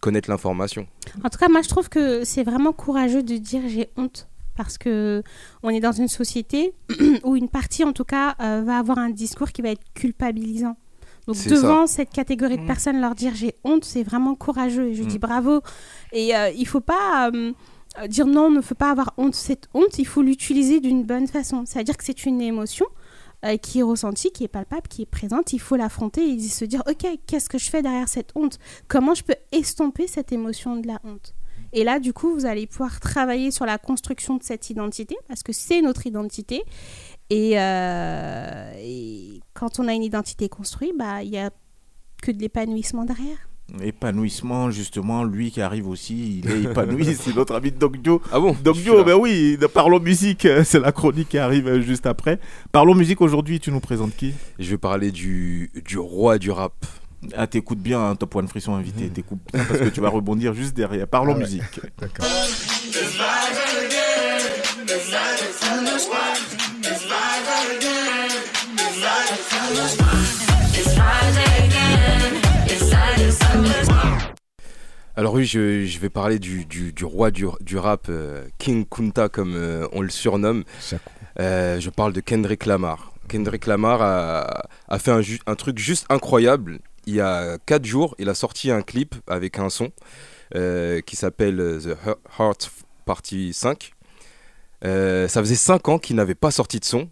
connaître 0.00 0.30
l'information 0.30 0.86
En 1.24 1.28
tout 1.28 1.38
cas, 1.38 1.48
moi, 1.48 1.62
je 1.62 1.68
trouve 1.68 1.88
que 1.88 2.24
c'est 2.24 2.44
vraiment 2.44 2.72
courageux 2.72 3.22
de 3.22 3.36
dire 3.36 3.62
j'ai 3.66 3.90
honte. 3.96 4.28
Parce 4.56 4.78
que 4.78 5.22
on 5.62 5.68
est 5.70 5.80
dans 5.80 5.92
une 5.92 6.08
société 6.08 6.72
où 7.24 7.36
une 7.36 7.48
partie, 7.48 7.84
en 7.84 7.92
tout 7.92 8.04
cas, 8.04 8.34
euh, 8.40 8.62
va 8.64 8.78
avoir 8.78 8.96
un 8.98 9.10
discours 9.10 9.52
qui 9.52 9.60
va 9.60 9.68
être 9.70 9.82
culpabilisant. 9.94 10.76
Donc, 11.26 11.36
devant 11.48 11.86
ça. 11.86 11.96
cette 11.96 12.10
catégorie 12.10 12.56
de 12.56 12.62
Mm. 12.62 12.66
personnes, 12.66 13.00
leur 13.00 13.14
dire 13.14 13.32
j'ai 13.34 13.54
honte, 13.64 13.84
c'est 13.84 14.02
vraiment 14.04 14.34
courageux. 14.34 14.88
Et 14.88 14.94
je 14.94 15.02
Mm. 15.02 15.06
dis 15.08 15.18
bravo. 15.18 15.60
Et 16.12 16.34
euh, 16.34 16.50
il 16.56 16.66
faut 16.66 16.80
pas 16.80 17.30
euh, 17.34 17.52
euh, 18.00 18.06
dire 18.06 18.26
non, 18.26 18.50
ne 18.50 18.60
faut 18.62 18.74
pas 18.76 18.90
avoir 18.90 19.12
honte. 19.18 19.34
Cette 19.34 19.68
honte, 19.74 19.98
il 19.98 20.06
faut 20.06 20.22
l'utiliser 20.22 20.80
d'une 20.80 21.02
bonne 21.04 21.26
façon. 21.26 21.64
C'est-à-dire 21.66 21.96
que 21.98 22.04
c'est 22.04 22.24
une 22.24 22.40
émotion 22.40 22.86
euh, 23.46 23.56
qui 23.56 23.80
est 23.80 23.82
ressentie, 23.82 24.30
qui 24.30 24.44
est 24.44 24.48
palpable, 24.48 24.88
qui 24.88 25.02
est 25.02 25.06
présente. 25.06 25.52
Il 25.52 25.60
faut 25.60 25.76
l'affronter 25.76 26.28
et 26.28 26.38
se 26.40 26.64
dire 26.64 26.82
ok, 26.88 27.06
qu'est-ce 27.26 27.48
que 27.48 27.58
je 27.58 27.70
fais 27.70 27.82
derrière 27.82 28.08
cette 28.08 28.32
honte? 28.34 28.58
Comment 28.88 29.14
je 29.14 29.22
peux 29.22 29.36
estomper 29.52 30.06
cette 30.06 30.32
émotion 30.32 30.76
de 30.76 30.86
la 30.86 31.00
honte? 31.04 31.34
Et 31.72 31.84
là, 31.84 32.00
du 32.00 32.12
coup, 32.12 32.32
vous 32.32 32.46
allez 32.46 32.66
pouvoir 32.66 33.00
travailler 33.00 33.50
sur 33.50 33.66
la 33.66 33.78
construction 33.78 34.36
de 34.36 34.42
cette 34.42 34.70
identité, 34.70 35.16
parce 35.28 35.42
que 35.42 35.52
c'est 35.52 35.82
notre 35.82 36.06
identité. 36.06 36.62
Et, 37.28 37.58
euh, 37.58 39.38
quand 39.54 39.78
on 39.78 39.88
a 39.88 39.92
une 39.92 40.02
identité 40.02 40.48
construite, 40.48 40.96
bah, 40.96 41.22
il 41.22 41.30
n'y 41.30 41.38
a 41.38 41.50
que 42.22 42.30
de 42.30 42.38
l'épanouissement 42.38 43.04
derrière. 43.04 43.48
Épanouissement, 43.82 44.70
justement, 44.70 45.24
lui 45.24 45.50
qui 45.50 45.60
arrive 45.60 45.88
aussi, 45.88 46.40
il 46.44 46.50
est 46.50 46.62
épanoui, 46.70 47.14
c'est 47.20 47.34
notre 47.34 47.54
ami 47.56 47.72
Doc 47.72 47.96
Dio. 48.00 48.22
Ah 48.32 48.38
bon 48.38 48.56
Doc 48.62 48.76
Je 48.76 48.82
Dio, 48.82 48.92
suis 48.92 48.98
là. 49.00 49.04
ben 49.04 49.14
oui, 49.20 49.58
Parlons 49.74 49.98
Musique, 50.00 50.46
c'est 50.64 50.78
la 50.78 50.92
chronique 50.92 51.28
qui 51.30 51.38
arrive 51.38 51.80
juste 51.80 52.06
après. 52.06 52.38
Parlons 52.70 52.94
Musique, 52.94 53.20
aujourd'hui, 53.20 53.58
tu 53.58 53.72
nous 53.72 53.80
présentes 53.80 54.14
qui? 54.16 54.34
Je 54.60 54.70
vais 54.70 54.78
parler 54.78 55.10
du, 55.10 55.70
du 55.84 55.98
roi 55.98 56.38
du 56.38 56.50
rap. 56.52 56.74
Ah, 57.36 57.48
t'écoutes 57.48 57.80
bien, 57.80 58.00
hein, 58.00 58.14
Top 58.14 58.36
One 58.36 58.46
Frisson 58.46 58.74
invité, 58.74 59.08
t'écoutes 59.08 59.40
bien 59.52 59.64
parce 59.64 59.80
que 59.80 59.88
tu 59.88 60.00
vas 60.00 60.10
rebondir 60.10 60.54
juste 60.54 60.74
derrière. 60.76 61.08
Parlons 61.08 61.32
Ah 61.34 61.38
ouais. 61.38 61.42
musique. 61.44 61.80
D'accord. 61.98 62.26
Alors 75.16 75.32
oui, 75.34 75.46
je, 75.46 75.84
je 75.86 75.98
vais 75.98 76.10
parler 76.10 76.38
du, 76.38 76.64
du, 76.66 76.92
du 76.92 77.04
roi 77.04 77.30
du, 77.30 77.46
du 77.60 77.78
rap, 77.78 78.06
euh, 78.10 78.46
King 78.58 78.84
Kunta 78.86 79.28
comme 79.28 79.54
euh, 79.56 79.86
on 79.92 80.02
le 80.02 80.10
surnomme. 80.10 80.64
Euh, 81.40 81.80
je 81.80 81.88
parle 81.90 82.12
de 82.12 82.20
Kendrick 82.20 82.66
Lamar. 82.66 83.12
Kendrick 83.28 83.66
Lamar 83.66 84.02
a, 84.02 84.62
a 84.88 84.98
fait 84.98 85.10
un, 85.10 85.22
un 85.46 85.54
truc 85.54 85.78
juste 85.78 86.06
incroyable. 86.10 86.80
Il 87.06 87.14
y 87.14 87.20
a 87.20 87.56
4 87.66 87.84
jours, 87.84 88.14
il 88.18 88.28
a 88.28 88.34
sorti 88.34 88.70
un 88.70 88.82
clip 88.82 89.14
avec 89.26 89.58
un 89.58 89.70
son 89.70 89.90
qui 90.54 91.16
s'appelle 91.16 91.56
The 91.82 91.96
He- 92.06 92.14
Heart 92.38 92.70
Party 93.04 93.52
5. 93.52 93.92
Euh, 94.84 95.28
ça 95.28 95.40
faisait 95.40 95.54
5 95.56 95.88
ans 95.88 95.98
qu'il 95.98 96.16
n'avait 96.16 96.34
pas 96.34 96.50
sorti 96.50 96.78
de 96.78 96.84
son. 96.84 97.08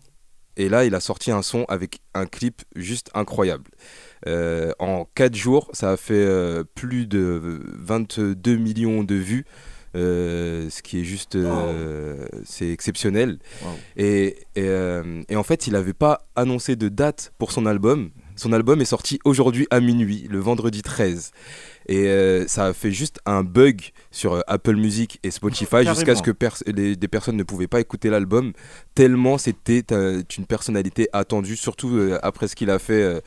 Et 0.56 0.68
là, 0.68 0.85
il 0.85 0.94
a 0.94 1.01
sorti 1.01 1.31
un 1.32 1.43
son 1.43 1.64
avec 1.64 2.01
un 2.14 2.26
clip 2.26 2.62
juste 2.76 3.10
incroyable. 3.14 3.64
Euh, 4.27 4.73
en 4.79 5.07
4 5.15 5.35
jours, 5.37 5.71
ça 5.73 5.93
a 5.93 5.97
fait 5.97 6.15
euh, 6.15 6.65
plus 6.75 7.07
de 7.07 7.61
22 7.79 8.57
millions 8.57 9.05
de 9.05 9.15
vues. 9.15 9.45
euh, 9.97 10.69
ce 10.71 10.83
qui 10.83 11.01
est 11.01 11.05
juste 11.05 11.37
c'est 12.45 12.69
exceptionnel 12.71 13.39
Wow. 13.63 13.71
et, 13.97 14.37
et, 14.57 14.69
et 15.29 15.37
en 15.37 15.43
fait 15.45 15.69
il 15.69 15.75
n'avait 15.75 15.93
pas 15.93 16.27
annoncé 16.35 16.75
de 16.75 16.89
date 16.89 17.33
pour 17.39 17.53
son 17.53 17.65
album 17.65 18.11
son 18.35 18.53
album 18.53 18.81
est 18.81 18.87
sorti 18.87 19.21
aujourd'hui 19.25 19.69
à 19.71 19.79
minuit 19.79 20.27
le 20.29 20.41
vendredi 20.41 20.83
13 20.83 21.31
et 21.87 22.09
ça 22.49 22.67
a 22.67 22.73
fait 22.73 22.91
juste 22.91 23.21
un 23.25 23.45
bug 23.45 23.83
sur 24.11 24.43
Apple 24.49 24.75
Music 24.75 25.21
et 25.23 25.31
Spotify 25.31 25.85
jusqu'à 25.95 26.17
ce 26.17 26.23
que 26.23 26.33
pers- 26.33 26.63
les- 26.67 26.97
des 26.97 27.09
personnes 27.09 27.37
ne 27.37 27.45
pouvaient 27.45 27.69
pas 27.69 27.79
écouter 27.81 28.11
l'album 28.11 28.53
tellement 28.97 29.39
c'était 29.39 29.85
une 30.37 30.47
personnalité 30.47 31.09
attendue 31.13 31.55
surtout 31.55 32.11
après 32.23 32.49
ce 32.49 32.57
qu'il 32.57 32.71
a 32.71 32.81
fait 32.81 33.23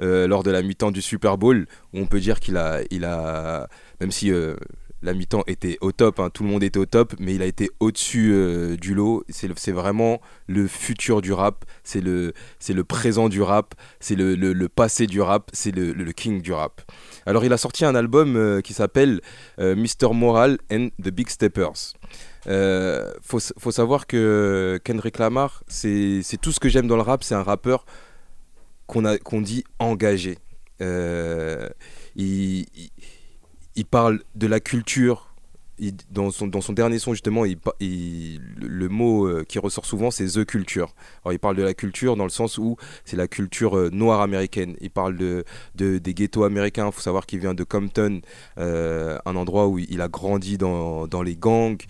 euh, 0.00 0.26
lors 0.26 0.42
de 0.42 0.50
la 0.50 0.62
mi-temps 0.62 0.90
du 0.90 1.02
Super 1.02 1.38
Bowl 1.38 1.66
où 1.92 1.98
on 1.98 2.06
peut 2.06 2.20
dire 2.20 2.40
qu'il 2.40 2.56
a, 2.56 2.80
il 2.90 3.04
a 3.04 3.68
même 4.00 4.10
si 4.10 4.30
euh, 4.32 4.54
la 5.02 5.14
mi-temps 5.14 5.44
était 5.46 5.78
au 5.80 5.92
top, 5.92 6.20
hein, 6.20 6.28
tout 6.28 6.42
le 6.42 6.50
monde 6.50 6.62
était 6.62 6.78
au 6.78 6.84
top, 6.84 7.14
mais 7.18 7.34
il 7.34 7.40
a 7.40 7.46
été 7.46 7.70
au-dessus 7.80 8.32
euh, 8.34 8.76
du 8.76 8.92
lot. 8.94 9.24
C'est 9.30 9.72
vraiment 9.72 10.20
le 10.46 10.66
futur 10.66 11.22
du 11.22 11.32
rap, 11.32 11.64
c'est 11.84 12.02
le, 12.02 12.34
le 12.68 12.84
présent 12.84 13.30
du 13.30 13.40
rap, 13.40 13.74
c'est 13.98 14.14
le, 14.14 14.34
le- 14.34 14.52
le 14.52 14.68
passé 14.68 15.06
du 15.06 15.22
rap, 15.22 15.48
c'est 15.54 15.74
le, 15.74 15.92
le- 15.92 16.12
king 16.12 16.42
du 16.42 16.52
rap. 16.52 16.82
Alors 17.24 17.46
il 17.46 17.52
a 17.54 17.56
sorti 17.56 17.86
un 17.86 17.94
album 17.94 18.60
qui 18.62 18.74
s'appelle 18.74 19.22
Mr. 19.58 20.12
Moral 20.12 20.58
and 20.70 20.88
the 21.02 21.08
Big 21.08 21.30
Steppers. 21.30 21.94
Faut, 23.22 23.38
faut 23.58 23.70
savoir 23.70 24.06
que 24.06 24.78
Kendrick 24.84 25.18
Lamar, 25.18 25.62
c'est 25.68 26.22
tout 26.42 26.52
ce 26.52 26.60
que 26.60 26.68
j'aime 26.68 26.86
dans 26.88 26.96
le 26.96 27.02
rap, 27.02 27.22
c'est 27.24 27.34
un 27.34 27.42
rappeur 27.42 27.86
qu'on 28.90 29.16
qu'on 29.18 29.40
dit 29.40 29.64
engagé. 29.78 30.38
Euh, 30.82 31.68
il, 32.16 32.66
parle 33.90 34.20
de 34.34 34.46
la 34.46 34.60
culture. 34.60 35.26
Dans, 36.10 36.30
son, 36.30 36.46
dernier 36.74 36.98
son, 36.98 37.14
justement, 37.14 37.44
le, 37.44 38.88
mot 38.88 39.26
euh, 39.26 39.44
qui 39.48 39.58
ressort 39.58 39.86
souvent, 39.86 40.10
c'est 40.10 40.26
The 40.26 40.44
Culture. 40.44 40.94
Il 41.30 41.38
parle 41.38 41.56
de 41.56 41.62
la 41.62 41.72
culture 41.72 42.16
dans 42.16 42.24
le 42.24 42.30
sens 42.30 42.58
où 42.58 42.76
c'est 43.06 43.16
la 43.16 43.28
culture 43.28 43.78
euh, 43.78 43.88
noire 43.90 44.20
américaine. 44.20 44.76
Il 44.82 44.90
parle 44.90 45.16
de, 45.16 45.42
de- 45.76 45.96
des 45.96 46.12
ghettos 46.12 46.44
américains. 46.44 46.88
Il 46.88 46.92
faut 46.92 47.00
savoir 47.00 47.24
qu'il 47.24 47.38
vient 47.38 47.54
de 47.54 47.64
Compton, 47.64 48.20
un 48.58 49.36
endroit 49.36 49.68
où 49.68 49.78
il 49.78 50.02
a 50.02 50.08
grandi 50.08 50.58
dans, 50.58 51.22
les 51.24 51.36
gangs, 51.36 51.82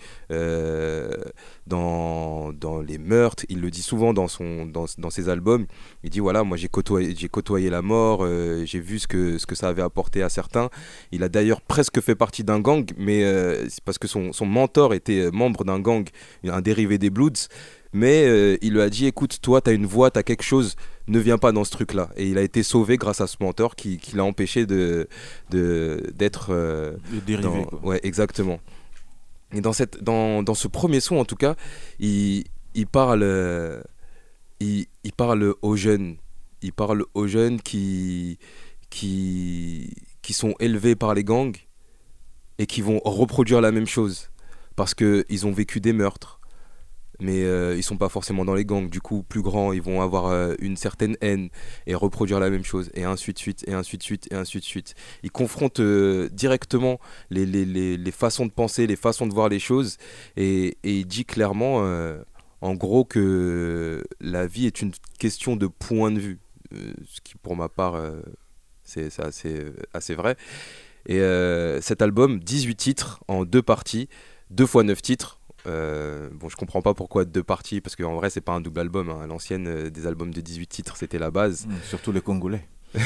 dans, 1.67 2.51
dans 2.53 2.81
les 2.81 2.97
meurtres. 2.97 3.45
Il 3.49 3.61
le 3.61 3.69
dit 3.69 3.81
souvent 3.81 4.13
dans, 4.13 4.27
son, 4.27 4.65
dans, 4.65 4.85
dans 4.97 5.09
ses 5.09 5.29
albums. 5.29 5.65
Il 6.03 6.09
dit 6.09 6.19
voilà, 6.19 6.43
moi 6.43 6.57
j'ai 6.57 6.67
côtoyé, 6.67 7.13
j'ai 7.17 7.29
côtoyé 7.29 7.69
la 7.69 7.81
mort, 7.81 8.19
euh, 8.23 8.65
j'ai 8.65 8.79
vu 8.79 8.99
ce 8.99 9.07
que, 9.07 9.37
ce 9.37 9.45
que 9.45 9.55
ça 9.55 9.67
avait 9.69 9.81
apporté 9.81 10.23
à 10.23 10.29
certains. 10.29 10.69
Il 11.11 11.23
a 11.23 11.29
d'ailleurs 11.29 11.61
presque 11.61 12.01
fait 12.01 12.15
partie 12.15 12.43
d'un 12.43 12.59
gang, 12.59 12.85
mais 12.97 13.23
euh, 13.23 13.67
c'est 13.69 13.83
parce 13.83 13.97
que 13.97 14.07
son, 14.07 14.33
son 14.33 14.45
mentor 14.45 14.93
était 14.93 15.21
euh, 15.21 15.31
membre 15.31 15.63
d'un 15.63 15.79
gang, 15.79 16.07
un 16.47 16.61
dérivé 16.61 16.97
des 16.97 17.09
Bloods. 17.09 17.47
Mais 17.93 18.25
euh, 18.25 18.57
il 18.61 18.71
lui 18.73 18.81
a 18.81 18.89
dit 18.89 19.05
écoute, 19.05 19.39
toi, 19.41 19.59
tu 19.59 19.69
as 19.69 19.73
une 19.73 19.85
voix, 19.85 20.11
tu 20.11 20.17
as 20.19 20.23
quelque 20.23 20.43
chose, 20.43 20.77
ne 21.09 21.19
viens 21.19 21.37
pas 21.37 21.51
dans 21.51 21.65
ce 21.65 21.71
truc-là. 21.71 22.09
Et 22.15 22.25
il 22.25 22.37
a 22.37 22.41
été 22.41 22.63
sauvé 22.63 22.95
grâce 22.95 23.19
à 23.19 23.27
ce 23.27 23.35
mentor 23.41 23.75
qui, 23.75 23.97
qui 23.97 24.15
l'a 24.15 24.23
empêché 24.23 24.65
de, 24.65 25.09
d'être. 25.49 26.47
euh, 26.51 26.93
De 27.27 27.35
dans- 27.35 27.63
quoi. 27.65 27.79
Ouais, 27.83 27.99
exactement. 28.03 28.61
Et 29.53 29.61
dans, 29.61 29.73
cette, 29.73 30.03
dans, 30.03 30.53
ce 30.53 30.67
premier 30.67 30.99
son, 30.99 31.17
en 31.17 31.25
tout 31.25 31.35
cas, 31.35 31.55
il, 31.99 32.45
il 32.75 32.87
parle. 32.87 33.23
aux 35.61 35.75
jeunes. 35.75 36.17
Il 36.61 36.73
parle 36.73 37.05
aux 37.13 37.27
jeunes 37.27 37.61
qui 37.61 38.37
sont 40.29 40.55
élevés 40.59 40.95
par 40.95 41.13
les 41.13 41.23
gangs 41.23 41.57
et 42.59 42.65
qui 42.65 42.81
vont 42.81 42.99
reproduire 43.03 43.61
la 43.61 43.71
même 43.71 43.87
chose. 43.87 44.29
Parce 44.75 44.93
qu'ils 44.93 45.45
ont 45.45 45.51
vécu 45.51 45.79
des 45.79 45.93
meurtres. 45.93 46.40
Mais 47.21 47.43
euh, 47.43 47.75
ils 47.77 47.83
sont 47.83 47.97
pas 47.97 48.09
forcément 48.09 48.43
dans 48.43 48.55
les 48.55 48.65
gangs. 48.65 48.89
Du 48.89 48.99
coup, 48.99 49.21
plus 49.21 49.43
grands, 49.43 49.71
ils 49.73 49.81
vont 49.81 50.01
avoir 50.01 50.25
euh, 50.25 50.55
une 50.59 50.75
certaine 50.75 51.15
haine 51.21 51.49
et 51.85 51.93
reproduire 51.93 52.39
la 52.39 52.49
même 52.49 52.63
chose. 52.63 52.89
Et 52.95 53.03
ainsi 53.03 53.31
de 53.31 53.37
suite, 53.37 53.63
et 53.67 53.73
ainsi 53.73 53.99
de 53.99 54.03
suite, 54.03 54.27
et 54.31 54.35
ainsi 54.35 54.59
de 54.59 54.63
suite. 54.63 54.95
Il 55.21 55.31
confronte 55.31 55.79
euh, 55.79 56.29
directement 56.29 56.99
les, 57.29 57.45
les, 57.45 57.63
les, 57.63 57.95
les 57.95 58.11
façons 58.11 58.47
de 58.47 58.51
penser, 58.51 58.87
les 58.87 58.95
façons 58.95 59.27
de 59.27 59.33
voir 59.35 59.49
les 59.49 59.59
choses. 59.59 59.97
Et, 60.35 60.77
et 60.83 60.97
il 60.97 61.05
dit 61.05 61.23
clairement, 61.23 61.83
euh, 61.83 62.23
en 62.61 62.73
gros, 62.73 63.05
que 63.05 64.03
la 64.19 64.47
vie 64.47 64.65
est 64.65 64.81
une 64.81 64.91
question 65.19 65.55
de 65.55 65.67
point 65.67 66.09
de 66.11 66.19
vue. 66.19 66.39
Ce 67.05 67.21
qui, 67.21 67.35
pour 67.35 67.55
ma 67.55 67.69
part, 67.69 68.01
c'est 68.83 69.19
assez, 69.19 69.65
assez 69.93 70.15
vrai. 70.15 70.37
Et 71.05 71.19
cet 71.81 72.01
album, 72.01 72.39
18 72.39 72.75
titres 72.75 73.23
en 73.27 73.43
deux 73.43 73.61
parties, 73.61 74.07
deux 74.51 74.65
fois 74.65 74.83
9 74.83 75.01
titres. 75.01 75.40
Euh, 75.67 76.29
bon, 76.33 76.49
je 76.49 76.55
comprends 76.55 76.81
pas 76.81 76.93
pourquoi 76.93 77.23
deux 77.25 77.43
parties, 77.43 77.81
parce 77.81 77.95
qu'en 77.95 78.15
vrai, 78.15 78.29
c'est 78.29 78.41
pas 78.41 78.53
un 78.53 78.61
double 78.61 78.79
album. 78.79 79.09
hein. 79.09 79.27
L'ancienne, 79.27 79.67
euh, 79.67 79.89
des 79.89 80.07
albums 80.07 80.33
de 80.33 80.41
18 80.41 80.67
titres, 80.67 80.97
c'était 80.97 81.19
la 81.19 81.31
base. 81.31 81.65
Mm, 81.67 81.71
surtout 81.83 82.11
les 82.11 82.21
Congolais. 82.21 82.65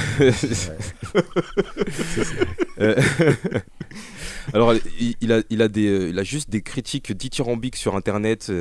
Euh, 2.80 2.96
Alors, 4.54 4.74
il, 5.00 5.16
il 5.22 5.32
a, 5.32 5.42
il, 5.50 5.62
a 5.62 5.68
des, 5.68 6.10
il 6.10 6.20
a 6.20 6.24
juste 6.24 6.50
des 6.50 6.62
critiques 6.62 7.12
dithyrambiques 7.14 7.76
sur 7.78 7.96
Internet. 7.96 8.52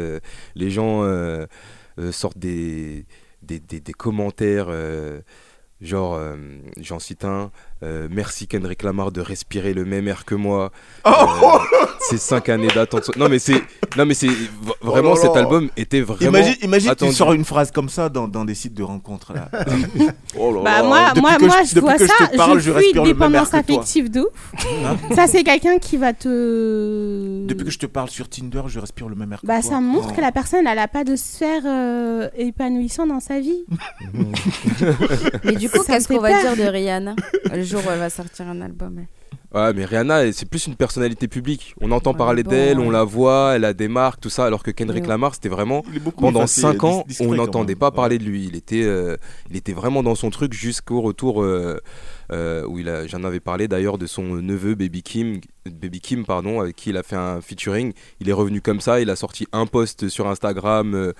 les 0.55 0.71
gens 0.71 1.03
sortent 2.12 2.39
des, 2.39 3.07
des, 3.43 3.59
des- 3.61 3.81
des 3.81 3.93
commentaires. 3.93 4.69
Genre, 5.81 6.19
j'en 6.81 6.99
cite 6.99 7.25
un, 7.25 7.51
euh, 7.82 8.09
merci 8.10 8.46
Kendrick 8.46 8.82
Lamar 8.82 9.12
de 9.12 9.20
respirer 9.20 9.74
le 9.74 9.84
même 9.84 10.09
air 10.09 10.24
que 10.24 10.34
moi. 10.34 10.70
Euh, 11.06 11.10
c'est 12.01 12.18
cinq 12.18 12.48
années 12.48 12.68
d'attente. 12.68 13.14
Non 13.16 13.28
mais 13.28 13.38
c'est, 13.38 13.62
non 13.96 14.06
mais 14.06 14.14
c'est 14.14 14.28
vraiment 14.80 15.12
Oh 15.12 15.14
là 15.16 15.20
cet 15.20 15.36
album 15.36 15.68
était 15.76 16.01
vraiment. 16.01 16.30
Imagine, 16.38 16.55
imagine 16.62 16.94
tu 16.96 17.12
sors 17.12 17.32
une 17.32 17.44
phrase 17.44 17.70
comme 17.72 17.88
ça 17.88 18.09
dans, 18.09 18.28
dans 18.28 18.44
des 18.44 18.55
sites 18.55 18.74
de 18.74 18.82
rencontres 18.82 19.32
là. 19.34 19.51
oh 20.38 20.52
là 20.55 20.60
Bah 20.64 20.82
là, 20.82 20.82
moi, 20.82 21.09
depuis 21.09 21.20
moi, 21.20 21.36
que 21.36 21.44
moi, 21.44 21.56
je, 21.64 21.80
vois 21.80 21.94
que 21.94 22.06
ça, 22.06 22.14
je 22.20 22.26
te 22.26 22.36
parle, 22.36 22.59
je, 22.59 22.64
je 22.64 22.70
fuis 22.70 22.78
respire 22.80 23.05
le 23.05 23.14
même 23.14 23.22
air 23.22 23.28
dépendance 23.28 23.46
que 23.46 23.51
toi. 23.51 23.59
affective 23.60 24.10
de 24.10 24.20
ouf. 24.20 24.55
Hein 24.86 24.96
ça, 25.14 25.26
c'est 25.26 25.42
quelqu'un 25.44 25.78
qui 25.78 25.96
va 25.96 26.12
te... 26.12 27.44
Depuis 27.46 27.64
que 27.64 27.70
je 27.70 27.78
te 27.78 27.86
parle 27.86 28.09
sur 28.09 28.28
Tinder, 28.28 28.62
je 28.68 28.78
respire 28.80 29.09
le 29.09 29.14
même 29.16 29.32
air 29.32 29.40
que 29.40 29.46
Bah, 29.46 29.60
toi. 29.60 29.70
ça 29.70 29.80
montre 29.80 30.09
Oh. 30.10 30.16
que 30.16 30.20
la 30.20 30.32
personne, 30.32 30.66
elle 30.66 30.78
a 30.78 30.88
pas 30.88 31.05
de 31.05 31.16
sphère 31.16 31.62
euh, 31.66 32.28
épanouissante 32.36 33.09
dans 33.09 33.20
sa 33.20 33.40
vie. 33.40 33.64
Mais 35.44 35.52
du 35.56 35.68
coup, 35.68 35.82
qu'est-ce 35.86 36.09
qu'on 36.09 36.20
va 36.20 36.40
dire 36.42 36.56
de 36.56 36.68
Rihanna? 36.70 37.14
Jour 37.65 37.81
où 37.86 37.91
elle 37.91 37.99
va 37.99 38.11
sortir 38.11 38.47
un 38.49 38.61
album 38.61 38.99
elle 39.01 39.07
Ouais, 39.53 39.73
mais 39.73 39.85
Rihanna, 39.85 40.32
c'est 40.32 40.49
plus 40.49 40.66
une 40.66 40.74
personnalité 40.74 41.28
publique. 41.28 41.77
On 41.81 41.93
entend 41.93 42.11
Ouais, 42.11 42.19
parler 42.19 42.43
bon, 42.43 42.51
d'elle, 42.51 42.81
on 42.81 42.91
la 42.91 43.05
voit, 43.05 43.53
elle 43.55 43.65
a 43.65 43.73
des 43.73 43.86
marques, 43.86 44.20
tout 44.20 44.28
ça, 44.31 44.47
alors 44.47 44.65
que 44.65 44.73
Kendrick 44.73 45.05
Ouais. 45.05 45.09
Lamar, 45.11 45.32
c'était 45.35 45.49
vraiment 45.49 45.85
pendant 46.16 46.41
effacé, 46.41 46.62
5 46.62 46.82
ans, 46.82 47.05
discret 47.07 47.27
on 47.28 47.35
n'entendait 47.36 47.77
pas 47.77 47.91
Ouais. 47.91 47.95
parler 47.95 48.19
de 48.19 48.24
lui. 48.24 48.47
Il 48.47 48.57
était, 48.57 48.82
euh, 48.82 49.16
il 49.51 49.57
était 49.57 49.73
vraiment 49.73 50.03
dans 50.03 50.16
son 50.16 50.31
truc 50.31 50.53
jusqu'au 50.55 51.01
retour 51.03 51.41
euh, 51.45 51.78
euh, 52.32 52.66
où 52.66 52.81
il 52.81 52.89
a, 52.89 53.07
j'en 53.07 53.23
avais 53.23 53.39
parlé 53.39 53.69
d'ailleurs 53.69 53.97
de 53.97 54.07
son 54.09 54.24
neveu 54.24 54.74
Baby 54.74 55.05
Kim, 55.05 55.41
Baby 55.66 56.01
Kim 56.01 56.24
pardon, 56.27 56.61
avec 56.61 56.74
qui 56.74 56.91
il 56.91 56.97
a 56.97 57.05
fait 57.05 57.15
un 57.16 57.41
featuring. 57.41 57.93
Il 58.19 58.28
est 58.28 58.32
revenu 58.32 58.61
comme 58.61 58.81
ça, 58.81 59.01
il 59.01 59.09
a 59.09 59.15
sorti 59.15 59.47
un 59.53 59.66
post 59.66 60.09
sur 60.09 60.27
Instagram 60.27 61.12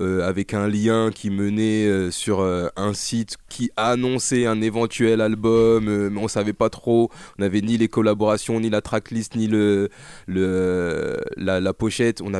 euh, 0.00 0.26
avec 0.26 0.54
un 0.54 0.68
lien 0.68 1.10
qui 1.14 1.30
menait 1.30 1.86
euh, 1.86 2.10
sur 2.10 2.40
euh, 2.40 2.68
un 2.76 2.94
site 2.94 3.36
qui 3.48 3.70
annonçait 3.76 4.46
un 4.46 4.60
éventuel 4.60 5.20
album, 5.20 6.08
mais 6.10 6.20
on 6.20 6.28
savait 6.28 6.52
pas 6.52 6.70
trop. 6.70 7.10
On 7.38 7.42
n'avait 7.42 7.60
ni 7.60 7.76
les 7.76 7.88
collaborations, 7.88 8.60
ni 8.60 8.70
la 8.70 8.80
tracklist, 8.80 9.36
ni 9.36 9.46
le, 9.48 9.90
la, 10.26 11.72
pochette. 11.72 12.22
On 12.22 12.32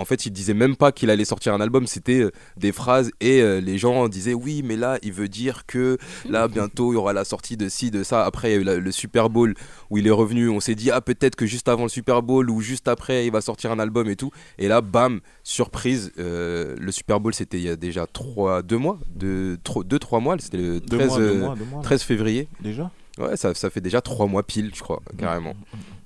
en 0.00 0.04
fait, 0.04 0.24
il 0.26 0.30
disait 0.32 0.54
même 0.54 0.76
pas 0.76 0.92
qu'il 0.92 1.10
allait 1.10 1.24
sortir 1.24 1.52
un 1.54 1.60
album, 1.60 1.86
c'était 1.86 2.20
euh, 2.22 2.30
des 2.56 2.72
phrases 2.72 3.10
et 3.20 3.42
euh, 3.42 3.60
les 3.60 3.76
gens 3.78 4.08
disaient 4.08 4.34
oui, 4.34 4.62
mais 4.64 4.76
là, 4.76 4.98
il 5.02 5.12
veut 5.12 5.28
dire 5.28 5.66
que 5.66 5.98
là, 6.28 6.48
bientôt, 6.56 6.92
il 6.92 6.96
y 6.96 6.98
aura 6.98 7.12
la 7.12 7.24
sortie 7.24 7.56
de 7.56 7.68
ci, 7.68 7.90
de 7.90 8.02
ça. 8.02 8.24
Après, 8.24 8.50
il 8.50 8.54
y 8.54 8.56
a 8.56 8.60
eu 8.60 8.64
la- 8.64 8.76
le 8.78 8.90
Super 8.92 9.28
Bowl 9.30 9.54
où 9.90 9.98
il 9.98 10.06
est 10.06 10.10
revenu. 10.10 10.48
On 10.48 10.60
s'est 10.60 10.74
dit, 10.74 10.90
ah, 10.90 11.00
peut-être 11.00 11.36
que 11.36 11.44
juste 11.46 11.68
avant 11.68 11.82
le 11.84 11.88
Super 11.88 12.22
Bowl 12.22 12.48
ou 12.50 12.60
juste 12.60 12.88
après, 12.88 13.26
il 13.26 13.32
va 13.32 13.40
sortir 13.40 13.70
un 13.72 13.78
album 13.78 14.08
et 14.08 14.16
tout. 14.16 14.30
Et 14.58 14.68
là, 14.68 14.80
bam, 14.80 15.20
surprise, 15.44 16.12
euh, 16.18 16.74
le 16.78 16.92
Super 16.92 17.20
Bowl, 17.20 17.34
c'était 17.34 17.58
il 17.58 17.64
y 17.64 17.68
a 17.68 17.76
déjà 17.76 18.06
3, 18.06 18.62
2 18.62 18.76
mois, 18.78 18.98
2-3 19.18 20.20
mois, 20.20 20.36
c'était 20.38 20.56
le 20.58 20.80
Deux 20.80 20.96
13, 20.98 21.08
mois, 21.08 21.18
deux 21.18 21.34
mois, 21.38 21.54
deux 21.56 21.64
mois, 21.64 21.78
là. 21.78 21.82
13 21.84 22.02
février. 22.02 22.48
Déjà? 22.60 22.90
Ouais, 23.18 23.36
ça, 23.36 23.54
ça 23.54 23.68
fait 23.70 23.80
déjà 23.80 24.00
3 24.00 24.26
mois 24.26 24.42
pile, 24.42 24.70
je 24.74 24.80
crois, 24.80 25.02
carrément. 25.18 25.54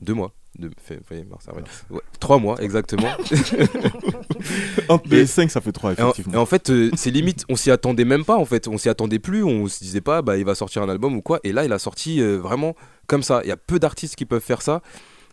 2 0.02 0.14
mois. 0.14 0.32
De 0.58 0.70
février, 0.80 1.24
mars, 1.24 1.48
avril. 1.48 1.64
Ouais, 1.90 2.00
3 2.20 2.38
mois, 2.38 2.60
exactement. 2.62 3.08
Entre 4.88 5.08
les 5.10 5.26
5, 5.26 5.50
ça 5.50 5.60
fait 5.60 5.72
3, 5.72 5.92
et 5.94 6.00
en- 6.00 6.10
effectivement. 6.10 6.34
Et 6.34 6.36
en, 6.36 6.46
fait, 6.46 6.70
euh, 6.70 6.90
c'est 6.96 7.10
limite, 7.10 7.44
on 7.48 7.56
s'y 7.56 7.70
attendait 7.70 8.04
même 8.04 8.24
pas 8.24 8.36
en 8.36 8.44
fait, 8.44 8.68
on 8.68 8.78
s'y 8.78 8.88
attendait 8.88 9.18
plus, 9.18 9.42
on 9.42 9.66
se 9.66 9.78
disait 9.82 10.00
pas, 10.00 10.22
bah 10.22 10.36
il 10.36 10.44
va 10.44 10.54
sortir 10.54 10.82
un 10.82 10.88
album 10.88 11.16
ou 11.16 11.22
quoi. 11.22 11.40
Et 11.44 11.52
là, 11.52 11.64
il 11.64 11.72
a 11.72 11.78
sorti 11.78 12.20
euh, 12.20 12.36
vraiment 12.38 12.76
comme 13.06 13.22
ça. 13.22 13.40
Il 13.44 13.48
y 13.48 13.52
a 13.52 13.56
peu 13.56 13.78
d'artistes 13.78 14.16
qui 14.16 14.24
peuvent 14.26 14.42
faire 14.42 14.62
ça. 14.62 14.80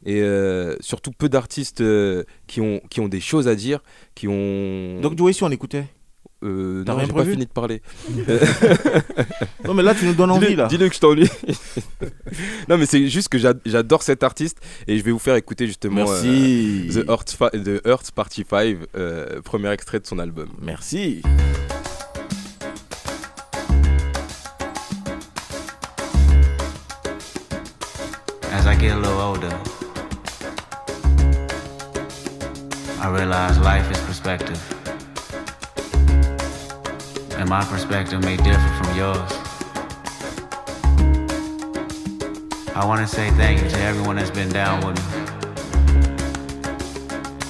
Et 0.03 0.21
euh, 0.21 0.75
surtout 0.79 1.11
peu 1.11 1.29
d'artistes 1.29 1.81
euh, 1.81 2.23
qui, 2.47 2.59
ont, 2.59 2.81
qui 2.89 2.99
ont 3.01 3.07
des 3.07 3.19
choses 3.19 3.47
à 3.47 3.53
dire, 3.55 3.81
qui 4.15 4.27
ont. 4.27 4.99
Donc, 5.01 5.15
Joey, 5.17 5.33
si 5.33 5.43
on 5.43 5.51
écoutait 5.51 5.85
Euh, 6.43 6.83
T'as 6.83 6.93
non, 6.93 6.97
rien 6.97 7.05
j'ai 7.07 7.11
pas 7.13 7.19
prévu 7.19 7.31
fini 7.33 7.45
de 7.45 7.51
parler. 7.51 7.81
Non, 9.63 9.75
mais 9.75 9.83
là, 9.83 9.93
tu 9.93 10.05
nous 10.05 10.13
donnes 10.13 10.31
envie, 10.31 10.47
Dis-le- 10.47 10.57
là. 10.57 10.67
Dis-le 10.67 10.89
que 10.89 10.95
je 10.95 10.99
t'ennuie. 10.99 11.29
non, 12.67 12.77
mais 12.79 12.85
c'est 12.87 13.07
juste 13.07 13.29
que 13.29 13.37
j'ad- 13.37 13.61
j'adore 13.65 14.01
cet 14.01 14.23
artiste 14.23 14.57
et 14.87 14.97
je 14.97 15.03
vais 15.03 15.11
vous 15.11 15.19
faire 15.19 15.35
écouter 15.35 15.67
justement 15.67 16.03
Merci. 16.05 16.87
euh, 16.97 17.03
The, 17.03 17.09
Earth 17.09 17.29
Fi- 17.37 17.63
The 17.63 17.85
Earth 17.87 18.11
Party 18.11 18.43
5, 18.49 18.77
euh, 18.97 19.41
premier 19.41 19.69
extrait 19.71 19.99
de 19.99 20.07
son 20.07 20.17
album. 20.17 20.49
Merci. 20.61 21.21
As 28.51 28.65
I 28.67 28.75
get 28.75 28.91
a 28.91 28.97
little 28.97 29.19
older, 29.19 29.49
I 32.99 33.07
realize 33.07 33.57
life 33.59 33.89
is 33.91 33.99
perspective. 34.01 34.59
And 37.41 37.49
my 37.49 37.65
perspective 37.65 38.21
may 38.21 38.37
differ 38.37 38.69
from 38.83 38.95
yours. 38.95 39.31
I 42.75 42.85
want 42.85 43.01
to 43.01 43.07
say 43.07 43.31
thank 43.31 43.63
you 43.63 43.67
to 43.67 43.79
everyone 43.79 44.17
that's 44.17 44.29
been 44.29 44.49
down 44.49 44.85
with 44.85 44.95
me. 44.95 45.03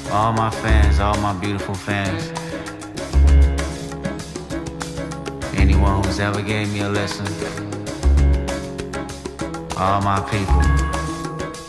All 0.09 0.31
my 0.31 0.49
fans, 0.49 1.01
all 1.01 1.18
my 1.18 1.34
beautiful 1.34 1.76
fans. 1.76 2.31
Anyone 5.59 6.01
who's 6.05 6.22
ever 6.22 6.41
gave 6.41 6.72
me 6.72 6.80
a 6.80 6.89
listen. 6.89 7.27
All 9.76 10.01
my 10.01 10.22
people. 10.31 11.01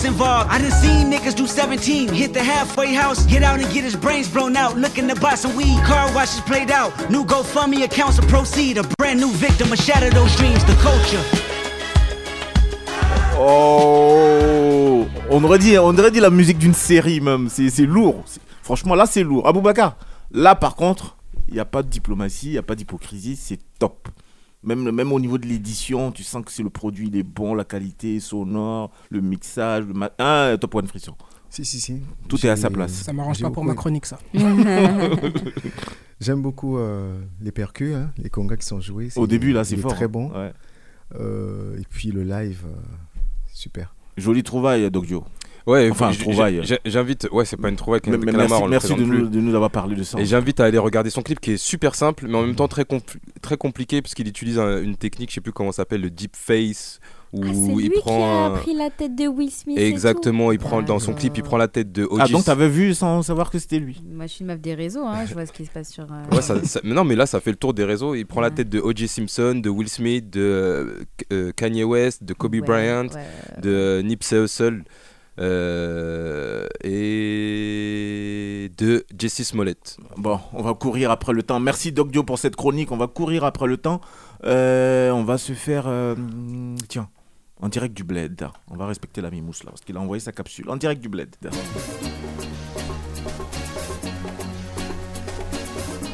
culture's 0.00 0.04
involved. 0.04 0.50
I 0.50 0.58
done 0.58 0.70
seen 0.70 1.10
niggas 1.10 1.34
do 1.36 1.46
17. 1.46 2.08
Hit 2.12 2.32
the 2.32 2.42
halfway 2.42 2.94
house. 2.94 3.26
Get 3.26 3.42
out 3.42 3.60
and 3.60 3.72
get 3.72 3.84
his 3.84 3.96
brains 3.96 4.28
blown 4.28 4.56
out. 4.56 4.76
Looking 4.76 5.08
to 5.08 5.14
buy 5.20 5.34
some 5.36 5.54
weed. 5.56 5.78
Car 5.84 6.12
washes 6.14 6.40
played 6.42 6.70
out. 6.70 6.92
New 7.10 7.24
GoFundMe 7.24 7.84
accounts 7.84 8.16
to 8.16 8.22
proceed. 8.26 8.78
A 8.78 8.82
brand 8.98 9.20
new 9.20 9.30
victim 9.32 9.72
of 9.72 9.78
shatter 9.78 10.10
those 10.10 10.34
dreams. 10.36 10.62
The 10.64 10.76
culture. 10.80 11.22
Oh 13.42 15.06
On 15.30 15.42
aurait 15.44 15.58
dit, 15.58 15.78
on 15.78 15.96
aurait 15.96 16.10
dit 16.10 16.20
la 16.20 16.30
musique 16.30 16.58
d'une 16.58 16.74
série 16.74 17.20
même. 17.20 17.48
C'est 17.48 17.70
c'est 17.70 17.86
lourd. 17.86 18.22
C'est- 18.26 18.40
Franchement, 18.62 18.94
là, 18.94 19.06
c'est 19.06 19.24
lourd. 19.24 19.48
Aboubacar, 19.48 19.96
là, 20.30 20.54
par 20.54 20.76
contre, 20.76 21.16
il 21.48 21.54
n'y 21.54 21.60
a 21.60 21.64
pas 21.64 21.82
de 21.82 21.88
diplomatie, 21.88 22.46
il 22.48 22.52
n'y 22.52 22.58
a 22.58 22.62
pas 22.62 22.76
d'hypocrisie. 22.76 23.34
C'est 23.36 23.58
top. 23.80 24.08
Même, 24.62 24.90
même 24.90 25.10
au 25.12 25.18
niveau 25.18 25.38
de 25.38 25.46
l'édition, 25.46 26.12
tu 26.12 26.22
sens 26.22 26.44
que 26.44 26.52
c'est 26.52 26.62
le 26.62 26.68
produit, 26.70 27.08
il 27.08 27.16
est 27.16 27.22
bon, 27.22 27.54
la 27.54 27.64
qualité 27.64 28.20
sonore, 28.20 28.90
le 29.08 29.20
mixage, 29.22 29.84
le 29.86 29.94
ma- 29.94 30.12
ah, 30.18 30.54
top 30.60 30.74
one 30.74 30.86
frisson. 30.86 31.14
Si, 31.48 31.64
si, 31.64 31.80
si. 31.80 32.00
Tout 32.28 32.44
est 32.46 32.50
à 32.50 32.56
sa 32.56 32.70
place. 32.70 32.92
Ça 32.92 33.12
m'arrange 33.12 33.40
pas 33.40 33.50
pour 33.50 33.64
ma 33.64 33.74
chronique, 33.74 34.06
ça. 34.06 34.18
J'aime 36.20 36.42
beaucoup 36.42 36.76
euh, 36.78 37.18
les 37.40 37.50
percus, 37.52 37.94
hein, 37.94 38.10
les 38.18 38.28
congas 38.28 38.56
qui 38.56 38.66
sont 38.66 38.80
joués. 38.80 39.08
Au 39.16 39.26
début, 39.26 39.52
là, 39.52 39.64
c'est 39.64 39.76
fort, 39.76 39.94
Très 39.94 40.04
hein. 40.04 40.08
bon. 40.08 40.30
Ouais. 40.30 40.52
Euh, 41.18 41.78
et 41.78 41.84
puis 41.88 42.10
le 42.12 42.22
live, 42.22 42.64
euh, 42.66 42.76
super. 43.52 43.94
Jolie 44.16 44.42
trouvaille, 44.42 44.90
Doc 44.90 45.06
Joe. 45.06 45.22
Ouais, 45.66 45.88
enfin, 45.90 46.10
trouvaille. 46.12 46.62
J'invite, 46.84 47.28
ouais, 47.32 47.44
c'est 47.44 47.56
pas 47.56 47.68
une 47.68 47.76
trouvaille. 47.76 48.00
Mais- 48.06 48.16
mais 48.18 48.32
Calamar, 48.32 48.66
merci- 48.68 48.88
merci 48.92 48.94
de 48.94 49.04
nous- 49.04 49.28
de 49.28 49.40
nous 49.40 49.54
avoir 49.54 49.70
parlé 49.70 49.94
de 49.96 50.02
ça. 50.02 50.18
Et 50.18 50.24
j'invite 50.24 50.60
à 50.60 50.64
aller 50.64 50.78
regarder 50.78 51.10
son 51.10 51.22
clip 51.22 51.40
qui 51.40 51.52
est 51.52 51.56
super 51.56 51.94
simple, 51.94 52.26
mais 52.28 52.36
en 52.36 52.42
même 52.42 52.54
temps 52.56 52.68
très, 52.68 52.82
compl- 52.82 53.16
très 53.42 53.56
compliqué 53.56 54.02
parce 54.02 54.14
qu'il 54.14 54.26
utilise 54.28 54.58
un- 54.58 54.82
une 54.82 54.96
technique, 54.96 55.30
je 55.30 55.34
sais 55.36 55.40
plus 55.40 55.52
comment 55.52 55.72
ça 55.72 55.78
s'appelle, 55.78 56.00
le 56.00 56.10
deep 56.10 56.34
face, 56.36 56.98
où 57.32 57.42
Ah, 57.44 57.48
il 57.78 57.88
lui 57.90 57.90
prend. 58.00 58.50
qui 58.54 58.58
a 58.58 58.60
pris 58.62 58.74
la 58.74 58.90
tête 58.90 59.14
de 59.14 59.28
Will 59.28 59.50
Smith. 59.52 59.78
et 59.78 59.86
Exactement, 59.86 60.50
il 60.50 60.58
prend 60.58 60.82
dans 60.82 60.98
son 60.98 61.12
clip, 61.14 61.36
il 61.36 61.44
prend 61.44 61.56
la 61.58 61.68
tête 61.68 61.92
de 61.92 62.04
O.J. 62.04 62.22
Ah, 62.24 62.28
donc 62.28 62.44
t'avais 62.44 62.68
vu 62.68 62.92
sans 62.92 63.22
savoir 63.22 63.50
que 63.50 63.58
c'était 63.60 63.78
lui. 63.78 64.02
Moi, 64.12 64.26
je 64.26 64.32
suis 64.32 64.40
une 64.40 64.48
meuf 64.48 64.60
des 64.60 64.74
réseaux, 64.74 65.04
hein, 65.04 65.24
je 65.28 65.34
vois 65.34 65.46
ce 65.46 65.52
qui 65.52 65.64
se 65.64 65.70
passe 65.70 65.92
sur. 65.92 66.04
euh, 66.04 66.34
Ouais, 66.34 66.42
ça, 66.42 66.62
ça- 66.64 66.80
mais 66.82 66.92
non, 66.94 67.04
mais 67.04 67.14
là, 67.14 67.26
ça 67.26 67.38
fait 67.40 67.50
le 67.50 67.56
tour 67.56 67.72
des 67.72 67.84
réseaux. 67.84 68.16
Il 68.16 68.26
prend 68.26 68.40
la 68.40 68.50
tête 68.50 68.68
de 68.68 68.80
O.J. 68.80 69.06
Simpson, 69.06 69.60
de 69.62 69.68
Will 69.70 69.88
Smith, 69.88 70.28
de 70.30 71.06
euh, 71.32 71.52
Kanye 71.54 71.84
West, 71.84 72.24
de 72.24 72.32
Kobe 72.34 72.54
Ouais, 72.54 72.60
Bryant, 72.62 73.04
ouais, 73.06 73.60
de 73.62 74.02
Nipsey 74.04 74.42
Hussle 74.42 74.82
euh, 75.40 76.66
et 76.84 78.70
de 78.76 79.04
Jesse 79.18 79.42
Smollett. 79.42 79.96
Bon, 80.16 80.38
on 80.52 80.62
va 80.62 80.74
courir 80.74 81.10
après 81.10 81.32
le 81.32 81.42
temps. 81.42 81.60
Merci 81.60 81.92
Doc 81.92 82.10
Dio 82.10 82.22
pour 82.22 82.38
cette 82.38 82.56
chronique. 82.56 82.92
On 82.92 82.96
va 82.96 83.06
courir 83.06 83.44
après 83.44 83.66
le 83.66 83.76
temps. 83.76 84.00
Euh, 84.44 85.10
on 85.10 85.24
va 85.24 85.38
se 85.38 85.52
faire. 85.52 85.84
euh, 85.86 86.14
tiens, 86.88 87.08
en 87.60 87.68
direct 87.68 87.94
du 87.94 88.04
bled. 88.04 88.46
On 88.70 88.76
va 88.76 88.86
respecter 88.86 89.20
la 89.20 89.30
mimousse 89.30 89.64
là, 89.64 89.70
parce 89.70 89.82
qu'il 89.82 89.96
a 89.96 90.00
envoyé 90.00 90.20
sa 90.20 90.32
capsule. 90.32 90.68
En 90.70 90.76
direct 90.76 91.00
du 91.00 91.08
bled. 91.08 91.34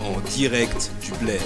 En 0.03 0.21
direct 0.31 0.93
du 1.03 1.13
bled. 1.25 1.41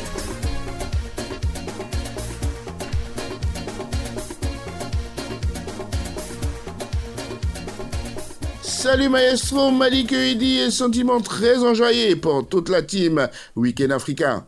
Salut 8.81 9.11
maestro, 9.11 9.71
Malik 9.71 10.11
et 10.13 10.71
sentiment 10.71 11.21
très 11.21 11.59
enjoyé 11.59 12.17
pour 12.17 12.49
toute 12.49 12.71
la 12.71 12.81
team 12.81 13.29
Week-end 13.55 13.91
Africain. 13.91 14.47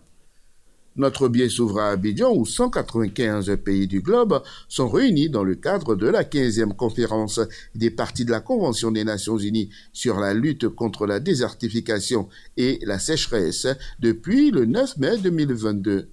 Notre 0.97 1.29
billet 1.29 1.51
s'ouvre 1.51 1.81
à 1.81 1.91
Abidjan 1.91 2.35
où 2.35 2.47
195 2.47 3.55
pays 3.63 3.87
du 3.87 4.01
globe 4.01 4.43
sont 4.69 4.89
réunis 4.89 5.29
dans 5.29 5.45
le 5.45 5.55
cadre 5.55 5.97
de 5.97 6.07
la 6.07 6.25
15e 6.25 6.75
conférence 6.75 7.41
des 7.75 7.91
parties 7.91 8.25
de 8.25 8.31
la 8.31 8.41
Convention 8.41 8.91
des 8.91 9.05
Nations 9.05 9.37
Unies 9.37 9.69
sur 9.93 10.19
la 10.19 10.33
lutte 10.33 10.67
contre 10.67 11.07
la 11.07 11.21
désertification 11.21 12.31
et 12.57 12.79
la 12.87 12.99
sécheresse 12.99 13.67
depuis 14.01 14.51
le 14.51 14.65
9 14.65 14.97
mai 14.97 15.19
2022. 15.19 16.09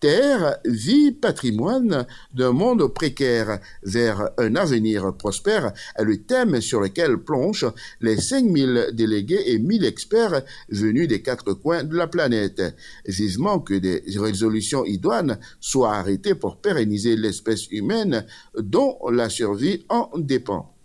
Terre, 0.00 0.58
vie, 0.64 1.10
patrimoine 1.10 2.06
d'un 2.32 2.52
monde 2.52 2.86
précaire 2.86 3.58
vers 3.82 4.30
un 4.38 4.54
avenir 4.54 5.12
prospère 5.16 5.72
est 5.96 6.04
le 6.04 6.22
thème 6.22 6.60
sur 6.60 6.80
lequel 6.80 7.18
plongent 7.18 7.72
les 8.00 8.16
5000 8.16 8.90
délégués 8.92 9.42
et 9.46 9.58
1000 9.58 9.84
experts 9.84 10.42
venus 10.68 11.08
des 11.08 11.20
quatre 11.20 11.52
coins 11.52 11.82
de 11.82 11.96
la 11.96 12.06
planète. 12.06 12.62
Vivement 13.06 13.58
que 13.58 13.74
des 13.74 14.04
résolutions 14.16 14.84
idoines 14.84 15.38
soient 15.58 15.96
arrêtées 15.96 16.36
pour 16.36 16.58
pérenniser 16.58 17.16
l'espèce 17.16 17.66
humaine 17.70 18.24
dont 18.56 18.98
la 19.10 19.28
survie 19.28 19.84
en 19.88 20.10
dépend. 20.16 20.77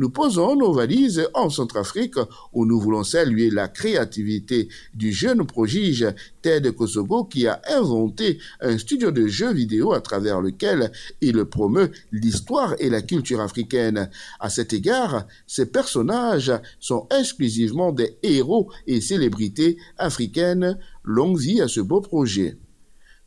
Nous 0.00 0.08
posons 0.08 0.56
nos 0.56 0.72
valises 0.72 1.28
en 1.34 1.50
Centrafrique 1.50 2.14
où 2.54 2.64
nous 2.64 2.80
voulons 2.80 3.04
saluer 3.04 3.50
la 3.50 3.68
créativité 3.68 4.70
du 4.94 5.12
jeune 5.12 5.44
prodige 5.44 6.06
Ted 6.40 6.72
Kosogo 6.72 7.24
qui 7.24 7.46
a 7.46 7.60
inventé 7.68 8.38
un 8.62 8.78
studio 8.78 9.10
de 9.10 9.26
jeux 9.26 9.52
vidéo 9.52 9.92
à 9.92 10.00
travers 10.00 10.40
lequel 10.40 10.90
il 11.20 11.44
promeut 11.44 11.90
l'histoire 12.12 12.76
et 12.78 12.88
la 12.88 13.02
culture 13.02 13.42
africaine. 13.42 14.08
À 14.38 14.48
cet 14.48 14.72
égard, 14.72 15.26
ces 15.46 15.66
personnages 15.66 16.54
sont 16.78 17.06
exclusivement 17.10 17.92
des 17.92 18.16
héros 18.22 18.70
et 18.86 19.02
célébrités 19.02 19.76
africaines. 19.98 20.78
Longue 21.04 21.38
vie 21.38 21.60
à 21.60 21.68
ce 21.68 21.80
beau 21.80 22.00
projet. 22.00 22.56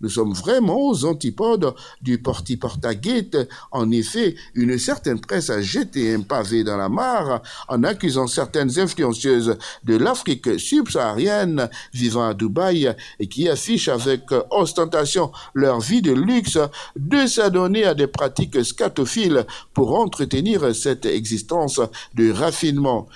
Nous 0.03 0.09
sommes 0.09 0.33
vraiment 0.33 0.89
aux 0.89 1.05
antipodes 1.05 1.73
du 2.01 2.17
porti 2.17 2.57
portagate. 2.57 3.37
En 3.71 3.89
effet, 3.89 4.35
une 4.53 4.77
certaine 4.77 5.21
presse 5.21 5.49
a 5.49 5.61
jeté 5.61 6.13
un 6.13 6.19
pavé 6.19 6.65
dans 6.65 6.75
la 6.75 6.89
mare 6.89 7.41
en 7.69 7.83
accusant 7.85 8.27
certaines 8.27 8.77
influenceuses 8.77 9.55
de 9.85 9.95
l'Afrique 9.95 10.59
subsaharienne 10.59 11.69
vivant 11.93 12.27
à 12.27 12.33
Dubaï 12.33 12.93
et 13.17 13.27
qui 13.27 13.47
affichent 13.47 13.87
avec 13.87 14.23
ostentation 14.51 15.31
leur 15.53 15.79
vie 15.79 16.01
de 16.01 16.11
luxe 16.11 16.59
de 16.97 17.25
s'adonner 17.25 17.85
à 17.85 17.93
des 17.93 18.07
pratiques 18.07 18.65
scatophiles 18.65 19.45
pour 19.73 19.97
entretenir 19.97 20.75
cette 20.75 21.05
existence 21.05 21.79
de 22.13 22.29
raffinement 22.29 23.07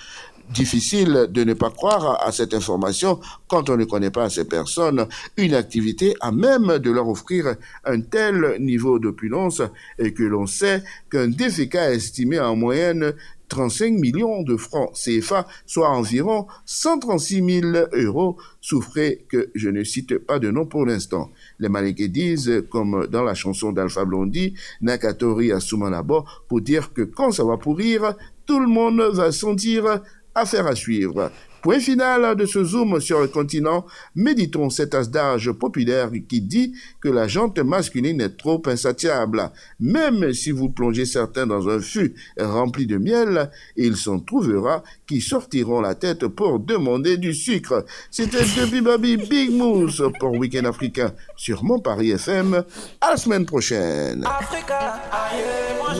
difficile 0.50 1.28
de 1.30 1.44
ne 1.44 1.54
pas 1.54 1.70
croire 1.70 2.22
à 2.26 2.32
cette 2.32 2.54
information 2.54 3.20
quand 3.46 3.70
on 3.70 3.76
ne 3.76 3.84
connaît 3.84 4.10
pas 4.10 4.30
ces 4.30 4.44
personnes 4.44 5.06
une 5.36 5.54
activité 5.54 6.14
à 6.20 6.32
même 6.32 6.78
de 6.78 6.90
leur 6.90 7.08
offrir 7.08 7.56
un 7.84 8.00
tel 8.00 8.56
niveau 8.60 8.98
d'opulence 8.98 9.62
et 9.98 10.12
que 10.12 10.22
l'on 10.22 10.46
sait 10.46 10.82
qu'un 11.10 11.28
DFK 11.28 11.74
estimé 11.74 12.40
en 12.40 12.56
moyenne 12.56 13.14
35 13.48 13.92
millions 13.94 14.42
de 14.42 14.56
francs 14.56 14.92
CFA, 14.92 15.46
soit 15.66 15.88
environ 15.88 16.46
136 16.66 17.62
000 17.62 17.86
euros, 17.94 18.36
souffrait 18.60 19.24
que 19.28 19.50
je 19.54 19.68
ne 19.68 19.82
cite 19.84 20.18
pas 20.18 20.38
de 20.38 20.50
nom 20.50 20.66
pour 20.66 20.86
l'instant. 20.86 21.30
Les 21.58 21.68
Malinqués 21.68 22.08
disent, 22.08 22.64
comme 22.70 23.06
dans 23.06 23.22
la 23.22 23.34
chanson 23.34 23.72
d'Alpha 23.72 24.04
Blondie, 24.04 24.54
Nakatori 24.80 25.52
Asumanabo, 25.52 26.24
pour 26.48 26.60
dire 26.60 26.92
que 26.92 27.02
quand 27.02 27.32
ça 27.32 27.44
va 27.44 27.56
pourrir, 27.56 28.14
tout 28.46 28.60
le 28.60 28.66
monde 28.66 29.00
va 29.12 29.32
sentir 29.32 30.00
Affaire 30.40 30.66
à 30.68 30.76
suivre. 30.76 31.30
Point 31.62 31.80
final 31.80 32.36
de 32.36 32.46
ce 32.46 32.62
zoom 32.62 33.00
sur 33.00 33.20
le 33.20 33.28
continent, 33.28 33.84
méditons 34.14 34.70
cet 34.70 34.94
adage 34.94 35.50
populaire 35.52 36.10
qui 36.28 36.40
dit 36.40 36.74
que 37.00 37.08
la 37.08 37.26
jante 37.26 37.58
masculine 37.58 38.20
est 38.20 38.36
trop 38.36 38.62
insatiable. 38.66 39.50
Même 39.80 40.32
si 40.32 40.50
vous 40.50 40.68
plongez 40.68 41.04
certains 41.04 41.46
dans 41.46 41.68
un 41.68 41.80
fût 41.80 42.14
rempli 42.38 42.86
de 42.86 42.98
miel, 42.98 43.50
il 43.76 43.96
s'en 43.96 44.20
trouvera 44.20 44.82
qui 45.06 45.20
sortiront 45.20 45.80
la 45.80 45.94
tête 45.94 46.26
pour 46.28 46.60
demander 46.60 47.16
du 47.16 47.34
sucre. 47.34 47.84
C'était 48.10 48.44
depuis 48.44 48.80
Baby 48.80 49.16
Big 49.16 49.50
Mousse 49.50 50.02
pour 50.20 50.32
Week-end 50.32 50.64
Africain 50.64 51.12
sur 51.36 51.64
Mon 51.64 51.80
Paris 51.80 52.10
FM. 52.10 52.62
À 53.00 53.10
la 53.10 53.16
semaine 53.16 53.46
prochaine. 53.46 54.24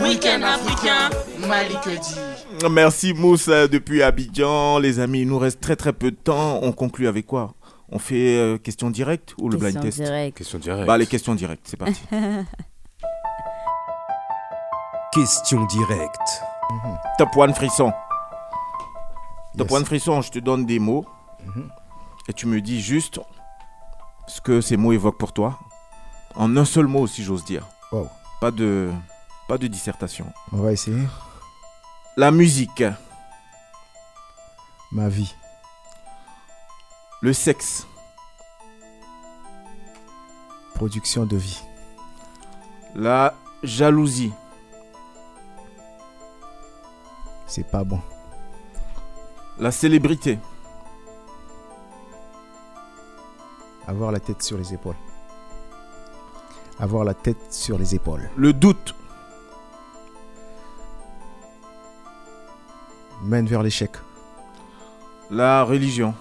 Week-end 0.03 0.43
africain, 0.43 1.11
Malik. 1.49 1.79
Merci 2.71 3.15
Mousse 3.15 3.49
depuis 3.49 4.03
Abidjan. 4.03 4.79
Les 4.79 5.01
amis, 5.01 5.25
nous 5.25 5.39
reste 5.59 5.61
très 5.61 5.77
très 5.77 5.93
peu 5.93 6.11
de 6.11 6.17
temps. 6.17 6.61
On 6.63 6.73
conclut 6.73 7.09
avec 7.09 7.27
quoi? 7.27 7.55
On 7.91 7.99
fait 7.99 8.37
euh, 8.37 8.59
question 8.59 8.91
directe 8.91 9.35
ou 9.39 9.49
le 9.49 9.57
blind 9.57 9.81
test? 9.81 10.03
Question 10.35 10.59
directe. 10.59 10.87
Bah 10.87 10.99
les 10.99 11.07
questions 11.07 11.35
directes, 11.35 11.63
c'est 11.65 11.77
parti. 11.77 12.01
Question 15.13 15.65
directe. 15.65 16.43
Top 17.17 17.35
one 17.35 17.55
frisson. 17.55 17.93
Top 19.57 19.73
one 19.73 19.85
frisson, 19.87 20.21
je 20.21 20.31
te 20.31 20.39
donne 20.39 20.67
des 20.67 20.79
mots 20.79 21.07
et 22.29 22.35
tu 22.35 22.47
me 22.47 22.61
dis 22.61 22.81
juste 22.83 23.19
ce 24.27 24.41
que 24.43 24.61
ces 24.61 24.77
mots 24.77 24.93
évoquent 24.93 25.19
pour 25.19 25.33
toi. 25.33 25.59
En 26.35 26.57
un 26.57 26.67
seul 26.67 26.87
mot, 26.87 27.07
si 27.07 27.25
j'ose 27.25 27.45
dire. 27.45 27.67
Wow. 27.91 28.09
Pas 28.41 28.51
de, 28.51 28.93
pas 29.49 29.57
de 29.57 29.67
dissertation. 29.67 30.27
On 30.53 30.59
va 30.59 30.73
essayer. 30.73 31.03
La 32.17 32.31
musique, 32.31 32.85
Ma 34.91 35.09
vie. 35.09 35.35
Le 37.21 37.33
sexe, 37.33 37.87
Production 40.75 41.27
de 41.27 41.37
vie. 41.37 41.61
la 42.95 43.35
jalousie, 43.65 44.33
C'est 47.47 47.69
pas 47.69 47.83
bon. 47.83 48.01
la 49.59 49.73
célébrité, 49.73 50.39
Avoir 53.89 54.13
la 54.13 54.21
tête 54.21 54.43
sur 54.43 54.59
les 54.59 54.75
épaules. 54.75 54.95
Avoir 56.79 57.05
la 57.05 57.15
tête 57.15 57.53
sur 57.53 57.79
les 57.79 57.95
épaules. 57.95 58.31
le 58.37 58.53
doute, 58.53 58.95
Mène 63.23 63.47
vers 63.47 63.63
l'échec. 63.65 63.91
la 65.31 65.65
religion, 65.65 66.15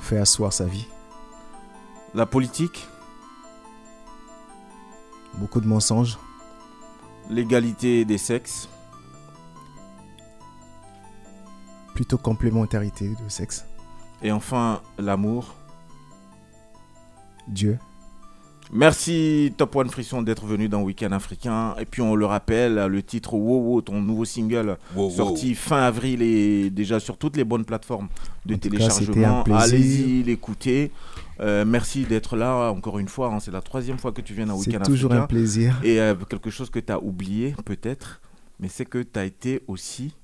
Fait 0.00 0.18
asseoir 0.18 0.52
sa 0.52 0.64
vie. 0.66 0.86
la 2.14 2.26
politique, 2.26 2.86
Beaucoup 5.34 5.60
de 5.60 5.66
mensonges. 5.66 6.18
l'égalité 7.28 8.04
des 8.04 8.18
sexes, 8.18 8.68
Plutôt 11.94 12.18
complémentarité 12.18 13.14
de 13.14 13.28
sexe. 13.28 13.64
et 14.22 14.32
enfin 14.32 14.80
l'amour. 14.98 15.54
Dieu. 17.46 17.78
Merci 18.72 19.52
Top 19.56 19.74
One 19.74 19.90
Frisson 19.90 20.22
d'être 20.22 20.46
venu 20.46 20.68
dans 20.68 20.82
Week-end 20.82 21.10
Africain. 21.10 21.74
Et 21.80 21.84
puis 21.84 22.02
on 22.02 22.14
le 22.14 22.24
rappelle, 22.24 22.74
le 22.74 23.02
titre 23.02 23.34
Wow 23.34 23.80
ton 23.82 24.00
nouveau 24.00 24.24
single 24.24 24.78
Wow, 24.94 25.10
sorti 25.10 25.54
fin 25.56 25.82
avril 25.82 26.22
est 26.22 26.70
déjà 26.70 27.00
sur 27.00 27.16
toutes 27.18 27.36
les 27.36 27.42
bonnes 27.44 27.64
plateformes 27.64 28.08
de 28.46 28.54
En 28.54 28.58
téléchargement. 28.58 29.42
plaisir. 29.42 29.60
Allez-y 29.62 30.22
l'écouter. 30.22 30.92
Euh, 31.40 31.64
merci 31.64 32.04
d'être 32.04 32.36
là 32.36 32.70
encore 32.70 33.00
une 33.00 33.08
fois. 33.08 33.32
hein. 33.34 33.40
C'est 33.40 33.50
la 33.50 33.62
troisième 33.62 33.98
fois 33.98 34.12
que 34.12 34.20
tu 34.20 34.34
viens 34.34 34.46
dans 34.46 34.58
C'est 34.58 34.68
Week-end 34.70 34.84
toujours 34.84 35.10
Africain. 35.10 35.24
un 35.24 35.26
plaisir. 35.26 35.80
Et 35.82 36.00
euh, 36.00 36.14
quelque 36.14 36.50
chose 36.50 36.70
que 36.70 36.78
tu 36.78 36.92
as 36.92 37.02
oublié 37.02 37.54
peut-être, 37.64 38.20
mais 38.60 38.68
c'est 38.68 38.84
que 38.84 39.02
tu 39.02 39.18
as 39.18 39.24
été 39.24 39.62
aussi 39.66 40.14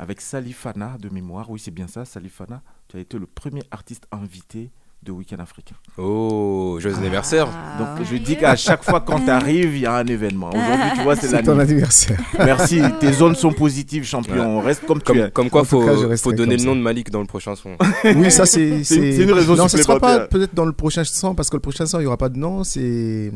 avec 0.00 0.20
Salifana 0.20 0.96
de 0.98 1.08
mémoire. 1.10 1.48
Oui, 1.48 1.60
c'est 1.60 1.70
bien 1.70 1.86
ça, 1.86 2.04
Salifana. 2.04 2.60
Tu 2.88 2.96
as 2.96 3.00
été 3.00 3.18
le 3.18 3.26
premier 3.26 3.62
artiste 3.70 4.06
invité 4.10 4.70
de 5.06 5.12
Week-end 5.12 5.36
Africain. 5.38 5.74
Oh, 5.96 6.76
joyeux 6.80 6.96
anniversaire. 6.98 7.46
Donc 7.78 8.04
je 8.10 8.16
dis 8.16 8.36
qu'à 8.36 8.56
chaque 8.56 8.82
fois 8.84 9.00
quand 9.00 9.20
tu 9.24 9.30
arrives, 9.30 9.74
il 9.76 9.80
y 9.80 9.86
a 9.86 9.94
un 9.94 10.06
événement. 10.06 10.50
Aujourd'hui, 10.50 10.90
tu 10.96 11.02
vois, 11.02 11.16
c'est 11.16 11.28
C'est 11.28 11.32
l'année. 11.36 11.46
ton 11.46 11.58
anniversaire. 11.58 12.18
Merci, 12.38 12.82
tes 13.00 13.12
zones 13.12 13.34
sont 13.36 13.52
positives, 13.52 14.04
champion. 14.04 14.60
Reste 14.60 14.84
comme, 14.86 14.98
tu 14.98 15.04
Comme, 15.04 15.18
es. 15.18 15.30
comme 15.30 15.48
quoi, 15.50 15.64
faut, 15.64 15.84
cas, 15.84 16.16
faut 16.16 16.32
donner 16.32 16.56
le 16.58 16.64
nom 16.64 16.76
de 16.76 16.80
Malik 16.82 17.10
dans 17.10 17.20
le 17.20 17.26
prochain 17.26 17.54
son. 17.54 17.76
Oui, 18.04 18.30
ça 18.30 18.44
c'est. 18.52 18.84
C'est 18.84 19.16
une- 19.16 19.32
raison 19.32 19.54
Non, 19.56 19.68
ce 19.68 19.78
sera 19.78 19.98
pas 19.98 20.20
peut-être 20.26 20.54
dans 20.54 20.66
le 20.66 20.72
prochain 20.72 21.04
son 21.04 21.34
parce 21.34 21.48
que 21.48 21.56
le 21.56 21.60
prochain 21.62 21.86
son 21.86 22.00
il 22.00 22.04
y 22.04 22.06
aura 22.06 22.16
pas 22.18 22.28
de 22.28 22.38
nom. 22.38 22.64
C'est 22.64 23.32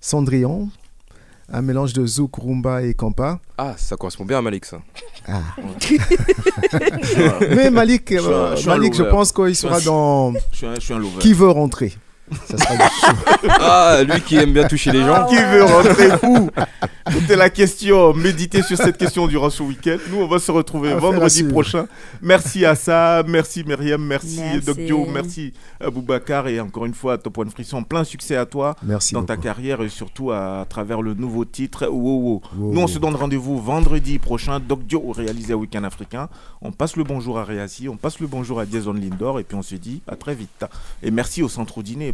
Cendrillon, 0.00 0.68
un 1.52 1.62
mélange 1.62 1.92
de 1.92 2.06
zouk, 2.06 2.36
rumba 2.36 2.82
et 2.82 2.94
kampa. 2.94 3.38
Ah, 3.58 3.74
ça 3.76 3.96
correspond 3.96 4.24
bien 4.24 4.38
à 4.38 4.42
Malik, 4.42 4.64
ça. 4.64 4.78
Ah. 5.28 5.40
Mais 7.54 7.70
Malik, 7.70 8.12
Je 8.12 8.18
suis 8.18 8.26
un- 8.26 8.30
euh, 8.32 8.56
je 8.56 8.60
suis 8.60 8.70
un 8.70 8.76
Malik, 8.76 8.94
je 8.94 9.02
pense 9.04 9.32
qu'il 9.32 9.44
Je 9.46 9.52
suis 9.52 9.68
sera 9.68 9.80
dans. 9.80 10.32
Je 10.52 10.56
suis 10.56 10.66
un, 10.66 10.74
je 10.74 10.80
suis 10.80 10.94
un 10.94 10.98
lover. 10.98 11.18
Qui 11.20 11.32
veut 11.32 11.48
rentrer? 11.50 11.92
Ça 12.46 12.56
sera 12.56 12.74
du. 12.76 13.48
Ah, 13.60 14.02
lui 14.02 14.20
qui 14.22 14.36
aime 14.36 14.52
bien 14.52 14.66
toucher 14.66 14.90
les 14.90 15.00
gens. 15.00 15.26
Qui 15.26 15.36
veut 15.36 15.64
rentrer 15.64 16.08
où 16.26 16.50
C'était 17.12 17.36
la 17.36 17.50
question. 17.50 18.14
Méditez 18.14 18.62
sur 18.62 18.76
cette 18.76 18.96
question 18.96 19.26
durant 19.26 19.50
ce 19.50 19.62
week-end. 19.62 19.98
Nous, 20.10 20.20
on 20.20 20.26
va 20.26 20.38
se 20.38 20.50
retrouver 20.50 20.92
à 20.92 20.96
vendredi 20.96 21.44
prochain. 21.44 21.86
Merci 22.22 22.64
à 22.64 22.74
ça. 22.74 23.22
Merci 23.26 23.64
Myriam. 23.64 24.02
Merci, 24.02 24.40
Merci. 24.40 24.66
Doc 24.66 24.78
Joe. 24.86 25.06
Merci 25.12 25.52
Aboubacar. 25.80 26.48
Et 26.48 26.60
encore 26.60 26.86
une 26.86 26.94
fois, 26.94 27.18
Top 27.18 27.36
One 27.38 27.50
Frisson. 27.50 27.82
Plein 27.84 28.04
succès 28.04 28.36
à 28.36 28.46
toi 28.46 28.76
Merci 28.82 29.14
dans 29.14 29.24
ta 29.24 29.36
carrière 29.36 29.82
et 29.82 29.88
surtout 29.88 30.30
à, 30.32 30.64
travers 30.68 31.02
le 31.02 31.14
nouveau 31.14 31.44
titre 31.44 31.86
Wow 31.86 32.14
Wow. 32.14 32.42
Wow, 32.56 32.72
Nous, 32.72 32.80
on 32.80 32.82
wow. 32.82 32.88
se 32.88 32.98
donne 32.98 33.14
rendez-vous 33.16 33.60
vendredi 33.60 34.18
prochain. 34.18 34.60
Doc 34.60 34.80
Joe 34.88 35.14
réalisé 35.14 35.52
à 35.52 35.56
Week-end 35.56 35.84
Africain. 35.84 36.28
On 36.62 36.72
passe 36.72 36.96
le 36.96 37.04
bonjour 37.04 37.38
à 37.38 37.44
Réassi. 37.44 37.88
On 37.88 37.96
passe 37.96 38.20
le 38.20 38.26
bonjour 38.26 38.60
à 38.60 38.64
Jason 38.64 38.94
Lindor. 38.94 39.40
Et 39.40 39.44
puis 39.44 39.56
on 39.56 39.62
se 39.62 39.74
dit 39.74 40.00
à 40.08 40.16
très 40.16 40.34
vite. 40.34 40.64
Et 41.02 41.10
merci 41.10 41.42
au 41.42 41.48
Centre 41.48 41.82
Dîner 41.82 42.13